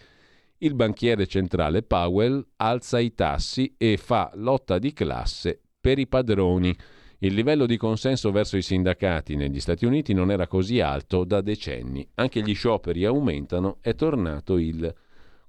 il 0.59 0.75
banchiere 0.75 1.27
centrale 1.27 1.83
Powell 1.83 2.45
alza 2.57 2.99
i 2.99 3.13
tassi 3.13 3.75
e 3.77 3.97
fa 3.97 4.31
lotta 4.35 4.79
di 4.79 4.91
classe 4.93 5.59
per 5.79 5.99
i 5.99 6.07
padroni. 6.07 6.75
Il 7.19 7.33
livello 7.33 7.65
di 7.65 7.77
consenso 7.77 8.31
verso 8.31 8.57
i 8.57 8.61
sindacati 8.61 9.35
negli 9.35 9.59
Stati 9.59 9.85
Uniti 9.85 10.13
non 10.13 10.31
era 10.31 10.47
così 10.47 10.79
alto 10.79 11.23
da 11.23 11.41
decenni. 11.41 12.07
Anche 12.15 12.41
gli 12.41 12.53
scioperi 12.53 13.05
aumentano, 13.05 13.77
è 13.81 13.93
tornato 13.93 14.57
il 14.57 14.93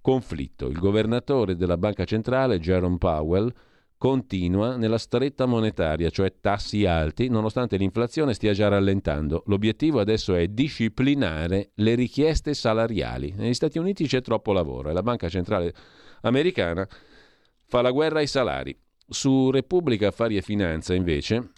conflitto. 0.00 0.68
Il 0.68 0.78
governatore 0.78 1.56
della 1.56 1.76
banca 1.76 2.04
centrale, 2.04 2.58
Jerome 2.58 2.98
Powell, 2.98 3.52
continua 4.00 4.76
nella 4.76 4.96
stretta 4.96 5.44
monetaria, 5.44 6.08
cioè 6.08 6.32
tassi 6.40 6.86
alti, 6.86 7.28
nonostante 7.28 7.76
l'inflazione 7.76 8.32
stia 8.32 8.54
già 8.54 8.68
rallentando. 8.68 9.42
L'obiettivo 9.44 10.00
adesso 10.00 10.34
è 10.34 10.48
disciplinare 10.48 11.72
le 11.74 11.94
richieste 11.96 12.54
salariali. 12.54 13.34
Negli 13.36 13.52
Stati 13.52 13.78
Uniti 13.78 14.06
c'è 14.06 14.22
troppo 14.22 14.54
lavoro 14.54 14.88
e 14.88 14.94
la 14.94 15.02
Banca 15.02 15.28
Centrale 15.28 15.74
Americana 16.22 16.88
fa 17.66 17.82
la 17.82 17.90
guerra 17.90 18.20
ai 18.20 18.26
salari. 18.26 18.74
Su 19.06 19.50
Repubblica 19.50 20.08
Affari 20.08 20.38
e 20.38 20.40
Finanza, 20.40 20.94
invece, 20.94 21.50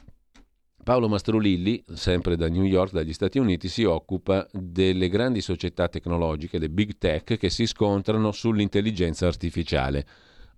Paolo 0.82 1.08
Mastrolilli, 1.08 1.84
sempre 1.92 2.34
da 2.34 2.48
New 2.48 2.64
York, 2.64 2.90
dagli 2.90 3.12
Stati 3.12 3.38
Uniti, 3.38 3.68
si 3.68 3.84
occupa 3.84 4.48
delle 4.50 5.08
grandi 5.08 5.40
società 5.40 5.86
tecnologiche, 5.86 6.58
le 6.58 6.70
big 6.70 6.98
tech, 6.98 7.36
che 7.36 7.50
si 7.50 7.66
scontrano 7.66 8.32
sull'intelligenza 8.32 9.28
artificiale. 9.28 10.04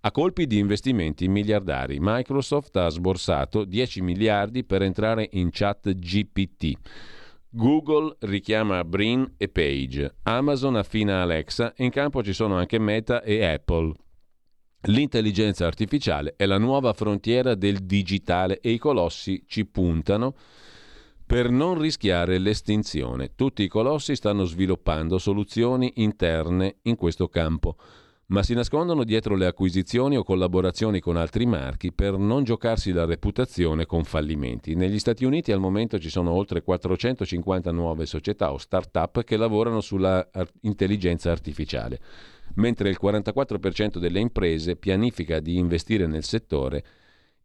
A 0.06 0.10
colpi 0.10 0.47
di 0.47 0.59
investimenti 0.59 1.28
miliardari, 1.28 1.97
Microsoft 1.98 2.76
ha 2.76 2.90
sborsato 2.90 3.64
10 3.64 4.02
miliardi 4.02 4.62
per 4.62 4.82
entrare 4.82 5.31
in 5.32 5.48
chat 5.51 5.94
GPT. 5.94 6.72
Google 7.48 8.14
richiama 8.20 8.85
Brin 8.85 9.32
e 9.39 9.48
Page. 9.48 10.16
Amazon 10.24 10.76
affina 10.76 11.22
Alexa. 11.22 11.72
In 11.78 11.89
campo 11.89 12.22
ci 12.22 12.35
sono 12.35 12.56
anche 12.56 12.78
Meta 12.78 13.22
e 13.22 13.47
Apple. 13.47 13.94
L'intelligenza 14.89 15.64
artificiale 15.64 16.35
è 16.36 16.44
la 16.44 16.59
nuova 16.59 16.93
frontiera 16.93 17.55
del 17.55 17.78
digitale 17.78 18.60
e 18.60 18.72
i 18.72 18.78
colossi 18.78 19.44
ci 19.47 19.64
puntano 19.64 20.35
per 21.24 21.48
non 21.48 21.78
rischiare 21.78 22.36
l'estinzione. 22.36 23.35
Tutti 23.35 23.62
i 23.62 23.68
colossi 23.68 24.14
stanno 24.16 24.44
sviluppando 24.44 25.16
soluzioni 25.16 25.93
interne 25.97 26.76
in 26.82 26.97
questo 26.97 27.26
campo 27.28 27.76
ma 28.26 28.42
si 28.42 28.55
nascondono 28.55 29.05
dietro 29.05 29.36
le 29.36 29.46
acquisizioni 29.46 30.16
o 30.16 30.22
collaborazioni 30.22 31.01
con 31.01 31.16
altri 31.16 31.44
marchi 31.44 31.92
per 31.92 32.16
non 32.16 32.44
giocarsi 32.44 32.92
la 32.92 33.05
reputazione 33.05 33.84
con 33.84 34.05
fallimenti. 34.05 34.74
Negli 34.74 34.98
Stati 34.98 35.24
Uniti 35.24 35.52
al 35.52 35.60
momento 35.60 35.98
ci 35.98 36.09
sono 36.09 36.30
oltre 36.30 36.62
450 36.62 37.70
nuove 37.70 38.06
società 38.06 38.52
o 38.52 38.59
start-up 38.59 39.22
che 39.24 39.36
lavorano 39.36 39.80
sulla 39.80 40.26
intelligenza 40.62 41.30
artificiale, 41.30 42.01
mentre 42.55 42.88
il 42.88 42.98
44% 43.01 43.98
delle 43.98 44.20
imprese 44.20 44.76
pianifica 44.76 45.40
di 45.40 45.59
investire 45.59 46.06
nel 46.06 46.24
settore 46.24 46.84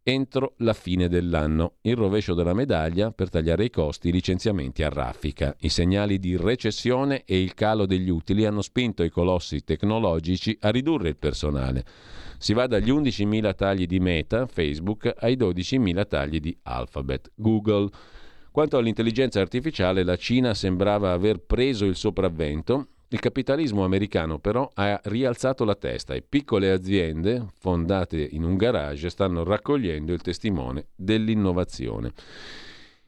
entro 0.09 0.53
la 0.57 0.73
fine 0.73 1.07
dell'anno. 1.07 1.75
Il 1.81 1.95
rovescio 1.95 2.33
della 2.33 2.53
medaglia 2.53 3.11
per 3.11 3.29
tagliare 3.29 3.65
i 3.65 3.69
costi, 3.69 4.09
i 4.09 4.11
licenziamenti 4.11 4.83
a 4.83 4.89
raffica. 4.89 5.55
I 5.59 5.69
segnali 5.69 6.19
di 6.19 6.35
recessione 6.35 7.23
e 7.25 7.41
il 7.41 7.53
calo 7.53 7.85
degli 7.85 8.09
utili 8.09 8.45
hanno 8.45 8.61
spinto 8.61 9.03
i 9.03 9.09
colossi 9.09 9.63
tecnologici 9.63 10.57
a 10.61 10.69
ridurre 10.69 11.09
il 11.09 11.17
personale. 11.17 11.85
Si 12.37 12.53
va 12.53 12.67
dagli 12.67 12.89
11.000 12.89 13.55
tagli 13.55 13.85
di 13.85 13.99
Meta, 13.99 14.47
Facebook, 14.47 15.13
ai 15.17 15.35
12.000 15.35 16.07
tagli 16.07 16.39
di 16.39 16.57
Alphabet, 16.63 17.31
Google. 17.35 17.89
Quanto 18.51 18.77
all'intelligenza 18.77 19.39
artificiale, 19.39 20.03
la 20.03 20.15
Cina 20.15 20.53
sembrava 20.53 21.11
aver 21.11 21.39
preso 21.39 21.85
il 21.85 21.95
sopravvento 21.95 22.87
il 23.11 23.19
capitalismo 23.19 23.83
americano 23.83 24.37
però 24.37 24.69
ha 24.73 24.99
rialzato 25.05 25.65
la 25.65 25.75
testa 25.75 26.13
e 26.13 26.21
piccole 26.21 26.71
aziende 26.71 27.47
fondate 27.59 28.21
in 28.21 28.43
un 28.43 28.55
garage 28.55 29.09
stanno 29.09 29.43
raccogliendo 29.43 30.13
il 30.13 30.21
testimone 30.21 30.87
dell'innovazione. 30.95 32.11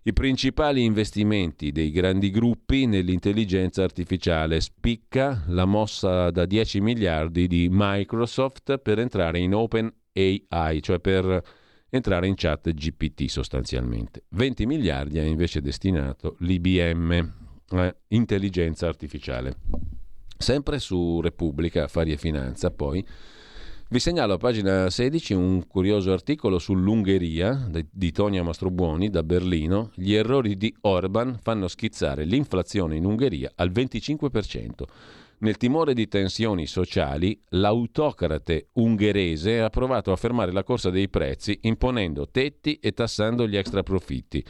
I 0.03 0.13
principali 0.13 0.83
investimenti 0.83 1.71
dei 1.71 1.91
grandi 1.91 2.31
gruppi 2.31 2.87
nell'intelligenza 2.87 3.83
artificiale 3.83 4.59
spicca 4.59 5.43
la 5.49 5.65
mossa 5.65 6.31
da 6.31 6.45
10 6.45 6.81
miliardi 6.81 7.45
di 7.45 7.67
Microsoft 7.69 8.79
per 8.79 8.97
entrare 8.97 9.37
in 9.37 9.53
Open 9.53 9.93
AI, 10.13 10.81
cioè 10.81 10.99
per 10.99 11.43
entrare 11.91 12.25
in 12.25 12.33
chat 12.35 12.71
GPT 12.73 13.25
sostanzialmente. 13.27 14.23
20 14.29 14.65
miliardi 14.65 15.19
ha 15.19 15.23
invece 15.23 15.61
destinato 15.61 16.35
l'IBM, 16.39 17.40
eh, 17.71 17.95
intelligenza 18.09 18.87
artificiale. 18.87 19.55
Sempre 20.37 20.79
su 20.79 21.21
Repubblica, 21.21 21.83
Affari 21.83 22.11
e 22.11 22.17
Finanza, 22.17 22.71
poi 22.71 23.05
vi 23.91 23.99
segnalo 23.99 24.35
a 24.35 24.37
pagina 24.37 24.89
16 24.89 25.33
un 25.33 25.67
curioso 25.67 26.13
articolo 26.13 26.59
sull'Ungheria 26.59 27.69
di 27.91 28.11
Tonia 28.13 28.41
Mastrobuoni 28.41 29.09
da 29.09 29.21
Berlino. 29.21 29.91
Gli 29.95 30.13
errori 30.13 30.55
di 30.55 30.73
Orban 30.83 31.37
fanno 31.41 31.67
schizzare 31.67 32.23
l'inflazione 32.23 32.95
in 32.95 33.03
Ungheria 33.03 33.51
al 33.53 33.69
25%. 33.69 34.83
Nel 35.39 35.57
timore 35.57 35.93
di 35.93 36.07
tensioni 36.07 36.67
sociali, 36.67 37.37
l'autocrate 37.49 38.69
ungherese 38.75 39.59
ha 39.59 39.69
provato 39.69 40.13
a 40.13 40.15
fermare 40.15 40.53
la 40.53 40.63
corsa 40.63 40.89
dei 40.89 41.09
prezzi 41.09 41.59
imponendo 41.63 42.29
tetti 42.29 42.75
e 42.75 42.93
tassando 42.93 43.45
gli 43.45 43.57
extraprofitti 43.57 44.41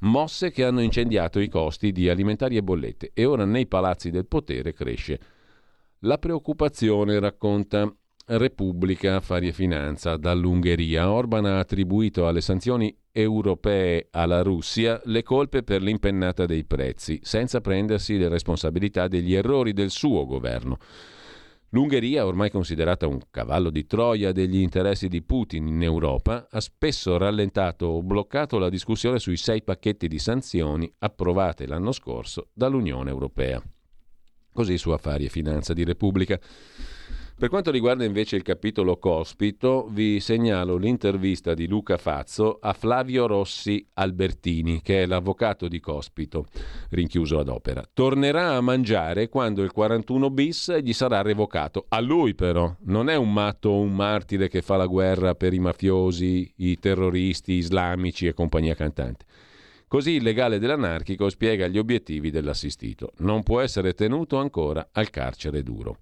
mosse 0.00 0.50
che 0.50 0.64
hanno 0.64 0.80
incendiato 0.80 1.40
i 1.40 1.48
costi 1.48 1.92
di 1.92 2.08
alimentari 2.08 2.56
e 2.56 2.62
bollette 2.62 3.10
e 3.14 3.24
ora 3.24 3.44
nei 3.44 3.66
palazzi 3.66 4.10
del 4.10 4.26
potere 4.26 4.72
cresce. 4.72 5.20
La 6.00 6.18
preoccupazione, 6.18 7.18
racconta 7.18 7.92
Repubblica 8.28 9.16
Affari 9.16 9.48
e 9.48 9.52
Finanza 9.52 10.16
dall'Ungheria. 10.16 11.10
Orban 11.10 11.46
ha 11.46 11.58
attribuito 11.58 12.26
alle 12.26 12.40
sanzioni 12.40 12.94
europee 13.12 14.08
alla 14.10 14.42
Russia 14.42 15.00
le 15.04 15.22
colpe 15.22 15.62
per 15.62 15.80
l'impennata 15.80 16.44
dei 16.44 16.64
prezzi, 16.64 17.20
senza 17.22 17.60
prendersi 17.60 18.18
le 18.18 18.28
responsabilità 18.28 19.06
degli 19.06 19.32
errori 19.34 19.72
del 19.72 19.90
suo 19.90 20.26
governo. 20.26 20.78
L'Ungheria, 21.70 22.24
ormai 22.24 22.50
considerata 22.50 23.08
un 23.08 23.18
cavallo 23.28 23.70
di 23.70 23.86
Troia 23.86 24.30
degli 24.30 24.58
interessi 24.58 25.08
di 25.08 25.22
Putin 25.22 25.66
in 25.66 25.82
Europa, 25.82 26.46
ha 26.48 26.60
spesso 26.60 27.16
rallentato 27.18 27.86
o 27.86 28.02
bloccato 28.02 28.58
la 28.58 28.68
discussione 28.68 29.18
sui 29.18 29.36
sei 29.36 29.62
pacchetti 29.62 30.06
di 30.06 30.18
sanzioni 30.18 30.90
approvate 30.98 31.66
l'anno 31.66 31.90
scorso 31.90 32.48
dall'Unione 32.52 33.10
Europea. 33.10 33.60
Così 34.52 34.78
su 34.78 34.90
Affari 34.90 35.24
e 35.24 35.28
Finanza 35.28 35.74
di 35.74 35.84
Repubblica. 35.84 36.38
Per 37.38 37.50
quanto 37.50 37.70
riguarda 37.70 38.02
invece 38.02 38.36
il 38.36 38.42
capitolo 38.42 38.96
Cospito, 38.96 39.88
vi 39.90 40.20
segnalo 40.20 40.78
l'intervista 40.78 41.52
di 41.52 41.68
Luca 41.68 41.98
Fazzo 41.98 42.56
a 42.58 42.72
Flavio 42.72 43.26
Rossi 43.26 43.86
Albertini, 43.92 44.80
che 44.80 45.02
è 45.02 45.06
l'avvocato 45.06 45.68
di 45.68 45.78
Cospito, 45.78 46.46
rinchiuso 46.88 47.38
ad 47.38 47.50
opera. 47.50 47.86
Tornerà 47.92 48.56
a 48.56 48.62
mangiare 48.62 49.28
quando 49.28 49.62
il 49.62 49.70
41 49.70 50.30
bis 50.30 50.78
gli 50.80 50.94
sarà 50.94 51.20
revocato. 51.20 51.84
A 51.90 52.00
lui 52.00 52.34
però, 52.34 52.74
non 52.84 53.10
è 53.10 53.16
un 53.16 53.30
matto 53.30 53.68
o 53.68 53.80
un 53.80 53.94
martire 53.94 54.48
che 54.48 54.62
fa 54.62 54.76
la 54.76 54.86
guerra 54.86 55.34
per 55.34 55.52
i 55.52 55.58
mafiosi, 55.58 56.50
i 56.56 56.78
terroristi 56.78 57.52
islamici 57.52 58.26
e 58.26 58.32
compagnia 58.32 58.74
cantante. 58.74 59.26
Così 59.86 60.12
il 60.12 60.22
legale 60.22 60.58
dell'anarchico 60.58 61.28
spiega 61.28 61.66
gli 61.66 61.76
obiettivi 61.76 62.30
dell'assistito. 62.30 63.12
Non 63.18 63.42
può 63.42 63.60
essere 63.60 63.92
tenuto 63.92 64.38
ancora 64.38 64.88
al 64.90 65.10
carcere 65.10 65.62
duro 65.62 65.98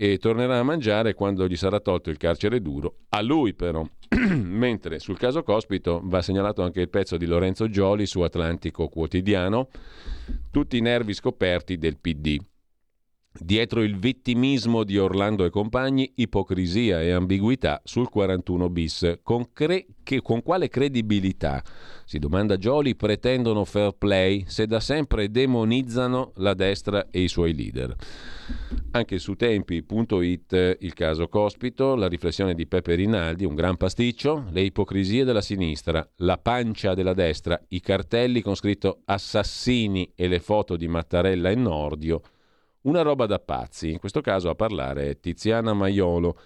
e 0.00 0.18
tornerà 0.18 0.60
a 0.60 0.62
mangiare 0.62 1.12
quando 1.12 1.48
gli 1.48 1.56
sarà 1.56 1.80
tolto 1.80 2.08
il 2.08 2.18
carcere 2.18 2.62
duro, 2.62 2.98
a 3.08 3.20
lui 3.20 3.52
però. 3.52 3.84
Mentre 4.30 5.00
sul 5.00 5.18
caso 5.18 5.42
Cospito 5.42 6.00
va 6.04 6.22
segnalato 6.22 6.62
anche 6.62 6.80
il 6.80 6.88
pezzo 6.88 7.16
di 7.16 7.26
Lorenzo 7.26 7.68
Gioli 7.68 8.06
su 8.06 8.20
Atlantico 8.20 8.86
Quotidiano, 8.86 9.70
tutti 10.52 10.76
i 10.76 10.80
nervi 10.80 11.14
scoperti 11.14 11.78
del 11.78 11.96
PD. 11.96 12.38
Dietro 13.40 13.84
il 13.84 13.96
vittimismo 13.96 14.82
di 14.82 14.98
Orlando 14.98 15.44
e 15.44 15.50
compagni, 15.50 16.10
ipocrisia 16.16 17.00
e 17.00 17.12
ambiguità 17.12 17.80
sul 17.84 18.08
41 18.08 18.68
bis. 18.68 19.18
Con, 19.22 19.52
cre- 19.52 19.86
che, 20.02 20.20
con 20.22 20.42
quale 20.42 20.68
credibilità, 20.68 21.62
si 22.04 22.18
domanda 22.18 22.56
Gioli, 22.56 22.96
pretendono 22.96 23.64
fair 23.64 23.92
play 23.92 24.44
se 24.48 24.66
da 24.66 24.80
sempre 24.80 25.30
demonizzano 25.30 26.32
la 26.36 26.54
destra 26.54 27.06
e 27.10 27.20
i 27.20 27.28
suoi 27.28 27.54
leader? 27.54 27.94
Anche 28.90 29.18
su 29.18 29.34
tempi.it 29.34 30.78
il 30.80 30.94
caso 30.94 31.28
Cospito, 31.28 31.94
la 31.94 32.08
riflessione 32.08 32.54
di 32.54 32.66
Peppe 32.66 32.96
Rinaldi, 32.96 33.44
un 33.44 33.54
gran 33.54 33.76
pasticcio, 33.76 34.46
le 34.50 34.62
ipocrisie 34.62 35.22
della 35.22 35.42
sinistra, 35.42 36.04
la 36.16 36.38
pancia 36.38 36.94
della 36.94 37.14
destra, 37.14 37.60
i 37.68 37.80
cartelli 37.80 38.40
con 38.40 38.56
scritto 38.56 39.02
assassini 39.04 40.10
e 40.16 40.26
le 40.26 40.40
foto 40.40 40.76
di 40.76 40.88
Mattarella 40.88 41.50
e 41.50 41.54
Nordio 41.54 42.20
una 42.82 43.02
roba 43.02 43.26
da 43.26 43.38
pazzi, 43.38 43.90
in 43.90 43.98
questo 43.98 44.20
caso 44.20 44.48
a 44.50 44.54
parlare 44.54 45.10
è 45.10 45.18
Tiziana 45.18 45.72
Maiolo, 45.72 46.38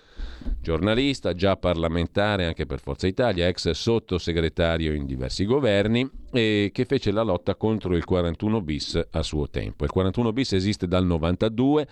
giornalista, 0.61 1.35
già 1.35 1.57
parlamentare 1.57 2.47
anche 2.47 2.65
per 2.65 2.81
Forza 2.81 3.07
Italia, 3.07 3.47
ex 3.49 3.71
sottosegretario 3.71 4.95
in 4.95 5.05
diversi 5.05 5.45
governi 5.45 6.09
e 6.33 6.71
che 6.73 6.85
fece 6.87 7.11
la 7.11 7.23
lotta 7.23 7.55
contro 7.55 7.95
il 7.95 8.05
41 8.05 8.61
bis 8.63 9.09
a 9.11 9.23
suo 9.23 9.49
tempo. 9.49 9.85
Il 9.85 9.91
41 9.91 10.33
bis 10.33 10.53
esiste 10.53 10.89
dal 10.89 11.05
92 11.05 11.87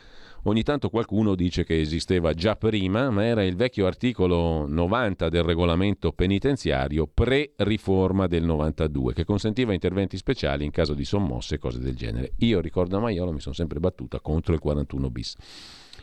Ogni 0.45 0.63
tanto 0.63 0.89
qualcuno 0.89 1.35
dice 1.35 1.65
che 1.65 1.79
esisteva 1.79 2.33
già 2.33 2.57
prima, 2.57 3.11
ma 3.11 3.27
era 3.27 3.45
il 3.45 3.57
vecchio 3.57 3.87
articolo 3.87 4.67
90 4.67 5.29
del 5.29 5.43
regolamento 5.43 6.13
penitenziario 6.13 7.07
pre-riforma 7.07 8.27
del 8.27 8.45
92, 8.45 9.13
che 9.13 9.25
consentiva 9.25 9.75
interventi 9.75 10.17
speciali 10.17 10.65
in 10.65 10.71
caso 10.71 10.95
di 10.95 11.05
sommosse 11.05 11.57
e 11.57 11.59
cose 11.59 11.79
del 11.79 11.95
genere. 11.95 12.33
Io, 12.39 12.61
ricordo 12.61 12.97
a 12.97 13.01
Maiolo, 13.01 13.33
mi 13.33 13.41
sono 13.41 13.55
sempre 13.55 13.81
battuta 13.81 14.19
contro 14.21 14.55
il 14.55 14.61
41 14.61 15.11
bis. 15.11 15.37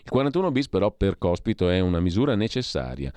Il 0.03 0.09
41 0.09 0.51
bis 0.51 0.69
però 0.69 0.91
per 0.91 1.17
Cospito 1.17 1.69
è 1.69 1.79
una 1.79 1.99
misura 1.99 2.35
necessaria 2.35 3.11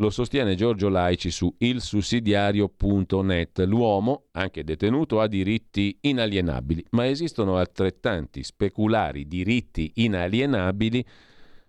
lo 0.00 0.10
sostiene 0.10 0.54
Giorgio 0.54 0.88
Laici 0.88 1.30
su 1.30 1.52
ilsussidiario.net. 1.58 3.64
L'uomo, 3.66 4.26
anche 4.32 4.64
detenuto, 4.64 5.20
ha 5.20 5.26
diritti 5.26 5.98
inalienabili, 6.02 6.84
ma 6.90 7.06
esistono 7.06 7.56
altrettanti 7.56 8.42
speculari 8.42 9.26
diritti 9.26 9.92
inalienabili 9.96 11.04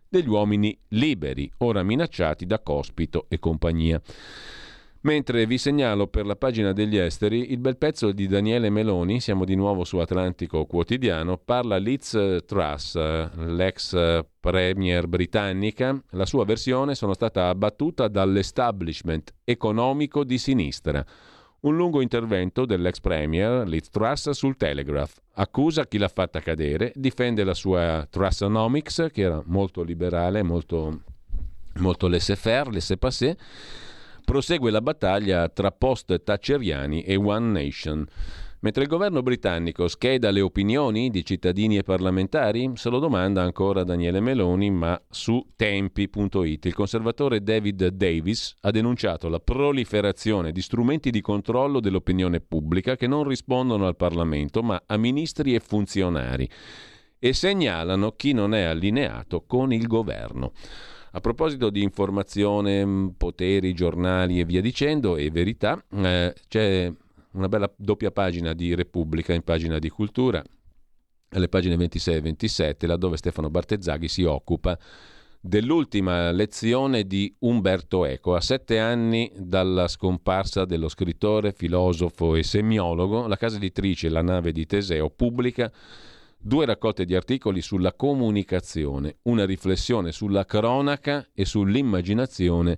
degli 0.07 0.27
uomini 0.27 0.77
liberi, 0.89 1.51
ora 1.57 1.83
minacciati 1.83 2.45
da 2.45 2.59
Cospito 2.59 3.25
e 3.29 3.39
compagnia. 3.39 4.01
Mentre 5.01 5.45
vi 5.45 5.57
segnalo 5.57 6.07
per 6.07 6.25
la 6.25 6.35
pagina 6.35 6.73
degli 6.73 6.97
esteri 6.97 7.53
il 7.53 7.59
bel 7.59 7.77
pezzo 7.77 8.11
di 8.11 8.27
Daniele 8.27 8.69
Meloni, 8.69 9.21
siamo 9.21 9.45
di 9.45 9.55
nuovo 9.55 9.85
su 9.85 9.95
Atlantico 9.97 10.65
Quotidiano, 10.65 11.37
parla 11.37 11.77
Liz 11.77 12.17
Truss, 12.45 12.97
l'ex 13.37 14.25
premier 14.41 15.07
britannica, 15.07 15.97
la 16.09 16.25
sua 16.25 16.43
versione 16.43 16.95
sono 16.95 17.13
stata 17.13 17.47
abbattuta 17.47 18.09
dall'establishment 18.09 19.35
economico 19.45 20.25
di 20.25 20.37
sinistra. 20.37 21.05
Un 21.61 21.77
lungo 21.77 22.01
intervento 22.01 22.65
dell'ex 22.65 22.99
premier 22.99 23.65
Liz 23.69 23.89
Truss 23.89 24.31
sul 24.31 24.57
Telegraph. 24.57 25.15
Accusa 25.35 25.87
chi 25.87 25.97
l'ha 25.97 26.09
fatta 26.09 26.41
cadere, 26.41 26.91
difende 26.93 27.45
la 27.45 27.53
sua 27.53 28.05
Trussonomics, 28.09 29.07
che 29.13 29.21
era 29.21 29.41
molto 29.45 29.81
liberale, 29.81 30.43
molto, 30.43 31.03
molto 31.75 32.09
laissez-faire, 32.09 32.71
laissez-passer, 32.71 33.37
prosegue 34.23 34.71
la 34.71 34.81
battaglia 34.81 35.47
tra 35.49 35.71
post-thatcheriani 35.71 37.03
e 37.03 37.15
One 37.15 37.51
Nation. 37.51 38.05
Mentre 38.61 38.83
il 38.83 38.89
governo 38.89 39.21
britannico 39.21 39.87
scheda 39.87 40.31
le 40.31 40.41
opinioni 40.41 41.09
di 41.09 41.23
cittadini 41.23 41.77
e 41.77 41.83
parlamentari, 41.83 42.71
se 42.75 42.89
lo 42.89 42.99
domanda 42.99 43.41
ancora 43.41 43.85
Daniele 43.85 44.19
Meloni, 44.19 44.69
ma 44.69 45.01
su 45.09 45.45
tempi.it. 45.55 46.65
Il 46.65 46.73
conservatore 46.73 47.41
David 47.41 47.87
Davis 47.87 48.55
ha 48.61 48.71
denunciato 48.71 49.29
la 49.29 49.39
proliferazione 49.39 50.51
di 50.51 50.61
strumenti 50.61 51.09
di 51.09 51.21
controllo 51.21 51.79
dell'opinione 51.79 52.41
pubblica 52.41 52.97
che 52.97 53.07
non 53.07 53.23
rispondono 53.23 53.87
al 53.87 53.95
Parlamento, 53.95 54.61
ma 54.61 54.83
a 54.85 54.97
ministri 54.97 55.55
e 55.55 55.61
funzionari 55.61 56.49
e 57.17 57.33
segnalano 57.33 58.11
chi 58.11 58.33
non 58.33 58.53
è 58.53 58.63
allineato 58.63 59.43
con 59.45 59.71
il 59.71 59.87
governo. 59.87 60.51
A 61.11 61.21
proposito 61.21 61.69
di 61.69 61.81
informazione, 61.81 62.85
mm, 62.85 63.07
poteri, 63.17 63.73
giornali 63.73 64.39
e 64.39 64.45
via 64.45 64.61
dicendo, 64.61 65.17
e 65.17 65.31
verità, 65.31 65.83
eh, 65.91 66.35
c'è 66.47 66.91
una 67.31 67.49
bella 67.49 67.71
doppia 67.75 68.11
pagina 68.11 68.53
di 68.53 68.75
Repubblica 68.75 69.33
in 69.33 69.43
pagina 69.43 69.79
di 69.79 69.89
cultura, 69.89 70.43
alle 71.31 71.49
pagine 71.49 71.77
26 71.77 72.15
e 72.15 72.21
27, 72.21 72.87
laddove 72.87 73.17
Stefano 73.17 73.49
Bartezzaghi 73.49 74.07
si 74.07 74.23
occupa 74.23 74.77
dell'ultima 75.41 76.31
lezione 76.31 77.05
di 77.05 77.33
Umberto 77.39 78.05
Eco. 78.05 78.35
A 78.35 78.41
sette 78.41 78.77
anni 78.77 79.31
dalla 79.35 79.87
scomparsa 79.87 80.65
dello 80.65 80.89
scrittore, 80.89 81.53
filosofo 81.53 82.35
e 82.35 82.43
semiologo, 82.43 83.27
la 83.27 83.37
casa 83.37 83.55
editrice 83.55 84.09
La 84.09 84.21
nave 84.21 84.51
di 84.51 84.65
Teseo 84.65 85.09
pubblica 85.09 85.71
due 86.41 86.65
raccolte 86.65 87.05
di 87.05 87.15
articoli 87.15 87.61
sulla 87.61 87.93
comunicazione, 87.93 89.17
una 89.23 89.45
riflessione 89.45 90.11
sulla 90.11 90.45
cronaca 90.45 91.27
e 91.33 91.45
sull'immaginazione 91.45 92.77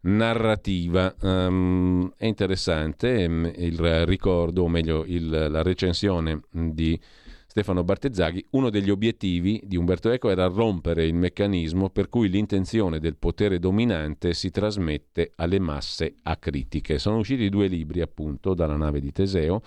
narrativa. 0.00 1.14
Um, 1.20 2.12
è 2.16 2.26
interessante 2.26 3.24
um, 3.26 3.50
il 3.56 4.06
ricordo, 4.06 4.64
o 4.64 4.68
meglio 4.68 5.04
il, 5.06 5.28
la 5.28 5.62
recensione 5.62 6.40
di 6.50 6.98
Stefano 7.46 7.84
Bartezzaghi. 7.84 8.44
Uno 8.50 8.68
degli 8.68 8.90
obiettivi 8.90 9.62
di 9.64 9.76
Umberto 9.76 10.10
Eco 10.10 10.28
era 10.28 10.46
rompere 10.46 11.06
il 11.06 11.14
meccanismo 11.14 11.88
per 11.88 12.08
cui 12.08 12.28
l'intenzione 12.28 12.98
del 12.98 13.16
potere 13.16 13.60
dominante 13.60 14.34
si 14.34 14.50
trasmette 14.50 15.30
alle 15.36 15.60
masse 15.60 16.16
acritiche. 16.22 16.98
Sono 16.98 17.18
usciti 17.18 17.48
due 17.48 17.68
libri, 17.68 18.00
appunto, 18.00 18.54
dalla 18.54 18.76
nave 18.76 19.00
di 19.00 19.12
Teseo 19.12 19.62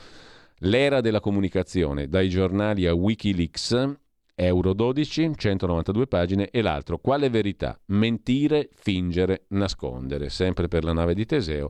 L'era 0.61 1.01
della 1.01 1.19
comunicazione, 1.19 2.07
dai 2.07 2.29
giornali 2.29 2.87
a 2.87 2.93
Wikileaks, 2.93 3.95
Euro 4.33 4.73
12, 4.73 5.33
192 5.35 6.07
pagine, 6.07 6.49
e 6.49 6.61
l'altro, 6.61 6.97
Quale 6.97 7.29
verità? 7.29 7.79
Mentire, 7.87 8.69
fingere, 8.73 9.45
nascondere, 9.49 10.29
sempre 10.29 10.67
per 10.67 10.83
la 10.83 10.93
nave 10.93 11.13
di 11.13 11.25
Teseo, 11.25 11.69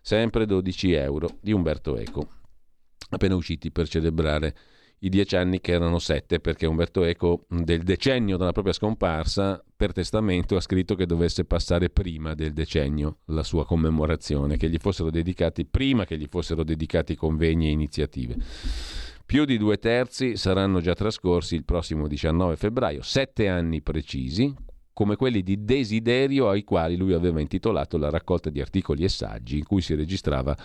sempre 0.00 0.46
12 0.46 0.92
euro, 0.94 1.28
di 1.40 1.52
Umberto 1.52 1.96
Eco, 1.96 2.28
appena 3.10 3.36
usciti 3.36 3.70
per 3.70 3.88
celebrare 3.88 4.56
i 5.04 5.10
dieci 5.10 5.36
anni 5.36 5.60
che 5.60 5.72
erano 5.72 5.98
sette, 5.98 6.40
perché 6.40 6.66
Umberto 6.66 7.04
Eco 7.04 7.44
del 7.48 7.82
decennio 7.82 8.38
dalla 8.38 8.52
propria 8.52 8.72
scomparsa 8.72 9.62
per 9.76 9.92
testamento 9.92 10.56
ha 10.56 10.60
scritto 10.60 10.94
che 10.94 11.04
dovesse 11.04 11.44
passare 11.44 11.90
prima 11.90 12.34
del 12.34 12.54
decennio 12.54 13.18
la 13.26 13.42
sua 13.42 13.66
commemorazione, 13.66 14.56
che 14.56 14.70
gli 14.70 14.78
fossero 14.78 15.10
dedicati 15.10 15.66
prima 15.66 16.06
che 16.06 16.16
gli 16.16 16.26
fossero 16.28 16.64
dedicati 16.64 17.16
convegni 17.16 17.66
e 17.66 17.72
iniziative. 17.72 18.36
Più 19.26 19.44
di 19.44 19.58
due 19.58 19.78
terzi 19.78 20.36
saranno 20.36 20.80
già 20.80 20.94
trascorsi 20.94 21.54
il 21.54 21.64
prossimo 21.64 22.08
19 22.08 22.56
febbraio, 22.56 23.02
sette 23.02 23.48
anni 23.48 23.82
precisi, 23.82 24.54
come 24.94 25.16
quelli 25.16 25.42
di 25.42 25.64
desiderio 25.64 26.48
ai 26.48 26.64
quali 26.64 26.96
lui 26.96 27.12
aveva 27.12 27.40
intitolato 27.40 27.98
la 27.98 28.08
raccolta 28.08 28.48
di 28.48 28.60
articoli 28.60 29.04
e 29.04 29.08
saggi 29.10 29.58
in 29.58 29.64
cui 29.64 29.82
si 29.82 29.94
registrava 29.94 30.56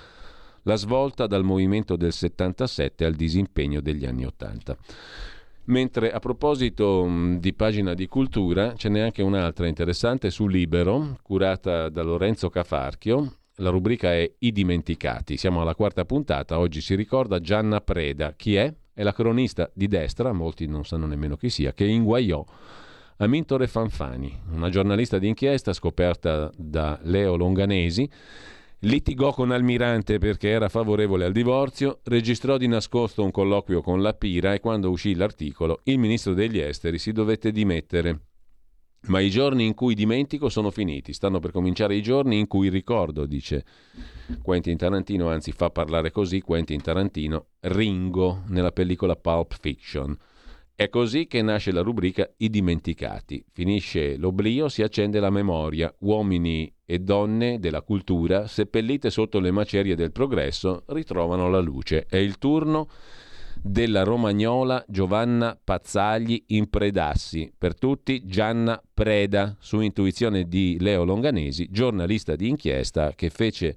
la 0.63 0.75
svolta 0.75 1.27
dal 1.27 1.43
movimento 1.43 1.95
del 1.95 2.11
77 2.11 3.05
al 3.05 3.13
disimpegno 3.15 3.81
degli 3.81 4.05
anni 4.05 4.25
80. 4.25 4.77
Mentre 5.65 6.11
a 6.11 6.19
proposito 6.19 7.07
di 7.37 7.53
pagina 7.53 7.93
di 7.93 8.07
cultura, 8.07 8.73
ce 8.75 8.89
n'è 8.89 9.01
anche 9.01 9.21
un'altra 9.21 9.67
interessante 9.67 10.31
su 10.31 10.47
Libero, 10.47 11.17
curata 11.21 11.89
da 11.89 12.01
Lorenzo 12.01 12.49
Cafarchio. 12.49 13.35
La 13.57 13.69
rubrica 13.69 14.11
è 14.13 14.31
I 14.39 14.51
dimenticati. 14.51 15.37
Siamo 15.37 15.61
alla 15.61 15.75
quarta 15.75 16.05
puntata. 16.05 16.57
Oggi 16.57 16.81
si 16.81 16.95
ricorda 16.95 17.39
Gianna 17.39 17.81
Preda. 17.81 18.33
Chi 18.35 18.55
è? 18.55 18.73
è 18.99 19.03
la 19.03 19.13
cronista 19.13 19.71
di 19.73 19.87
destra, 19.87 20.33
molti 20.33 20.67
non 20.67 20.83
sanno 20.83 21.05
nemmeno 21.05 21.37
chi 21.37 21.49
sia, 21.49 21.71
che 21.71 21.85
inguaiò 21.85 22.43
Amintore 23.19 23.67
Fanfani, 23.67 24.41
una 24.51 24.67
giornalista 24.67 25.17
d'inchiesta 25.17 25.71
scoperta 25.71 26.51
da 26.57 26.99
Leo 27.03 27.37
Longanesi, 27.37 28.09
litigò 28.81 29.33
con 29.33 29.51
Almirante 29.51 30.19
perché 30.19 30.49
era 30.49 30.69
favorevole 30.69 31.25
al 31.25 31.31
divorzio, 31.31 31.99
registrò 32.03 32.57
di 32.57 32.67
nascosto 32.67 33.23
un 33.23 33.31
colloquio 33.31 33.81
con 33.81 34.01
la 34.01 34.13
Pira 34.13 34.53
e 34.53 34.59
quando 34.59 34.89
uscì 34.89 35.15
l'articolo 35.15 35.81
il 35.83 35.97
ministro 35.97 36.33
degli 36.33 36.59
esteri 36.59 36.97
si 36.97 37.11
dovette 37.11 37.51
dimettere. 37.51 38.21
Ma 39.07 39.21
i 39.21 39.29
giorni 39.29 39.65
in 39.65 39.73
cui 39.73 39.95
dimentico 39.95 40.49
sono 40.49 40.71
finiti, 40.71 41.13
stanno 41.13 41.39
per 41.39 41.51
cominciare 41.51 41.95
i 41.95 42.01
giorni 42.01 42.37
in 42.37 42.47
cui 42.47 42.67
ricordo, 42.67 43.25
dice 43.25 43.63
Quentin 44.41 44.75
Tarantino, 44.75 45.29
anzi 45.29 45.53
fa 45.53 45.69
parlare 45.69 46.11
così 46.11 46.41
Quentin 46.41 46.81
Tarantino, 46.81 47.45
Ringo 47.61 48.43
nella 48.47 48.71
pellicola 48.73 49.15
Pulp 49.15 49.55
Fiction. 49.57 50.17
È 50.79 50.87
così 50.87 51.27
che 51.27 51.41
nasce 51.41 51.73
la 51.73 51.81
rubrica 51.81 52.31
I 52.37 52.49
dimenticati. 52.49 53.43
Finisce 53.51 54.15
l'oblio, 54.15 54.69
si 54.69 54.81
accende 54.81 55.19
la 55.19 55.29
memoria. 55.29 55.93
Uomini 55.99 56.73
e 56.85 56.99
donne 56.99 57.59
della 57.59 57.81
cultura, 57.81 58.47
seppellite 58.47 59.09
sotto 59.09 59.41
le 59.41 59.51
macerie 59.51 59.97
del 59.97 60.13
progresso, 60.13 60.83
ritrovano 60.87 61.49
la 61.49 61.59
luce. 61.59 62.05
È 62.07 62.15
il 62.15 62.37
turno 62.37 62.87
della 63.61 64.03
romagnola 64.03 64.81
Giovanna 64.87 65.59
Pazzagli 65.61 66.45
in 66.47 66.69
Predassi. 66.69 67.51
Per 67.57 67.77
tutti 67.77 68.25
Gianna 68.25 68.81
Preda, 68.93 69.57
su 69.59 69.81
intuizione 69.81 70.47
di 70.47 70.77
Leo 70.79 71.03
Longanesi, 71.03 71.67
giornalista 71.69 72.37
di 72.37 72.47
inchiesta 72.47 73.11
che 73.15 73.29
fece 73.29 73.75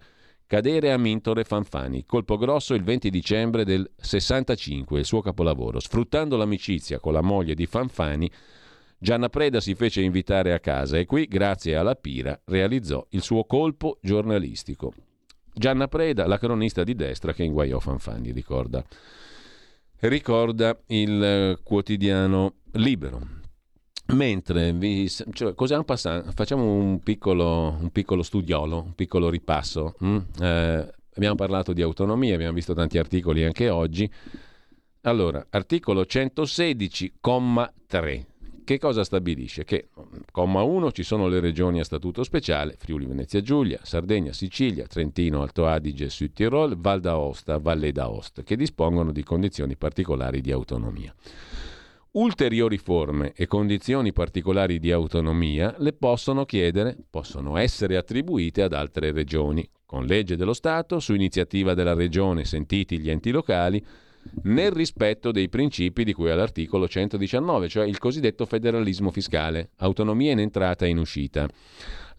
Cadere 0.53 0.93
a 0.93 0.99
Mintore 0.99 1.45
Fanfani, 1.45 2.05
colpo 2.05 2.37
grosso 2.37 2.75
il 2.75 2.83
20 2.83 3.09
dicembre 3.09 3.65
del 3.65 3.91
65, 3.97 4.99
il 4.99 5.07
suo 5.07 5.23
capolavoro. 5.23 5.81
Sfruttando 5.81 6.37
l'amicizia 6.37 6.99
con 6.99 7.15
la 7.15 7.23
moglie 7.23 7.55
di 7.55 7.65
Fanfani, 7.65 8.31
Gianna 8.99 9.31
Preda 9.31 9.61
si 9.61 9.75
fece 9.75 10.03
invitare 10.03 10.53
a 10.53 10.61
casa 10.61 10.99
e 10.99 11.07
qui, 11.07 11.25
grazie 11.25 11.75
alla 11.75 11.95
Pira, 11.95 12.39
realizzò 12.45 13.03
il 13.13 13.23
suo 13.23 13.45
colpo 13.45 13.97
giornalistico. 14.03 14.93
Gianna 15.55 15.89
Preda, 15.89 16.27
la 16.27 16.37
cronista 16.37 16.85
di 16.85 16.95
destra 16.95 17.33
che 17.33 17.45
inguaiò 17.45 17.79
Fanfani, 17.79 18.31
ricorda. 18.31 18.85
Ricorda 20.01 20.79
il 20.89 21.25
eh, 21.25 21.59
quotidiano 21.63 22.57
Libero. 22.73 23.41
Mentre 24.13 24.73
vi, 24.73 25.09
cioè, 25.09 25.55
facciamo 25.55 26.65
un 26.65 27.01
piccolo, 27.03 27.77
un 27.81 27.91
piccolo, 27.91 28.23
studiolo, 28.23 28.83
un 28.83 28.95
piccolo 28.95 29.31
ripasso. 29.31 29.95
Mm? 30.05 30.19
Eh, 30.41 30.93
abbiamo 31.15 31.35
parlato 31.35 31.73
di 31.73 31.81
autonomia, 31.83 32.35
abbiamo 32.35 32.53
visto 32.53 32.75
tanti 32.75 32.99
articoli 32.99 33.43
anche 33.45 33.71
oggi. 33.71 34.09
Allora, 35.03 35.47
articolo 35.51 36.03
116,3. 36.03 38.25
Che 38.65 38.79
cosa 38.79 39.03
stabilisce? 39.03 39.65
Che, 39.65 39.89
comma 40.31 40.63
1, 40.63 40.93
ci 40.93 41.03
sono 41.03 41.27
le 41.27 41.41
regioni 41.41 41.81
a 41.81 41.85
statuto 41.85 42.23
speciale, 42.23 42.77
Friuli 42.79 43.07
Venezia 43.07 43.41
Giulia, 43.41 43.81
Sardegna, 43.83 44.33
Sicilia, 44.33 44.87
Trentino, 44.87 45.43
Alto 45.43 45.67
Adige, 45.67 46.09
Sud 46.09 46.33
Tirol, 46.33 46.79
Val 46.79 47.01
d'Aosta, 47.01 47.59
Valle 47.59 47.91
d'Aosta, 47.91 48.45
che 48.45 48.55
dispongono 48.55 49.11
di 49.11 49.25
condizioni 49.25 49.75
particolari 49.77 50.41
di 50.41 50.53
autonomia. 50.53 51.13
Ulteriori 52.15 52.77
forme 52.77 53.33
e 53.35 53.47
condizioni 53.47 54.13
particolari 54.13 54.79
di 54.79 54.93
autonomia 54.93 55.75
le 55.79 55.95
possono 55.95 56.45
chiedere, 56.45 56.95
possono 57.09 57.57
essere 57.57 57.97
attribuite 57.97 58.61
ad 58.61 58.75
altre 58.75 59.13
regioni, 59.13 59.67
con 59.87 60.05
legge 60.05 60.37
dello 60.37 60.53
Stato, 60.53 61.01
su 61.01 61.15
iniziativa 61.15 61.73
della 61.73 61.95
regione, 61.95 62.45
sentiti 62.45 62.99
gli 62.99 63.09
enti 63.09 63.31
locali, 63.31 63.83
nel 64.43 64.73
rispetto 64.73 65.33
dei 65.33 65.49
principi 65.49 66.05
di 66.05 66.13
cui 66.13 66.31
all'articolo 66.31 66.87
119, 66.87 67.69
cioè 67.71 67.87
il 67.87 67.97
cosiddetto 67.97 68.45
federalismo 68.45 69.11
fiscale, 69.11 69.71
autonomia 69.79 70.33
in 70.33 70.41
entrata 70.41 70.85
e 70.85 70.91
in 70.91 70.99
uscita 70.99 71.49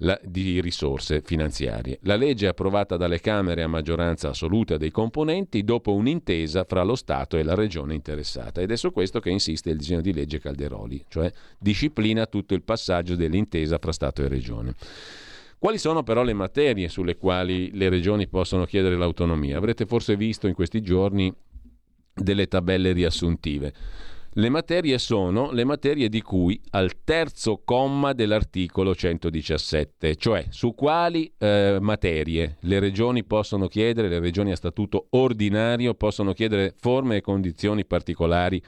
la, 0.04 0.20
di 0.24 0.62
risorse 0.62 1.22
finanziarie. 1.22 2.00
La 2.04 2.16
legge 2.16 2.48
approvata 2.48 2.96
dalle 2.98 3.20
Camere 3.20 3.64
a 3.64 3.68
maggioranza 3.68 4.30
assoluta 4.30 4.78
dei 4.78 4.92
componenti 4.92 5.64
dopo 5.64 5.94
un'intesa 5.94 6.66
fra 6.66 6.84
lo 6.84 6.96
Stato 6.96 7.38
e 7.38 7.44
la 7.44 7.56
regione 7.56 7.94
interessata 7.94 8.62
ed 8.62 8.72
è 8.72 8.76
su 8.76 8.92
questo 8.92 9.20
che 9.20 9.30
insiste 9.30 9.72
il 9.72 9.78
disegno 9.78 10.02
di 10.02 10.14
legge 10.14 10.40
Calderoli, 10.40 11.04
cioè 11.08 11.32
disciplina 11.58 12.26
tutto 12.26 12.54
il 12.54 12.64
passaggio 12.64 13.16
dell'intesa 13.16 13.78
fra 13.80 13.92
Stato 13.92 14.24
e 14.24 14.28
regione. 14.28 14.76
Quali 15.58 15.78
sono 15.78 16.04
però 16.04 16.24
le 16.24 16.34
materie 16.34 16.90
sulle 16.90 17.16
quali 17.16 17.72
le 17.74 17.88
regioni 17.88 18.28
possono 18.28 18.66
chiedere 18.66 18.98
l'autonomia? 18.98 19.58
Avrete 19.58 19.86
forse 19.86 20.18
visto 20.18 20.48
in 20.48 20.54
questi 20.54 20.82
giorni 20.82 21.34
delle 22.14 22.48
tabelle 22.48 22.92
riassuntive. 22.92 23.74
Le 24.36 24.50
materie 24.50 24.98
sono 24.98 25.52
le 25.52 25.64
materie 25.64 26.10
di 26.10 26.20
cui 26.24 26.60
al 26.72 27.04
terzo 27.04 27.62
comma 27.64 28.14
dell'articolo 28.14 28.96
117, 28.96 30.16
cioè 30.16 30.48
su 30.50 30.74
quali 30.74 31.32
eh, 31.38 31.78
materie 31.80 32.58
le 32.62 32.80
regioni 32.80 33.24
possono 33.24 33.68
chiedere, 33.68 34.08
le 34.08 34.18
regioni 34.18 34.52
a 34.52 34.56
statuto 34.56 35.06
ordinario 35.12 35.94
possono 35.94 36.34
chiedere 36.34 36.74
forme 36.80 37.18
e 37.18 37.22
condizioni 37.22 37.86
particolari 37.86 38.60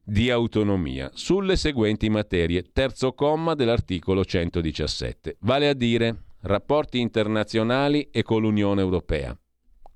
di 0.00 0.30
autonomia. 0.30 1.10
Sulle 1.12 1.56
seguenti 1.56 2.08
materie, 2.08 2.66
terzo 2.72 3.14
comma 3.14 3.54
dell'articolo 3.54 4.24
117, 4.24 5.38
vale 5.40 5.68
a 5.68 5.74
dire 5.74 6.22
rapporti 6.42 7.00
internazionali 7.00 8.10
e 8.12 8.22
con 8.22 8.42
l'Unione 8.42 8.80
Europea, 8.80 9.36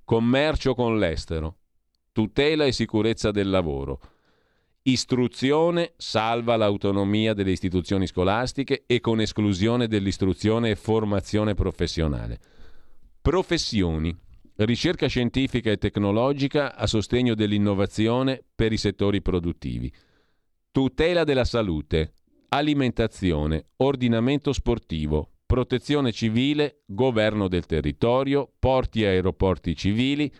commercio 0.05 0.74
con 0.74 0.98
l'estero, 0.98 1.59
tutela 2.10 2.64
e 2.64 2.72
sicurezza 2.72 3.30
del 3.30 3.48
lavoro, 3.48 4.01
Istruzione 4.88 5.94
salva 5.96 6.54
l'autonomia 6.54 7.34
delle 7.34 7.50
istituzioni 7.50 8.06
scolastiche 8.06 8.84
e 8.86 9.00
con 9.00 9.20
esclusione 9.20 9.88
dell'istruzione 9.88 10.70
e 10.70 10.76
formazione 10.76 11.54
professionale. 11.54 12.38
Professioni. 13.20 14.16
Ricerca 14.54 15.08
scientifica 15.08 15.72
e 15.72 15.76
tecnologica 15.76 16.76
a 16.76 16.86
sostegno 16.86 17.34
dell'innovazione 17.34 18.40
per 18.54 18.72
i 18.72 18.76
settori 18.76 19.20
produttivi. 19.22 19.92
Tutela 20.70 21.24
della 21.24 21.44
salute. 21.44 22.12
Alimentazione. 22.50 23.70
Ordinamento 23.78 24.52
sportivo. 24.52 25.32
Protezione 25.46 26.12
civile. 26.12 26.82
Governo 26.86 27.48
del 27.48 27.66
territorio. 27.66 28.48
Porti 28.56 29.02
e 29.02 29.06
aeroporti 29.08 29.74
civili. 29.74 30.32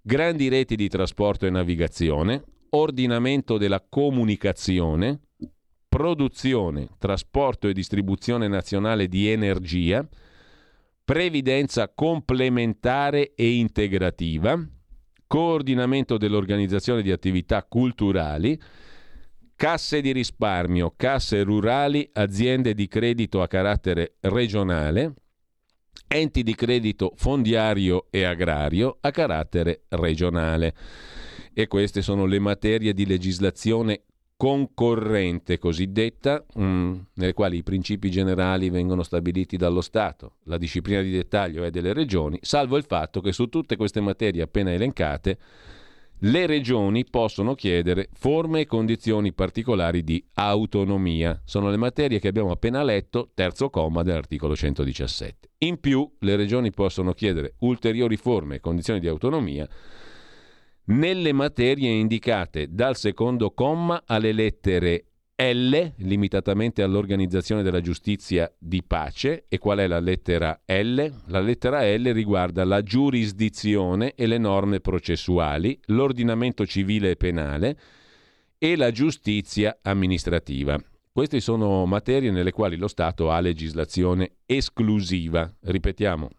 Grandi 0.00 0.46
reti 0.48 0.76
di 0.76 0.86
trasporto 0.86 1.46
e 1.46 1.50
navigazione 1.50 2.44
ordinamento 2.74 3.58
della 3.58 3.84
comunicazione, 3.86 5.20
produzione, 5.88 6.88
trasporto 6.98 7.68
e 7.68 7.72
distribuzione 7.72 8.48
nazionale 8.48 9.08
di 9.08 9.28
energia, 9.28 10.06
previdenza 11.04 11.90
complementare 11.94 13.34
e 13.34 13.56
integrativa, 13.56 14.58
coordinamento 15.26 16.16
dell'organizzazione 16.16 17.02
di 17.02 17.10
attività 17.10 17.62
culturali, 17.64 18.58
casse 19.54 20.00
di 20.00 20.12
risparmio, 20.12 20.94
casse 20.96 21.42
rurali, 21.42 22.08
aziende 22.14 22.72
di 22.74 22.88
credito 22.88 23.42
a 23.42 23.48
carattere 23.48 24.14
regionale, 24.20 25.14
enti 26.08 26.42
di 26.42 26.54
credito 26.54 27.12
fondiario 27.16 28.06
e 28.10 28.24
agrario 28.24 28.96
a 29.00 29.10
carattere 29.10 29.84
regionale 29.90 30.74
e 31.54 31.66
queste 31.66 32.02
sono 32.02 32.26
le 32.26 32.38
materie 32.38 32.92
di 32.92 33.06
legislazione 33.06 34.02
concorrente 34.36 35.58
cosiddetta, 35.58 36.44
mh, 36.54 36.64
mm, 36.64 36.94
nelle 37.14 37.32
quali 37.32 37.58
i 37.58 37.62
principi 37.62 38.10
generali 38.10 38.70
vengono 38.70 39.04
stabiliti 39.04 39.56
dallo 39.56 39.80
Stato, 39.80 40.38
la 40.44 40.58
disciplina 40.58 41.00
di 41.00 41.12
dettaglio 41.12 41.62
è 41.62 41.70
delle 41.70 41.92
regioni, 41.92 42.38
salvo 42.42 42.76
il 42.76 42.84
fatto 42.84 43.20
che 43.20 43.32
su 43.32 43.46
tutte 43.46 43.76
queste 43.76 44.00
materie 44.00 44.42
appena 44.42 44.72
elencate 44.72 45.38
le 46.24 46.46
regioni 46.46 47.04
possono 47.04 47.54
chiedere 47.54 48.08
forme 48.12 48.60
e 48.60 48.66
condizioni 48.66 49.32
particolari 49.32 50.04
di 50.04 50.24
autonomia. 50.34 51.40
Sono 51.44 51.68
le 51.68 51.76
materie 51.76 52.20
che 52.20 52.28
abbiamo 52.28 52.52
appena 52.52 52.84
letto, 52.84 53.30
terzo 53.34 53.70
comma 53.70 54.02
dell'articolo 54.02 54.54
117. 54.54 55.50
In 55.58 55.80
più, 55.80 56.08
le 56.20 56.36
regioni 56.36 56.70
possono 56.70 57.12
chiedere 57.12 57.54
ulteriori 57.60 58.16
forme 58.16 58.56
e 58.56 58.60
condizioni 58.60 59.00
di 59.00 59.08
autonomia 59.08 59.68
nelle 60.86 61.32
materie 61.32 61.90
indicate 61.90 62.68
dal 62.70 62.96
secondo 62.96 63.52
comma 63.52 64.02
alle 64.06 64.32
lettere 64.32 65.04
L, 65.36 65.92
limitatamente 65.96 66.82
all'organizzazione 66.82 67.62
della 67.62 67.80
giustizia 67.80 68.52
di 68.58 68.82
pace. 68.82 69.46
E 69.48 69.58
qual 69.58 69.78
è 69.78 69.86
la 69.86 69.98
lettera 69.98 70.60
L? 70.66 71.04
La 71.26 71.40
lettera 71.40 71.82
L 71.84 72.04
riguarda 72.12 72.64
la 72.64 72.82
giurisdizione 72.82 74.14
e 74.14 74.26
le 74.26 74.38
norme 74.38 74.80
processuali, 74.80 75.78
l'ordinamento 75.86 76.66
civile 76.66 77.10
e 77.10 77.16
penale 77.16 77.78
e 78.58 78.76
la 78.76 78.90
giustizia 78.92 79.78
amministrativa. 79.82 80.78
Queste 81.10 81.40
sono 81.40 81.84
materie 81.84 82.30
nelle 82.30 82.52
quali 82.52 82.76
lo 82.76 82.88
Stato 82.88 83.30
ha 83.30 83.40
legislazione 83.40 84.36
esclusiva. 84.46 85.52
Ripetiamo, 85.60 86.30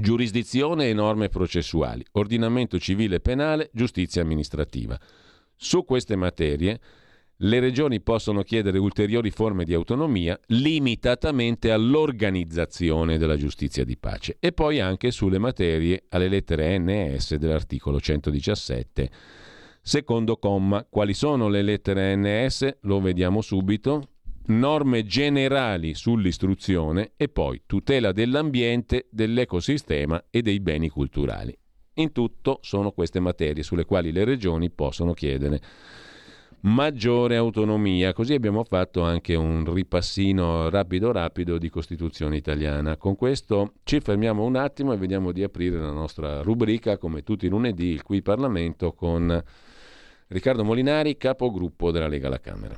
giurisdizione 0.00 0.88
e 0.88 0.94
norme 0.94 1.28
processuali, 1.28 2.04
ordinamento 2.12 2.78
civile 2.78 3.16
e 3.16 3.20
penale, 3.20 3.70
giustizia 3.72 4.22
amministrativa. 4.22 4.98
Su 5.56 5.84
queste 5.84 6.16
materie 6.16 6.80
le 7.42 7.60
regioni 7.60 8.00
possono 8.00 8.42
chiedere 8.42 8.78
ulteriori 8.78 9.30
forme 9.30 9.64
di 9.64 9.72
autonomia 9.72 10.38
limitatamente 10.46 11.70
all'organizzazione 11.70 13.16
della 13.16 13.36
giustizia 13.36 13.84
di 13.84 13.96
pace 13.96 14.38
e 14.40 14.52
poi 14.52 14.80
anche 14.80 15.12
sulle 15.12 15.38
materie 15.38 16.04
alle 16.08 16.28
lettere 16.28 16.76
NS 16.78 17.36
dell'articolo 17.36 18.00
117. 18.00 19.10
Secondo 19.80 20.36
comma, 20.36 20.84
quali 20.88 21.14
sono 21.14 21.48
le 21.48 21.62
lettere 21.62 22.16
NS? 22.16 22.78
Lo 22.82 23.00
vediamo 23.00 23.40
subito. 23.40 24.08
Norme 24.48 25.04
generali 25.04 25.92
sull'istruzione 25.92 27.12
e 27.16 27.28
poi 27.28 27.62
tutela 27.66 28.12
dell'ambiente, 28.12 29.06
dell'ecosistema 29.10 30.24
e 30.30 30.40
dei 30.40 30.60
beni 30.60 30.88
culturali. 30.88 31.54
In 31.94 32.12
tutto 32.12 32.58
sono 32.62 32.92
queste 32.92 33.20
materie 33.20 33.62
sulle 33.62 33.84
quali 33.84 34.10
le 34.10 34.24
regioni 34.24 34.70
possono 34.70 35.12
chiedere 35.12 35.60
maggiore 36.60 37.36
autonomia. 37.36 38.14
Così 38.14 38.32
abbiamo 38.32 38.64
fatto 38.64 39.02
anche 39.02 39.34
un 39.34 39.70
ripassino 39.70 40.70
rapido 40.70 41.12
rapido 41.12 41.58
di 41.58 41.68
Costituzione 41.68 42.36
italiana. 42.36 42.96
Con 42.96 43.16
questo 43.16 43.74
ci 43.84 44.00
fermiamo 44.00 44.44
un 44.44 44.56
attimo 44.56 44.94
e 44.94 44.96
vediamo 44.96 45.30
di 45.30 45.42
aprire 45.42 45.78
la 45.78 45.92
nostra 45.92 46.40
rubrica, 46.40 46.96
come 46.96 47.22
tutti 47.22 47.44
i 47.44 47.50
lunedì, 47.50 47.88
il 47.88 48.02
Qui 48.02 48.22
Parlamento, 48.22 48.92
con 48.92 49.42
Riccardo 50.28 50.64
Molinari, 50.64 51.18
capogruppo 51.18 51.90
della 51.90 52.08
Lega 52.08 52.28
alla 52.28 52.40
Camera. 52.40 52.76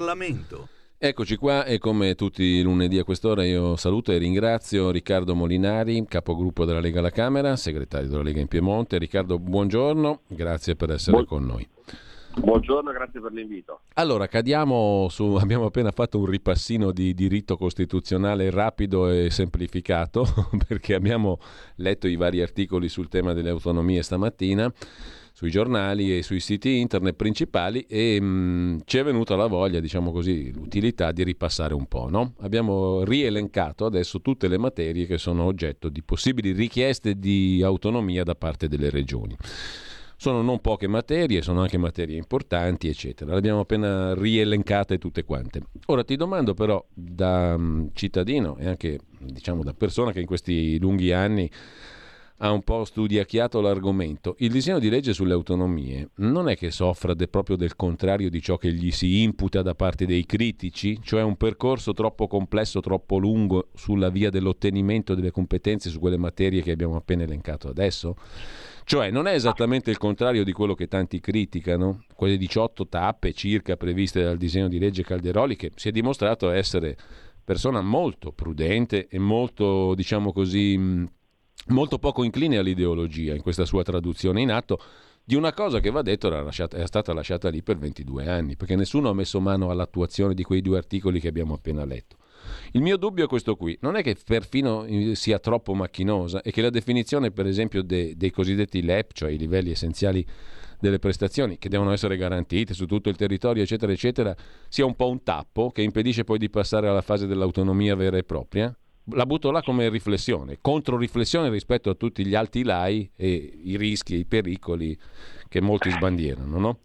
Parlamento. 0.00 0.68
Eccoci 0.96 1.36
qua 1.36 1.66
e 1.66 1.76
come 1.76 2.14
tutti 2.14 2.42
i 2.42 2.62
lunedì 2.62 2.98
a 2.98 3.04
quest'ora 3.04 3.44
io 3.44 3.76
saluto 3.76 4.12
e 4.12 4.16
ringrazio 4.16 4.90
Riccardo 4.90 5.34
Molinari, 5.34 6.02
capogruppo 6.06 6.64
della 6.64 6.80
Lega 6.80 7.00
alla 7.00 7.10
Camera, 7.10 7.54
segretario 7.54 8.08
della 8.08 8.22
Lega 8.22 8.40
in 8.40 8.48
Piemonte. 8.48 8.96
Riccardo, 8.96 9.38
buongiorno, 9.38 10.22
grazie 10.28 10.74
per 10.74 10.92
essere 10.92 11.18
Bu- 11.18 11.26
con 11.26 11.44
noi. 11.44 11.68
Buongiorno, 12.34 12.92
grazie 12.92 13.20
per 13.20 13.32
l'invito. 13.32 13.80
Allora, 13.94 14.26
cadiamo 14.26 15.08
su, 15.10 15.34
abbiamo 15.38 15.66
appena 15.66 15.90
fatto 15.90 16.18
un 16.18 16.24
ripassino 16.24 16.92
di 16.92 17.12
diritto 17.12 17.58
costituzionale 17.58 18.48
rapido 18.48 19.10
e 19.10 19.28
semplificato, 19.28 20.24
perché 20.66 20.94
abbiamo 20.94 21.38
letto 21.76 22.08
i 22.08 22.16
vari 22.16 22.40
articoli 22.40 22.88
sul 22.88 23.08
tema 23.08 23.34
delle 23.34 23.50
autonomie 23.50 24.02
stamattina 24.02 24.72
sui 25.40 25.50
giornali 25.50 26.18
e 26.18 26.22
sui 26.22 26.38
siti 26.38 26.80
internet 26.80 27.14
principali 27.14 27.86
e 27.88 28.20
mh, 28.20 28.26
mm, 28.26 28.78
ci 28.84 28.98
è 28.98 29.02
venuta 29.02 29.36
la 29.36 29.46
voglia, 29.46 29.80
diciamo 29.80 30.12
così, 30.12 30.52
l'utilità 30.52 31.12
di 31.12 31.24
ripassare 31.24 31.72
un 31.72 31.86
po'. 31.86 32.10
No? 32.10 32.34
Abbiamo 32.40 33.04
rielencato 33.04 33.86
adesso 33.86 34.20
tutte 34.20 34.48
le 34.48 34.58
materie 34.58 35.06
che 35.06 35.16
sono 35.16 35.44
oggetto 35.44 35.88
di 35.88 36.02
possibili 36.02 36.52
richieste 36.52 37.18
di 37.18 37.62
autonomia 37.64 38.22
da 38.22 38.34
parte 38.34 38.68
delle 38.68 38.90
regioni. 38.90 39.34
Sono 40.14 40.42
non 40.42 40.60
poche 40.60 40.86
materie, 40.88 41.40
sono 41.40 41.62
anche 41.62 41.78
materie 41.78 42.18
importanti, 42.18 42.88
eccetera. 42.88 43.30
Le 43.30 43.38
abbiamo 43.38 43.60
appena 43.60 44.12
rielencate 44.12 44.98
tutte 44.98 45.24
quante. 45.24 45.62
Ora 45.86 46.04
ti 46.04 46.16
domando 46.16 46.52
però 46.52 46.84
da 46.92 47.54
um, 47.56 47.88
cittadino 47.94 48.58
e 48.58 48.68
anche 48.68 48.98
diciamo 49.18 49.62
da 49.62 49.72
persona 49.72 50.12
che 50.12 50.20
in 50.20 50.26
questi 50.26 50.78
lunghi 50.78 51.12
anni 51.12 51.50
ha 52.42 52.52
un 52.52 52.62
po' 52.62 52.84
studiacchiato 52.84 53.60
l'argomento. 53.60 54.34
Il 54.38 54.50
disegno 54.50 54.78
di 54.78 54.88
legge 54.88 55.12
sulle 55.12 55.34
autonomie 55.34 56.10
non 56.16 56.48
è 56.48 56.56
che 56.56 56.70
soffra 56.70 57.12
de 57.12 57.28
proprio 57.28 57.56
del 57.56 57.76
contrario 57.76 58.30
di 58.30 58.40
ciò 58.40 58.56
che 58.56 58.72
gli 58.72 58.90
si 58.90 59.22
imputa 59.22 59.60
da 59.60 59.74
parte 59.74 60.06
dei 60.06 60.24
critici, 60.24 60.98
cioè 61.02 61.22
un 61.22 61.36
percorso 61.36 61.92
troppo 61.92 62.26
complesso, 62.26 62.80
troppo 62.80 63.18
lungo 63.18 63.68
sulla 63.74 64.08
via 64.08 64.30
dell'ottenimento 64.30 65.14
delle 65.14 65.30
competenze 65.30 65.90
su 65.90 65.98
quelle 65.98 66.16
materie 66.16 66.62
che 66.62 66.70
abbiamo 66.70 66.96
appena 66.96 67.24
elencato 67.24 67.68
adesso? 67.68 68.16
Cioè 68.84 69.10
non 69.10 69.26
è 69.26 69.34
esattamente 69.34 69.90
il 69.90 69.98
contrario 69.98 70.42
di 70.42 70.52
quello 70.52 70.74
che 70.74 70.88
tanti 70.88 71.20
criticano, 71.20 72.04
quelle 72.14 72.38
18 72.38 72.88
tappe 72.88 73.34
circa 73.34 73.76
previste 73.76 74.22
dal 74.22 74.38
disegno 74.38 74.68
di 74.68 74.78
legge 74.78 75.04
Calderoli, 75.04 75.56
che 75.56 75.72
si 75.74 75.88
è 75.88 75.92
dimostrato 75.92 76.50
essere 76.50 76.96
persona 77.44 77.82
molto 77.82 78.32
prudente 78.32 79.08
e 79.08 79.18
molto, 79.18 79.94
diciamo 79.94 80.32
così, 80.32 81.08
molto 81.68 81.98
poco 81.98 82.22
incline 82.24 82.58
all'ideologia 82.58 83.34
in 83.34 83.42
questa 83.42 83.64
sua 83.64 83.82
traduzione 83.82 84.40
in 84.40 84.50
atto 84.50 84.80
di 85.24 85.36
una 85.36 85.52
cosa 85.52 85.78
che 85.80 85.90
va 85.90 86.02
detto 86.02 86.26
era, 86.26 86.42
lasciata, 86.42 86.76
era, 86.76 86.86
stata 86.86 87.12
lasciata 87.12 87.48
lì 87.50 87.62
per 87.62 87.78
22 87.78 88.28
anni, 88.28 88.56
perché 88.56 88.74
nessuno 88.74 89.10
ha 89.10 89.14
messo 89.14 89.40
mano 89.40 89.70
all'attuazione 89.70 90.34
di 90.34 90.42
quei 90.42 90.60
due 90.60 90.76
articoli 90.76 91.20
che 91.20 91.28
abbiamo 91.28 91.54
appena 91.54 91.84
letto. 91.84 92.16
Il 92.72 92.80
mio 92.80 92.96
dubbio 92.96 93.26
è 93.26 93.28
questo 93.28 93.54
qui, 93.54 93.78
non 93.82 93.96
è 93.96 94.02
che 94.02 94.16
perfino 94.24 94.84
eh, 94.84 95.14
sia 95.14 95.38
troppo 95.38 95.74
macchinosa 95.74 96.42
e 96.42 96.50
che 96.50 96.62
la 96.62 96.70
definizione 96.70 97.30
per 97.30 97.46
esempio 97.46 97.82
de, 97.82 98.16
dei 98.16 98.30
cosiddetti 98.30 98.82
LEP, 98.82 99.12
cioè 99.12 99.30
i 99.30 99.38
livelli 99.38 99.70
essenziali 99.70 100.26
delle 100.80 100.98
prestazioni 100.98 101.58
che 101.58 101.68
devono 101.68 101.92
essere 101.92 102.16
garantite 102.16 102.74
su 102.74 102.86
tutto 102.86 103.08
il 103.08 103.16
territorio, 103.16 103.62
eccetera, 103.62 103.92
eccetera, 103.92 104.34
sia 104.68 104.86
un 104.86 104.96
po' 104.96 105.08
un 105.08 105.22
tappo 105.22 105.70
che 105.70 105.82
impedisce 105.82 106.24
poi 106.24 106.38
di 106.38 106.48
passare 106.48 106.88
alla 106.88 107.02
fase 107.02 107.26
dell'autonomia 107.26 107.94
vera 107.94 108.16
e 108.16 108.24
propria? 108.24 108.74
La 109.12 109.26
butto 109.26 109.50
là 109.50 109.62
come 109.62 109.88
riflessione, 109.88 110.58
controriflessione 110.60 111.50
rispetto 111.50 111.90
a 111.90 111.94
tutti 111.94 112.24
gli 112.24 112.34
alti 112.34 112.64
lai 112.64 113.10
e 113.16 113.60
i 113.64 113.76
rischi 113.76 114.14
e 114.14 114.18
i 114.18 114.24
pericoli 114.24 114.96
che 115.48 115.60
molti 115.60 115.90
sbandierano, 115.90 116.58
no? 116.58 116.78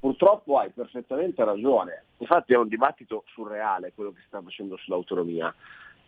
Purtroppo 0.00 0.58
hai 0.58 0.70
perfettamente 0.70 1.44
ragione. 1.44 2.04
Infatti 2.18 2.54
è 2.54 2.56
un 2.56 2.68
dibattito 2.68 3.24
surreale 3.34 3.92
quello 3.94 4.10
che 4.12 4.20
si 4.20 4.26
sta 4.28 4.40
facendo 4.42 4.76
sull'autonomia, 4.76 5.54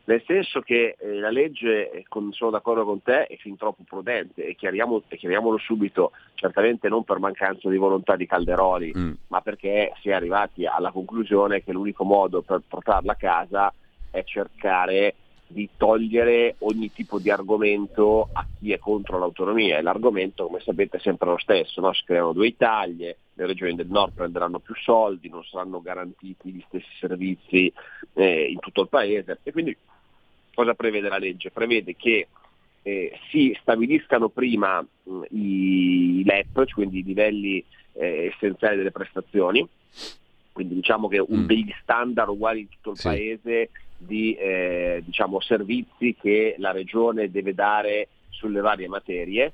nel 0.04 0.22
senso 0.26 0.60
che 0.62 0.96
eh, 0.98 1.20
la 1.20 1.30
legge, 1.30 1.90
eh, 1.90 2.04
sono 2.30 2.50
d'accordo 2.50 2.84
con 2.84 3.02
te, 3.02 3.26
è 3.26 3.36
fin 3.36 3.56
troppo 3.56 3.84
prudente 3.86 4.44
e, 4.44 4.56
chiariamo, 4.56 5.02
e, 5.06 5.16
chiariamolo 5.16 5.58
subito, 5.58 6.10
certamente 6.34 6.88
non 6.88 7.04
per 7.04 7.20
mancanza 7.20 7.68
di 7.68 7.76
volontà 7.76 8.16
di 8.16 8.26
Calderoli, 8.26 8.92
mm. 8.96 9.12
ma 9.28 9.40
perché 9.42 9.92
si 10.00 10.08
è 10.08 10.12
arrivati 10.12 10.66
alla 10.66 10.90
conclusione 10.90 11.62
che 11.62 11.72
l'unico 11.72 12.02
modo 12.02 12.42
per 12.42 12.62
portarla 12.66 13.12
a 13.12 13.16
casa 13.16 13.72
è 14.10 14.24
cercare 14.24 15.14
di 15.52 15.68
togliere 15.76 16.56
ogni 16.60 16.92
tipo 16.92 17.18
di 17.18 17.30
argomento 17.30 18.28
a 18.32 18.46
chi 18.58 18.72
è 18.72 18.78
contro 18.78 19.18
l'autonomia 19.18 19.78
e 19.78 19.82
l'argomento 19.82 20.46
come 20.46 20.60
sapete 20.60 20.96
è 20.96 21.00
sempre 21.00 21.28
lo 21.28 21.38
stesso, 21.38 21.80
no? 21.80 21.92
si 21.92 22.02
creano 22.04 22.32
due 22.32 22.48
Italie, 22.48 23.16
le 23.34 23.46
regioni 23.46 23.74
del 23.74 23.88
nord 23.88 24.14
prenderanno 24.14 24.58
più 24.58 24.74
soldi, 24.74 25.28
non 25.28 25.44
saranno 25.44 25.80
garantiti 25.80 26.50
gli 26.50 26.64
stessi 26.66 26.88
servizi 26.98 27.72
eh, 28.14 28.50
in 28.50 28.58
tutto 28.58 28.82
il 28.82 28.88
paese 28.88 29.38
e 29.42 29.52
quindi 29.52 29.76
cosa 30.54 30.74
prevede 30.74 31.08
la 31.08 31.18
legge? 31.18 31.50
Prevede 31.50 31.94
che 31.96 32.28
eh, 32.82 33.18
si 33.30 33.56
stabiliscano 33.60 34.28
prima 34.28 34.80
mh, 34.80 35.22
i 35.30 36.22
LEP, 36.24 36.54
cioè 36.54 36.74
quindi 36.74 36.98
i 36.98 37.04
livelli 37.04 37.64
eh, 37.94 38.32
essenziali 38.34 38.76
delle 38.76 38.90
prestazioni, 38.90 39.66
quindi 40.52 40.74
diciamo 40.74 41.08
che 41.08 41.18
un, 41.18 41.40
mm. 41.40 41.46
degli 41.46 41.72
standard 41.82 42.28
uguali 42.28 42.60
in 42.60 42.68
tutto 42.68 42.90
il 42.90 42.98
sì. 42.98 43.08
paese 43.08 43.70
di 43.96 44.34
eh, 44.34 45.02
diciamo, 45.04 45.40
servizi 45.40 46.14
che 46.20 46.56
la 46.58 46.72
regione 46.72 47.30
deve 47.30 47.54
dare 47.54 48.08
sulle 48.30 48.60
varie 48.60 48.88
materie 48.88 49.52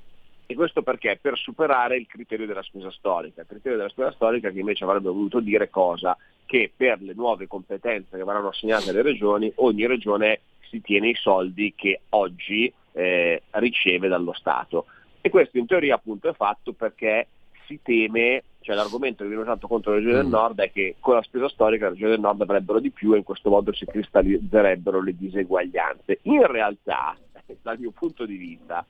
e 0.51 0.55
questo 0.55 0.81
perché? 0.81 1.19
Per 1.21 1.37
superare 1.37 1.99
il 1.99 2.07
criterio 2.07 2.47
della 2.47 2.63
spesa 2.63 2.91
storica, 2.91 3.43
il 3.43 3.47
criterio 3.47 3.77
della 3.77 3.91
spesa 3.91 4.13
storica 4.13 4.49
che 4.49 4.61
invece 4.61 4.83
avrebbe 4.83 5.11
voluto 5.11 5.41
dire 5.41 5.69
cosa? 5.69 6.17
Che 6.47 6.73
per 6.75 7.03
le 7.03 7.13
nuove 7.13 7.47
competenze 7.47 8.17
che 8.17 8.25
verranno 8.25 8.49
assegnate 8.49 8.89
alle 8.89 9.03
regioni, 9.03 9.53
ogni 9.57 9.87
regione 9.87 10.41
si 10.71 10.81
tiene 10.81 11.11
i 11.11 11.15
soldi 11.17 11.75
che 11.77 12.01
oggi 12.09 12.73
eh, 12.93 13.43
riceve 13.51 14.09
dallo 14.09 14.33
Stato. 14.33 14.87
E 15.21 15.29
questo 15.29 15.59
in 15.59 15.67
teoria 15.67 15.97
appunto 15.97 16.31
è 16.31 16.33
fatto 16.33 16.73
perché 16.73 17.27
si 17.67 17.81
teme, 17.83 18.43
cioè 18.69 18.77
l'argomento 18.77 19.23
che 19.23 19.31
viene 19.31 19.45
usato 19.45 19.67
contro 19.67 19.93
le 19.93 20.01
regioni 20.01 20.17
del 20.17 20.27
mm. 20.27 20.31
nord 20.31 20.61
è 20.61 20.71
che 20.71 20.97
con 21.01 21.15
la 21.15 21.23
spesa 21.23 21.49
storica 21.49 21.87
le 21.87 21.93
regioni 21.93 22.11
del 22.11 22.21
nord 22.21 22.43
avrebbero 22.43 22.81
di 22.81 22.91
più 22.91 23.15
e 23.15 23.17
in 23.17 23.25
questo 23.25 23.49
modo 23.49 23.73
si 23.73 23.87
cristallizzerebbero 23.87 25.01
le 25.01 25.17
diseguaglianze. 25.17 26.19
In 26.25 26.47
realtà, 26.47 27.17
dal 27.63 27.79
mio 27.79 27.93
punto 27.93 28.27
di 28.27 28.37
vista, 28.37 28.85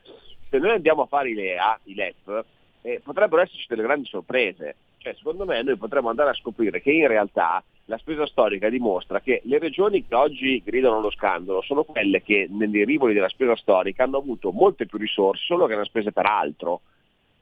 se 0.50 0.58
noi 0.58 0.70
andiamo 0.70 1.02
a 1.02 1.06
fare 1.06 1.30
i 1.30 1.34
LEA, 1.34 1.78
i 1.84 1.94
LEP, 1.94 2.44
eh, 2.82 3.00
potrebbero 3.04 3.40
esserci 3.40 3.66
delle 3.68 3.84
grandi 3.84 4.08
sorprese. 4.08 4.74
Cioè, 4.96 5.14
secondo 5.14 5.44
me 5.44 5.62
noi 5.62 5.76
potremmo 5.76 6.08
andare 6.08 6.30
a 6.30 6.34
scoprire 6.34 6.80
che 6.80 6.90
in 6.90 7.06
realtà 7.06 7.62
la 7.84 7.98
spesa 7.98 8.26
storica 8.26 8.68
dimostra 8.68 9.20
che 9.20 9.42
le 9.44 9.60
regioni 9.60 10.04
che 10.04 10.14
oggi 10.16 10.60
gridano 10.64 11.00
lo 11.00 11.12
scandalo 11.12 11.62
sono 11.62 11.84
quelle 11.84 12.20
che 12.20 12.48
nei 12.50 12.84
rivoli 12.84 13.14
della 13.14 13.28
spesa 13.28 13.54
storica 13.54 14.02
hanno 14.02 14.18
avuto 14.18 14.50
molte 14.50 14.86
più 14.86 14.98
risorse, 14.98 15.44
solo 15.44 15.66
che 15.66 15.72
erano 15.74 15.86
spese 15.86 16.10
per 16.10 16.26
altro. 16.26 16.80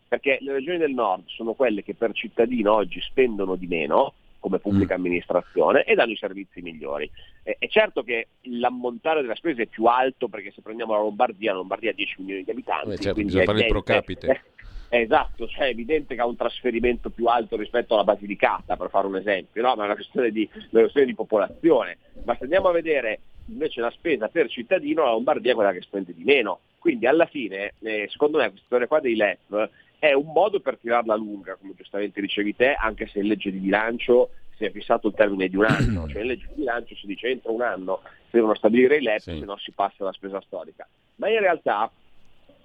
Perché 0.09 0.39
le 0.41 0.53
regioni 0.53 0.79
del 0.79 0.93
nord 0.93 1.25
sono 1.27 1.55
quelle 1.55 1.83
che 1.83 1.95
per 1.95 2.13
cittadino 2.13 2.73
oggi 2.73 3.01
spendono 3.01 3.57
di 3.57 3.67
meno, 3.67 4.15
come 4.47 4.61
pubblica 4.61 4.95
mm. 4.95 4.99
amministrazione 4.99 5.83
e 5.83 5.95
danno 5.97 6.13
i 6.13 6.17
servizi 6.17 6.63
migliori. 6.63 7.11
Eh, 7.43 7.57
è 7.59 7.67
certo 7.67 8.05
che 8.05 8.29
l'ammontare 8.43 9.21
della 9.21 9.35
spesa 9.35 9.63
è 9.63 9.67
più 9.67 9.87
alto 9.87 10.29
perché 10.29 10.53
se 10.53 10.63
prendiamo 10.63 10.93
la 10.93 11.01
Lombardia, 11.01 11.51
la 11.51 11.59
Lombardia 11.59 11.91
ha 11.91 11.95
10 11.95 12.15
milioni 12.19 12.45
di 12.45 12.51
abitanti. 12.53 12.91
Eh, 12.91 12.99
certo, 12.99 13.23
bisogna 13.23 13.45
fare 13.45 13.61
il 13.61 13.67
pro 13.67 13.83
capite. 13.83 14.43
È 14.89 15.01
esatto, 15.03 15.49
cioè 15.49 15.67
è 15.67 15.71
evidente 15.71 16.15
che 16.15 16.21
ha 16.21 16.27
un 16.27 16.37
trasferimento 16.37 17.11
più 17.11 17.27
alto 17.27 17.57
rispetto 17.57 17.95
alla 17.95 18.05
Basilicata, 18.05 18.77
per 18.77 18.89
fare 18.89 19.09
un 19.09 19.17
esempio, 19.17 19.63
no? 19.63 19.75
ma 19.75 19.83
è 19.83 19.87
una 19.87 19.97
questione 19.97 20.31
di, 20.31 20.49
una 20.53 20.83
questione 20.83 21.07
di 21.07 21.15
popolazione. 21.15 21.99
Ma 22.25 22.37
se 22.37 22.45
andiamo 22.45 22.69
a 22.69 22.73
vedere 22.73 23.19
invece 23.49 23.81
la 23.81 23.91
spesa 23.91 24.29
per 24.29 24.49
cittadino, 24.49 25.03
la 25.03 25.11
Lombardia 25.11 25.53
è 25.53 25.55
quella 25.55 25.73
che 25.73 25.83
spende 25.83 26.15
di 26.15 26.23
meno. 26.23 26.61
Quindi 26.79 27.07
alla 27.07 27.27
fine, 27.27 27.75
eh, 27.81 28.07
secondo 28.11 28.39
me, 28.39 28.49
questa 28.49 28.67
storia 28.67 28.87
qua 28.87 29.01
dei 29.01 29.17
LEP 29.17 29.71
è 29.99 30.13
un 30.13 30.33
modo 30.33 30.61
per 30.61 30.79
tirarla 30.79 31.15
lunga, 31.17 31.57
come 31.57 31.75
giustamente 31.75 32.21
dicevi 32.21 32.55
te, 32.55 32.75
anche 32.75 33.07
se 33.07 33.21
in 33.21 33.27
legge 33.27 33.51
di 33.51 33.59
bilancio 33.59 34.31
si 34.57 34.65
è 34.65 34.71
fissato 34.71 35.09
il 35.09 35.15
termine 35.15 35.49
di 35.49 35.57
un 35.57 35.65
anno, 35.65 36.09
cioè 36.09 36.23
in 36.23 36.29
legge 36.29 36.47
di 36.49 36.61
bilancio 36.61 36.95
si 36.95 37.07
dice 37.07 37.29
entro 37.29 37.53
un 37.53 37.63
anno 37.63 38.01
si 38.27 38.37
devono 38.37 38.55
stabilire 38.55 38.97
i 38.97 39.03
LEP, 39.03 39.21
sì. 39.21 39.39
se 39.39 39.45
no 39.45 39.57
si 39.57 39.73
passa 39.73 39.97
alla 39.99 40.13
spesa 40.13 40.41
storica. 40.41 40.87
Ma 41.17 41.29
in 41.31 41.41
realtà 41.41 41.91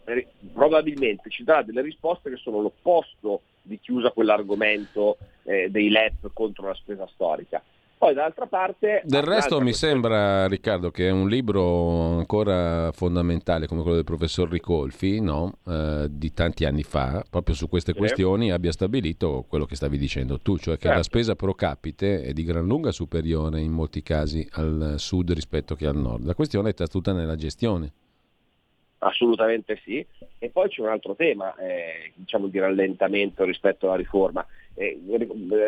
eh, 0.05 0.27
probabilmente 0.53 1.29
ci 1.29 1.43
darà 1.43 1.61
delle 1.61 1.81
risposte 1.81 2.29
che 2.29 2.37
sono 2.37 2.61
l'opposto 2.61 3.41
di 3.61 3.79
chiusa 3.79 4.11
quell'argomento 4.11 5.17
eh, 5.43 5.69
dei 5.69 5.89
LEP 5.89 6.31
contro 6.33 6.67
la 6.67 6.73
spesa 6.73 7.07
storica. 7.13 7.61
Poi 8.01 8.15
dall'altra 8.15 8.47
parte... 8.47 9.03
Del 9.05 9.21
resto 9.21 9.57
mi 9.57 9.65
questione... 9.65 9.93
sembra, 9.93 10.47
Riccardo, 10.47 10.89
che 10.89 11.09
è 11.09 11.11
un 11.11 11.29
libro 11.29 12.17
ancora 12.17 12.91
fondamentale 12.93 13.67
come 13.67 13.81
quello 13.81 13.97
del 13.97 14.05
professor 14.05 14.49
Ricolfi, 14.49 15.21
no? 15.21 15.59
eh, 15.67 16.07
di 16.09 16.33
tanti 16.33 16.65
anni 16.65 16.81
fa, 16.81 17.23
proprio 17.29 17.53
su 17.53 17.69
queste 17.69 17.91
sì. 17.91 17.99
questioni, 17.99 18.51
abbia 18.51 18.71
stabilito 18.71 19.45
quello 19.47 19.65
che 19.65 19.75
stavi 19.75 19.99
dicendo 19.99 20.39
tu, 20.39 20.57
cioè 20.57 20.77
che 20.77 20.85
certo. 20.85 20.97
la 20.97 21.03
spesa 21.03 21.35
pro 21.35 21.53
capite 21.53 22.23
è 22.23 22.33
di 22.33 22.43
gran 22.43 22.65
lunga 22.65 22.91
superiore 22.91 23.61
in 23.61 23.71
molti 23.71 24.01
casi 24.01 24.49
al 24.53 24.95
sud 24.97 25.33
rispetto 25.33 25.75
che 25.75 25.85
al 25.85 25.95
nord. 25.95 26.25
La 26.25 26.33
questione 26.33 26.71
è 26.71 26.87
tutta 26.87 27.13
nella 27.13 27.35
gestione. 27.35 27.91
Assolutamente 29.03 29.79
sì. 29.83 30.03
E 30.39 30.49
poi 30.49 30.69
c'è 30.69 30.81
un 30.81 30.87
altro 30.87 31.13
tema, 31.13 31.55
eh, 31.55 32.13
diciamo 32.15 32.47
di 32.47 32.57
rallentamento 32.57 33.43
rispetto 33.43 33.85
alla 33.85 33.97
riforma. 33.97 34.43
Eh, 34.73 34.99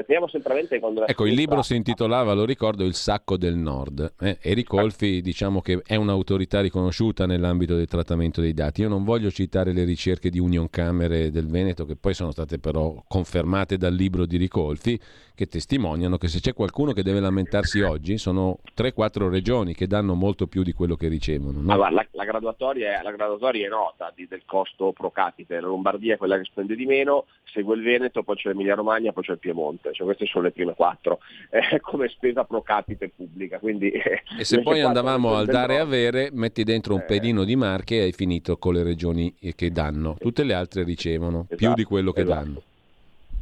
teniamo 0.05 0.27
sempre 0.27 0.53
a 0.53 0.55
mente 0.55 0.79
quando 0.79 1.05
ecco, 1.05 1.25
il 1.25 1.33
libro 1.33 1.61
si 1.61 1.75
intitolava, 1.75 2.33
lo 2.33 2.45
ricordo, 2.45 2.85
Il 2.85 2.93
sacco 2.93 3.37
del 3.37 3.55
nord. 3.55 4.13
Eh? 4.19 4.37
Eric 4.41 4.67
Colfi 4.67 5.21
diciamo 5.21 5.61
che 5.61 5.81
è 5.85 5.95
un'autorità 5.95 6.61
riconosciuta 6.61 7.25
nell'ambito 7.25 7.75
del 7.75 7.87
trattamento 7.87 8.39
dei 8.39 8.53
dati. 8.53 8.81
Io 8.81 8.89
non 8.89 9.03
voglio 9.03 9.29
citare 9.29 9.73
le 9.73 9.83
ricerche 9.83 10.29
di 10.29 10.39
Union 10.39 10.69
Camere 10.69 11.31
del 11.31 11.47
Veneto, 11.47 11.85
che 11.85 11.95
poi 11.95 12.13
sono 12.13 12.31
state 12.31 12.59
però 12.59 13.03
confermate 13.07 13.77
dal 13.77 13.93
libro 13.93 14.25
di 14.25 14.37
Ricolfi, 14.37 14.99
che 15.35 15.47
testimoniano 15.47 16.17
che 16.17 16.27
se 16.27 16.39
c'è 16.39 16.53
qualcuno 16.53 16.93
che 16.93 17.03
deve 17.03 17.19
lamentarsi 17.19 17.81
oggi 17.81 18.17
sono 18.17 18.59
3-4 18.75 19.29
regioni 19.29 19.73
che 19.73 19.87
danno 19.87 20.13
molto 20.13 20.47
più 20.47 20.63
di 20.63 20.71
quello 20.71 20.95
che 20.95 21.07
ricevono. 21.07 21.59
No? 21.59 21.73
Allora, 21.73 21.89
la, 21.89 22.07
la, 22.11 22.23
graduatoria 22.23 22.99
è, 22.99 23.03
la, 23.03 23.11
graduatoria 23.11 23.65
è, 23.65 23.69
nota 23.69 24.11
di, 24.15 24.27
del 24.27 24.43
costo 24.45 24.91
pro 24.93 25.11
capite. 25.11 25.59
La 25.59 25.67
Lombardia 25.67 26.13
è 26.13 26.17
quella 26.17 26.37
che 26.37 26.45
spende 26.45 26.75
di 26.75 26.85
meno, 26.85 27.25
segue 27.43 27.75
il 27.75 27.83
Veneto, 27.83 28.23
poi 28.23 28.35
c'è 28.35 28.49
l'Emilia 28.49 28.75
Romagna 28.75 28.92
Romagna, 28.93 29.11
poi 29.11 29.23
c'è 29.23 29.31
il 29.33 29.39
Piemonte, 29.39 29.93
cioè 29.93 30.05
queste 30.05 30.25
sono 30.25 30.45
le 30.45 30.51
prime 30.51 30.73
quattro 30.73 31.19
eh, 31.49 31.79
come 31.79 32.07
spesa 32.09 32.43
pro 32.43 32.61
capite 32.61 33.09
pubblica. 33.09 33.59
Quindi, 33.59 33.89
eh, 33.91 34.23
e 34.37 34.43
se 34.43 34.61
poi 34.61 34.81
andavamo 34.81 35.35
al 35.35 35.45
dare 35.45 35.75
e 35.75 35.79
avere, 35.79 36.29
metti 36.31 36.63
dentro 36.63 36.93
un 36.93 37.01
eh, 37.01 37.05
pedino 37.05 37.43
di 37.43 37.55
marche 37.55 37.97
e 37.97 38.01
hai 38.03 38.11
finito 38.11 38.57
con 38.57 38.73
le 38.73 38.83
regioni 38.83 39.35
che 39.55 39.71
danno, 39.71 40.15
tutte 40.19 40.43
le 40.43 40.53
altre 40.53 40.83
ricevono 40.83 41.41
esatto, 41.41 41.55
più 41.55 41.73
di 41.73 41.83
quello 41.83 42.11
che 42.11 42.21
esatto. 42.21 42.39
danno. 42.39 42.61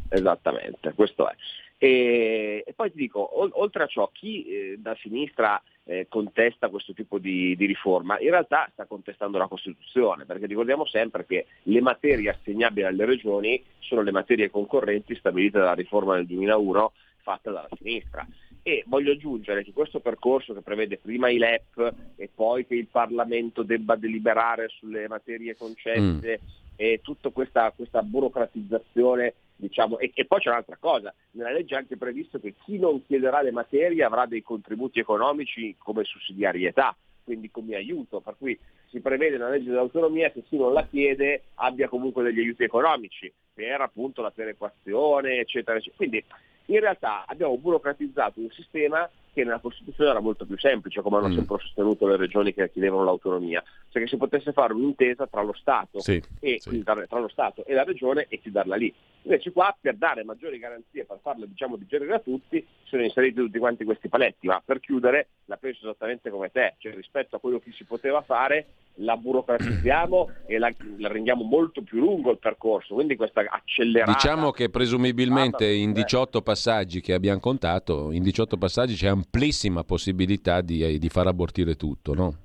Esattamente, 0.10 0.94
questo 0.94 1.30
è. 1.30 1.36
E, 1.78 2.66
poi 2.76 2.92
ti 2.92 2.98
dico, 2.98 3.60
oltre 3.60 3.84
a 3.84 3.88
ciò, 3.88 4.10
chi 4.14 4.46
eh, 4.46 4.76
da 4.78 4.96
sinistra 5.02 5.62
eh, 5.86 6.06
contesta 6.10 6.70
questo 6.70 6.94
tipo 6.94 7.18
di, 7.18 7.56
di, 7.56 7.66
riforma, 7.66 8.20
in 8.20 8.30
realtà 8.30 8.70
sta 8.72 8.86
contestando 8.86 9.38
la 9.38 9.48
Costituzione, 9.48 10.26
perché 10.26 10.46
ricordiamo 10.46 10.86
sempre 10.86 11.26
che 11.26 11.48
le 11.64 11.82
materie 11.82 12.30
assegnabili 12.30 12.86
alle 12.86 13.06
regioni 13.06 13.64
sono 13.80 14.02
le 14.02 14.12
materie 14.12 14.50
concorrenti 14.50 15.16
stabilite 15.16 15.60
dalla 15.60 15.74
riforma 15.74 16.16
del 16.16 16.28
2001 16.28 16.92
fatta 17.22 17.52
dalla 17.52 17.70
sinistra. 17.78 18.26
E 18.64 18.84
voglio 18.88 19.14
aggiungere 19.14 19.64
che 19.64 19.74
questo 19.74 20.00
percorso 20.00 20.54
che 20.54 20.62
prevede 20.62 20.98
prima 20.98 21.30
i 21.30 21.38
LEP 21.38 21.94
e 22.16 22.30
poi 22.34 22.66
che 22.66 22.76
il 22.76 22.88
Parlamento 22.88 23.64
debba 23.64 23.96
deliberare 23.96 24.68
sulle 24.70 25.08
materie 25.08 25.56
concesse 25.56 26.40
mm. 26.42 26.44
e 26.76 27.00
tutta 27.02 27.30
questa, 27.30 27.72
questa 27.76 28.02
burocratizzazione 28.04 29.34
Diciamo, 29.62 30.00
e, 30.00 30.10
e, 30.16 30.26
poi 30.26 30.40
c'è 30.40 30.50
un'altra 30.50 30.78
cosa, 30.80 31.14
nella 31.34 31.52
legge 31.52 31.76
è 31.76 31.78
anche 31.78 31.96
previsto 31.96 32.40
che 32.40 32.56
chi 32.66 32.80
non 32.80 33.06
chiederà 33.06 33.44
le 33.44 33.52
materie 33.52 34.04
avrà 34.04 34.26
dei 34.26 34.42
contributi 34.42 34.98
economici 34.98 35.76
come 35.78 36.04
sussidiarietà, 36.04 36.98
quindi 37.24 37.52
come 37.52 37.76
aiuto, 37.76 38.22
per 38.22 38.38
cui 38.40 38.58
si 38.90 39.02
prevede 39.02 39.38
nella 39.38 39.52
legge 39.52 39.70
dell'autonomia 39.70 40.32
che 40.32 40.42
chi 40.50 40.58
non 40.58 40.74
la 40.74 40.88
chiede 40.88 41.44
abbia 41.56 41.88
comunque 41.88 42.24
degli 42.24 42.40
aiuti 42.40 42.64
economici 42.64 43.32
per 43.54 43.82
appunto 43.82 44.24
la 44.24 44.32
perequazione, 44.32 45.38
eccetera, 45.38 45.78
eccetera. 45.78 45.98
Quindi 45.98 46.24
in 46.66 46.80
realtà 46.80 47.26
abbiamo 47.28 47.58
burocratizzato 47.58 48.40
un 48.40 48.50
sistema 48.52 49.10
che 49.34 49.44
nella 49.44 49.60
Costituzione 49.60 50.10
era 50.10 50.20
molto 50.20 50.46
più 50.46 50.58
semplice, 50.58 51.02
come 51.02 51.18
hanno 51.18 51.30
mm. 51.30 51.36
sempre 51.36 51.58
sostenuto 51.60 52.08
le 52.08 52.18
regioni 52.18 52.54
che 52.54 52.70
chiedevano 52.70 53.04
l'autonomia, 53.06 53.64
cioè 53.90 54.02
che 54.02 54.08
si 54.08 54.18
potesse 54.18 54.52
fare 54.52 54.74
un'intesa 54.74 55.28
tra 55.28 55.42
lo 55.42 55.54
Stato, 55.54 56.00
sì, 56.00 56.22
e, 56.40 56.60
sì. 56.60 56.84
Tra, 56.84 57.06
lo 57.18 57.30
Stato 57.30 57.66
e 57.66 57.74
la 57.74 57.84
regione 57.84 58.26
e 58.28 58.40
chiuderla 58.40 58.76
lì. 58.76 58.94
Invece 59.24 59.52
qua 59.52 59.76
per 59.80 59.96
dare 59.96 60.24
maggiori 60.24 60.60
garanzie, 60.60 61.06
per 61.06 61.20
farlo 61.22 61.46
diciamo 61.46 61.78
digerire 61.78 62.16
a 62.16 62.20
tutti, 62.20 62.66
sono 62.84 63.04
inseriti 63.04 63.36
tutti 63.36 63.60
quanti 63.60 63.86
questi 63.86 64.10
paletti, 64.10 64.48
ma 64.48 64.62
per 64.64 64.80
chiudere 64.80 65.28
la 65.46 65.58
penso 65.58 65.82
esattamente 65.82 66.30
come 66.30 66.52
te, 66.52 66.76
cioè 66.80 66.94
rispetto 66.94 67.36
a 67.36 67.40
quello 67.40 67.60
che 67.60 67.72
si 67.72 67.86
poteva 67.86 68.22
fare 68.22 68.68
la 68.96 69.18
burocratizziamo 69.18 70.30
e 70.46 70.58
la, 70.58 70.72
la, 70.98 71.08
rendiamo 71.08 71.44
molto 71.44 71.82
più 71.82 72.00
lungo 72.00 72.32
il 72.32 72.38
percorso, 72.38 72.94
quindi 72.94 73.16
questa 73.16 73.44
accelerata... 73.48 74.12
Diciamo 74.12 74.52
che 74.52 74.70
presumibilmente 74.70 75.70
in 75.72 75.92
18 75.94 76.42
passaggi 76.42 77.02
che 77.02 77.14
abbiamo 77.14 77.40
contato, 77.40 78.12
in 78.12 78.24
18 78.24 78.58
passaggi 78.58 78.96
c'è 78.96 79.08
amplissima 79.08 79.84
possibilità 79.84 80.62
di, 80.62 81.00
di 81.00 81.10
far 81.10 81.28
abortire 81.28 81.76
tutto, 81.76 82.14
no? 82.14 82.36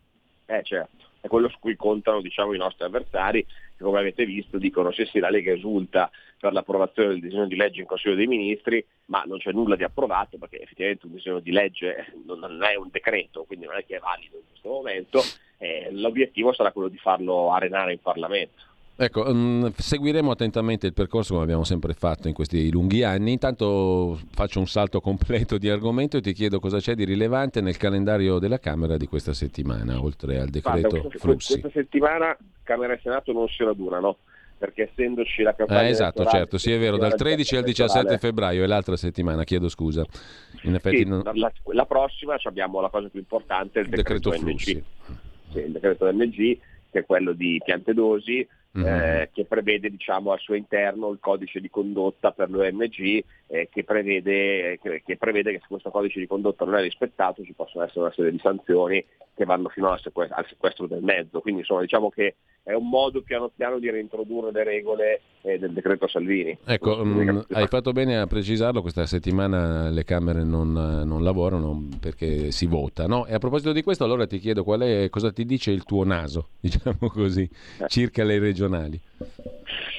Eh 0.47 0.63
certo, 0.63 1.06
è 1.27 1.29
quello 1.29 1.49
su 1.49 1.59
cui 1.59 1.77
contano 1.77 2.21
diciamo, 2.21 2.55
i 2.55 2.59
nostri 2.59 2.85
avversari, 2.85 3.45
che 3.45 3.85
come 3.85 3.99
avete 3.99 4.25
visto 4.25 4.59
dicono 4.59 4.91
sì 4.93 5.05
sì 5.05 5.19
la 5.19 5.31
Lega 5.31 5.53
esulta 5.53 6.11
per 6.39 6.53
l'approvazione 6.53 7.09
del 7.11 7.21
disegno 7.21 7.47
di 7.47 7.57
legge 7.57 7.81
in 7.81 7.87
Consiglio 7.87 8.15
dei 8.15 8.27
Ministri, 8.27 8.85
ma 9.07 9.23
non 9.27 9.39
c'è 9.39 9.53
nulla 9.53 9.77
di 9.77 9.85
approvato 9.85 10.39
perché 10.39 10.61
effettivamente 10.61 11.07
un 11.07 11.13
disegno 11.13 11.41
di 11.41 11.51
legge 11.51 12.13
non 12.25 12.63
è 12.63 12.75
un 12.77 12.89
decreto, 12.91 13.45
quindi 13.45 13.67
non 13.67 13.77
è 13.77 13.85
che 13.85 13.97
è 13.97 14.01
valido 14.01 14.37
in 14.37 14.45
questo 14.49 14.69
momento, 14.69 15.21
eh, 15.59 15.89
l'obiettivo 15.93 16.53
sarà 16.53 16.73
quello 16.73 16.89
di 16.89 16.99
farlo 16.99 17.53
arenare 17.53 17.93
in 17.93 18.01
Parlamento. 18.01 18.75
Ecco, 18.99 19.29
um, 19.29 19.71
seguiremo 19.77 20.31
attentamente 20.31 20.87
il 20.87 20.95
percorso 20.95 21.33
come 21.35 21.45
abbiamo 21.45 21.65
sempre 21.65 21.93
fatto 21.93 22.29
in 22.29 22.35
questi 22.35 22.71
lunghi 22.71 23.03
anni. 23.03 23.33
Intanto 23.33 24.19
faccio 24.31 24.59
un 24.59 24.67
salto 24.67 25.01
completo 25.03 25.59
di 25.59 25.69
argomento 25.69 26.17
e 26.17 26.21
ti 26.23 26.33
chiedo 26.33 26.61
cosa 26.61 26.79
c'è 26.79 26.95
di 26.95 27.05
rilevante 27.05 27.61
nel 27.61 27.77
calendario 27.77 28.39
della 28.39 28.59
Camera 28.59 28.97
di 28.97 29.07
questa 29.07 29.35
settimana, 29.35 30.03
oltre 30.03 30.39
al 30.39 30.49
decreto 30.49 30.89
Guarda, 30.89 31.19
questa. 31.19 31.59
Questa 31.59 31.71
settimana 31.79 32.37
Camera 32.63 32.95
e 32.95 33.01
Senato 33.03 33.33
non 33.33 33.49
si 33.49 33.63
radunano 33.63 34.17
perché 34.59 34.85
essendoci 34.91 35.43
la 35.43 35.55
campagna 35.55 35.83
eh, 35.83 35.91
esatto, 35.91 36.25
certo, 36.25 36.57
sì 36.57 36.73
è 36.73 36.79
vero, 36.79 36.97
dal 36.97 37.15
13 37.15 37.57
al 37.57 37.65
17 37.65 38.17
febbraio 38.17 38.65
è 38.65 38.67
l'altra 38.67 38.97
settimana, 38.97 39.45
chiedo 39.45 39.69
scusa. 39.69 40.07
In 40.63 40.75
effetti 40.75 40.99
sì, 40.99 41.05
non... 41.05 41.21
la, 41.35 41.53
la, 41.63 41.85
prossima 41.85 42.37
abbiamo 42.43 42.81
la 42.81 42.89
cosa 42.89 43.09
più 43.09 43.21
importante, 43.21 43.81
il 43.81 43.89
decreto, 43.89 44.31
decreto 44.31 44.47
Flussi. 44.47 44.83
Sì, 45.53 45.59
il 45.59 45.73
decreto 45.73 46.11
MG 46.11 46.59
che 46.91 47.01
è 47.01 47.05
quello 47.05 47.33
di 47.33 47.61
piante 47.63 47.93
dosi, 47.93 48.47
mm-hmm. 48.79 49.01
eh, 49.01 49.31
che 49.33 49.45
prevede 49.45 49.91
diciamo, 49.91 50.33
al 50.33 50.41
suo 50.41 50.55
interno 50.55 51.11
il 51.11 51.19
codice 51.21 51.61
di 51.61 51.71
condotta 51.71 52.33
per 52.33 52.51
l'OMG 52.51 53.25
eh, 53.49 53.69
che, 53.71 53.85
prevede, 53.85 54.79
che, 54.83 55.03
che, 55.05 55.17
prevede, 55.17 55.53
che, 55.53 55.59
se 55.61 55.67
questo 55.69 55.91
codice 55.91 56.19
di 56.19 56.27
condotta 56.27 56.65
non 56.65 56.77
è 56.77 56.83
rispettato 56.83 57.45
ci 57.45 57.53
possono 57.53 57.85
essere 57.85 58.01
una 58.01 58.13
serie 58.13 58.31
di 58.31 58.39
sanzioni 58.39 59.05
che 59.35 59.45
vanno 59.45 59.69
fino 59.69 59.91
al 59.91 60.01
sequestro, 60.01 60.37
al 60.37 60.47
sequestro 60.49 60.87
del 60.87 61.03
mezzo. 61.03 61.41
Quindi 61.41 61.61
insomma, 61.61 61.83
diciamo 61.83 62.09
che 62.11 62.37
è 62.63 62.73
un 62.73 62.89
modo 62.89 63.23
piano 63.23 63.49
piano 63.55 63.79
di 63.79 63.89
reintrodurre 63.91 64.51
le 64.51 64.65
regole 64.65 65.21
eh, 65.43 65.57
del 65.59 65.73
decreto 65.73 66.09
Salvini. 66.09 66.59
Ecco, 66.65 67.05
mh, 67.05 67.31
mm, 67.31 67.39
hai 67.51 67.67
fatto 67.69 67.93
bene 67.93 68.19
a 68.19 68.27
precisarlo, 68.27 68.81
questa 68.81 69.07
settimana 69.07 69.89
le 69.91 70.03
Camere 70.03 70.43
non, 70.43 70.73
non 70.73 71.23
lavorano 71.23 71.87
perché 72.01 72.51
si 72.51 72.67
vota. 72.67 73.07
No? 73.07 73.27
E 73.27 73.35
a 73.35 73.39
proposito 73.39 73.71
di 73.73 73.83
questo, 73.83 74.03
allora 74.03 74.27
ti 74.27 74.39
chiedo 74.39 74.65
è, 74.81 75.09
cosa 75.11 75.31
ti 75.31 75.45
dice 75.45 75.71
il 75.71 75.85
tuo 75.85 76.05
naso, 76.05 76.49
diciamo 76.59 77.09
così, 77.09 77.49
eh. 77.79 77.87
circa 77.87 78.25
le 78.25 78.41
regionali. 78.41 79.01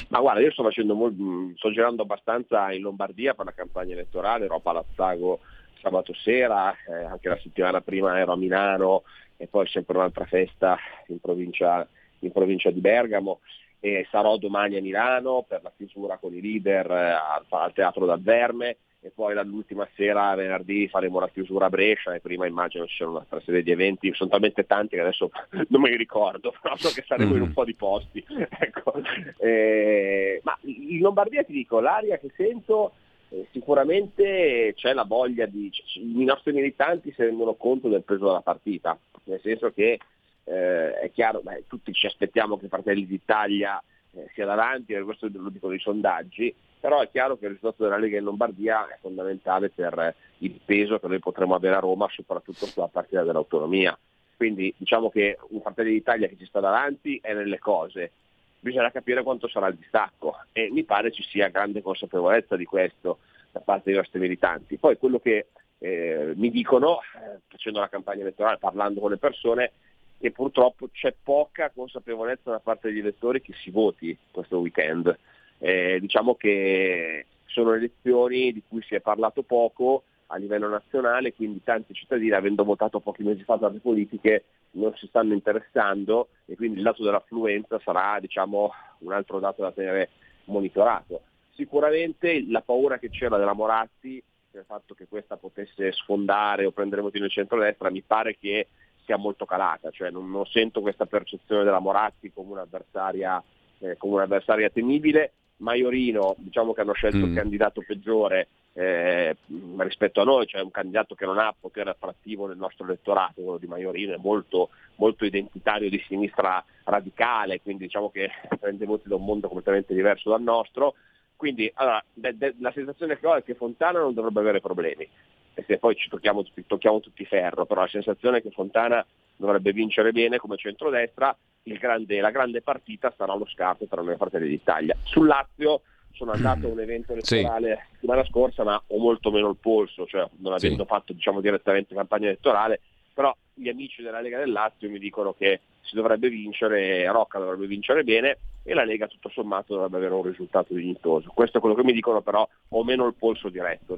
Ma 0.10 0.20
guarda, 0.20 0.42
io 0.42 0.52
sto 0.52 0.64
facendo 0.64 0.96
molto, 0.96 1.58
sto 1.58 1.72
girando 1.72 2.04
abbastanza 2.04 2.72
in 2.72 2.82
Lombardia 2.82 3.34
per 3.34 3.46
la 3.46 3.54
campagna 3.54 3.94
elettorale, 3.94 4.46
ero 4.46 4.56
a 4.56 4.60
Palazzago 4.60 5.40
sabato 5.82 6.14
sera, 6.14 6.74
eh, 6.88 7.04
anche 7.04 7.30
la 7.30 7.40
settimana 7.42 7.82
prima 7.82 8.18
ero 8.18 8.34
a 8.34 8.38
Milano 8.38 9.04
e 9.38 9.48
poi 9.48 9.68
sempre 9.68 9.98
un'altra 9.98 10.26
festa 10.26 10.78
in 11.08 11.20
provincia, 11.20 11.88
in 12.20 12.32
provincia 12.32 12.72
di 12.72 12.80
Bergamo 12.80 13.40
e 13.80 14.08
sarò 14.10 14.38
domani 14.38 14.78
a 14.78 14.82
Milano 14.82 15.46
per 15.48 15.62
la 15.62 15.72
chiusura 15.76 16.18
con 16.18 16.34
i 16.34 16.42
leader 16.42 16.90
eh, 16.90 17.12
al, 17.12 17.46
al 17.50 17.74
Teatro 17.74 18.06
dal 18.06 18.22
Verme 18.22 18.78
e 19.00 19.12
poi 19.14 19.36
l'ultima 19.46 19.88
sera, 19.96 20.34
venerdì, 20.36 20.88
faremo 20.88 21.20
la 21.20 21.30
chiusura 21.30 21.68
a 21.68 21.70
Brescia 21.70 22.14
e 22.14 22.20
prima 22.20 22.48
immagino 22.48 22.88
ci 22.88 22.96
siano 22.96 23.12
un'altra 23.12 23.40
serie 23.42 23.64
di 23.64 23.72
eventi, 23.72 24.14
sono 24.14 24.30
talmente 24.30 24.66
tanti 24.66 24.96
che 24.96 25.02
adesso 25.02 25.30
non 25.70 25.82
me 25.82 25.90
li 25.90 25.98
ricordo, 25.98 26.54
però 26.62 26.76
so 26.76 26.90
che 26.90 27.04
saremo 27.06 27.36
in 27.36 27.42
un 27.42 27.50
mm. 27.50 27.54
po' 27.54 27.66
di 27.66 27.76
posti. 27.76 28.26
ecco. 28.60 28.94
eh, 29.38 30.42
ma 30.44 30.58
in 30.62 31.00
Lombardia 31.00 31.44
ti 31.44 31.54
dico, 31.54 31.80
l'aria 31.80 32.18
che 32.18 32.32
sento 32.36 32.94
eh, 33.30 33.48
sicuramente 33.52 34.74
c'è 34.76 34.94
la 34.94 35.04
voglia 35.04 35.46
di... 35.46 35.72
i 35.96 36.24
nostri 36.24 36.54
militanti 36.54 37.12
si 37.12 37.22
rendono 37.22 37.54
conto 37.54 37.90
del 37.90 38.04
peso 38.04 38.26
della 38.26 38.42
partita, 38.42 38.98
nel 39.26 39.40
senso 39.42 39.72
che 39.72 40.00
eh, 40.44 41.00
è 41.00 41.12
chiaro, 41.12 41.42
beh, 41.42 41.66
tutti 41.68 41.94
ci 41.94 42.08
aspettiamo 42.08 42.58
che 42.58 42.68
Fratelli 42.68 43.06
d'Italia 43.06 43.82
eh, 44.14 44.30
sia 44.34 44.46
davanti, 44.46 44.94
questo 45.02 45.30
lo 45.32 45.50
dicono 45.50 45.74
i 45.74 45.80
sondaggi, 45.80 46.54
però 46.80 47.02
è 47.02 47.10
chiaro 47.10 47.38
che 47.38 47.46
il 47.46 47.52
risultato 47.54 47.84
della 47.84 47.98
Lega 47.98 48.18
in 48.18 48.24
Lombardia 48.24 48.88
è 48.88 48.98
fondamentale 49.02 49.70
per 49.70 50.16
il 50.40 50.60
peso 50.64 51.00
che 51.00 51.08
noi 51.08 51.20
potremo 51.20 51.56
avere 51.56 51.76
a 51.76 51.80
Roma, 51.80 52.08
soprattutto 52.10 52.66
sulla 52.66 52.88
partita 52.88 53.24
dell'autonomia. 53.24 53.98
Quindi 54.36 54.74
diciamo 54.78 55.10
che 55.10 55.38
un 55.50 55.62
Fratelli 55.62 55.92
d'Italia 55.92 56.28
che 56.28 56.38
ci 56.38 56.46
sta 56.46 56.60
davanti 56.60 57.20
è 57.22 57.34
nelle 57.34 57.58
cose, 57.58 58.12
bisogna 58.60 58.92
capire 58.92 59.24
quanto 59.24 59.48
sarà 59.48 59.68
il 59.68 59.76
distacco 59.76 60.38
e 60.52 60.70
mi 60.72 60.84
pare 60.84 61.12
ci 61.12 61.24
sia 61.24 61.50
grande 61.50 61.82
consapevolezza 61.82 62.56
di 62.56 62.66
questo 62.66 63.20
da 63.52 63.60
parte 63.60 63.90
dei 63.90 63.96
nostri 63.96 64.20
militanti. 64.20 64.78
Poi 64.78 64.98
quello 64.98 65.20
che 65.20 65.48
eh, 65.80 66.34
mi 66.36 66.50
dicono, 66.50 67.00
eh, 67.00 67.40
facendo 67.48 67.80
la 67.80 67.90
campagna 67.90 68.22
elettorale, 68.22 68.58
parlando 68.58 69.00
con 69.00 69.12
le 69.12 69.18
persone, 69.18 69.72
che 70.20 70.32
purtroppo 70.32 70.90
c'è 70.92 71.14
poca 71.22 71.72
consapevolezza 71.74 72.52
da 72.52 72.60
parte 72.60 72.90
degli 72.90 73.00
elettori 73.00 73.42
che 73.42 73.54
si 73.54 73.70
voti 73.70 74.18
questo 74.32 74.58
weekend. 74.58 75.16
Eh, 75.60 75.98
diciamo 76.00 76.36
che 76.36 77.26
sono 77.46 77.74
elezioni 77.74 78.54
di 78.54 78.62
cui 78.68 78.82
si 78.84 78.96
è 78.96 79.00
parlato 79.00 79.42
poco 79.42 80.04
a 80.28 80.38
livello 80.38 80.68
nazionale, 80.68 81.34
quindi 81.34 81.64
tanti 81.64 81.94
cittadini, 81.94 82.32
avendo 82.32 82.64
votato 82.64 83.00
pochi 83.00 83.24
mesi 83.24 83.44
fa 83.44 83.58
per 83.58 83.72
le 83.72 83.80
politiche, 83.80 84.44
non 84.72 84.94
si 84.96 85.08
stanno 85.08 85.34
interessando 85.34 86.30
e 86.46 86.56
quindi 86.56 86.78
il 86.78 86.84
dato 86.84 87.04
dell'affluenza 87.04 87.80
sarà 87.80 88.20
diciamo, 88.20 88.72
un 89.00 89.12
altro 89.14 89.40
dato 89.40 89.62
da 89.62 89.72
tenere 89.72 90.10
monitorato. 90.46 91.22
Sicuramente 91.52 92.46
la 92.48 92.62
paura 92.62 93.00
che 93.00 93.10
c'era 93.10 93.38
della 93.38 93.54
Moratti, 93.54 94.22
il 94.52 94.64
fatto 94.66 94.94
che 94.94 95.08
questa 95.08 95.38
potesse 95.38 95.92
sfondare 95.92 96.66
o 96.66 96.72
prendere 96.72 97.02
voti 97.02 97.20
nel 97.20 97.32
centro-destra, 97.32 97.90
mi 97.90 98.02
pare 98.02 98.38
che 98.38 98.68
sia 99.06 99.18
molto 99.18 99.46
calata, 99.46 99.90
cioè 99.92 100.10
non, 100.10 100.30
non 100.30 100.46
sento 100.46 100.82
questa 100.82 101.06
percezione 101.06 101.64
della 101.64 101.80
Moratti 101.80 102.32
come 102.34 102.52
un'avversaria, 102.52 103.42
eh, 103.80 103.96
come 103.98 104.16
un'avversaria 104.16 104.70
temibile. 104.70 105.32
Maiorino, 105.58 106.36
diciamo 106.38 106.74
che 106.74 106.82
hanno 106.82 106.94
scelto 106.94 107.18
mm. 107.18 107.24
il 107.24 107.34
candidato 107.36 107.84
peggiore 107.86 108.48
eh, 108.74 109.36
rispetto 109.78 110.22
a 110.22 110.24
noi, 110.24 110.46
cioè 110.46 110.62
un 110.62 110.72
candidato 110.72 111.16
che 111.16 111.26
non 111.26 111.40
ha 111.40 111.54
potere 111.60 111.90
attrattivo 111.90 112.46
nel 112.46 112.58
nostro 112.58 112.86
elettorato, 112.86 113.42
quello 113.42 113.58
di 113.58 113.66
Maiorino 113.66 114.14
è 114.14 114.20
molto, 114.20 114.70
molto 114.96 115.26
identitario 115.26 115.90
di 115.90 116.04
sinistra 116.08 116.64
radicale, 116.84 117.62
quindi 117.62 117.86
diciamo 117.86 118.12
che 118.12 118.30
prende 118.60 118.86
voti 118.86 119.08
da 119.08 119.16
un 119.16 119.26
mondo 119.26 119.48
completamente 119.48 119.94
diverso 119.94 120.30
dal 120.30 120.42
nostro. 120.42 120.94
Quindi 121.36 121.72
allora, 121.76 122.04
de, 122.14 122.36
de, 122.36 122.56
la 122.60 122.72
sensazione 122.72 123.20
che 123.20 123.28
ho 123.28 123.36
è 123.36 123.44
che 123.44 123.54
Fontana 123.54 124.00
non 124.00 124.14
dovrebbe 124.14 124.40
avere 124.40 124.60
problemi 124.60 125.08
e 125.54 125.64
se 125.66 125.80
poi 125.80 125.96
ci 125.96 126.08
tocchiamo, 126.08 126.44
tocchiamo 126.68 127.00
tutti 127.00 127.26
ferro, 127.26 127.66
però 127.66 127.82
la 127.82 127.88
sensazione 127.88 128.38
è 128.38 128.42
che 128.44 128.52
Fontana 128.52 129.04
dovrebbe 129.38 129.72
vincere 129.72 130.12
bene 130.12 130.38
come 130.38 130.58
centrodestra, 130.58 131.36
grande, 131.64 132.20
la 132.20 132.32
grande 132.32 132.62
partita 132.62 133.14
sarà 133.16 133.36
lo 133.36 133.46
scarto 133.46 133.86
tra 133.88 134.02
noi 134.02 134.14
e 134.14 134.18
Fratelli 134.18 134.48
d'Italia. 134.48 134.96
Sul 135.04 135.28
Lazio 135.28 135.82
sono 136.12 136.32
andato 136.32 136.68
a 136.68 136.72
un 136.72 136.80
evento 136.80 137.14
elettorale 137.14 137.76
sì. 137.76 137.94
settimana 137.94 138.26
scorsa 138.26 138.64
ma 138.64 138.82
ho 138.88 138.98
molto 138.98 139.32
meno 139.32 139.50
il 139.50 139.58
polso, 139.58 140.06
cioè 140.06 140.28
non 140.38 140.54
avendo 140.54 140.84
sì. 140.84 140.90
fatto 140.90 141.14
diciamo, 141.14 141.42
direttamente 141.42 141.94
campagna 141.94 142.28
elettorale, 142.28 142.82
però 143.14 143.36
gli 143.54 143.70
amici 143.70 144.02
della 144.02 144.22
Lega 144.22 144.40
del 144.40 144.52
Lazio 144.52 144.90
mi 144.90 145.00
dicono 145.00 145.34
che 145.34 145.62
si 145.82 145.96
dovrebbe 145.96 146.30
vincere, 146.30 147.10
Rocca 147.12 147.40
dovrebbe 147.40 147.66
vincere 147.66 148.04
bene 148.04 148.38
e 148.64 148.74
la 148.74 148.84
Lega 148.84 149.08
tutto 149.08 149.30
sommato 149.30 149.74
dovrebbe 149.74 149.98
avere 149.98 150.14
un 150.14 150.24
risultato 150.24 150.74
dignitoso. 150.74 151.32
Questo 151.34 151.58
è 151.58 151.60
quello 151.62 151.76
che 151.76 151.84
mi 151.84 151.94
dicono 151.94 152.22
però 152.22 152.48
ho 152.70 152.84
meno 152.84 153.06
il 153.08 153.14
polso 153.14 153.50
diretto. 153.50 153.96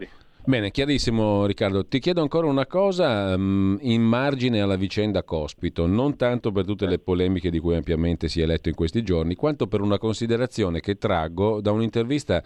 Bene, 0.50 0.72
chiarissimo 0.72 1.46
Riccardo. 1.46 1.86
Ti 1.86 2.00
chiedo 2.00 2.24
ancora 2.24 2.48
una 2.48 2.66
cosa 2.66 3.36
um, 3.36 3.78
in 3.82 4.02
margine 4.02 4.62
alla 4.62 4.78
vicenda 4.78 5.22
Cospito, 5.22 5.86
non 5.86 6.16
tanto 6.16 6.52
per 6.52 6.66
tutte 6.66 6.88
le 6.88 6.98
polemiche 6.98 7.52
di 7.52 7.60
cui 7.60 7.76
ampiamente 7.76 8.28
si 8.28 8.42
è 8.42 8.48
letto 8.48 8.68
in 8.68 8.74
questi 8.74 9.04
giorni, 9.04 9.36
quanto 9.36 9.68
per 9.68 9.80
una 9.82 10.00
considerazione 10.00 10.80
che 10.80 10.98
traggo 10.98 11.62
da 11.62 11.72
un'intervista 11.72 12.42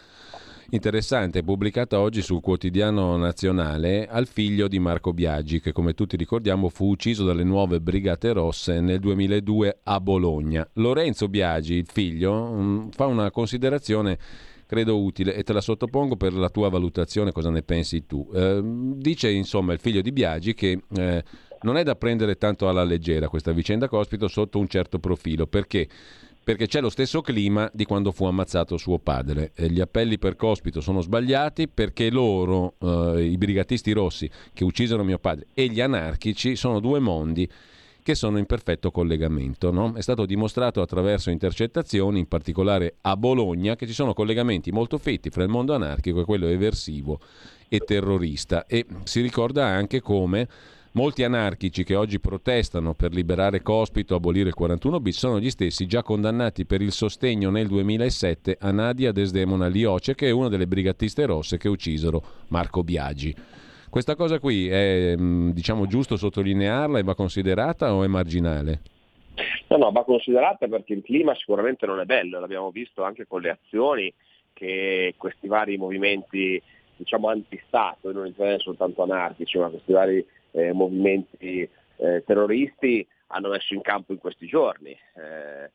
interessante 0.71 1.43
pubblicata 1.43 1.97
oggi 2.01 2.21
sul 2.21 2.41
quotidiano 2.41 3.15
nazionale 3.15 4.05
al 4.09 4.27
figlio 4.27 4.67
di 4.67 4.79
Marco 4.79 5.13
Biagi, 5.13 5.61
che 5.61 5.71
come 5.71 5.93
tutti 5.93 6.17
ricordiamo 6.17 6.67
fu 6.67 6.89
ucciso 6.89 7.23
dalle 7.23 7.45
nuove 7.45 7.79
Brigate 7.79 8.33
Rosse 8.33 8.81
nel 8.81 8.99
2002 8.99 9.79
a 9.83 10.01
Bologna. 10.01 10.67
Lorenzo 10.73 11.29
Biagi, 11.29 11.75
il 11.75 11.87
figlio, 11.89 12.33
um, 12.33 12.89
fa 12.91 13.05
una 13.05 13.31
considerazione 13.31 14.19
credo 14.73 14.99
utile 14.99 15.35
e 15.35 15.43
te 15.43 15.53
la 15.53 15.61
sottopongo 15.61 16.15
per 16.15 16.33
la 16.33 16.49
tua 16.49 16.67
valutazione, 16.67 17.31
cosa 17.31 17.51
ne 17.51 17.61
pensi 17.61 18.07
tu. 18.07 18.27
Eh, 18.33 18.59
dice 18.95 19.29
insomma 19.29 19.71
il 19.71 19.79
figlio 19.79 20.01
di 20.01 20.11
Biagi 20.11 20.55
che 20.55 20.81
eh, 20.95 21.23
non 21.61 21.77
è 21.77 21.83
da 21.83 21.95
prendere 21.95 22.37
tanto 22.37 22.67
alla 22.67 22.83
leggera 22.83 23.29
questa 23.29 23.51
vicenda 23.51 23.87
Cospito 23.87 24.27
sotto 24.27 24.57
un 24.57 24.67
certo 24.67 24.97
profilo, 24.97 25.45
perché? 25.45 25.87
Perché 26.43 26.65
c'è 26.65 26.81
lo 26.81 26.89
stesso 26.89 27.21
clima 27.21 27.69
di 27.71 27.85
quando 27.85 28.11
fu 28.11 28.25
ammazzato 28.25 28.75
suo 28.77 28.97
padre. 28.97 29.51
E 29.55 29.69
gli 29.69 29.79
appelli 29.79 30.17
per 30.17 30.35
Cospito 30.35 30.81
sono 30.81 31.01
sbagliati 31.01 31.67
perché 31.67 32.09
loro, 32.09 32.73
eh, 32.79 33.23
i 33.23 33.37
brigatisti 33.37 33.91
rossi 33.91 34.27
che 34.53 34.63
uccisero 34.63 35.03
mio 35.03 35.19
padre, 35.19 35.47
e 35.53 35.67
gli 35.67 35.79
anarchici 35.81 36.55
sono 36.55 36.79
due 36.79 36.99
mondi 36.99 37.47
che 38.03 38.13
sono 38.13 38.37
in 38.37 38.45
perfetto 38.45 38.91
collegamento. 38.91 39.71
No? 39.71 39.93
È 39.95 40.01
stato 40.01 40.25
dimostrato 40.27 40.81
attraverso 40.81 41.31
intercettazioni, 41.31 42.19
in 42.19 42.27
particolare 42.27 42.97
a 43.01 43.17
Bologna, 43.17 43.75
che 43.75 43.87
ci 43.87 43.93
sono 43.93 44.13
collegamenti 44.13 44.71
molto 44.71 44.99
fetti 44.99 45.31
fra 45.31 45.41
il 45.41 45.49
mondo 45.49 45.73
anarchico 45.73 46.21
e 46.21 46.25
quello 46.25 46.45
eversivo 46.47 47.19
e 47.67 47.79
terrorista. 47.79 48.67
E 48.67 48.85
si 49.03 49.21
ricorda 49.21 49.65
anche 49.65 50.01
come 50.01 50.47
molti 50.93 51.23
anarchici 51.23 51.83
che 51.83 51.95
oggi 51.95 52.19
protestano 52.19 52.93
per 52.93 53.13
liberare 53.13 53.61
Cospito, 53.61 54.15
abolire 54.15 54.49
il 54.49 54.55
41 54.55 54.99
bis, 54.99 55.17
sono 55.17 55.39
gli 55.39 55.49
stessi 55.49 55.87
già 55.87 56.03
condannati 56.03 56.65
per 56.65 56.81
il 56.81 56.91
sostegno 56.91 57.49
nel 57.49 57.67
2007 57.67 58.57
a 58.59 58.71
Nadia 58.71 59.11
Desdemona 59.11 59.67
Lioce, 59.67 60.13
che 60.13 60.27
è 60.27 60.31
una 60.31 60.49
delle 60.49 60.67
brigatiste 60.67 61.25
rosse 61.25 61.57
che 61.57 61.69
uccisero 61.69 62.23
Marco 62.49 62.83
Biagi. 62.83 63.35
Questa 63.93 64.15
cosa 64.15 64.39
qui 64.39 64.67
è 64.69 65.15
mm, 65.15 65.51
diciamo, 65.51 65.85
giusto 65.85 66.17
sottolinearla 66.17 66.97
e 66.97 67.03
va 67.03 67.13
considerata 67.13 67.93
o 67.93 68.03
è 68.03 68.07
marginale? 68.07 68.81
No, 69.67 69.77
no, 69.77 69.91
va 69.91 70.03
considerata 70.03 70.67
perché 70.67 70.93
il 70.93 71.03
clima 71.03 71.35
sicuramente 71.35 71.85
non 71.85 71.99
è 71.99 72.05
bello, 72.05 72.39
l'abbiamo 72.39 72.71
visto 72.71 73.03
anche 73.03 73.27
con 73.27 73.41
le 73.41 73.51
azioni 73.51 74.11
che 74.51 75.13
questi 75.15 75.47
vari 75.47 75.77
movimenti 75.77 76.59
diciamo 76.95 77.29
anti-Stato, 77.29 78.11
non 78.11 78.25
in 78.25 78.55
soltanto 78.57 79.03
anarchici, 79.03 79.59
ma 79.59 79.69
questi 79.69 79.91
vari 79.91 80.25
eh, 80.53 80.73
movimenti 80.73 81.69
eh, 81.97 82.23
terroristi 82.25 83.07
hanno 83.27 83.49
messo 83.49 83.75
in 83.75 83.81
campo 83.81 84.11
in 84.11 84.17
questi 84.17 84.47
giorni, 84.47 84.89
eh, 84.89 85.69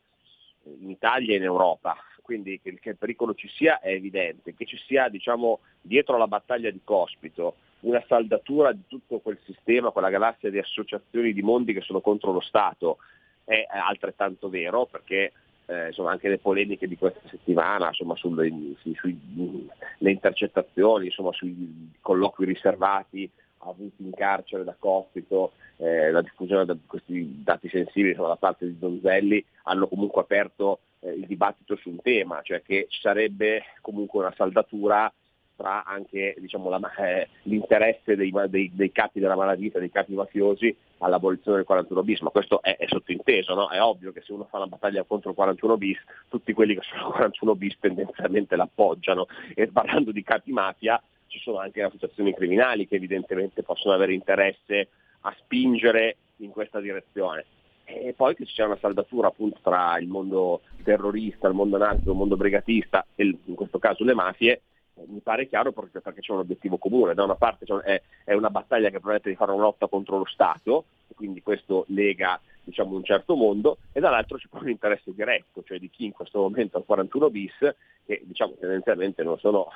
in 0.77 0.89
Italia 0.89 1.35
e 1.35 1.37
in 1.37 1.43
Europa. 1.43 1.95
Quindi 2.21 2.59
che, 2.61 2.77
che 2.81 2.89
il 2.89 2.97
pericolo 2.97 3.33
ci 3.33 3.47
sia 3.47 3.79
è 3.79 3.93
evidente, 3.93 4.53
che 4.55 4.65
ci 4.65 4.77
sia 4.87 5.07
diciamo, 5.07 5.59
dietro 5.79 6.17
la 6.17 6.27
battaglia 6.27 6.69
di 6.69 6.81
Cospito 6.83 7.55
una 7.81 8.03
saldatura 8.07 8.71
di 8.71 8.83
tutto 8.87 9.19
quel 9.19 9.39
sistema, 9.45 9.91
quella 9.91 10.09
galassia 10.09 10.49
di 10.49 10.59
associazioni 10.59 11.33
di 11.33 11.41
mondi 11.41 11.73
che 11.73 11.81
sono 11.81 12.01
contro 12.01 12.31
lo 12.31 12.41
Stato. 12.41 12.97
È 13.43 13.65
altrettanto 13.69 14.49
vero 14.49 14.85
perché 14.85 15.31
eh, 15.65 15.87
insomma, 15.87 16.11
anche 16.11 16.29
le 16.29 16.37
polemiche 16.37 16.87
di 16.87 16.97
questa 16.97 17.21
settimana 17.29 17.87
insomma, 17.87 18.15
sulle, 18.15 18.51
sulle 18.81 20.11
intercettazioni, 20.11 21.05
insomma, 21.05 21.31
sui 21.31 21.91
colloqui 22.01 22.45
riservati 22.45 23.29
avuti 23.59 24.03
in 24.03 24.11
carcere 24.11 24.63
da 24.63 24.75
Cospito, 24.77 25.53
eh, 25.77 26.11
la 26.11 26.21
diffusione 26.21 26.65
di 26.65 26.79
questi 26.85 27.43
dati 27.43 27.69
sensibili 27.69 28.13
da 28.13 28.37
parte 28.37 28.65
di 28.65 28.77
Donzelli 28.77 29.43
hanno 29.63 29.87
comunque 29.87 30.21
aperto 30.21 30.79
eh, 30.99 31.11
il 31.11 31.25
dibattito 31.25 31.75
su 31.75 31.89
un 31.89 32.01
tema, 32.01 32.41
cioè 32.41 32.61
che 32.61 32.87
ci 32.89 33.01
sarebbe 33.01 33.63
comunque 33.81 34.19
una 34.19 34.33
saldatura 34.35 35.11
dimostra 35.59 35.83
anche 35.83 36.35
diciamo, 36.39 36.69
la, 36.69 36.79
eh, 36.97 37.27
l'interesse 37.43 38.15
dei, 38.15 38.31
dei, 38.47 38.71
dei, 38.73 38.91
capi 38.91 39.19
della 39.19 39.35
malavita, 39.35 39.79
dei 39.79 39.91
capi 39.91 40.13
mafiosi 40.13 40.75
all'abolizione 40.99 41.57
del 41.57 41.65
41 41.65 42.03
bis, 42.03 42.21
ma 42.21 42.29
questo 42.29 42.61
è, 42.61 42.77
è 42.77 42.87
sottinteso, 42.87 43.53
no? 43.53 43.69
è 43.69 43.81
ovvio 43.81 44.11
che 44.11 44.21
se 44.21 44.31
uno 44.31 44.47
fa 44.49 44.57
una 44.57 44.67
battaglia 44.67 45.03
contro 45.03 45.29
il 45.31 45.35
41 45.35 45.77
bis, 45.77 45.97
tutti 46.29 46.53
quelli 46.53 46.75
che 46.75 46.81
sono 46.83 47.11
41 47.11 47.55
bis 47.55 47.77
tendenzialmente 47.79 48.55
l'appoggiano 48.55 49.27
e 49.53 49.67
parlando 49.67 50.11
di 50.11 50.23
capi 50.23 50.51
mafia 50.51 51.01
ci 51.27 51.39
sono 51.39 51.59
anche 51.59 51.83
associazioni 51.83 52.33
criminali 52.33 52.87
che 52.87 52.95
evidentemente 52.95 53.61
possono 53.61 53.93
avere 53.93 54.13
interesse 54.13 54.87
a 55.21 55.35
spingere 55.37 56.15
in 56.37 56.49
questa 56.49 56.79
direzione 56.79 57.45
e 57.85 58.13
poi 58.15 58.35
che 58.35 58.45
sia 58.45 58.65
una 58.65 58.77
saldatura 58.79 59.27
appunto 59.27 59.59
tra 59.63 59.97
il 59.97 60.07
mondo 60.07 60.61
terrorista, 60.83 61.47
il 61.47 61.55
mondo 61.55 61.77
nazico, 61.77 62.11
il 62.11 62.17
mondo 62.17 62.37
brigatista 62.37 63.05
e 63.15 63.35
in 63.43 63.55
questo 63.55 63.79
caso 63.79 64.03
le 64.03 64.13
mafie, 64.13 64.61
mi 65.07 65.19
pare 65.19 65.47
chiaro 65.47 65.71
perché, 65.71 66.01
perché 66.01 66.21
c'è 66.21 66.33
un 66.33 66.39
obiettivo 66.39 66.77
comune. 66.77 67.13
Da 67.13 67.23
una 67.23 67.35
parte 67.35 67.65
è, 67.83 68.01
è, 68.23 68.33
una 68.33 68.49
battaglia 68.49 68.89
che 68.89 68.99
promette 68.99 69.29
di 69.29 69.35
fare 69.35 69.51
una 69.51 69.63
lotta 69.63 69.87
contro 69.87 70.17
lo 70.17 70.25
Stato, 70.25 70.85
e 71.07 71.15
quindi 71.15 71.41
questo 71.41 71.85
lega 71.89 72.39
diciamo, 72.63 72.95
un 72.95 73.03
certo 73.03 73.35
mondo, 73.35 73.77
e 73.91 73.99
dall'altro 73.99 74.37
c'è 74.37 74.47
poi 74.49 74.63
un 74.63 74.69
interesse 74.69 75.13
diretto, 75.13 75.63
cioè 75.63 75.79
di 75.79 75.89
chi 75.89 76.05
in 76.05 76.11
questo 76.11 76.39
momento 76.39 76.77
ha 76.77 76.83
41 76.83 77.29
bis, 77.29 77.75
che 78.05 78.21
diciamo, 78.23 78.55
tendenzialmente 78.59 79.23
non 79.23 79.37
sono 79.39 79.69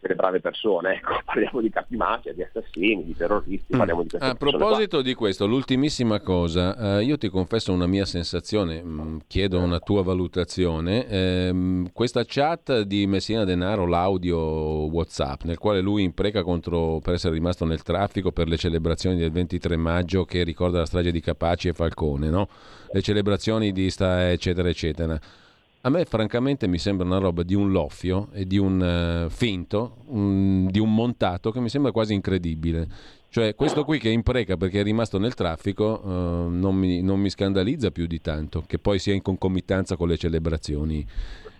delle 0.00 0.14
brave 0.14 0.40
persone, 0.40 0.94
ecco, 0.94 1.20
parliamo 1.24 1.60
di 1.60 1.70
capi 1.70 1.96
mafia, 1.96 2.32
di 2.32 2.42
assassini, 2.42 3.04
di 3.04 3.16
terroristi, 3.16 3.74
mm. 3.74 3.78
parliamo 3.78 4.02
di 4.02 4.16
A 4.18 4.34
proposito 4.34 4.96
qua. 4.96 5.02
di 5.02 5.14
questo, 5.14 5.46
l'ultimissima 5.46 6.20
cosa, 6.20 6.98
eh, 6.98 7.04
io 7.04 7.18
ti 7.18 7.28
confesso 7.28 7.72
una 7.72 7.86
mia 7.86 8.04
sensazione, 8.04 8.82
mh, 8.82 9.00
mm, 9.00 9.16
chiedo 9.26 9.58
una 9.60 9.80
tua 9.80 10.02
valutazione, 10.02 11.06
eh, 11.08 11.84
questa 11.92 12.22
chat 12.26 12.82
di 12.82 13.06
Messina 13.06 13.44
Denaro, 13.44 13.86
l'audio 13.86 14.38
Whatsapp, 14.38 15.42
nel 15.42 15.58
quale 15.58 15.80
lui 15.80 16.02
impreca 16.04 16.42
contro, 16.42 17.00
per 17.02 17.14
essere 17.14 17.34
rimasto 17.34 17.64
nel 17.64 17.82
traffico 17.82 18.30
per 18.30 18.48
le 18.48 18.56
celebrazioni 18.56 19.16
del 19.16 19.30
23 19.30 19.76
maggio 19.76 20.24
che 20.24 20.44
ricorda 20.44 20.78
la 20.78 20.86
strage 20.86 21.10
di 21.10 21.20
Capaci 21.20 21.68
e 21.68 21.72
Falcone, 21.72 22.28
no? 22.30 22.48
le 22.90 23.02
celebrazioni 23.02 23.72
di 23.72 23.90
sta 23.90 24.30
eccetera 24.30 24.68
eccetera 24.68 25.20
a 25.88 25.90
me 25.90 26.04
francamente 26.04 26.66
mi 26.66 26.78
sembra 26.78 27.06
una 27.06 27.18
roba 27.18 27.42
di 27.42 27.54
un 27.54 27.72
loffio 27.72 28.28
e 28.32 28.46
di 28.46 28.58
un 28.58 29.24
uh, 29.26 29.30
finto, 29.30 29.96
un, 30.08 30.68
di 30.70 30.78
un 30.78 30.94
montato 30.94 31.50
che 31.50 31.60
mi 31.60 31.70
sembra 31.70 31.92
quasi 31.92 32.12
incredibile. 32.12 32.86
Cioè 33.30 33.54
questo 33.54 33.84
qui 33.84 33.98
che 33.98 34.10
impreca 34.10 34.56
perché 34.56 34.80
è 34.80 34.82
rimasto 34.82 35.18
nel 35.18 35.34
traffico 35.34 36.00
uh, 36.02 36.08
non, 36.50 36.74
mi, 36.74 37.02
non, 37.02 37.20
mi, 37.20 37.30
scandalizza 37.30 37.90
più 37.90 38.06
di 38.06 38.20
tanto, 38.20 38.62
che 38.66 38.78
poi 38.78 38.98
sia 38.98 39.14
in 39.14 39.22
concomitanza 39.22 39.96
con 39.96 40.08
le 40.08 40.18
celebrazioni 40.18 41.06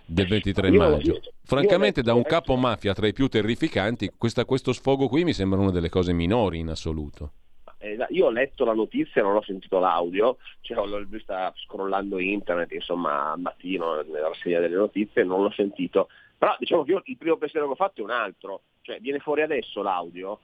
del 0.05 0.27
23 0.27 0.71
maggio. 0.71 1.19
Francamente 1.43 2.03
da 2.03 2.13
un 2.13 2.23
capo 2.23 2.55
mafia 2.55 2.93
tra 2.93 3.07
i 3.07 3.13
più 3.13 3.27
terrificanti, 3.27 4.11
questa, 4.15 4.45
questo 4.45 4.73
sfogo 4.73 5.07
qui 5.07 5.23
mi 5.23 5.33
sembra 5.33 5.59
una 5.59 5.71
delle 5.71 5.89
cose 5.89 6.13
minori 6.13 6.59
in 6.59 6.69
assoluto. 6.69 7.31
Eh, 7.79 7.97
io 8.09 8.25
ho 8.25 8.29
letto 8.29 8.65
la 8.65 8.73
notizia, 8.73 9.23
non 9.23 9.35
ho 9.35 9.41
sentito 9.41 9.79
l'audio, 9.79 10.37
cioè, 10.61 10.85
l'ho 10.85 11.03
vista 11.07 11.53
scrollando 11.55 12.19
internet, 12.19 12.71
insomma, 12.73 13.31
al 13.31 13.39
mattino 13.39 14.01
nella 14.01 14.27
rassegna 14.27 14.59
delle 14.59 14.75
notizie, 14.75 15.23
non 15.23 15.41
l'ho 15.41 15.51
sentito. 15.51 16.09
Però 16.37 16.55
diciamo 16.59 16.83
che 16.83 16.91
io 16.91 17.01
il 17.05 17.17
primo 17.17 17.37
pensiero 17.37 17.65
che 17.65 17.71
ho 17.73 17.75
fatto 17.75 18.01
è 18.01 18.03
un 18.03 18.11
altro, 18.11 18.61
cioè 18.81 18.99
viene 18.99 19.19
fuori 19.19 19.41
adesso 19.41 19.81
l'audio, 19.81 20.39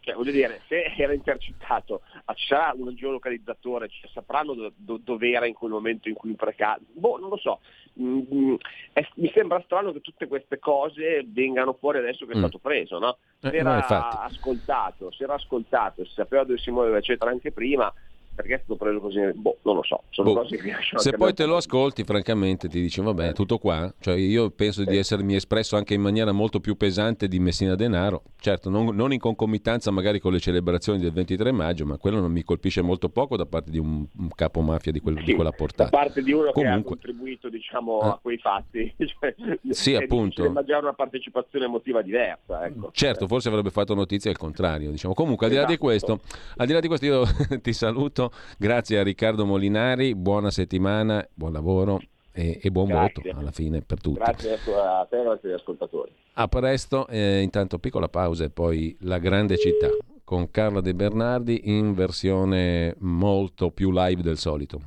cioè, 0.00 0.14
voglio 0.14 0.32
dire, 0.32 0.62
se 0.66 0.92
era 0.96 1.12
intercettato, 1.12 2.02
ci 2.34 2.46
sarà 2.46 2.72
un 2.76 2.94
geolocalizzatore, 2.94 3.88
cioè, 3.88 4.10
sapranno 4.10 4.54
do, 4.54 4.72
do, 4.74 4.98
dove 5.02 5.30
era 5.30 5.46
in 5.46 5.54
quel 5.54 5.70
momento 5.70 6.08
in 6.08 6.14
cui 6.14 6.30
imprecava. 6.30 6.78
Boh, 6.92 7.18
non 7.18 7.28
lo 7.28 7.36
so. 7.36 7.60
Mm, 8.00 8.20
mm, 8.32 8.54
è, 8.92 9.06
mi 9.14 9.30
sembra 9.34 9.60
strano 9.64 9.92
che 9.92 10.00
tutte 10.00 10.26
queste 10.26 10.58
cose 10.58 11.24
vengano 11.26 11.74
fuori 11.74 11.98
adesso 11.98 12.26
che 12.26 12.32
è 12.32 12.36
mm. 12.36 12.38
stato 12.38 12.58
preso, 12.58 12.98
no? 12.98 13.18
Se 13.40 13.48
eh, 13.48 13.58
era 13.58 13.76
no, 13.76 13.96
ascoltato, 14.20 15.10
se 15.10 15.24
era 15.24 15.34
ascoltato, 15.34 16.04
si 16.04 16.12
sapeva 16.12 16.44
dove 16.44 16.58
si 16.58 16.70
muoveva, 16.70 16.98
eccetera, 16.98 17.30
anche 17.30 17.52
prima, 17.52 17.92
perché 18.38 18.54
è 18.54 18.58
stato 18.58 18.76
preso 18.76 19.00
così? 19.00 19.18
Boh, 19.34 19.58
non 19.62 19.74
lo 19.74 19.82
so. 19.82 20.04
Sono 20.10 20.32
boh. 20.32 20.42
cose 20.42 20.58
che 20.58 20.72
Se 20.94 21.10
poi 21.10 21.34
te 21.34 21.44
lo 21.44 21.56
ascolti, 21.56 22.04
francamente, 22.04 22.68
ti 22.68 22.80
dici, 22.80 23.00
vabbè, 23.00 23.32
tutto 23.32 23.58
qua. 23.58 23.92
Cioè, 23.98 24.14
io 24.14 24.50
penso 24.50 24.84
di 24.84 24.96
essermi 24.96 25.34
espresso 25.34 25.74
anche 25.74 25.94
in 25.94 26.00
maniera 26.00 26.30
molto 26.30 26.60
più 26.60 26.76
pesante 26.76 27.26
di 27.26 27.40
Messina 27.40 27.74
Denaro. 27.74 28.22
Certo, 28.38 28.70
non, 28.70 28.94
non, 28.94 29.12
in 29.12 29.18
concomitanza 29.18 29.90
magari 29.90 30.20
con 30.20 30.32
le 30.32 30.38
celebrazioni 30.38 31.00
del 31.00 31.10
23 31.10 31.50
maggio, 31.50 31.84
ma 31.84 31.96
quello 31.96 32.20
non 32.20 32.30
mi 32.30 32.44
colpisce 32.44 32.80
molto 32.80 33.08
poco 33.08 33.36
da 33.36 33.44
parte 33.44 33.72
di 33.72 33.78
un, 33.78 34.06
un 34.16 34.28
capo 34.36 34.60
mafia 34.60 34.92
di, 34.92 35.00
quel, 35.00 35.18
sì, 35.18 35.24
di, 35.24 35.34
quella 35.34 35.50
portata. 35.50 35.90
Da 35.90 35.98
parte 35.98 36.22
di 36.22 36.30
uno 36.30 36.52
Comunque. 36.52 36.62
che 36.62 36.68
ha 36.68 36.82
contribuito, 36.82 37.48
diciamo, 37.48 37.98
ah. 37.98 38.10
a 38.10 38.18
quei 38.22 38.38
fatti. 38.38 38.94
cioè, 39.04 39.34
sì, 39.70 39.96
appunto. 39.96 40.44
immaginare 40.44 40.84
una 40.84 40.94
partecipazione 40.94 41.64
emotiva 41.64 42.02
diversa. 42.02 42.64
Ecco. 42.64 42.90
Certo, 42.92 43.26
forse 43.26 43.48
avrebbe 43.48 43.70
fatto 43.70 43.94
notizia 43.94 44.30
al 44.30 44.36
contrario. 44.36 44.92
Diciamo. 44.92 45.12
Comunque, 45.12 45.46
al 45.46 45.52
di 45.52 45.58
là 45.58 45.64
di 45.64 45.72
esatto. 45.72 45.84
questo, 45.84 46.20
al 46.56 46.66
di 46.68 46.72
là 46.72 46.78
di 46.78 46.86
questo 46.86 47.04
io 47.04 47.24
ti 47.60 47.72
saluto 47.72 48.27
Grazie 48.58 48.98
a 48.98 49.02
Riccardo 49.02 49.44
Molinari, 49.44 50.14
buona 50.14 50.50
settimana, 50.50 51.26
buon 51.34 51.52
lavoro 51.52 52.00
e, 52.32 52.60
e 52.62 52.70
buon 52.70 52.86
Grazie. 52.86 53.22
voto 53.22 53.38
alla 53.38 53.50
fine 53.50 53.80
per 53.82 54.00
tutti. 54.00 54.18
Grazie 54.18 54.54
a 54.54 55.06
te 55.08 55.16
e 55.16 55.26
agli 55.26 55.52
ascoltatori. 55.52 56.12
A 56.34 56.46
presto, 56.46 57.06
eh, 57.08 57.40
intanto 57.40 57.78
piccola 57.78 58.08
pausa 58.08 58.44
e 58.44 58.50
poi 58.50 58.96
la 59.00 59.18
grande 59.18 59.56
città 59.56 59.88
con 60.22 60.50
Carla 60.50 60.80
De 60.80 60.94
Bernardi 60.94 61.62
in 61.64 61.94
versione 61.94 62.94
molto 62.98 63.70
più 63.70 63.90
live 63.90 64.22
del 64.22 64.36
solito. 64.36 64.80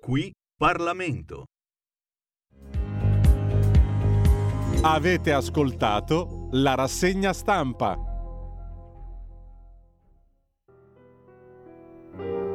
Qui 0.00 0.32
Parlamento. 0.56 1.44
Avete 4.82 5.32
ascoltato 5.32 6.48
la 6.52 6.74
rassegna 6.74 7.34
stampa. 7.34 8.09
thank 12.20 12.32
you 12.32 12.49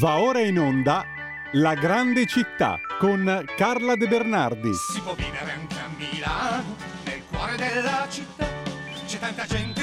Va 0.00 0.18
ora 0.18 0.40
in 0.40 0.58
onda 0.58 1.04
La 1.52 1.74
grande 1.74 2.24
città 2.24 2.80
con 2.98 3.44
Carla 3.54 3.96
De 3.96 4.08
Bernardi. 4.08 4.72
Si 4.72 4.98
può 4.98 5.12
vivere 5.12 5.52
anche 5.52 5.74
a 5.74 5.88
Milano, 5.94 6.76
nel 7.04 7.22
cuore 7.30 7.56
della 7.56 8.06
città. 8.08 8.46
C'è 9.04 9.18
tanta 9.18 9.44
gente 9.44 9.79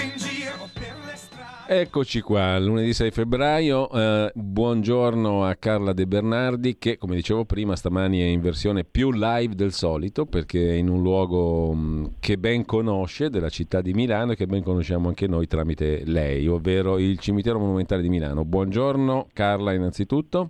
Eccoci 1.69 2.21
qua, 2.21 2.57
lunedì 2.59 2.93
6 2.93 3.11
febbraio. 3.11 3.91
Eh, 3.91 4.31
buongiorno 4.33 5.43
a 5.43 5.53
Carla 5.55 5.91
De 5.91 6.07
Bernardi 6.07 6.77
che, 6.77 6.97
come 6.97 7.15
dicevo 7.15 7.43
prima, 7.43 7.75
stamani 7.75 8.21
è 8.21 8.23
in 8.23 8.39
versione 8.39 8.85
più 8.85 9.11
live 9.11 9.53
del 9.53 9.73
solito 9.73 10.25
perché 10.25 10.69
è 10.69 10.73
in 10.75 10.87
un 10.87 11.01
luogo 11.01 11.73
mh, 11.73 11.79
mm, 11.79 12.05
che 12.21 12.37
ben 12.37 12.63
conosce 12.63 13.29
della 13.29 13.49
città 13.49 13.81
di 13.81 13.91
Milano 13.91 14.31
e 14.31 14.35
che 14.37 14.45
ben 14.45 14.63
conosciamo 14.63 15.09
anche 15.09 15.27
noi 15.27 15.45
tramite 15.45 16.03
lei, 16.05 16.47
ovvero 16.47 16.97
il 16.99 17.19
cimitero 17.19 17.59
monumentale 17.59 18.01
di 18.01 18.07
Milano. 18.07 18.45
Buongiorno 18.45 19.27
Carla 19.33 19.73
innanzitutto. 19.73 20.49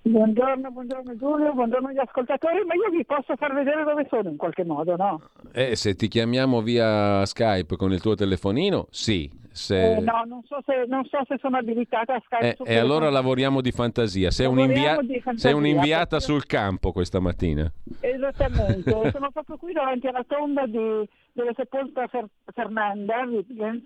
Buongiorno, 0.00 0.70
buongiorno 0.70 1.14
Giulio, 1.18 1.52
buongiorno 1.52 1.88
agli 1.88 1.98
ascoltatori, 1.98 2.64
ma 2.64 2.72
io 2.72 2.88
vi 2.88 3.04
posso 3.04 3.36
far 3.36 3.52
vedere 3.52 3.84
dove 3.84 4.06
sono 4.08 4.30
in 4.30 4.38
qualche 4.38 4.64
modo, 4.64 4.96
no? 4.96 5.20
Eh, 5.52 5.76
se 5.76 5.94
ti 5.94 6.08
chiamiamo 6.08 6.62
via 6.62 7.22
Skype 7.26 7.76
con 7.76 7.92
il 7.92 8.00
tuo 8.00 8.14
telefonino, 8.14 8.86
sì, 8.90 9.42
Se... 9.56 9.94
Eh, 9.94 10.00
no, 10.00 10.24
non 10.26 10.42
so, 10.44 10.58
se, 10.66 10.84
non 10.88 11.04
so 11.04 11.18
se 11.28 11.36
sono 11.40 11.56
abilitata 11.58 12.14
a 12.14 12.22
Skype. 12.24 12.56
Eh, 12.64 12.74
e 12.74 12.76
allora 12.76 13.08
lavoriamo 13.08 13.60
di 13.60 13.70
fantasia. 13.70 14.32
Sei, 14.32 14.46
un'invia- 14.46 14.98
di 15.00 15.20
fantasia, 15.20 15.48
sei 15.50 15.52
un'inviata 15.52 16.16
perché- 16.16 16.24
sul 16.24 16.44
campo 16.44 16.90
questa 16.90 17.20
mattina. 17.20 17.72
Esattamente, 18.00 18.90
sono 19.12 19.30
proprio 19.30 19.56
qui 19.56 19.72
davanti 19.72 20.08
alla 20.08 20.24
tomba 20.26 20.66
di, 20.66 20.78
è 20.78 21.52
sepolta 21.54 22.06
Fer- 22.08 22.26
Fernanda 22.52 23.22
Wittgens. 23.28 23.84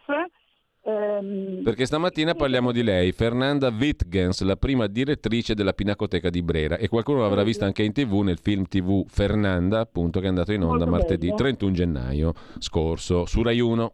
ehm, 0.85 1.63
Perché 1.65 1.85
stamattina 1.85 2.35
parliamo 2.35 2.73
di 2.73 2.83
lei, 2.83 3.13
Fernanda 3.13 3.69
Wittgens, 3.69 4.41
la 4.43 4.57
prima 4.57 4.87
direttrice 4.87 5.55
della 5.55 5.73
Pinacoteca 5.75 6.31
di 6.31 6.43
Brera. 6.43 6.77
E 6.77 6.89
qualcuno 6.89 7.21
l'avrà 7.21 7.43
vista 7.43 7.67
anche 7.67 7.83
in 7.83 7.93
tv 7.93 8.21
nel 8.23 8.39
film 8.39 8.65
tv 8.67 9.05
Fernanda, 9.07 9.81
appunto, 9.81 10.19
che 10.21 10.27
è 10.27 10.29
andato 10.29 10.53
in 10.53 10.63
onda 10.63 10.87
Molto 10.87 10.91
martedì 10.91 11.27
bello. 11.27 11.37
31 11.39 11.73
gennaio 11.73 12.33
scorso 12.59 13.27
su 13.27 13.43
Rai 13.43 13.61
1. 13.61 13.93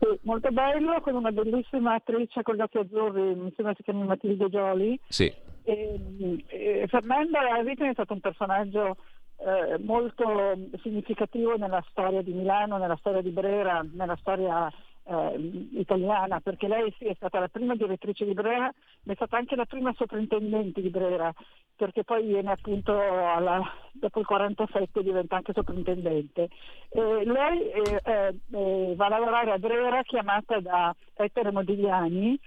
Sì, 0.00 0.18
molto 0.22 0.50
bello, 0.50 0.98
con 1.02 1.14
una 1.14 1.30
bellissima 1.30 1.94
attrice 1.94 2.42
con 2.42 2.56
gli 2.56 2.62
occhi 2.62 2.78
azzurri, 2.78 3.34
mi 3.34 3.52
sembra 3.54 3.74
si 3.76 3.82
chiami 3.82 4.06
Matilde 4.06 4.48
Gioli. 4.48 4.98
Sì. 5.08 5.30
E, 5.64 6.44
e 6.46 6.86
Fernanda 6.88 7.40
Wittgens 7.62 7.90
è 7.90 7.92
stato 7.92 8.14
un 8.14 8.20
personaggio 8.20 8.96
eh, 9.36 9.78
molto 9.78 10.56
significativo 10.82 11.56
nella 11.58 11.84
storia 11.90 12.22
di 12.22 12.32
Milano, 12.32 12.78
nella 12.78 12.96
storia 12.96 13.20
di 13.20 13.28
Brera, 13.28 13.84
nella 13.92 14.16
storia 14.16 14.72
eh, 15.04 15.66
italiana, 15.72 16.40
perché 16.40 16.68
lei 16.68 16.92
sì, 16.98 17.06
è 17.06 17.14
stata 17.14 17.38
la 17.38 17.48
prima 17.48 17.74
direttrice 17.74 18.24
di 18.24 18.32
Brera, 18.32 18.72
ma 19.04 19.12
è 19.12 19.16
stata 19.16 19.36
anche 19.36 19.56
la 19.56 19.64
prima 19.64 19.92
sovrintendente 19.96 20.80
di 20.80 20.90
Brera, 20.90 21.32
perché 21.76 22.04
poi 22.04 22.26
viene 22.26 22.50
appunto 22.50 22.98
alla- 22.98 23.62
dopo 23.92 24.20
il 24.20 24.26
47 24.26 25.02
diventa 25.02 25.36
anche 25.36 25.52
sovrintendente. 25.52 26.48
E 26.90 27.24
lei 27.24 27.70
eh, 27.70 28.00
eh, 28.04 28.34
eh, 28.52 28.94
va 28.96 29.06
a 29.06 29.08
lavorare 29.08 29.52
a 29.52 29.58
Brera 29.58 30.02
chiamata 30.02 30.60
da 30.60 30.94
Ettore 31.14 31.52
Modigliani, 31.52 32.38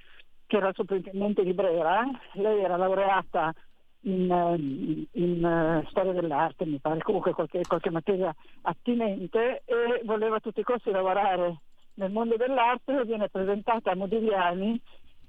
che 0.45 0.57
era 0.57 0.69
il 0.69 0.75
sovrintendente 0.75 1.43
di 1.43 1.53
Brera, 1.53 2.03
lei 2.33 2.59
era 2.61 2.77
laureata 2.77 3.53
in, 4.01 4.31
eh, 4.31 5.19
in, 5.19 5.45
eh, 5.45 5.87
storia 5.89 6.11
dell'arte, 6.11 6.65
mi 6.65 6.79
pare, 6.79 7.01
comunque 7.01 7.33
qualche, 7.33 7.61
qualche 7.67 7.89
materia 7.89 8.33
attinente 8.61 9.63
e 9.65 10.01
voleva 10.03 10.37
a 10.37 10.39
tutti 10.39 10.59
i 10.59 10.63
costi 10.63 10.91
lavorare 10.91 11.61
nel 11.95 12.11
mondo 12.11 12.35
dell'arte, 12.35 13.05
viene 13.05 13.29
presentata 13.29 13.91
a 13.91 13.95
Modigliani 13.95 14.79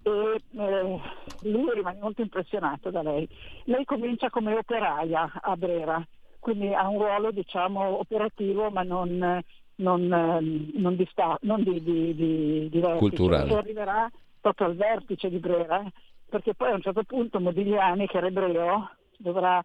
e 0.02 0.42
eh, 0.56 1.00
lui 1.40 1.74
rimane 1.74 1.98
molto 2.00 2.22
impressionato 2.22 2.90
da 2.90 3.02
lei. 3.02 3.28
Lei 3.64 3.84
comincia 3.84 4.30
come 4.30 4.54
operaia 4.54 5.30
a 5.42 5.56
Brera, 5.56 6.04
quindi 6.38 6.72
ha 6.74 6.88
un 6.88 6.98
ruolo 6.98 7.30
diciamo 7.30 7.98
operativo 7.98 8.70
ma 8.70 8.82
non, 8.82 9.42
non, 9.76 10.12
ehm, 10.12 10.70
non 10.74 10.96
di, 10.96 11.06
sta- 11.10 11.38
non 11.42 11.62
di, 11.62 11.82
di, 11.82 12.14
di- 12.14 12.68
di 12.68 12.80
vertice. 12.80 12.98
Culturale. 12.98 13.54
Arriverà 13.54 14.10
proprio 14.40 14.66
al 14.66 14.76
vertice 14.76 15.30
di 15.30 15.38
Brera, 15.38 15.82
perché 16.28 16.54
poi 16.54 16.70
a 16.70 16.74
un 16.74 16.82
certo 16.82 17.02
punto 17.04 17.40
Modigliani, 17.40 18.06
che 18.06 18.18
era 18.18 18.26
ebreo, 18.26 18.90
dovrà 19.16 19.64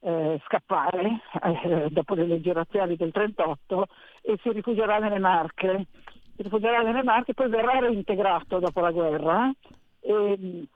eh, 0.00 0.40
scappare 0.44 1.20
eh, 1.42 1.88
dopo 1.90 2.14
le 2.14 2.26
leggi 2.26 2.52
razziali 2.52 2.96
del 2.96 3.12
38 3.12 3.86
e 4.22 4.38
si 4.42 4.50
rifugierà 4.52 4.98
nelle 4.98 5.18
Marche. 5.18 5.86
Si 6.36 6.42
rifugierà 6.42 6.82
nelle 6.82 7.02
Marche, 7.02 7.32
poi 7.32 7.48
verrà 7.48 7.78
reintegrato 7.78 8.58
dopo 8.58 8.80
la 8.80 8.90
guerra 8.90 9.50
e, 10.00 10.66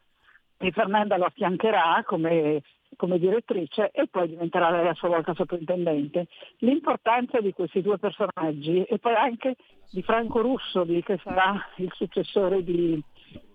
e 0.56 0.70
Fernanda 0.72 1.18
lo 1.18 1.26
affiancherà 1.26 2.02
come, 2.06 2.62
come 2.96 3.18
direttrice 3.18 3.90
e 3.92 4.06
poi 4.10 4.28
diventerà 4.28 4.70
lei 4.70 4.88
a 4.88 4.94
sua 4.94 5.08
volta 5.08 5.34
sovrintendente. 5.34 6.28
L'importanza 6.58 7.40
di 7.40 7.52
questi 7.52 7.82
due 7.82 7.98
personaggi 7.98 8.82
e 8.84 8.98
poi 8.98 9.14
anche 9.14 9.56
di 9.90 10.02
Franco 10.02 10.40
Russoli 10.40 11.02
che 11.02 11.20
sarà 11.22 11.62
il 11.76 11.92
successore 11.94 12.64
di, 12.64 12.98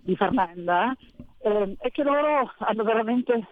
di 0.02 0.16
Fernanda 0.16 0.96
eh, 1.42 1.76
è 1.80 1.90
che 1.90 2.04
loro 2.04 2.54
hanno 2.60 2.84
veramente 2.84 3.48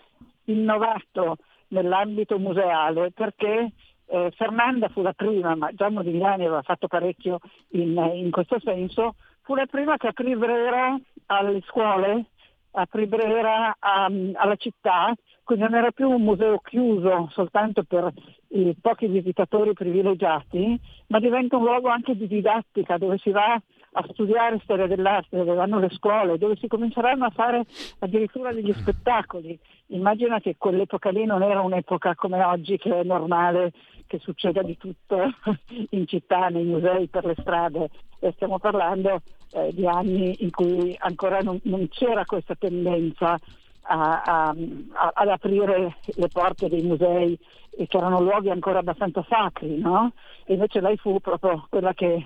innovato 0.45 1.37
nell'ambito 1.69 2.37
museale 2.37 3.11
perché 3.11 3.71
eh, 4.07 4.31
Fernanda 4.35 4.89
fu 4.89 5.01
la 5.01 5.13
prima, 5.13 5.55
ma 5.55 5.71
già 5.73 5.89
Modigliani 5.89 6.45
aveva 6.45 6.61
fatto 6.61 6.87
parecchio 6.87 7.39
in, 7.69 7.97
in 8.13 8.31
questo 8.31 8.59
senso, 8.59 9.15
fu 9.41 9.55
la 9.55 9.65
prima 9.65 9.97
che 9.97 10.07
aprì 10.07 10.35
Brera 10.35 10.97
alle 11.27 11.61
scuole, 11.67 12.25
aprì 12.71 13.05
Brera 13.07 13.75
a- 13.79 14.09
alla 14.33 14.55
città, 14.55 15.13
quindi 15.43 15.65
non 15.65 15.75
era 15.75 15.91
più 15.91 16.09
un 16.09 16.21
museo 16.21 16.59
chiuso 16.59 17.27
soltanto 17.31 17.83
per 17.83 18.11
i 18.49 18.75
pochi 18.79 19.07
visitatori 19.07 19.73
privilegiati, 19.73 20.79
ma 21.07 21.19
diventa 21.19 21.57
un 21.57 21.63
luogo 21.63 21.89
anche 21.89 22.15
di 22.15 22.27
didattica 22.27 22.97
dove 22.97 23.17
si 23.17 23.31
va 23.31 23.59
a 23.93 24.05
studiare 24.11 24.59
storia 24.63 24.87
dell'arte, 24.87 25.37
dove 25.37 25.53
vanno 25.53 25.79
le 25.79 25.89
scuole, 25.91 26.37
dove 26.37 26.55
si 26.57 26.67
cominceranno 26.67 27.25
a 27.25 27.29
fare 27.29 27.65
addirittura 27.99 28.51
degli 28.51 28.73
spettacoli. 28.73 29.57
Immagina 29.87 30.39
che 30.39 30.55
quell'epoca 30.57 31.09
lì 31.11 31.25
non 31.25 31.43
era 31.43 31.61
un'epoca 31.61 32.15
come 32.15 32.43
oggi 32.43 32.77
che 32.77 32.99
è 32.99 33.03
normale 33.03 33.71
che 34.07 34.19
succeda 34.19 34.61
di 34.63 34.77
tutto 34.77 35.17
in 35.91 36.07
città, 36.07 36.47
nei 36.49 36.65
musei, 36.65 37.07
per 37.07 37.25
le 37.25 37.35
strade. 37.39 37.89
E 38.19 38.31
stiamo 38.33 38.57
parlando 38.59 39.21
eh, 39.51 39.71
di 39.73 39.85
anni 39.87 40.35
in 40.39 40.49
cui 40.51 40.95
ancora 40.99 41.39
non, 41.39 41.59
non 41.63 41.87
c'era 41.89 42.25
questa 42.25 42.55
tendenza 42.55 43.37
a- 43.85 44.21
a- 44.23 44.55
a- 44.93 45.11
ad 45.13 45.27
aprire 45.27 45.97
le 46.15 46.27
porte 46.29 46.69
dei 46.69 46.81
musei 46.83 47.37
e 47.75 47.85
che 47.87 47.97
erano 47.97 48.21
luoghi 48.21 48.49
ancora 48.49 48.79
abbastanza 48.79 49.25
sacri, 49.27 49.77
no? 49.79 50.13
E 50.45 50.53
invece 50.53 50.79
lei 50.79 50.95
fu 50.97 51.19
proprio 51.19 51.65
quella 51.69 51.93
che 51.93 52.25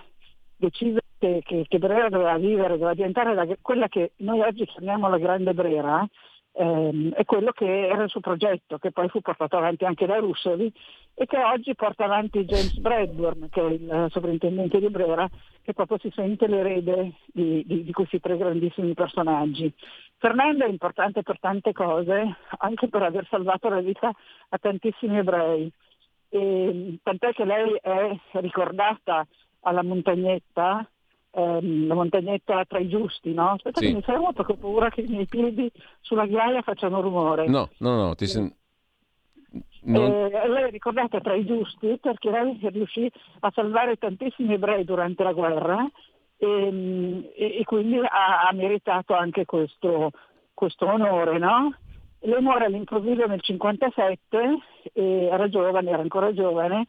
decise 0.57 0.99
che, 1.17 1.41
che, 1.45 1.65
che 1.67 1.77
Brera 1.79 2.09
doveva 2.09 2.37
vivere, 2.37 2.73
doveva 2.73 2.93
diventare 2.93 3.33
la- 3.33 3.47
quella 3.61 3.87
che 3.87 4.11
noi 4.17 4.41
oggi 4.41 4.65
chiamiamo 4.65 5.07
la 5.09 5.17
Grande 5.17 5.53
Brera, 5.53 6.05
ehm, 6.53 7.13
è 7.13 7.23
quello 7.25 7.51
che 7.51 7.87
era 7.87 8.03
il 8.03 8.09
suo 8.09 8.19
progetto, 8.19 8.77
che 8.77 8.91
poi 8.91 9.07
fu 9.09 9.21
portato 9.21 9.57
avanti 9.57 9.85
anche 9.85 10.05
da 10.05 10.17
Russoli 10.17 10.71
e 11.13 11.25
che 11.25 11.37
oggi 11.37 11.73
porta 11.75 12.05
avanti 12.05 12.45
James 12.45 12.77
Bradburn, 12.77 13.49
che 13.49 13.61
è 13.61 13.69
il 13.71 14.07
sovrintendente 14.09 14.79
di 14.79 14.89
Brera, 14.89 15.27
che 15.63 15.73
proprio 15.73 15.97
si 15.99 16.11
sente 16.13 16.47
l'erede 16.47 17.13
di, 17.25 17.63
di- 17.65 17.83
di 17.83 17.91
questi 17.91 18.19
tre 18.19 18.37
grandissimi 18.37 18.93
personaggi. 18.93 19.73
Fernanda 20.17 20.65
è 20.65 20.69
importante 20.69 21.23
per 21.23 21.39
tante 21.39 21.73
cose, 21.73 22.37
anche 22.57 22.87
per 22.87 23.03
aver 23.03 23.27
salvato 23.29 23.69
la 23.69 23.81
vita 23.81 24.11
a 24.49 24.57
tantissimi 24.57 25.17
ebrei. 25.17 25.71
E, 26.29 26.97
tant'è 27.03 27.33
che 27.33 27.45
lei 27.45 27.77
è 27.81 28.19
ricordata 28.33 29.25
alla 29.67 29.83
montagnetta, 29.83 30.87
ehm, 31.31 31.87
la 31.87 31.93
montagnetta 31.93 32.65
tra 32.65 32.79
i 32.79 32.87
giusti, 32.87 33.33
no? 33.33 33.51
Aspetta 33.51 33.79
Sì. 33.81 33.87
che 33.87 33.93
mi 33.93 34.01
fermo 34.01 34.33
perché 34.33 34.53
ho 34.53 34.55
paura 34.57 34.89
che 34.89 35.01
i 35.01 35.07
miei 35.07 35.25
piedi 35.27 35.69
sulla 36.01 36.25
ghiaia 36.25 36.61
facciano 36.61 37.01
rumore. 37.01 37.47
No, 37.47 37.69
no, 37.79 37.95
no, 37.95 38.15
ti 38.15 38.25
sen- 38.27 38.51
non- 39.83 40.11
Eh, 40.11 40.47
lei 40.49 40.63
è 40.67 40.71
ricordata 40.71 41.19
tra 41.21 41.33
i 41.33 41.45
giusti 41.45 41.97
perché 42.01 42.29
lei 42.29 42.57
riuscì 42.71 43.09
a 43.41 43.51
salvare 43.53 43.95
tantissimi 43.97 44.53
ebrei 44.53 44.83
durante 44.83 45.23
la 45.23 45.31
guerra 45.33 45.89
e, 46.37 47.31
e- 47.35 47.57
e 47.59 47.63
quindi 47.63 47.97
ha, 47.97 48.47
ha 48.47 48.53
meritato 48.53 49.13
anche 49.13 49.45
questo, 49.45 50.11
questo 50.53 50.85
onore. 50.85 51.37
No? 51.37 51.73
Lei 52.21 52.41
muore 52.41 52.65
all'improvviso 52.65 53.25
nel 53.27 53.41
57, 53.41 54.57
e 54.93 55.25
era 55.31 55.47
giovane, 55.49 55.89
era 55.89 56.01
ancora 56.01 56.33
giovane, 56.33 56.85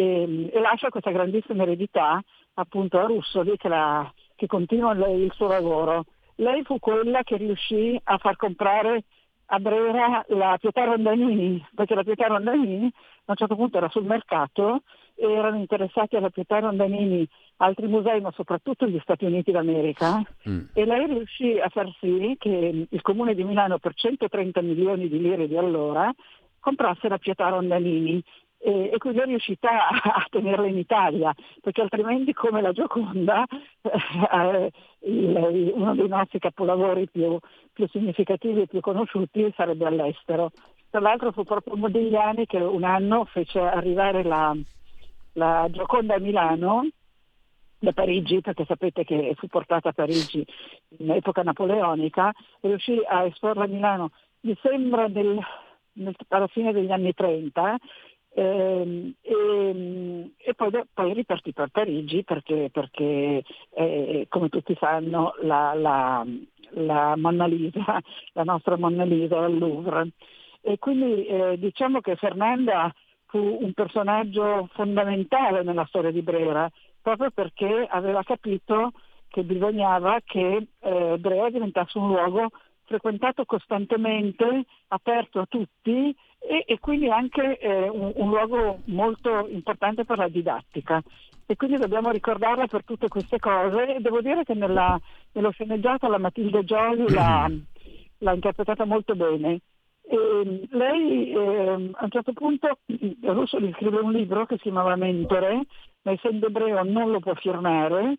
e, 0.00 0.48
e 0.52 0.60
lascia 0.60 0.90
questa 0.90 1.10
grandissima 1.10 1.64
eredità 1.64 2.22
appunto 2.54 2.98
a 3.00 3.06
Russoli 3.06 3.56
che, 3.56 3.68
la- 3.68 4.08
che 4.36 4.46
continua 4.46 4.92
il, 4.92 5.22
il 5.22 5.32
suo 5.34 5.48
lavoro. 5.48 6.04
Lei 6.36 6.62
fu 6.62 6.78
quella 6.78 7.22
che 7.24 7.36
riuscì 7.36 7.98
a 8.04 8.16
far 8.18 8.36
comprare 8.36 9.02
a 9.46 9.58
Brera 9.58 10.24
la 10.28 10.56
Pietà 10.60 10.84
Rondanini, 10.84 11.66
perché 11.74 11.94
la 11.96 12.04
Pietà 12.04 12.26
Rondanini 12.28 12.84
a 13.24 13.32
un 13.32 13.36
certo 13.36 13.56
punto 13.56 13.78
era 13.78 13.88
sul 13.88 14.04
mercato 14.04 14.82
e 15.16 15.24
erano 15.32 15.56
interessati 15.56 16.14
alla 16.16 16.30
Pietà 16.30 16.60
Rondanini 16.60 17.26
altri 17.56 17.88
musei, 17.88 18.20
ma 18.20 18.30
soprattutto 18.32 18.86
gli 18.86 18.98
Stati 19.00 19.24
Uniti 19.24 19.50
d'America, 19.50 20.22
Mm. 20.48 20.60
e 20.74 20.84
lei 20.84 21.06
riuscì 21.06 21.58
a 21.58 21.68
far 21.70 21.90
sì 21.98 22.36
che 22.38 22.86
il 22.88 23.02
comune 23.02 23.34
di 23.34 23.42
Milano 23.42 23.78
per 23.78 23.94
130 23.94 24.60
milioni 24.62 25.08
di 25.08 25.18
lire 25.18 25.48
di 25.48 25.56
allora 25.56 26.12
comprasse 26.60 27.08
la 27.08 27.18
Pietà 27.18 27.48
Rondanini 27.48 28.22
e, 28.60 28.90
e 28.92 28.98
quindi 28.98 29.20
è 29.20 29.24
riuscita 29.24 29.88
a, 29.88 30.00
a 30.02 30.26
tenerla 30.28 30.66
in 30.66 30.78
Italia, 30.78 31.32
perché 31.60 31.82
altrimenti 31.82 32.32
come 32.32 32.60
la 32.60 32.72
Gioconda, 32.72 33.44
eh, 33.82 34.70
il- 35.02 35.72
uno 35.74 35.94
dei 35.94 36.08
nostri 36.08 36.38
capolavori 36.38 37.08
più, 37.08 37.38
più 37.72 37.86
significativi 37.88 38.62
e 38.62 38.66
più 38.66 38.80
conosciuti 38.80 39.52
sarebbe 39.56 39.86
all'estero. 39.86 40.50
Tra 40.90 41.00
l'altro 41.00 41.32
fu 41.32 41.44
proprio 41.44 41.76
Modigliani 41.76 42.46
che 42.46 42.56
un 42.58 42.82
anno 42.82 43.24
fece 43.26 43.60
arrivare 43.60 44.22
la, 44.24 44.56
la 45.34 45.68
Gioconda 45.70 46.14
a 46.14 46.18
Milano 46.18 46.88
da 47.80 47.92
Parigi, 47.92 48.40
perché 48.40 48.64
sapete 48.64 49.04
che 49.04 49.34
fu 49.36 49.46
portata 49.46 49.90
a 49.90 49.92
Parigi 49.92 50.44
in 50.98 51.10
epoca 51.12 51.42
napoleonica, 51.42 52.32
riuscì 52.62 53.00
a 53.06 53.24
esporla 53.24 53.64
a 53.64 53.68
Milano, 53.68 54.10
mi 54.40 54.56
sembra 54.62 55.06
nel- 55.06 55.38
nel- 55.92 56.16
alla 56.28 56.46
fine 56.48 56.72
degli 56.72 56.90
anni 56.90 57.12
30, 57.14 57.72
Ehm, 57.72 57.76
e, 58.38 59.14
e, 59.20 60.54
poi, 60.54 60.70
poi 60.94 61.12
ripartì 61.12 61.52
per 61.52 61.70
Parigi 61.72 62.22
perché, 62.22 62.70
perché 62.72 63.42
eh, 63.74 64.26
come 64.28 64.48
tutti 64.48 64.76
sanno, 64.78 65.34
la, 65.42 65.74
la, 65.74 66.24
la, 66.70 67.16
Monna 67.16 67.46
Lisa, 67.46 68.00
la 68.34 68.44
nostra 68.44 68.76
Monna 68.76 69.04
Lisa 69.04 69.38
al 69.38 69.58
Louvre. 69.58 70.10
E 70.60 70.78
quindi 70.78 71.26
eh, 71.26 71.58
diciamo 71.58 72.00
che 72.00 72.14
Fernanda 72.14 72.94
fu 73.26 73.58
un 73.60 73.72
personaggio 73.72 74.68
fondamentale 74.72 75.64
nella 75.64 75.86
storia 75.86 76.12
di 76.12 76.22
Brera, 76.22 76.70
proprio 77.02 77.30
perché 77.30 77.86
aveva 77.90 78.22
capito 78.22 78.92
che 79.28 79.42
bisognava 79.42 80.20
che 80.24 80.68
eh, 80.78 81.16
Brera 81.18 81.50
diventasse 81.50 81.98
un 81.98 82.08
luogo 82.08 82.50
frequentato 82.84 83.44
costantemente, 83.44 84.64
aperto 84.88 85.40
a 85.40 85.46
tutti 85.46 86.14
e, 86.38 86.64
e 86.66 86.78
quindi 86.78 87.10
anche 87.10 87.58
eh, 87.58 87.88
un, 87.88 88.12
un, 88.14 88.28
luogo 88.28 88.80
molto 88.84 89.48
importante 89.50 90.04
per 90.04 90.18
la 90.18 90.28
didattica. 90.28 91.02
E 91.46 91.56
quindi 91.56 91.78
dobbiamo 91.78 92.10
ricordarla 92.10 92.66
per 92.66 92.84
tutte 92.84 93.08
queste 93.08 93.38
cose. 93.38 93.96
E 93.96 94.00
devo 94.00 94.20
dire 94.20 94.44
che 94.44 94.54
nella, 94.54 94.98
nello 95.32 95.50
sceneggiato 95.50 96.08
la 96.08 96.18
Matilde 96.18 96.64
Gioli 96.64 97.10
l'ha, 97.10 97.50
l'ha 98.18 98.32
interpretata 98.32 98.84
molto 98.84 99.14
bene. 99.14 99.60
E 100.10 100.68
lei 100.70 101.32
eh, 101.32 101.90
a 101.92 102.04
un 102.04 102.10
certo 102.10 102.32
punto 102.32 102.78
Russo 103.20 103.60
gli 103.60 103.70
scrive 103.74 103.98
un 103.98 104.12
libro 104.12 104.46
che 104.46 104.56
si 104.56 104.62
chiamava 104.62 104.96
Mentore, 104.96 105.66
ma 106.02 106.12
essendo 106.12 106.46
ebreo 106.46 106.82
non 106.82 107.10
lo 107.10 107.20
può 107.20 107.34
firmare 107.34 108.16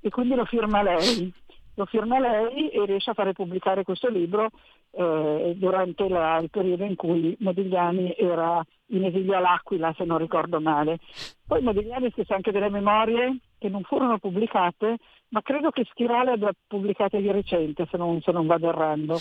e 0.00 0.08
quindi 0.10 0.34
lo 0.34 0.44
firma 0.44 0.82
lei 0.82 1.32
lo 1.74 1.84
firma 1.86 2.18
lei 2.18 2.68
e 2.68 2.84
riesce 2.84 3.10
a 3.10 3.14
fare 3.14 3.32
pubblicare 3.32 3.84
questo 3.84 4.08
libro 4.08 4.50
eh, 4.92 5.54
durante 5.56 6.08
la, 6.08 6.38
il 6.38 6.50
periodo 6.50 6.84
in 6.84 6.96
cui 6.96 7.36
Modigliani 7.40 8.14
era 8.16 8.62
in 8.86 9.04
esilio 9.04 9.36
all'Aquila, 9.36 9.94
se 9.96 10.04
non 10.04 10.18
ricordo 10.18 10.60
male. 10.60 10.98
Poi 11.46 11.62
Modigliani 11.62 12.10
scrisse 12.10 12.34
anche 12.34 12.52
delle 12.52 12.70
memorie 12.70 13.38
che 13.58 13.68
non 13.68 13.82
furono 13.82 14.18
pubblicate, 14.18 14.96
ma 15.28 15.42
credo 15.42 15.70
che 15.70 15.84
Schirale 15.90 16.32
abbia 16.32 16.50
pubblicate 16.66 17.20
di 17.20 17.30
recente, 17.30 17.86
se 17.90 17.96
non, 17.96 18.20
se 18.20 18.32
non 18.32 18.46
vado 18.46 18.68
errando. 18.68 19.18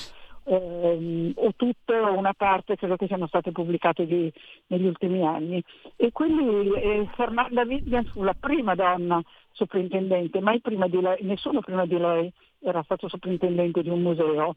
Eh, 0.51 1.31
o 1.35 1.53
tutte 1.55 1.95
o 1.95 2.17
una 2.17 2.33
parte 2.33 2.75
credo 2.75 2.95
che 2.95 3.05
siano 3.05 3.27
state 3.27 3.51
pubblicate 3.51 4.07
di, 4.07 4.33
negli 4.67 4.87
ultimi 4.87 5.23
anni. 5.23 5.63
E 5.95 6.11
quindi 6.11 6.73
eh, 6.73 7.07
Fernanda 7.15 7.63
Vivian 7.65 8.05
fu 8.05 8.23
la 8.23 8.33
prima 8.33 8.73
donna 8.73 9.21
soprintendente, 9.51 10.41
mai 10.41 10.59
prima 10.59 10.87
di 10.87 10.99
lei, 10.99 11.21
nessuno 11.21 11.59
prima 11.59 11.85
di 11.85 11.99
lei 11.99 12.33
era 12.61 12.81
stato 12.81 13.07
soprintendente 13.07 13.83
di 13.83 13.89
un 13.89 14.01
museo. 14.01 14.55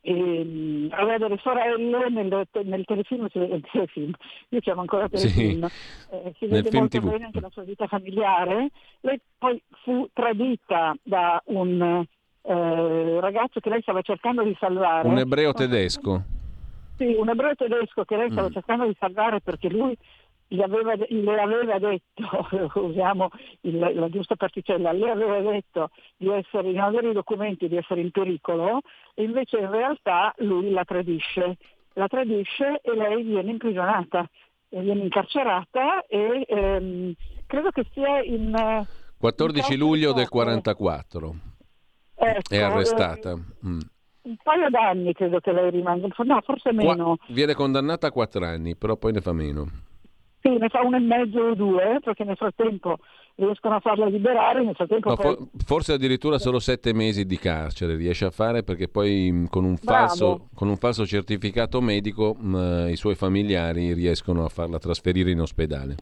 E, 0.00 0.12
um, 0.14 0.88
aveva 0.92 1.18
delle 1.18 1.38
sorelle 1.42 2.08
nel, 2.08 2.46
nel 2.64 2.84
telefilm, 2.86 3.28
nel 3.34 3.62
telefilm, 3.70 4.14
io 4.48 4.60
chiamo 4.60 4.80
ancora 4.80 5.10
telefilm, 5.10 5.66
sì, 5.66 6.10
eh, 6.10 6.34
si 6.38 6.46
vede 6.46 6.70
molto 6.72 6.98
TV. 6.98 7.10
bene 7.10 7.24
anche 7.26 7.40
la 7.40 7.50
sua 7.50 7.64
vita 7.64 7.86
familiare. 7.86 8.70
Lei 9.00 9.20
poi 9.36 9.62
fu 9.82 10.08
tradita 10.14 10.96
da 11.02 11.42
un 11.48 12.06
eh, 12.42 13.20
ragazzo 13.20 13.60
che 13.60 13.68
lei 13.68 13.82
stava 13.82 14.02
cercando 14.02 14.42
di 14.42 14.56
salvare. 14.58 15.08
Un 15.08 15.18
ebreo 15.18 15.52
tedesco. 15.52 16.22
Sì, 16.96 17.14
un 17.14 17.28
ebreo 17.28 17.54
tedesco 17.54 18.04
che 18.04 18.16
lei 18.16 18.30
stava 18.30 18.48
mm. 18.48 18.52
cercando 18.52 18.86
di 18.86 18.96
salvare 18.98 19.40
perché 19.40 19.68
lui 19.68 19.96
gli 20.52 20.62
aveva, 20.62 20.94
le 20.96 21.40
aveva 21.40 21.78
detto, 21.78 22.48
usiamo 22.80 23.30
il, 23.62 23.78
la 23.78 24.08
giusta 24.08 24.34
particella, 24.34 24.92
le 24.92 25.10
aveva 25.10 25.40
detto 25.40 25.90
di, 26.16 26.28
essere, 26.28 26.68
di 26.68 26.74
non 26.74 26.86
avere 26.86 27.10
i 27.10 27.14
documenti, 27.14 27.68
di 27.68 27.76
essere 27.76 28.00
in 28.00 28.10
pericolo, 28.10 28.80
e 29.14 29.22
invece 29.22 29.58
in 29.58 29.70
realtà 29.70 30.34
lui 30.38 30.70
la 30.70 30.84
tradisce. 30.84 31.56
La 31.94 32.08
tradisce 32.08 32.80
e 32.82 32.94
lei 32.94 33.22
viene 33.22 33.50
imprigionata, 33.50 34.28
viene 34.68 35.02
incarcerata 35.02 36.04
e 36.06 36.44
ehm, 36.48 37.12
credo 37.46 37.70
che 37.70 37.84
sia 37.92 38.22
in... 38.22 38.86
14 39.18 39.72
in 39.72 39.78
luglio 39.78 40.12
del 40.12 40.28
44 40.28 41.49
ecco, 42.20 42.54
è 42.54 42.58
arrestata. 42.58 43.32
Eh, 43.32 43.66
mm. 43.66 43.80
Un 44.22 44.36
paio 44.42 44.68
d'anni 44.68 45.12
credo 45.14 45.40
che 45.40 45.52
lei 45.52 45.70
rimanga, 45.70 46.06
no 46.16 46.40
forse 46.42 46.72
meno. 46.72 47.16
Qua, 47.16 47.34
viene 47.34 47.54
condannata 47.54 48.08
a 48.08 48.12
4 48.12 48.44
anni, 48.44 48.76
però 48.76 48.96
poi 48.96 49.12
ne 49.12 49.20
fa 49.20 49.32
meno. 49.32 49.66
Sì, 50.42 50.56
ne 50.56 50.68
fa 50.68 50.82
uno 50.82 50.96
e 50.96 51.00
mezzo 51.00 51.38
o 51.38 51.54
due, 51.54 51.98
perché 52.02 52.24
nel 52.24 52.36
frattempo 52.36 52.98
riescono 53.34 53.76
a 53.76 53.80
farla 53.80 54.06
liberare, 54.06 54.62
nel 54.62 54.74
frattempo 54.74 55.10
no, 55.10 55.16
poi... 55.16 55.36
Forse 55.64 55.94
addirittura 55.94 56.38
solo 56.38 56.58
sette 56.58 56.92
mesi 56.92 57.24
di 57.24 57.38
carcere 57.38 57.96
riesce 57.96 58.26
a 58.26 58.30
fare 58.30 58.62
perché 58.62 58.88
poi 58.88 59.30
mm, 59.30 59.44
con 59.46 59.64
un, 59.64 59.76
falso, 59.76 60.48
con 60.54 60.68
un 60.68 60.76
falso, 60.76 61.06
certificato 61.06 61.80
medico 61.80 62.34
mh, 62.38 62.56
mm, 62.56 62.88
i 62.88 62.96
suoi 62.96 63.14
familiari 63.14 63.92
riescono 63.92 64.44
a 64.44 64.48
farla 64.48 64.78
trasferire 64.78 65.30
in 65.30 65.40
ospedale. 65.40 65.96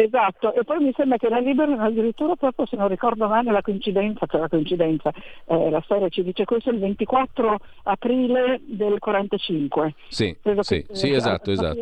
Esatto, 0.00 0.54
e 0.54 0.62
poi 0.62 0.78
mi 0.78 0.92
sembra 0.94 1.16
che 1.16 1.28
la 1.28 1.40
liberano 1.40 1.82
addirittura 1.82 2.36
proprio, 2.36 2.66
se 2.66 2.76
non 2.76 2.86
ricordo 2.86 3.26
male, 3.26 3.50
la 3.50 3.62
coincidenza, 3.62 4.26
cioè 4.26 4.40
la 4.40 4.48
coincidenza, 4.48 5.10
eh, 5.46 5.70
la 5.70 5.80
storia 5.80 6.08
ci 6.08 6.22
dice 6.22 6.44
questo, 6.44 6.70
il 6.70 6.78
24 6.78 7.58
aprile 7.82 8.60
del 8.64 9.00
45. 9.00 9.94
Sì, 10.06 10.36
sì, 10.60 10.84
che, 10.86 10.94
sì, 10.94 11.12
esatto, 11.12 11.50
esatto. 11.50 11.80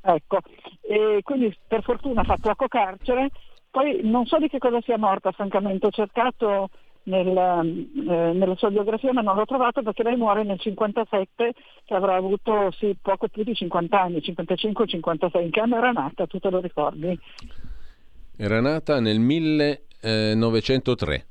Ecco, 0.00 0.38
e 0.80 1.20
quindi 1.22 1.56
per 1.64 1.84
fortuna 1.84 2.24
fa 2.24 2.36
poco 2.40 2.66
carcere, 2.66 3.28
poi 3.70 4.00
non 4.02 4.26
so 4.26 4.38
di 4.38 4.48
che 4.48 4.58
cosa 4.58 4.80
sia 4.80 4.98
morta 4.98 5.30
francamente, 5.30 5.86
ho 5.86 5.90
cercato 5.90 6.70
nel, 7.08 7.36
eh, 7.36 8.32
nella 8.32 8.56
sua 8.56 8.70
biografia 8.70 9.12
ma 9.12 9.22
non 9.22 9.34
l'ho 9.34 9.46
trovato 9.46 9.82
perché 9.82 10.02
lei 10.02 10.16
muore 10.16 10.42
nel 10.44 10.60
57 10.60 11.54
che 11.84 11.94
avrà 11.94 12.16
avuto 12.16 12.70
sì, 12.72 12.94
poco 13.00 13.28
più 13.28 13.42
di 13.42 13.54
50 13.54 13.98
anni, 14.00 14.18
55-56, 14.18 15.42
in 15.42 15.50
che 15.50 15.60
anno 15.60 15.76
era 15.76 15.90
nata, 15.90 16.26
tu 16.26 16.38
te 16.38 16.50
lo 16.50 16.60
ricordi? 16.60 17.18
Era 18.36 18.60
nata 18.60 19.00
nel 19.00 19.18
1903. 19.18 21.26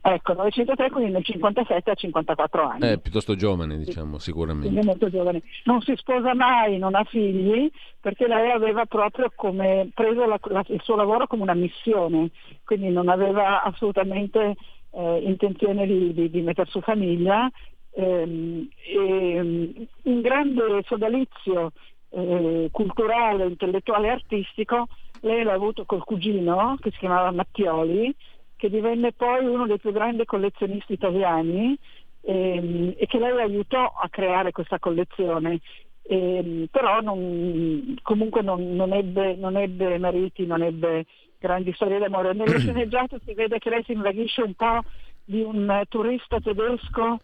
Ecco, 0.00 0.32
903 0.32 0.90
quindi 0.90 1.12
nel 1.12 1.24
57 1.24 1.90
a 1.90 1.94
54 1.94 2.66
anni. 2.66 2.80
È 2.80 2.98
piuttosto 2.98 3.34
giovane, 3.34 3.76
diciamo, 3.76 4.18
sicuramente. 4.18 4.68
Quindi 4.68 4.86
molto 4.86 5.10
giovane. 5.10 5.42
Non 5.64 5.82
si 5.82 5.94
sposa 5.96 6.34
mai, 6.34 6.78
non 6.78 6.94
ha 6.94 7.04
figli, 7.04 7.70
perché 8.00 8.26
lei 8.26 8.50
aveva 8.50 8.86
proprio 8.86 9.30
come, 9.34 9.90
preso 9.92 10.24
la, 10.24 10.38
la, 10.44 10.64
il 10.68 10.80
suo 10.82 10.96
lavoro 10.96 11.26
come 11.26 11.42
una 11.42 11.54
missione, 11.54 12.30
quindi 12.64 12.88
non 12.88 13.08
aveva 13.08 13.62
assolutamente 13.62 14.54
eh, 14.90 15.18
intenzione 15.24 15.86
di, 15.86 16.12
di, 16.12 16.30
di 16.30 16.40
mettere 16.40 16.70
su 16.70 16.80
famiglia. 16.80 17.50
Ehm, 17.92 18.68
e, 18.86 19.88
un 20.02 20.20
grande 20.20 20.82
sodalizio 20.86 21.72
eh, 22.10 22.68
culturale, 22.70 23.46
intellettuale 23.46 24.08
e 24.08 24.10
artistico 24.10 24.86
lei 25.20 25.42
l'ha 25.42 25.52
avuto 25.52 25.84
col 25.84 26.04
cugino 26.04 26.76
che 26.80 26.90
si 26.90 26.98
chiamava 26.98 27.32
Mattioli 27.32 28.14
che 28.56 28.70
divenne 28.70 29.12
poi 29.12 29.44
uno 29.46 29.66
dei 29.66 29.78
più 29.78 29.92
grandi 29.92 30.24
collezionisti 30.24 30.92
italiani 30.92 31.76
ehm, 32.22 32.94
e 32.96 33.06
che 33.06 33.18
lei 33.18 33.40
aiutò 33.40 33.84
a 33.84 34.08
creare 34.08 34.50
questa 34.50 34.78
collezione. 34.80 35.60
Ehm, 36.02 36.66
però 36.70 37.00
non, 37.00 37.96
comunque 38.02 38.42
non, 38.42 38.74
non, 38.74 38.92
ebbe, 38.92 39.36
non, 39.36 39.56
ebbe, 39.56 39.98
mariti, 39.98 40.44
non 40.44 40.62
ebbe 40.62 41.06
grandi 41.38 41.72
storie 41.72 41.98
d'amore. 41.98 42.32
Nello 42.34 42.58
sceneggiato 42.58 43.18
si 43.24 43.34
vede 43.34 43.58
che 43.58 43.70
lei 43.70 43.82
si 43.84 43.92
invaghisce 43.92 44.42
un 44.42 44.54
po' 44.54 44.80
di 45.24 45.42
un 45.42 45.82
turista 45.88 46.40
tedesco 46.40 47.18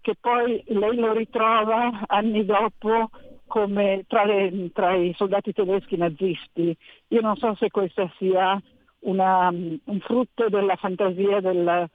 che 0.00 0.14
poi 0.20 0.62
lei 0.66 0.96
lo 0.96 1.12
ritrova 1.12 2.04
anni 2.06 2.44
dopo 2.44 3.10
come 3.46 4.04
tra, 4.06 4.24
le, 4.24 4.70
tra 4.72 4.94
i 4.94 5.12
soldati 5.16 5.52
tedeschi 5.52 5.96
nazisti. 5.96 6.76
Io 7.08 7.20
non 7.20 7.36
so 7.36 7.54
se 7.56 7.70
questa 7.70 8.10
sia 8.18 8.60
una, 9.00 9.48
un 9.48 10.00
frutto 10.00 10.48
della 10.48 10.76
fantasia 10.76 11.40
del, 11.40 11.88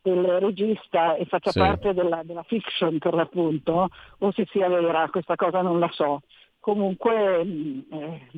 del 0.00 0.24
regista 0.40 1.14
e 1.14 1.24
faccia 1.26 1.50
sì. 1.50 1.58
parte 1.58 1.94
della, 1.94 2.22
della, 2.24 2.42
fiction 2.42 2.98
per 2.98 3.14
l'appunto, 3.14 3.88
o 4.18 4.32
se 4.32 4.46
sia 4.50 4.68
vera, 4.68 5.08
questa 5.08 5.36
cosa 5.36 5.60
non 5.60 5.78
la 5.78 5.90
so. 5.92 6.22
Comunque 6.58 7.44
mm, 7.44 7.80
eh, 7.90 8.28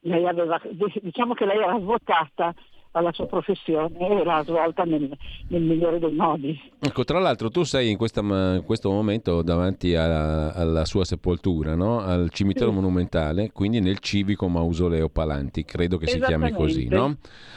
lei 0.00 0.26
aveva, 0.26 0.60
diciamo 1.02 1.34
che 1.34 1.44
lei 1.44 1.58
era 1.58 1.72
avvocata 1.72 2.54
alla 2.92 3.12
sua 3.12 3.26
professione 3.26 3.96
e 3.98 4.24
l'ha 4.24 4.42
svolta 4.44 4.82
nel, 4.84 5.16
nel, 5.48 5.62
migliore 5.62 5.98
dei 5.98 6.12
modi. 6.12 6.60
Ecco, 6.78 7.04
tra 7.04 7.18
l'altro 7.18 7.48
tu 7.50 7.62
sei 7.62 7.90
in, 7.90 7.96
questa, 7.96 8.20
in 8.20 8.62
questo 8.64 8.90
momento 8.90 9.42
davanti 9.42 9.94
alla, 9.94 10.52
alla 10.54 10.84
sua 10.84 11.04
sepoltura, 11.04 11.74
no? 11.74 12.00
al 12.00 12.30
cimitero 12.30 12.70
sì. 12.70 12.74
monumentale, 12.74 13.52
quindi 13.52 13.80
nel 13.80 13.98
civico 13.98 14.48
mausoleo 14.48 15.08
Palanti, 15.08 15.64
credo 15.64 15.98
che 15.98 16.06
si 16.06 16.18
chiami 16.18 16.52
così, 16.52 16.88
no? 16.88 17.16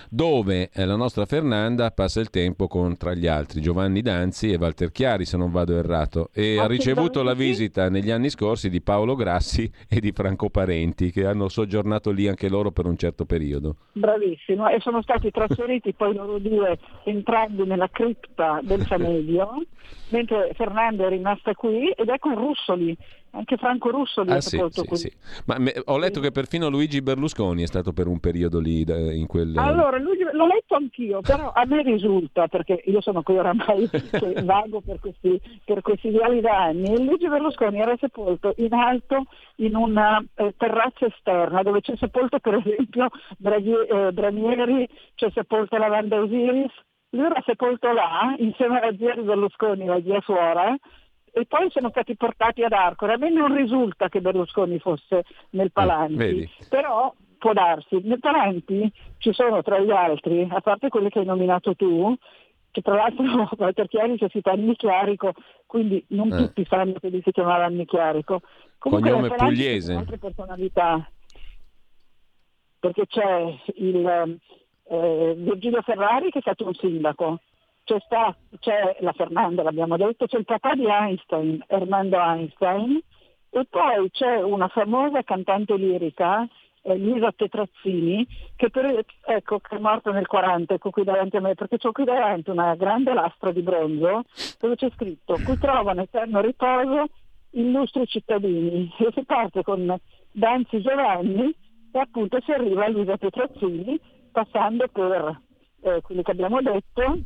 dove 0.10 0.70
eh, 0.72 0.86
la 0.86 0.96
nostra 0.96 1.26
Fernanda 1.26 1.90
passa 1.90 2.20
il 2.20 2.30
tempo 2.30 2.68
con, 2.68 2.96
tra 2.98 3.16
gli 3.16 3.26
altri, 3.26 3.62
Giovanni 3.62 4.02
Danzi 4.02 4.52
e 4.52 4.58
Walter 4.58 4.92
Chiari, 4.92 5.26
se 5.26 5.38
non 5.38 5.52
vado 5.52 5.76
errato, 5.76 6.30
e 6.32 6.60
ha 6.60 6.68
ricevuto 6.68 7.24
la 7.24 7.34
visita 7.34 7.90
negli 7.90 8.12
anni 8.12 8.30
scorsi 8.30 8.70
di 8.70 8.82
Paolo 8.82 9.16
Grassi 9.16 9.70
e 9.90 10.00
di 10.00 10.12
Franco 10.12 10.50
Parenti, 10.50 11.12
che 11.12 11.26
hanno 11.26 11.50
soggiornato 11.50 12.12
lì 12.12 12.28
anche 12.28 12.50
loro 12.50 12.72
per 12.72 12.86
un 12.86 12.98
certo 12.98 13.26
periodo. 13.26 13.78
Bravissimo, 13.94 14.68
e 14.70 14.80
sono 14.80 15.02
stati 15.02 15.23
stati 15.24 15.32
trasferiti 15.32 15.94
poi 15.94 16.14
loro 16.14 16.38
due 16.40 16.78
entrambi 17.06 17.64
nella 17.66 17.90
cripta 17.90 18.60
del 18.62 18.82
Samedio, 18.86 19.64
mentre 20.10 20.52
Fernando 20.54 21.06
è 21.06 21.10
rimasta 21.10 21.54
qui 21.54 21.90
ed 21.90 22.10
con 22.20 22.36
Russoli 22.36 22.98
Anche 23.36 23.58
Franco 23.58 23.90
Russo 23.90 24.22
lì 24.22 24.30
Ah, 24.32 24.36
è 24.36 24.42
sì, 24.42 24.50
sepolto 24.50 24.82
sì, 24.82 24.88
qui. 24.88 24.98
sì. 24.98 25.12
Ma 25.48 25.58
me- 25.58 25.74
ho 25.86 25.98
letto 25.98 26.20
che 26.20 26.32
perfino 26.32 26.70
Luigi 26.70 27.02
Berlusconi 27.02 27.64
è 27.64 27.66
stato 27.66 27.92
per 27.92 28.06
un 28.06 28.20
periodo 28.20 28.60
lì 28.60 28.84
da- 28.84 29.12
in 29.12 29.26
quel... 29.26 29.58
Allora, 29.58 29.98
lui- 29.98 30.20
l'ho 30.32 30.46
letto 30.46 30.76
anch'io, 30.76 31.22
però 31.22 31.52
a 31.52 31.66
me 31.66 31.82
risulta, 31.82 32.48
perché 32.48 32.84
io 32.86 33.02
sono 33.02 33.24
qui 33.24 33.36
oramai 33.38 33.90
che 33.90 34.36
vago 34.44 34.82
per 34.82 35.00
questi, 35.00 35.42
per 35.66 35.82
questi 35.82 36.12
da 36.12 36.64
anni, 36.64 37.04
Luigi 37.04 37.28
Berlusconi 37.28 37.80
era 37.80 37.96
sepolto 38.00 38.54
in 38.58 38.74
alto 38.74 39.24
in 39.58 39.76
una 39.76 40.24
eh, 40.36 40.54
terrazza 40.56 41.08
esterna 41.08 41.64
dove 41.64 41.82
c'è 41.82 41.96
sepolto 41.98 42.38
per 42.40 42.56
esempio 42.64 43.10
Draghi- 43.38 43.88
eh, 43.90 44.12
Branieri, 44.12 44.88
c'è 45.16 45.32
sepolto 45.34 45.76
la 45.78 45.88
Wanda 45.88 46.22
Osiris, 46.22 46.72
lui 47.10 47.26
era 47.26 47.42
sepolto 47.46 47.92
là 47.92 48.36
insieme 48.38 48.80
alla 48.80 48.96
zia 48.96 49.16
di 49.16 49.22
Berlusconi, 49.22 49.86
la 49.86 50.02
zia 50.04 50.22
suora, 50.22 50.76
e 51.36 51.46
poi 51.48 51.70
sono 51.72 51.90
stati 51.90 52.16
portati 52.16 52.64
ad 52.64 52.74
Arcore. 52.74 53.14
A 53.14 53.18
me 53.18 53.30
non 53.32 53.56
risulta 53.56 54.08
che 54.08 54.22
Berlusconi 54.22 54.78
fosse 54.78 55.24
nel 55.52 55.72
Palanti, 55.72 56.16
vedi. 56.16 56.50
però 56.70 57.12
può 57.40 57.54
darsi. 57.54 58.00
Nel 58.04 58.20
Palanti 58.20 58.92
ci 59.18 59.34
sono 59.34 59.64
tra 59.64 59.80
gli 59.80 59.90
altri, 59.92 60.48
a 60.50 60.62
parte 60.62 60.90
quelli 60.90 61.10
che 61.10 61.20
hai 61.20 61.26
nominato 61.26 61.76
tu, 61.76 62.16
che 62.70 62.82
tra 62.82 62.96
l'altro 62.96 63.24
Walter 63.58 63.88
Chiari 63.88 64.18
si 64.18 64.40
Anni 64.44 64.76
Chiarico, 64.76 65.34
quindi 65.66 66.04
non 66.10 66.32
Eh. 66.32 66.38
tutti 66.38 66.66
sanno 66.66 66.94
che 67.00 67.10
lui 67.10 67.22
si 67.24 67.32
chiamava 67.32 67.66
Anni 67.66 67.86
Chiarico. 67.86 68.42
Comunque 68.78 69.10
Cognome 69.12 69.30
pugliese. 69.36 69.88
sono 69.88 70.00
altre 70.00 70.18
personalità, 70.20 71.10
perché 72.80 73.08
c'è 73.08 73.56
il 73.76 74.40
eh, 74.86 75.34
Virgilio 75.38 75.82
Ferrari 75.82 76.30
che 76.30 76.40
è 76.40 76.42
stato 76.42 76.66
un 76.68 76.74
sindaco, 76.74 77.40
c'è, 77.84 78.00
sta- 78.06 78.36
c'è 78.60 78.98
la 79.00 79.14
Fernanda, 79.14 79.64
l'abbiamo 79.64 79.98
detto, 79.98 80.26
c'è 80.26 80.38
il 80.38 80.46
papà 80.46 80.76
di 80.76 80.86
Einstein, 80.86 81.64
Ermando 81.68 82.18
Einstein, 82.20 83.00
e 83.50 83.66
poi 83.70 84.10
c'è 84.12 84.42
una 84.42 84.68
famosa 84.68 85.22
cantante 85.24 85.76
lirica, 85.76 86.48
eh, 86.84 86.96
Lisa 86.96 87.32
Tetrazzini, 87.32 88.28
che, 88.56 88.70
per- 88.70 89.06
ecco, 89.26 89.60
che 89.60 89.76
è 89.76 89.80
morta 89.80 90.12
nel 90.12 90.28
40, 90.28 90.74
ecco 90.74 90.90
qui 90.90 91.04
davanti 91.04 91.38
a 91.38 91.42
me, 91.42 91.56
perché 91.56 91.78
ho 91.82 91.92
qui 91.92 92.04
davanti 92.04 92.50
una 92.50 92.76
grande 92.76 93.14
lastra 93.14 93.52
di 93.52 93.62
bronzo 93.62 94.24
dove 94.60 94.76
c'è 94.76 94.90
scritto 94.96 95.38
qui 95.44 95.58
trovano 95.58 96.02
eterno 96.02 96.42
riposo 96.42 97.08
illustri 97.52 98.06
cittadini 98.08 98.92
e 98.98 99.12
si 99.14 99.24
parte 99.24 99.64
con 99.64 99.96
Danzi 100.32 100.82
Giovanni 100.82 101.54
e 101.92 102.00
appunto 102.00 102.40
si 102.42 102.52
arriva 102.52 102.86
a 102.86 102.88
Lisa 102.88 103.18
Petrazzini 103.18 104.00
passando 104.32 104.88
per 104.88 105.40
eh, 105.82 106.02
quelli 106.02 106.24
che 106.24 106.32
abbiamo 106.32 106.62
detto 106.62 107.20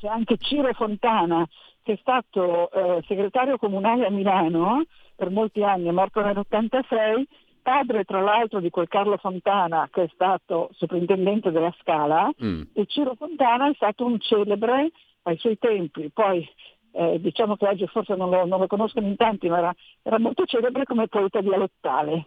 c'è 0.00 0.08
anche 0.08 0.38
Ciro 0.38 0.72
Fontana 0.72 1.46
che 1.82 1.92
è 1.92 1.98
stato 2.00 2.70
eh, 2.70 3.02
segretario 3.06 3.58
comunale 3.58 4.06
a 4.06 4.10
Milano 4.10 4.84
per 5.14 5.30
molti 5.30 5.62
anni, 5.62 5.88
è 5.88 5.92
morto 5.92 6.20
nell'86 6.22 7.24
padre 7.62 8.04
tra 8.04 8.20
l'altro 8.20 8.60
di 8.60 8.70
quel 8.70 8.88
Carlo 8.88 9.18
Fontana 9.18 9.88
che 9.92 10.04
è 10.04 10.10
stato 10.14 10.70
soprintendente 10.72 11.50
della 11.50 11.74
Scala 11.80 12.30
Mm. 12.42 12.62
e 12.72 12.86
Ciro 12.86 13.14
Fontana 13.14 13.68
è 13.68 13.74
stato 13.74 14.04
un 14.06 14.18
celebre 14.18 14.90
ai 15.24 15.36
suoi 15.36 15.58
tempi, 15.58 16.10
poi 16.10 16.48
eh, 16.92 17.20
diciamo 17.20 17.56
che 17.56 17.66
oggi 17.66 17.86
forse 17.86 18.16
non 18.16 18.30
lo, 18.30 18.46
non 18.46 18.58
lo 18.58 18.66
conoscono 18.66 19.06
in 19.06 19.16
tanti, 19.16 19.48
ma 19.48 19.58
era, 19.58 19.74
era 20.02 20.18
molto 20.18 20.44
celebre 20.46 20.84
come 20.84 21.08
poeta 21.08 21.42
dialettale 21.42 22.26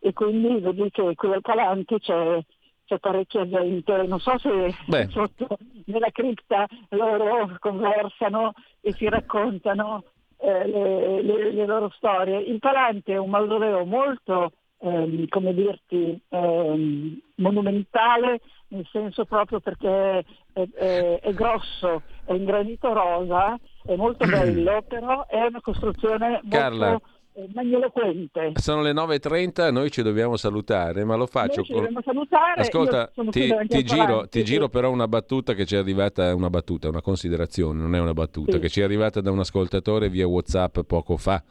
e 0.00 0.12
quindi 0.12 0.60
vedi 0.60 0.90
che 0.90 1.14
qui 1.16 1.32
al 1.32 1.42
Calanti 1.42 1.98
c'è, 1.98 2.40
c'è 2.88 2.98
parecchia 2.98 3.46
gente, 3.46 4.02
non 4.06 4.18
so 4.18 4.38
se 4.38 4.74
Beh. 4.86 5.08
sotto 5.10 5.58
nella 5.84 6.10
cripta 6.10 6.66
loro 6.90 7.54
conversano 7.58 8.54
e 8.80 8.94
si 8.94 9.06
raccontano 9.10 10.04
eh, 10.38 10.66
le, 10.66 11.22
le- 11.22 11.52
le 11.52 11.66
loro 11.66 11.90
storie. 11.96 12.38
Il 12.40 12.58
Palante 12.60 13.12
è 13.12 13.18
un 13.18 13.28
mausoleo 13.28 13.84
molto, 13.84 14.52
ehm, 14.78 15.28
come 15.28 15.52
dirti, 15.52 16.18
ehm, 16.30 17.20
monumentale, 17.36 18.40
nel 18.68 18.86
senso 18.90 19.26
proprio 19.26 19.60
perché 19.60 20.24
è, 20.54 20.66
è- 20.74 21.20
è 21.20 21.32
grosso, 21.34 22.02
è 22.24 22.32
in 22.32 22.44
granito 22.46 22.90
rosa, 22.94 23.58
è 23.84 23.96
molto 23.96 24.24
bello, 24.30 24.80
però 24.88 25.26
è 25.26 25.42
una 25.42 25.60
costruzione 25.60 26.40
Carla. 26.48 26.90
molto 26.90 27.04
eh, 27.04 27.16
magniloquente. 27.52 28.52
Sono 28.54 28.82
le 28.82 28.92
9.30, 28.92 29.70
noi 29.72 29.90
ci 29.90 30.02
dobbiamo 30.02 30.36
salutare, 30.36 31.04
ma 31.04 31.16
lo 31.16 31.26
faccio 31.26 31.60
Noi 31.60 31.66
con... 31.66 31.76
dobbiamo 31.76 32.00
salutare. 32.04 32.60
Ascolta, 32.60 33.10
ti, 33.30 33.54
ti 33.66 33.84
giro, 33.84 34.28
ti 34.28 34.44
giro 34.44 34.68
però 34.68 34.90
una 34.90 35.08
battuta 35.08 35.54
che 35.54 35.64
ci 35.66 35.74
è 35.74 35.78
arrivata, 35.78 36.34
una 36.34 36.50
battuta, 36.50 36.88
una 36.88 37.02
considerazione, 37.02 37.80
non 37.80 37.94
è 37.94 38.00
una 38.00 38.12
battuta, 38.14 38.52
Sì. 38.52 38.58
che 38.58 38.68
ci 38.68 38.80
è 38.80 38.84
arrivata 38.84 39.20
da 39.20 39.30
un 39.30 39.38
ascoltatore 39.38 40.08
via 40.08 40.26
Whatsapp 40.26 40.80
poco 40.80 41.16
fa. 41.16 41.42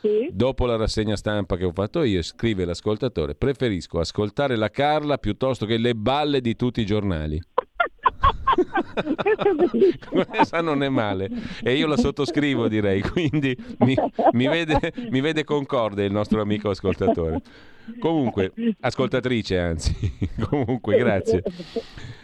Sì. 0.00 0.28
Dopo 0.30 0.66
la 0.66 0.76
rassegna 0.76 1.16
stampa 1.16 1.56
che 1.56 1.64
ho 1.64 1.72
fatto 1.72 2.02
io, 2.02 2.20
scrive 2.20 2.66
l'ascoltatore, 2.66 3.34
preferisco 3.34 3.98
ascoltare 4.00 4.54
la 4.54 4.68
Carla 4.68 5.16
piuttosto 5.16 5.64
che 5.64 5.78
le 5.78 5.94
balle 5.94 6.42
di 6.42 6.54
tutti 6.56 6.82
i 6.82 6.86
giornali. 6.86 7.40
Questa 10.28 10.60
non 10.60 10.82
è 10.82 10.88
male 10.88 11.30
e 11.62 11.74
io 11.74 11.86
la 11.86 11.96
sottoscrivo 11.96 12.68
direi, 12.68 13.00
quindi 13.02 13.56
mi, 13.78 13.94
mi 14.32 14.46
vede, 14.46 14.92
mi 15.10 15.20
vede 15.20 15.44
concorde 15.44 16.04
il 16.04 16.12
nostro 16.12 16.40
amico 16.40 16.70
ascoltatore. 16.70 17.40
Comunque, 17.98 18.52
ascoltatrice 18.80 19.58
anzi, 19.58 19.94
comunque 20.48 20.96
grazie. 20.96 21.42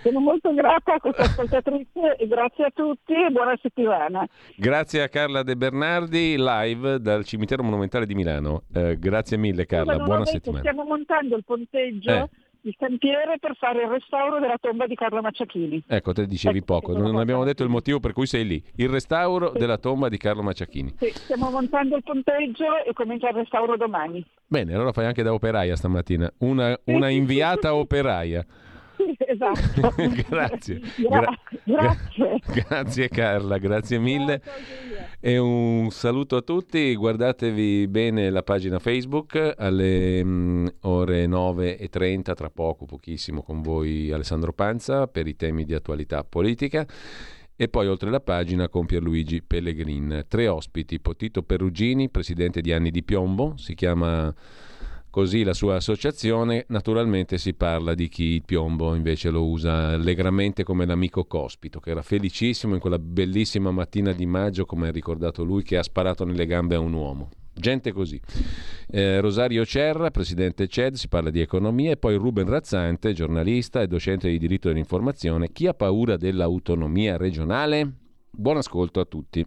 Sono 0.02 0.20
molto 0.20 0.54
grata 0.54 0.94
a 0.94 1.00
questa 1.00 1.22
ascoltatrice 1.22 2.16
e 2.16 2.26
grazie 2.26 2.64
a 2.64 2.70
tutti 2.72 3.12
e 3.12 3.30
buona 3.30 3.58
settimana. 3.60 4.26
Grazie 4.56 5.02
a 5.02 5.08
Carla 5.08 5.42
De 5.42 5.56
Bernardi 5.56 6.36
live 6.38 6.98
dal 7.00 7.24
cimitero 7.24 7.62
monumentale 7.62 8.06
di 8.06 8.14
Milano. 8.14 8.62
Eh, 8.72 8.98
grazie 8.98 9.36
mille 9.36 9.66
Carla, 9.66 9.96
buona 9.96 10.20
detto, 10.20 10.30
settimana. 10.30 10.60
Stiamo 10.60 10.84
montando 10.84 11.36
il 11.36 11.44
ponteggio, 11.44 12.10
Eh. 12.10 12.28
Il 12.62 12.74
cantiere 12.78 13.38
per 13.38 13.56
fare 13.56 13.82
il 13.82 13.88
restauro 13.88 14.38
della 14.38 14.58
tomba 14.60 14.86
di 14.86 14.94
Carlo 14.94 15.20
Macciachini. 15.20 15.84
Ecco, 15.86 16.12
te 16.12 16.26
dicevi 16.26 16.58
Ecco, 16.58 16.80
poco, 16.80 16.98
non 16.98 17.16
abbiamo 17.16 17.44
detto 17.44 17.62
il 17.62 17.68
motivo 17.68 18.00
per 18.00 18.12
cui 18.12 18.26
sei 18.26 18.46
lì. 18.46 18.62
Il 18.76 18.88
restauro 18.88 19.50
della 19.50 19.78
tomba 19.78 20.08
di 20.08 20.16
Carlo 20.16 20.42
Macciachini. 20.42 20.94
Sì, 20.98 21.10
stiamo 21.14 21.50
montando 21.50 21.96
il 21.96 22.02
ponteggio 22.02 22.84
e 22.84 22.92
comincia 22.92 23.28
il 23.28 23.34
restauro 23.36 23.76
domani. 23.76 24.24
Bene, 24.46 24.74
allora 24.74 24.92
fai 24.92 25.06
anche 25.06 25.22
da 25.22 25.32
operaia 25.32 25.76
stamattina. 25.76 26.30
Una, 26.38 26.78
una 26.84 27.08
inviata 27.08 27.74
operaia. 27.74 28.44
Esatto. 29.18 29.94
grazie. 30.28 30.80
Gra- 30.96 31.38
Gra- 31.64 31.96
grazie. 32.04 32.40
Grazie 32.66 33.08
Carla, 33.08 33.58
grazie 33.58 33.98
mille. 33.98 34.42
E 35.20 35.38
un 35.38 35.90
saluto 35.90 36.36
a 36.36 36.42
tutti, 36.42 36.94
guardatevi 36.94 37.86
bene 37.88 38.30
la 38.30 38.42
pagina 38.42 38.78
Facebook 38.78 39.54
alle 39.56 40.24
mm, 40.24 40.66
ore 40.82 41.26
9.30, 41.26 42.34
tra 42.34 42.48
poco, 42.50 42.86
pochissimo, 42.86 43.42
con 43.42 43.60
voi 43.60 44.10
Alessandro 44.10 44.52
Panza 44.52 45.06
per 45.06 45.26
i 45.26 45.36
temi 45.36 45.64
di 45.64 45.74
attualità 45.74 46.24
politica. 46.24 46.86
E 47.54 47.68
poi 47.68 47.86
oltre 47.88 48.08
la 48.08 48.20
pagina 48.20 48.70
con 48.70 48.86
Pierluigi 48.86 49.42
Pellegrin. 49.42 50.24
Tre 50.26 50.48
ospiti, 50.48 50.98
Potito 50.98 51.42
Perugini, 51.42 52.08
presidente 52.08 52.62
di 52.62 52.72
Anni 52.72 52.90
di 52.90 53.02
Piombo, 53.02 53.52
si 53.58 53.74
chiama 53.74 54.32
così 55.10 55.42
la 55.42 55.52
sua 55.52 55.76
associazione. 55.76 56.64
Naturalmente 56.68 57.36
si 57.36 57.52
parla 57.54 57.94
di 57.94 58.08
chi 58.08 58.24
il 58.24 58.44
piombo 58.44 58.94
invece 58.94 59.30
lo 59.30 59.46
usa 59.46 59.88
allegramente 59.88 60.62
come 60.62 60.86
l'amico 60.86 61.24
cospito, 61.24 61.80
che 61.80 61.90
era 61.90 62.02
felicissimo 62.02 62.74
in 62.74 62.80
quella 62.80 62.98
bellissima 62.98 63.70
mattina 63.70 64.12
di 64.12 64.26
maggio, 64.26 64.64
come 64.64 64.88
ha 64.88 64.92
ricordato 64.92 65.44
lui, 65.44 65.62
che 65.62 65.76
ha 65.76 65.82
sparato 65.82 66.24
nelle 66.24 66.46
gambe 66.46 66.76
a 66.76 66.80
un 66.80 66.92
uomo. 66.92 67.28
Gente 67.52 67.92
così. 67.92 68.18
Eh, 68.88 69.20
Rosario 69.20 69.66
Cerra, 69.66 70.10
presidente 70.10 70.66
CED, 70.66 70.94
si 70.94 71.08
parla 71.08 71.30
di 71.30 71.40
economia, 71.40 71.90
e 71.90 71.96
poi 71.96 72.14
Ruben 72.14 72.48
Razzante, 72.48 73.12
giornalista 73.12 73.82
e 73.82 73.86
docente 73.86 74.28
di 74.28 74.38
diritto 74.38 74.68
dell'informazione. 74.68 75.50
Chi 75.52 75.66
ha 75.66 75.74
paura 75.74 76.16
dell'autonomia 76.16 77.16
regionale? 77.16 77.92
Buon 78.30 78.56
ascolto 78.56 79.00
a 79.00 79.04
tutti. 79.04 79.44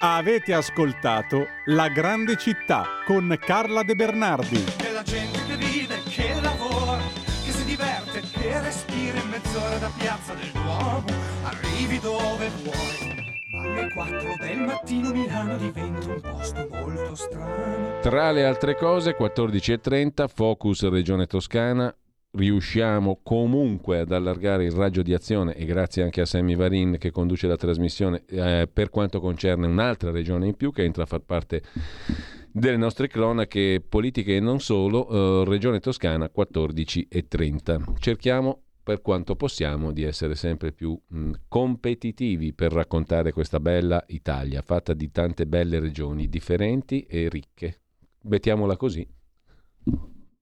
Avete 0.00 0.54
ascoltato 0.54 1.48
La 1.64 1.88
grande 1.88 2.36
città 2.36 2.84
con 3.04 3.36
Carla 3.36 3.82
De 3.82 3.96
Bernardi. 3.96 4.64
Della 4.76 5.02
gente 5.02 5.44
che 5.44 5.56
vive, 5.56 6.00
che 6.08 6.40
lavora, 6.40 6.98
che 7.44 7.50
si 7.50 7.64
diverte, 7.64 8.20
che 8.20 8.60
respira 8.60 9.18
in 9.18 9.28
mezz'ora 9.28 9.76
da 9.78 9.90
piazza 9.98 10.34
del 10.34 10.52
Duomo. 10.52 11.04
Arrivi 11.42 11.98
dove 11.98 12.48
vuoi. 12.62 13.26
Alle 13.60 13.92
4 13.92 14.34
del 14.38 14.58
mattino 14.60 15.10
Milano 15.10 15.56
diventa 15.56 16.06
un 16.06 16.20
posto 16.20 16.68
molto 16.70 17.14
strano. 17.16 17.98
Tra 18.00 18.30
le 18.30 18.44
altre 18.46 18.76
cose, 18.76 19.16
14.30, 19.18 20.28
Focus 20.32 20.88
Regione 20.88 21.26
Toscana. 21.26 21.92
Riusciamo 22.38 23.18
comunque 23.24 23.98
ad 23.98 24.12
allargare 24.12 24.64
il 24.64 24.70
raggio 24.70 25.02
di 25.02 25.12
azione 25.12 25.56
e 25.56 25.64
grazie 25.64 26.04
anche 26.04 26.20
a 26.20 26.24
Sammy 26.24 26.54
Varin 26.54 26.96
che 26.96 27.10
conduce 27.10 27.48
la 27.48 27.56
trasmissione 27.56 28.22
eh, 28.28 28.68
per 28.72 28.90
quanto 28.90 29.18
concerne 29.18 29.66
un'altra 29.66 30.12
regione 30.12 30.46
in 30.46 30.54
più 30.54 30.70
che 30.70 30.84
entra 30.84 31.02
a 31.02 31.06
far 31.06 31.22
parte 31.22 31.62
delle 32.52 32.76
nostre 32.76 33.08
cronache 33.08 33.84
politiche 33.86 34.36
e 34.36 34.40
non 34.40 34.60
solo, 34.60 35.08
eh, 35.08 35.48
Regione 35.48 35.80
Toscana 35.80 36.28
14 36.28 37.08
e 37.10 37.26
30. 37.26 37.94
Cerchiamo 37.98 38.62
per 38.84 39.02
quanto 39.02 39.34
possiamo 39.34 39.90
di 39.90 40.04
essere 40.04 40.36
sempre 40.36 40.70
più 40.70 40.96
mh, 41.08 41.32
competitivi 41.48 42.54
per 42.54 42.70
raccontare 42.70 43.32
questa 43.32 43.58
bella 43.58 44.04
Italia, 44.06 44.62
fatta 44.62 44.94
di 44.94 45.10
tante 45.10 45.44
belle 45.44 45.80
regioni 45.80 46.28
differenti 46.28 47.00
e 47.00 47.28
ricche. 47.28 47.80
Mettiamola 48.22 48.76
così. 48.76 49.04